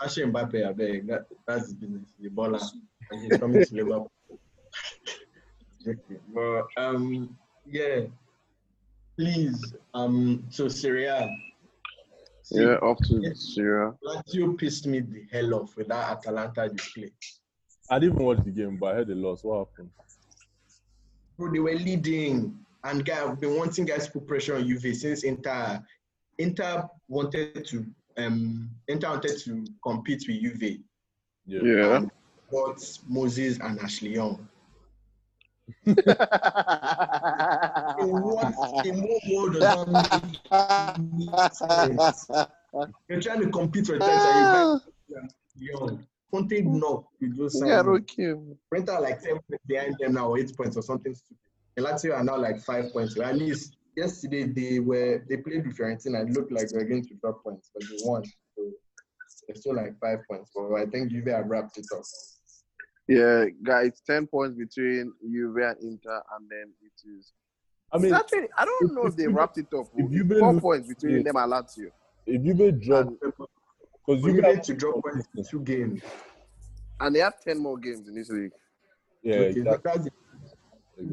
Ashe 0.02 0.16
Mbappe, 0.16 0.66
I 0.66 0.72
beg. 0.72 1.06
That, 1.06 1.26
that's 1.46 1.66
his 1.66 1.74
business. 1.74 2.12
The 2.18 2.30
baller. 2.30 2.60
And 3.10 3.20
he's 3.20 3.38
coming 3.38 3.64
to 3.64 3.74
Liverpool. 3.74 4.10
Okay, 5.86 6.20
but 6.34 6.66
um, 6.76 7.36
yeah. 7.64 8.00
Please, 9.16 9.74
um, 9.94 10.44
to 10.52 10.68
Serie 10.68 11.06
A. 11.06 11.28
See, 12.42 12.60
Yeah, 12.60 12.74
off 12.76 12.98
to 13.08 13.34
Serie 13.34 13.88
A. 13.88 14.06
Lazio 14.06 14.58
pissed 14.58 14.86
me 14.86 15.00
the 15.00 15.24
hell 15.32 15.54
off 15.54 15.76
with 15.76 15.88
that 15.88 16.18
Atalanta 16.18 16.68
display. 16.68 17.12
I 17.90 17.98
didn't 17.98 18.14
even 18.14 18.26
watch 18.26 18.44
the 18.44 18.50
game, 18.50 18.76
but 18.76 18.92
I 18.92 18.94
heard 18.96 19.08
the 19.08 19.14
loss. 19.14 19.42
What 19.42 19.68
happened? 19.68 19.90
Bro, 21.38 21.52
they 21.52 21.58
were 21.60 21.74
leading, 21.74 22.58
and 22.84 23.04
guy, 23.04 23.24
I've 23.24 23.40
been 23.40 23.56
wanting 23.56 23.84
guys 23.84 24.06
to 24.06 24.12
put 24.12 24.26
pressure 24.26 24.56
on 24.56 24.66
Juve 24.66 24.94
since 24.96 25.22
Inter. 25.22 25.82
Inter 26.38 26.88
wanted 27.08 27.64
to 27.66 27.86
um 28.18 28.70
Inter 28.88 29.10
wanted 29.10 29.38
to 29.38 29.64
compete 29.82 30.24
with 30.28 30.40
Juve. 30.40 30.78
Yeah. 31.46 31.60
Yeah. 31.62 32.00
But 32.51 32.98
Moses 33.09 33.59
and 33.60 33.78
Ashley 33.81 34.14
Young. 34.14 34.48
In 35.86 35.94
what 38.23 38.86
in 38.86 39.02
what 39.02 39.23
world 39.31 39.52
does 39.55 39.62
that 39.62 39.89
make 41.01 41.52
sense? 41.52 42.31
You're 43.09 43.20
trying 43.20 43.40
to 43.40 43.48
compete 43.51 43.86
for 43.86 43.98
times 43.98 44.24
and 44.24 44.36
you 44.39 44.44
guys 44.52 44.81
young. 45.59 46.06
With 46.32 46.51
those 47.39 47.62
Yeah, 47.64 47.81
okay. 47.81 48.35
Inter 48.74 48.93
are 48.93 49.01
like 49.01 49.23
10 49.23 49.39
points 49.48 49.64
behind 49.66 49.97
them 49.98 50.14
now, 50.14 50.28
or 50.28 50.39
8 50.39 50.56
points 50.56 50.77
or 50.77 50.82
something 50.82 51.14
stupid. 51.14 51.39
And 51.77 51.86
Lazio 51.86 52.14
are 52.14 52.24
now 52.24 52.36
like 52.36 52.60
5 52.60 52.93
points. 52.93 53.18
At 53.18 53.36
least 53.36 53.77
yesterday 53.97 54.44
they 54.44 54.81
were 54.81 55.24
they 55.28 55.39
played 55.39 55.66
with 55.66 55.78
Fiorentina 55.78 56.20
and 56.20 56.28
it 56.31 56.36
looked 56.36 56.52
like 56.52 56.68
they 56.68 56.78
were 56.78 56.85
going 56.85 57.05
to 57.05 57.14
drop 57.23 57.43
points, 57.43 57.70
but 57.73 57.85
they 57.89 57.97
won. 58.02 58.24
So 58.24 58.70
they're 59.47 59.56
still 59.56 59.74
like 59.77 59.98
5 59.98 60.18
points. 60.28 60.51
But 60.55 60.74
I 60.74 60.86
think 60.86 61.10
Juve 61.10 61.28
have 61.28 61.47
wrapped 61.47 61.78
it 61.78 61.86
up. 61.94 62.05
Yeah, 63.08 63.44
guys, 63.62 64.00
ten 64.06 64.26
points 64.26 64.56
between 64.58 65.12
Juve 65.22 65.56
and 65.56 65.76
Inter, 65.80 66.22
and 66.36 66.50
then 66.50 66.72
it 66.82 67.08
is. 67.18 67.32
I 67.92 67.98
mean, 67.98 68.06
It's 68.06 68.14
actually, 68.14 68.48
I 68.58 68.64
don't 68.64 68.94
know 68.94 69.06
if 69.06 69.14
they 69.16 69.28
wrapped 69.28 69.58
it 69.58 69.72
up. 69.72 69.86
if 69.96 70.10
Juve 70.10 70.38
four 70.40 70.60
points 70.60 70.88
between 70.88 71.18
yeah. 71.18 71.22
them 71.22 71.36
and 71.36 71.52
Lazio. 71.52 71.90
if 72.26 72.44
you 72.44 72.54
may 72.54 72.72
drop, 72.72 73.06
And 73.06 73.20
Because 73.20 73.46
But 74.06 74.16
you 74.22 74.34
you 74.34 74.42
have 74.42 74.54
need 74.56 74.64
to 74.64 74.74
drop 74.74 75.02
points 75.02 75.28
in 75.36 75.44
two 75.44 75.60
games. 75.60 76.02
And 76.98 77.14
they 77.14 77.20
have 77.20 77.40
10 77.42 77.58
more 77.58 77.76
games 77.78 78.08
in 78.08 78.14
this 78.14 78.28
league. 78.30 78.50
Yeah, 79.22 79.34
Okay, 79.36 79.60
exactly. 79.60 79.80
that's 79.84 80.04
the, 80.04 80.10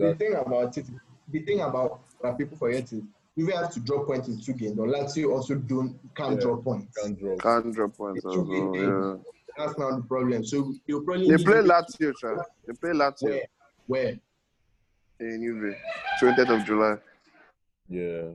the 0.07 0.15
thing 0.15 0.33
about 0.35 0.77
it. 0.77 0.85
The 1.31 1.39
thing 1.41 1.61
about 1.61 1.99
that 2.21 2.37
people 2.37 2.57
forget 2.57 2.91
is 2.93 3.01
you 3.35 3.47
have 3.47 3.71
to 3.73 3.79
drop 3.81 4.07
points 4.07 4.27
in 4.29 4.39
two 4.39 4.53
games. 4.53 4.79
Or 4.79 4.87
Lazio 4.87 5.31
also 5.35 5.55
don't 5.55 5.99
can't 6.15 6.35
Yeah. 6.35 6.41
drop 6.41 6.63
points. 6.63 6.97
Can't 6.97 7.19
drop. 7.19 7.39
Can't 7.39 7.73
drop 7.75 7.95
points 7.97 8.19
as 8.25 8.35
well, 8.35 8.75
yeah. 8.75 9.15
That's 9.57 9.77
not 9.77 9.95
the 9.97 10.03
problem. 10.07 10.43
So 10.43 10.73
you'll 10.87 11.03
probably 11.03 11.29
They 11.29 11.43
play 11.43 11.61
to- 11.61 11.63
Lazio, 11.63 12.13
Tra. 12.15 12.43
They 12.65 12.73
play 12.73 12.91
Lazio 12.91 13.23
Where? 13.23 13.41
Where? 13.87 14.19
in 15.19 15.41
Juve. 15.41 15.75
20th 16.21 16.49
of 16.59 16.65
July. 16.65 16.95
Yeah. 17.87 18.31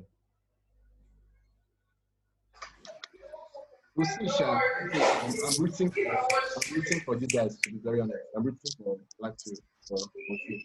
We'll 3.96 4.06
see, 4.06 4.28
Sha. 4.28 4.60
I'm, 4.92 5.32
I'm 5.32 5.54
rooting 5.64 5.90
for 5.90 6.00
I'm 6.06 6.74
rooting 6.74 7.00
for 7.00 7.16
you 7.16 7.26
guys 7.26 7.58
to 7.58 7.70
be 7.72 7.78
very 7.82 8.00
honest. 8.00 8.18
I'm 8.36 8.44
rooting 8.44 8.70
for 8.78 8.96
Lazio. 9.20 9.56
So 9.80 9.96
we'll 9.96 10.38
see. 10.46 10.64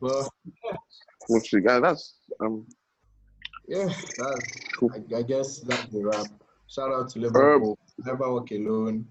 But 0.00 0.28
Which 1.28 1.52
we 1.52 1.60
got, 1.60 1.82
that's, 1.82 2.14
um, 2.40 2.66
yeah, 3.68 3.84
that's, 3.84 4.40
Cool. 4.78 4.90
I, 4.94 5.18
I 5.18 5.22
guess 5.22 5.58
that's 5.60 5.84
the 5.92 6.02
wrap. 6.02 6.26
Shout 6.68 6.90
out 6.92 7.10
to 7.10 7.18
Liverpool. 7.18 7.78
Never 7.98 8.32
walk 8.32 8.50
alone. 8.52 9.06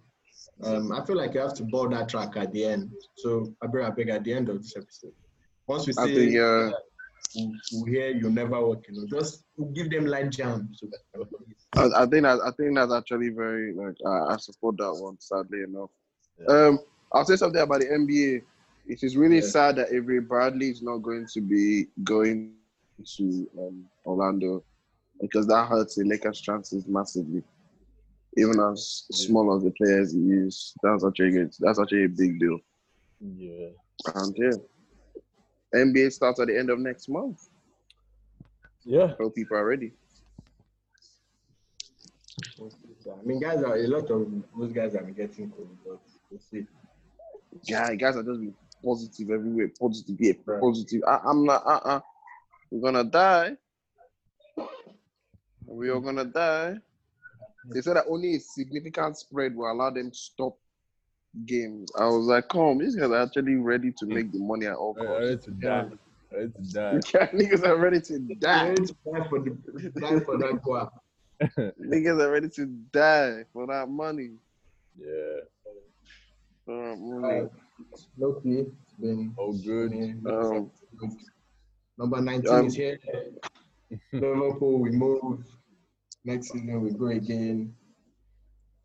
Um, 0.63 0.91
I 0.91 1.03
feel 1.05 1.17
like 1.17 1.33
you 1.33 1.39
have 1.41 1.53
to 1.55 1.63
ball 1.63 1.89
that 1.89 2.09
track 2.09 2.35
at 2.37 2.51
the 2.51 2.65
end. 2.65 2.91
So 3.15 3.53
I 3.61 3.67
beg, 3.67 3.81
I 3.83 3.89
beg 3.91 4.09
at 4.09 4.23
the 4.23 4.33
end 4.33 4.49
of 4.49 4.61
this 4.61 4.75
episode. 4.75 5.13
Once 5.67 5.87
we 5.87 5.93
say 5.93 6.13
think, 6.13 6.37
uh, 6.37 6.71
we, 7.71 7.91
hear 7.91 8.09
you 8.09 8.29
never 8.29 8.59
walk 8.59 8.85
alone, 8.89 9.07
just 9.09 9.43
give 9.73 9.89
them 9.89 10.05
light 10.05 10.31
jam. 10.31 10.69
So 10.73 10.87
I, 11.75 12.03
I 12.03 12.05
think 12.05 12.23
that 12.23 12.39
I 12.45 12.51
think 12.51 12.75
that's 12.75 12.91
actually 12.93 13.29
very 13.29 13.73
like 13.73 13.95
I, 14.05 14.33
I 14.33 14.37
support 14.37 14.77
that 14.77 14.93
one. 14.93 15.17
Sadly 15.19 15.63
enough, 15.63 15.89
um, 16.47 16.79
I'll 17.13 17.25
say 17.25 17.35
something 17.35 17.61
about 17.61 17.81
the 17.81 17.87
NBA. 17.87 18.43
It 18.87 19.03
is 19.03 19.15
really 19.15 19.35
Yeah. 19.35 19.41
sad 19.41 19.75
that 19.77 19.91
Avery 19.93 20.19
Bradley 20.19 20.69
is 20.69 20.81
not 20.81 20.97
going 20.97 21.27
to 21.33 21.41
be 21.41 21.87
going 22.03 22.53
to 22.55 23.47
um, 23.57 23.85
Orlando 24.05 24.63
because 25.21 25.47
that 25.47 25.67
hurts 25.67 25.95
the 25.95 26.03
Lakers' 26.05 26.41
chances 26.41 26.87
massively. 26.87 27.43
Even 28.38 28.60
as 28.60 29.06
small 29.11 29.56
as 29.56 29.64
the 29.64 29.72
players 29.72 30.14
he 30.14 30.19
is, 30.19 30.73
that's 30.84 31.03
actually 31.03 31.31
good. 31.31 31.53
That's 31.60 31.80
actually 31.80 32.06
a 32.06 32.10
big 32.10 32.39
deal. 32.39 32.60
Yeah. 33.19 33.69
And 34.15 34.35
yeah, 34.38 34.51
NBA 35.76 36.11
starts 36.11 36.39
at 36.39 36.47
the 36.47 36.57
end 36.57 36.69
of 36.69 36.80
next 36.80 37.10
month. 37.10 37.39
Yeah. 38.85 39.14
Hope 39.19 39.35
people 39.35 39.57
are 39.57 39.65
ready. 39.65 39.93
I 42.61 43.26
mean, 43.26 43.39
guys 43.39 43.64
are 43.64 43.76
a 43.76 43.88
lot 43.88 44.10
of 44.11 44.27
those 44.57 44.72
guys 44.72 44.95
are 44.95 45.03
getting 45.03 45.49
cold, 45.51 45.69
but 45.85 45.99
we'll 46.30 46.39
see. 46.39 46.65
Yeah, 47.64 47.93
guys 47.95 48.15
are 48.15 48.23
just 48.23 48.39
being 48.39 48.53
positive 48.84 49.30
everywhere. 49.31 49.72
Positive, 49.80 50.15
yeah, 50.19 50.34
Right. 50.45 50.61
positive. 50.61 51.01
I, 51.07 51.19
I'm 51.26 51.45
not. 51.45 51.65
Uh, 51.65 51.80
uh 51.84 51.99
We're 52.72 52.81
gonna 52.81 53.03
die. 53.03 53.57
We 55.65 55.89
are 55.89 55.99
gonna 55.99 56.26
die. 56.26 56.77
They 57.73 57.81
said 57.81 57.95
that 57.97 58.05
only 58.09 58.35
a 58.35 58.39
significant 58.39 59.17
spread 59.17 59.55
will 59.55 59.71
allow 59.71 59.89
them 59.89 60.09
to 60.11 60.17
stop 60.17 60.57
games. 61.45 61.91
I 61.97 62.05
was 62.05 62.25
like, 62.25 62.47
come, 62.49 62.79
these 62.79 62.95
guys 62.95 63.09
are 63.11 63.21
actually 63.21 63.55
ready 63.55 63.91
to 63.99 64.05
make 64.05 64.31
the 64.31 64.39
money 64.39 64.65
at 64.65 64.75
all 64.75 64.95
I- 64.99 65.03
I 65.05 65.09
ready 65.19 65.35
costs. 65.35 65.45
to 65.45 65.51
die. 65.51 65.89
I 66.31 66.35
Ready 66.35 66.51
to 66.51 66.61
die. 66.73 66.99
Yeah, 67.13 67.27
niggas 67.31 67.65
are 67.65 67.77
ready 67.77 68.01
to 68.01 68.19
die. 68.19 68.73
Die 68.75 68.85
for 69.29 69.39
the 69.39 69.51
die 69.99 70.19
for 70.21 70.37
that 70.37 70.61
guap. 70.63 70.91
Niggas 71.79 72.19
are 72.21 72.31
ready 72.31 72.49
to 72.49 72.65
die 72.91 73.43
for 73.53 73.65
that 73.67 73.87
money. 73.89 74.31
Yeah. 74.99 75.41
For 76.65 76.89
that 76.89 76.97
money. 76.99 77.47
Loki, 78.17 78.59
it's 78.59 78.93
been 78.99 79.33
Oh, 79.39 79.53
good. 79.53 79.91
been- 79.91 80.21
Um, 80.27 80.71
number 81.97 82.21
19 82.21 82.51
um, 82.53 82.65
is 82.67 82.75
here. 82.75 82.99
Liverpool, 84.13 84.79
we 84.79 84.91
move. 84.91 85.43
Next 86.25 86.51
season, 86.51 86.81
we 86.81 86.91
go 86.91 87.07
again. 87.07 87.73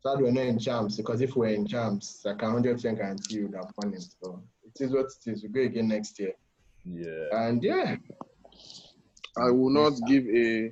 Sad 0.01 0.21
we're 0.21 0.31
not 0.31 0.45
in 0.45 0.59
champs 0.59 0.97
because 0.97 1.21
if 1.21 1.35
we're 1.35 1.47
in 1.47 1.67
champs, 1.67 2.25
I 2.25 2.33
can 2.35 2.63
100% 2.63 2.97
guarantee 2.97 3.35
you 3.35 3.47
that 3.49 3.71
won 3.77 3.93
it. 3.93 4.05
So 4.23 4.43
it 4.63 4.83
is 4.83 4.91
what 4.91 5.05
it 5.05 5.31
is. 5.31 5.43
We 5.43 5.49
go 5.49 5.61
again 5.61 5.87
next 5.87 6.19
year. 6.19 6.33
Yeah. 6.85 7.25
And 7.31 7.63
yeah, 7.63 7.95
I 9.37 9.49
will 9.49 9.71
not 9.71 9.93
give 10.07 10.25
a. 10.27 10.71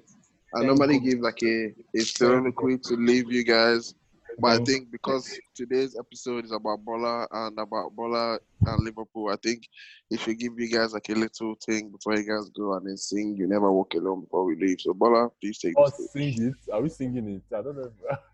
I 0.56 0.64
normally 0.64 1.00
give 1.00 1.20
like 1.20 1.42
a 1.44 1.74
a 1.96 2.00
soliloquy 2.02 2.78
to 2.78 2.96
leave 2.96 3.32
you 3.32 3.44
guys, 3.44 3.96
but 4.40 4.62
I 4.62 4.64
think 4.64 4.92
because 4.92 5.40
today's 5.56 5.98
episode 5.98 6.46
is 6.46 6.52
about 6.52 6.84
Bola 6.84 7.28
and 7.32 7.58
about 7.60 7.96
Bola 7.96 8.40
and 8.66 8.84
Liverpool, 8.84 9.30
I 9.30 9.36
think 9.38 9.68
it 10.10 10.20
should 10.20 10.40
give 10.40 10.60
you 10.60 10.70
guys 10.70 10.94
like 10.94 11.10
a 11.10 11.14
little 11.14 11.56
thing 11.56 11.90
before 11.90 12.16
you 12.16 12.24
guys 12.24 12.50
go 12.50 12.74
and 12.74 12.88
then 12.88 12.98
sing 12.98 13.36
"You 13.36 13.48
Never 13.48 13.72
Walk 13.72 13.94
Alone" 13.94 14.22
before 14.22 14.46
we 14.46 14.56
leave. 14.56 14.82
So 14.82 14.94
Bola, 14.94 15.30
please 15.42 15.60
take 15.60 15.74
Oh, 15.78 15.86
the 15.86 16.08
sing 16.12 16.48
it. 16.48 16.74
Are 16.74 16.82
we 16.82 16.90
singing 16.90 17.28
it? 17.30 17.56
I 17.56 17.62
don't 17.62 17.78
know. 17.78 17.92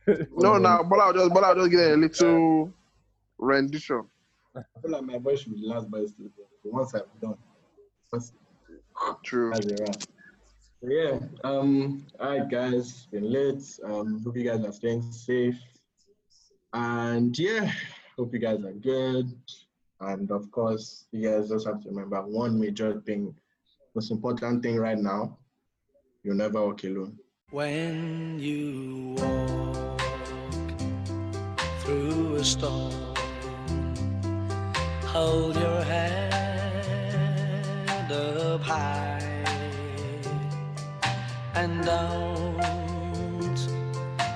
No, 0.37 0.57
no, 0.57 0.83
Bola, 0.83 1.07
will 1.07 1.13
just 1.13 1.33
Bola, 1.33 1.53
will 1.53 1.67
just 1.67 1.71
get 1.71 1.91
a 1.91 1.95
little 1.95 2.73
rendition. 3.37 4.03
I 4.55 4.61
feel 4.81 4.91
like 4.91 5.03
my 5.03 5.17
voice 5.17 5.41
should 5.41 5.53
be 5.53 5.61
the 5.61 5.67
last 5.67 5.87
voice 5.89 6.11
to 6.13 6.31
once 6.65 6.93
I'm 6.93 7.03
done. 7.21 7.37
Once 8.11 8.33
True. 9.23 9.51
That's 9.51 9.67
a 9.67 9.83
wrap. 9.83 10.01
So 10.81 10.89
yeah, 10.89 11.19
um, 11.43 12.05
all 12.19 12.29
right, 12.37 12.49
guys, 12.49 12.73
it's 12.73 13.05
been 13.07 13.31
late. 13.31 13.63
Um, 13.83 14.21
hope 14.23 14.37
you 14.37 14.43
guys 14.43 14.63
are 14.63 14.71
staying 14.71 15.01
safe. 15.11 15.59
And 16.73 17.37
yeah, 17.37 17.71
hope 18.17 18.33
you 18.33 18.39
guys 18.39 18.63
are 18.63 18.73
good. 18.73 19.31
And 20.01 20.31
of 20.31 20.51
course, 20.51 21.05
you 21.11 21.29
guys 21.29 21.49
just 21.49 21.67
have 21.67 21.81
to 21.83 21.89
remember 21.89 22.21
one 22.21 22.59
major 22.59 23.01
thing, 23.01 23.35
most 23.95 24.11
important 24.11 24.63
thing 24.63 24.77
right 24.77 24.97
now, 24.97 25.37
you'll 26.23 26.35
never 26.35 26.65
walk 26.65 26.83
alone. 26.83 27.17
When 27.51 28.39
you 28.39 29.15
walk 29.17 29.99
through 31.81 32.35
a 32.35 32.45
storm, 32.45 32.93
hold 35.05 35.55
your 35.55 35.83
head 35.83 36.29
up 38.11 38.61
high 38.61 39.19
and 41.55 41.83
don't 41.83 42.55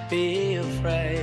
be 0.09 0.55
afraid 0.55 1.22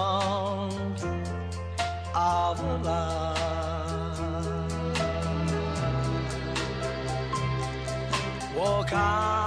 on. 8.93 9.40